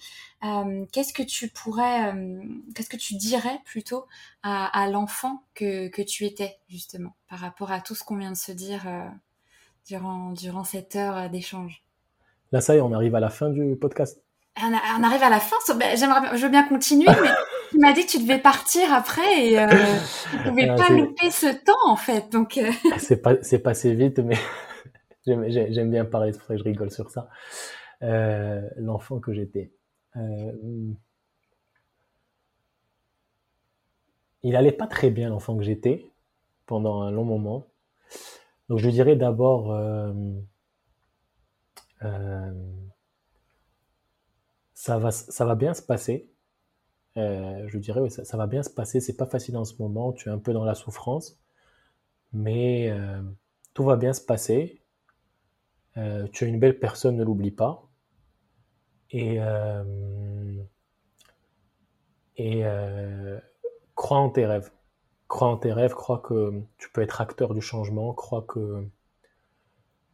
Euh, 0.45 0.85
qu'est-ce 0.93 1.13
que 1.13 1.23
tu 1.23 1.49
pourrais, 1.49 2.13
euh, 2.13 2.43
qu'est-ce 2.75 2.91
que 2.91 2.97
tu 2.97 3.15
dirais 3.15 3.59
plutôt 3.65 4.07
à, 4.43 4.67
à 4.79 4.89
l'enfant 4.89 5.43
que, 5.55 5.89
que 5.89 6.03
tu 6.03 6.25
étais 6.25 6.59
justement 6.69 7.17
par 7.29 7.39
rapport 7.39 7.73
à 7.73 7.81
tout 7.81 7.95
ce 7.95 8.05
qu'on 8.05 8.17
vient 8.17 8.33
de 8.33 8.37
se 8.37 8.53
dire 8.53 8.87
euh, 8.87 9.09
durant, 9.87 10.33
durant 10.33 10.65
cette 10.65 10.95
heure 10.95 11.31
d'échange? 11.31 11.83
Là, 12.53 12.61
ça 12.61 12.75
y 12.75 12.79
est, 12.79 12.81
on 12.81 12.93
arrive 12.93 13.15
à 13.15 13.21
la 13.21 13.31
fin 13.31 13.49
du 13.49 13.77
podcast. 13.77 14.23
On, 14.63 14.73
a, 14.73 14.99
on 14.99 15.03
arrive 15.03 15.23
à 15.23 15.31
la 15.31 15.41
fin. 15.41 15.57
Ben, 15.75 15.97
j'aimerais, 15.97 16.37
je 16.37 16.43
veux 16.43 16.51
bien 16.51 16.67
continuer, 16.69 17.07
mais 17.07 17.31
tu 17.71 17.79
m'as 17.79 17.93
dit 17.93 18.07
que 18.07 18.11
tu 18.11 18.19
devais 18.19 18.39
partir 18.39 18.93
après 18.93 19.47
et 19.47 19.59
euh, 19.59 19.67
tu 19.69 20.37
ne 20.37 20.43
pouvais 20.51 20.67
pas 20.67 20.89
louper 20.91 21.31
ce 21.31 21.47
temps 21.65 21.91
en 21.91 21.97
fait. 21.97 22.31
Donc 22.31 22.61
c'est 22.99 23.23
pas, 23.23 23.35
c'est 23.43 23.59
passé 23.59 23.95
vite, 23.95 24.19
mais 24.19 24.37
j'aime, 25.27 25.45
j'aime 25.49 25.91
bien 25.91 26.05
parler, 26.05 26.33
c'est 26.33 26.39
pour 26.39 26.47
ça 26.47 26.55
que 26.55 26.61
je 26.61 26.65
rigole 26.65 26.91
sur 26.91 27.11
ça. 27.11 27.29
Euh, 28.03 28.61
l'enfant 28.77 29.19
que 29.21 29.33
j'étais. 29.33 29.73
Euh, 30.17 30.93
il 34.43 34.57
allait 34.57 34.73
pas 34.73 34.87
très 34.87 35.11
bien 35.11 35.29
l'enfant 35.29 35.57
que 35.57 35.65
j'étais 35.65 36.11
pendant 36.67 37.03
un 37.03 37.11
long 37.11 37.25
moment. 37.25 37.67
Donc 38.69 38.79
je 38.79 38.89
dirais 38.89 39.17
d'abord 39.17 39.73
euh, 39.73 40.13
euh, 42.03 42.53
ça 44.75 44.99
va 44.99 45.55
bien 45.55 45.75
se 45.75 45.83
passer. 45.83 46.31
Je 47.17 47.79
dirais 47.79 48.09
ça, 48.11 48.25
ça, 48.25 48.37
va 48.37 48.47
bien 48.47 48.63
se 48.63 48.71
passer. 48.71 49.01
C'est 49.01 49.17
pas 49.17 49.27
facile 49.27 49.57
en 49.57 49.65
ce 49.65 49.75
moment. 49.81 50.13
Tu 50.13 50.29
es 50.29 50.33
un 50.33 50.39
peu 50.39 50.53
dans 50.53 50.65
la 50.65 50.75
souffrance, 50.75 51.41
mais 52.33 52.93
tout 53.75 53.85
va 53.85 53.97
bien 53.97 54.13
se 54.13 54.21
passer. 54.21 54.83
Tu 55.95 56.45
es 56.45 56.49
une 56.49 56.61
belle 56.61 56.79
personne, 56.79 57.17
ne 57.17 57.25
l'oublie 57.25 57.51
pas. 57.51 57.86
Et, 59.11 59.41
euh, 59.41 59.85
euh, 62.41 63.41
crois 63.95 64.19
en 64.19 64.31
tes 64.31 64.47
rêves. 64.47 64.71
Crois 65.29 65.49
en 65.49 65.57
tes 65.57 65.73
rêves, 65.73 65.95
crois 65.95 66.19
que 66.19 66.53
tu 66.79 66.91
peux 66.93 67.03
être 67.03 67.21
acteur 67.21 67.55
du 67.55 67.61
changement, 67.61 68.13
crois 68.15 68.43
que, 68.43 68.87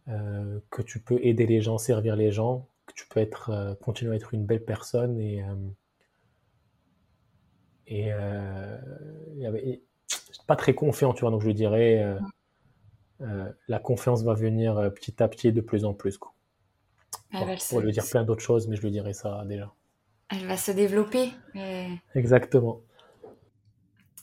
euh, 0.09 0.61
que 0.71 0.83
tu 0.83 1.01
peux 1.01 1.19
aider 1.23 1.47
les 1.47 1.61
gens, 1.61 1.79
servir 1.79 2.17
les 2.17 2.33
gens, 2.33 2.69
que 2.87 2.95
tu 2.95 3.07
peux 3.09 3.21
être, 3.21 3.77
continuer 3.83 4.13
à 4.13 4.17
être 4.17 4.35
une 4.35 4.47
belle 4.47 4.65
personne 4.65 5.19
et, 5.19 5.45
et, 7.87 8.09
et 9.39 9.83
pas 10.47 10.57
très 10.57 10.75
confiant, 10.75 11.13
tu 11.13 11.21
vois, 11.21 11.31
donc 11.31 11.43
je 11.43 11.51
dirais 11.51 12.19
la 13.69 13.79
confiance 13.79 14.23
va 14.23 14.35
venir 14.35 14.91
petit 14.95 15.23
à 15.23 15.29
petit 15.29 15.53
de 15.53 15.61
plus 15.61 15.85
en 15.85 15.93
plus. 15.93 16.17
Quoi. 16.17 16.33
Bon, 17.33 17.41
on 17.41 17.57
pourrait 17.57 17.85
lui 17.85 17.93
dire 17.93 18.05
plein 18.09 18.25
d'autres 18.25 18.43
choses, 18.43 18.69
mais 18.69 18.77
je 18.77 18.83
lui 18.83 18.91
dirais 18.91 19.15
ça 19.15 19.43
déjà. 19.47 19.73
Elle 20.31 20.47
va 20.47 20.57
se 20.57 20.73
développer. 20.73 21.31
Mais... 21.55 21.89
Exactement. 22.15 22.81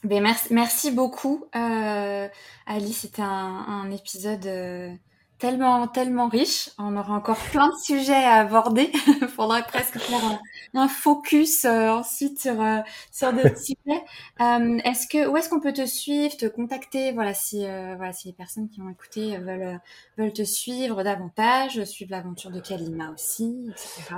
Ben 0.04 0.24
merci, 0.24 0.54
merci 0.54 0.92
beaucoup, 0.92 1.46
euh, 1.56 2.28
Ali. 2.66 2.94
C'était 2.94 3.22
un, 3.22 3.26
un, 3.28 3.92
épisode 3.92 4.46
euh, 4.46 4.94
tellement, 5.40 5.88
tellement 5.88 6.28
riche. 6.28 6.70
On 6.78 6.96
aura 6.96 7.16
encore 7.16 7.38
plein 7.52 7.70
de 7.70 7.76
sujets 7.82 8.14
à 8.14 8.42
aborder. 8.42 8.92
Il 9.22 9.28
faudrait 9.28 9.64
presque 9.64 9.98
faire 9.98 10.24
un, 10.24 10.40
un 10.82 10.88
focus 10.88 11.66
euh, 11.66 11.90
ensuite 11.90 12.40
sur, 12.40 12.62
euh, 12.62 12.80
sur 13.12 13.34
d'autres 13.34 13.58
sujets. 13.64 14.04
Euh, 14.42 14.78
est-ce 14.84 15.08
que, 15.08 15.28
où 15.28 15.38
est-ce 15.38 15.50
qu'on 15.50 15.60
peut 15.60 15.74
te 15.74 15.86
suivre, 15.86 16.36
te 16.38 16.46
contacter? 16.46 17.12
Voilà, 17.14 17.34
si, 17.34 17.66
euh, 17.66 17.96
voilà, 17.96 18.14
si 18.14 18.28
les 18.28 18.34
personnes 18.34 18.70
qui 18.70 18.82
ont 18.82 18.90
écouté 18.90 19.38
veulent, 19.38 19.80
veulent 20.18 20.34
te 20.34 20.44
suivre 20.44 21.04
davantage, 21.04 21.84
suivre 21.86 22.12
l'aventure 22.12 22.52
de 22.52 22.60
Kalima 22.60 23.12
aussi, 23.12 23.72
etc. 23.72 24.16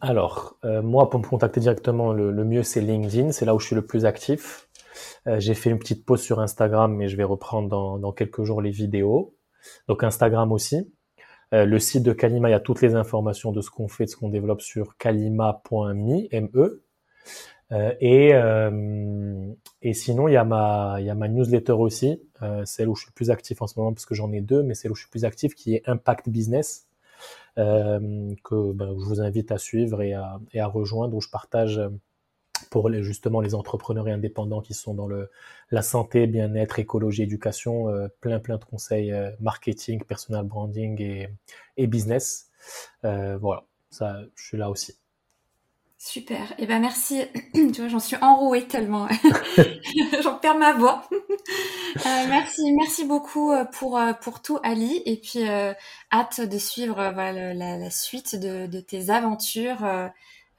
alors, 0.00 0.56
moi, 0.64 1.10
pour 1.10 1.20
me 1.20 1.26
contacter 1.26 1.60
directement, 1.60 2.12
le, 2.12 2.30
le 2.30 2.44
mieux 2.44 2.62
c'est 2.62 2.80
LinkedIn. 2.80 3.32
C'est 3.32 3.44
là 3.44 3.54
où 3.54 3.58
je 3.58 3.66
suis 3.66 3.74
le 3.74 3.84
plus 3.84 4.04
actif. 4.06 4.68
Euh, 5.26 5.40
j'ai 5.40 5.54
fait 5.54 5.70
une 5.70 5.78
petite 5.78 6.04
pause 6.04 6.22
sur 6.22 6.40
Instagram, 6.40 6.94
mais 6.94 7.08
je 7.08 7.16
vais 7.16 7.24
reprendre 7.24 7.68
dans, 7.68 7.98
dans 7.98 8.12
quelques 8.12 8.44
jours 8.44 8.62
les 8.62 8.70
vidéos. 8.70 9.34
Donc 9.88 10.04
Instagram 10.04 10.52
aussi. 10.52 10.92
Euh, 11.54 11.64
le 11.64 11.78
site 11.78 12.02
de 12.02 12.12
Kalima, 12.12 12.48
il 12.48 12.52
y 12.52 12.54
a 12.54 12.60
toutes 12.60 12.82
les 12.82 12.94
informations 12.94 13.52
de 13.52 13.60
ce 13.60 13.70
qu'on 13.70 13.88
fait, 13.88 14.04
de 14.04 14.10
ce 14.10 14.16
qu'on 14.16 14.28
développe 14.28 14.60
sur 14.60 14.96
kalima.me. 14.96 16.34
M-E. 16.34 16.84
Euh, 17.70 17.92
et, 18.00 18.34
euh, 18.34 19.46
et 19.82 19.92
sinon, 19.92 20.28
il 20.28 20.32
y, 20.32 20.36
a 20.36 20.44
ma, 20.44 20.98
newsletter 21.00 21.72
aussi, 21.72 22.20
celle 22.64 22.88
où 22.88 22.94
je 22.94 23.04
suis 23.04 23.12
plus 23.12 23.30
actif 23.30 23.62
en 23.62 23.66
ce 23.66 23.78
moment, 23.78 23.92
parce 23.92 24.06
que 24.06 24.14
j'en 24.14 24.32
ai 24.32 24.40
deux, 24.40 24.62
mais 24.62 24.74
celle 24.74 24.90
où 24.90 24.94
je 24.94 25.02
suis 25.02 25.10
plus 25.10 25.24
actif, 25.24 25.54
qui 25.54 25.74
est 25.74 25.82
Impact 25.86 26.28
Business, 26.28 26.88
que 27.56 28.72
ben, 28.72 28.94
je 28.98 29.04
vous 29.04 29.20
invite 29.20 29.50
à 29.50 29.58
suivre 29.58 30.02
et 30.02 30.14
à, 30.14 30.40
et 30.52 30.60
à 30.60 30.66
rejoindre, 30.66 31.16
où 31.16 31.20
je 31.20 31.30
partage 31.30 31.80
pour 32.70 32.88
les, 32.88 33.02
justement 33.02 33.40
les 33.40 33.54
entrepreneurs 33.54 34.08
et 34.08 34.12
indépendants 34.12 34.60
qui 34.60 34.74
sont 34.74 34.94
dans 34.94 35.06
le, 35.06 35.30
la 35.70 35.82
santé, 35.82 36.26
bien-être, 36.26 36.78
écologie, 36.78 37.22
éducation, 37.22 37.88
euh, 37.88 38.08
plein 38.20 38.38
plein 38.38 38.56
de 38.56 38.64
conseils 38.64 39.12
euh, 39.12 39.30
marketing, 39.40 40.02
personal 40.04 40.44
branding 40.44 41.00
et, 41.00 41.28
et 41.76 41.86
business. 41.86 42.50
Euh, 43.04 43.36
voilà, 43.38 43.64
ça, 43.90 44.20
je 44.34 44.44
suis 44.44 44.56
là 44.56 44.70
aussi. 44.70 44.94
Super. 46.00 46.52
Et 46.52 46.54
eh 46.58 46.66
ben 46.66 46.80
merci. 46.80 47.22
tu 47.54 47.80
vois, 47.80 47.88
j'en 47.88 47.98
suis 47.98 48.16
enrouée 48.20 48.68
tellement. 48.68 49.08
j'en 50.22 50.36
perds 50.36 50.58
ma 50.58 50.72
voix. 50.72 51.02
merci, 52.04 52.72
merci 52.72 53.04
beaucoup 53.04 53.52
pour 53.72 54.00
pour 54.22 54.40
tout, 54.40 54.60
Ali. 54.62 55.02
Et 55.06 55.16
puis 55.16 55.42
hâte 56.12 56.40
de 56.40 56.58
suivre 56.58 56.94
voilà, 57.12 57.52
la, 57.52 57.76
la, 57.76 57.90
suite 57.90 58.36
de, 58.36 58.66
de 58.66 58.78
tes 58.78 59.10
aventures 59.10 59.84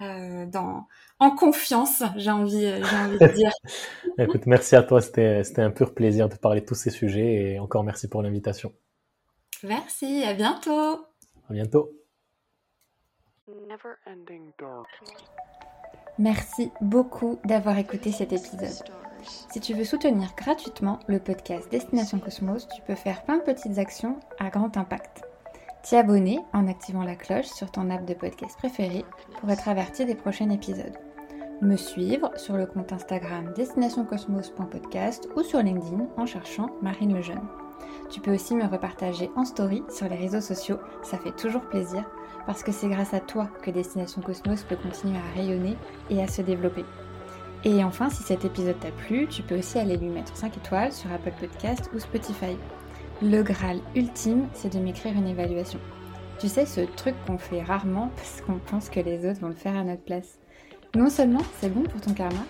dans 0.02 0.88
en 1.20 1.32
confiance, 1.32 2.02
j'ai 2.16 2.32
envie, 2.32 2.62
j'ai 2.62 2.96
envie 2.96 3.18
de 3.20 3.34
dire. 3.34 3.52
Écoute, 4.18 4.46
merci 4.46 4.76
à 4.76 4.84
toi, 4.84 5.02
c'était, 5.02 5.44
c'était 5.44 5.62
un 5.62 5.72
pur 5.72 5.94
plaisir 5.94 6.30
de 6.30 6.36
parler 6.36 6.62
de 6.62 6.66
tous 6.66 6.76
ces 6.76 6.90
sujets 6.90 7.54
et 7.54 7.60
encore 7.60 7.84
merci 7.84 8.08
pour 8.08 8.22
l'invitation. 8.22 8.74
Merci, 9.64 10.24
à 10.24 10.34
bientôt. 10.34 11.06
À 11.50 11.54
bientôt. 11.54 11.92
Merci 16.18 16.72
beaucoup 16.82 17.40
d'avoir 17.44 17.78
écouté 17.78 18.12
cet 18.12 18.32
épisode. 18.32 18.84
Si 19.52 19.60
tu 19.60 19.74
veux 19.74 19.84
soutenir 19.84 20.34
gratuitement 20.38 21.00
le 21.08 21.20
podcast 21.20 21.70
Destination 21.70 22.20
Cosmos, 22.20 22.68
tu 22.74 22.82
peux 22.84 22.96
faire 22.96 23.24
plein 23.24 23.38
de 23.38 23.44
petites 23.44 23.78
actions 23.78 24.18
à 24.40 24.50
grand 24.50 24.78
impact. 24.78 25.24
T'y 25.84 25.96
abonner 25.96 26.40
en 26.54 26.68
activant 26.68 27.04
la 27.04 27.16
cloche 27.16 27.48
sur 27.48 27.72
ton 27.72 27.90
app 27.90 28.06
de 28.06 28.14
podcast 28.14 28.58
préféré 28.58 29.04
pour 29.40 29.50
être 29.50 29.68
averti 29.68 30.06
des 30.06 30.16
prochains 30.16 30.50
épisodes 30.50 30.98
me 31.62 31.76
suivre 31.76 32.32
sur 32.38 32.56
le 32.56 32.66
compte 32.66 32.94
Instagram 32.94 33.52
destinationcosmos.podcast 33.56 35.30
ou 35.36 35.44
sur 35.44 35.62
LinkedIn 35.62 36.08
en 36.18 36.26
cherchant 36.26 36.70
Marine 36.82 37.16
Lejeune. 37.16 37.42
Tu 38.10 38.22
peux 38.22 38.34
aussi 38.34 38.56
me 38.56 38.66
repartager 38.66 39.30
en 39.36 39.46
story 39.46 39.84
sur 39.90 40.08
les 40.08 40.16
réseaux 40.16 40.42
sociaux, 40.42 40.78
ça 41.04 41.18
fait 41.18 41.36
toujours 41.36 41.62
plaisir 41.64 42.04
parce 42.46 42.64
que 42.64 42.72
c'est 42.72 42.88
grâce 42.88 43.14
à 43.14 43.20
toi 43.20 43.50
que 43.62 43.72
Destination 43.72 44.22
Cosmos 44.22 44.64
peut 44.64 44.78
continuer 44.78 45.18
à 45.18 45.36
rayonner 45.36 45.76
et 46.10 46.22
à 46.22 46.28
se 46.28 46.42
développer. 46.42 46.86
Et 47.66 47.84
enfin, 47.84 48.10
si 48.10 48.24
cet 48.24 48.46
épisode 48.46 48.80
t'a 48.80 48.92
plu, 48.92 49.28
tu 49.28 49.44
peux 49.44 49.60
aussi 49.60 49.78
aller 49.78 49.98
lui 49.98 50.08
mettre 50.08 50.36
5 50.36 50.58
étoiles 50.58 50.94
sur 50.94 51.12
Apple 51.12 51.34
Podcast 51.40 51.90
ou 51.94 52.00
Spotify. 52.00 52.58
Le 53.22 53.44
Graal 53.44 53.82
ultime, 53.96 54.48
c'est 54.54 54.74
de 54.74 54.80
m'écrire 54.80 55.14
une 55.14 55.28
évaluation. 55.28 55.80
Tu 56.40 56.48
sais, 56.48 56.66
ce 56.66 56.82
truc 56.82 57.16
qu'on 57.28 57.38
fait 57.38 57.62
rarement 57.62 58.12
parce 58.16 58.40
qu'on 58.42 58.60
pense 58.60 58.90
que 58.90 59.02
les 59.02 59.30
autres 59.30 59.42
vont 59.42 59.50
le 59.50 59.56
faire 59.56 59.76
à 59.76 59.84
notre 59.84 60.04
place. 60.04 60.39
Non 60.96 61.10
seulement 61.10 61.42
c'est 61.60 61.70
bon 61.70 61.84
pour 61.84 62.02
ton 62.02 62.14
karma, 62.14 62.44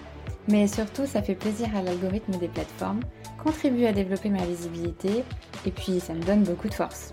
mais 0.47 0.67
surtout 0.67 1.05
ça 1.05 1.21
fait 1.21 1.35
plaisir 1.35 1.75
à 1.75 1.81
l'algorithme 1.81 2.37
des 2.37 2.47
plateformes, 2.47 3.01
contribue 3.43 3.85
à 3.85 3.91
développer 3.91 4.29
ma 4.29 4.45
visibilité 4.45 5.25
et 5.65 5.71
puis 5.71 5.99
ça 5.99 6.13
me 6.13 6.23
donne 6.23 6.43
beaucoup 6.43 6.69
de 6.69 6.73
force. 6.73 7.11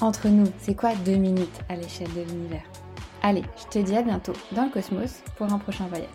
Entre 0.00 0.28
nous, 0.28 0.46
c'est 0.58 0.74
quoi 0.74 0.94
deux 1.04 1.16
minutes 1.16 1.60
à 1.68 1.76
l'échelle 1.76 2.12
de 2.14 2.22
l'univers? 2.22 2.64
Allez, 3.22 3.42
je 3.58 3.64
te 3.66 3.78
dis 3.78 3.96
à 3.96 4.02
bientôt 4.02 4.34
dans 4.52 4.64
le 4.64 4.70
cosmos 4.70 5.22
pour 5.36 5.52
un 5.52 5.58
prochain 5.58 5.86
voyage. 5.88 6.08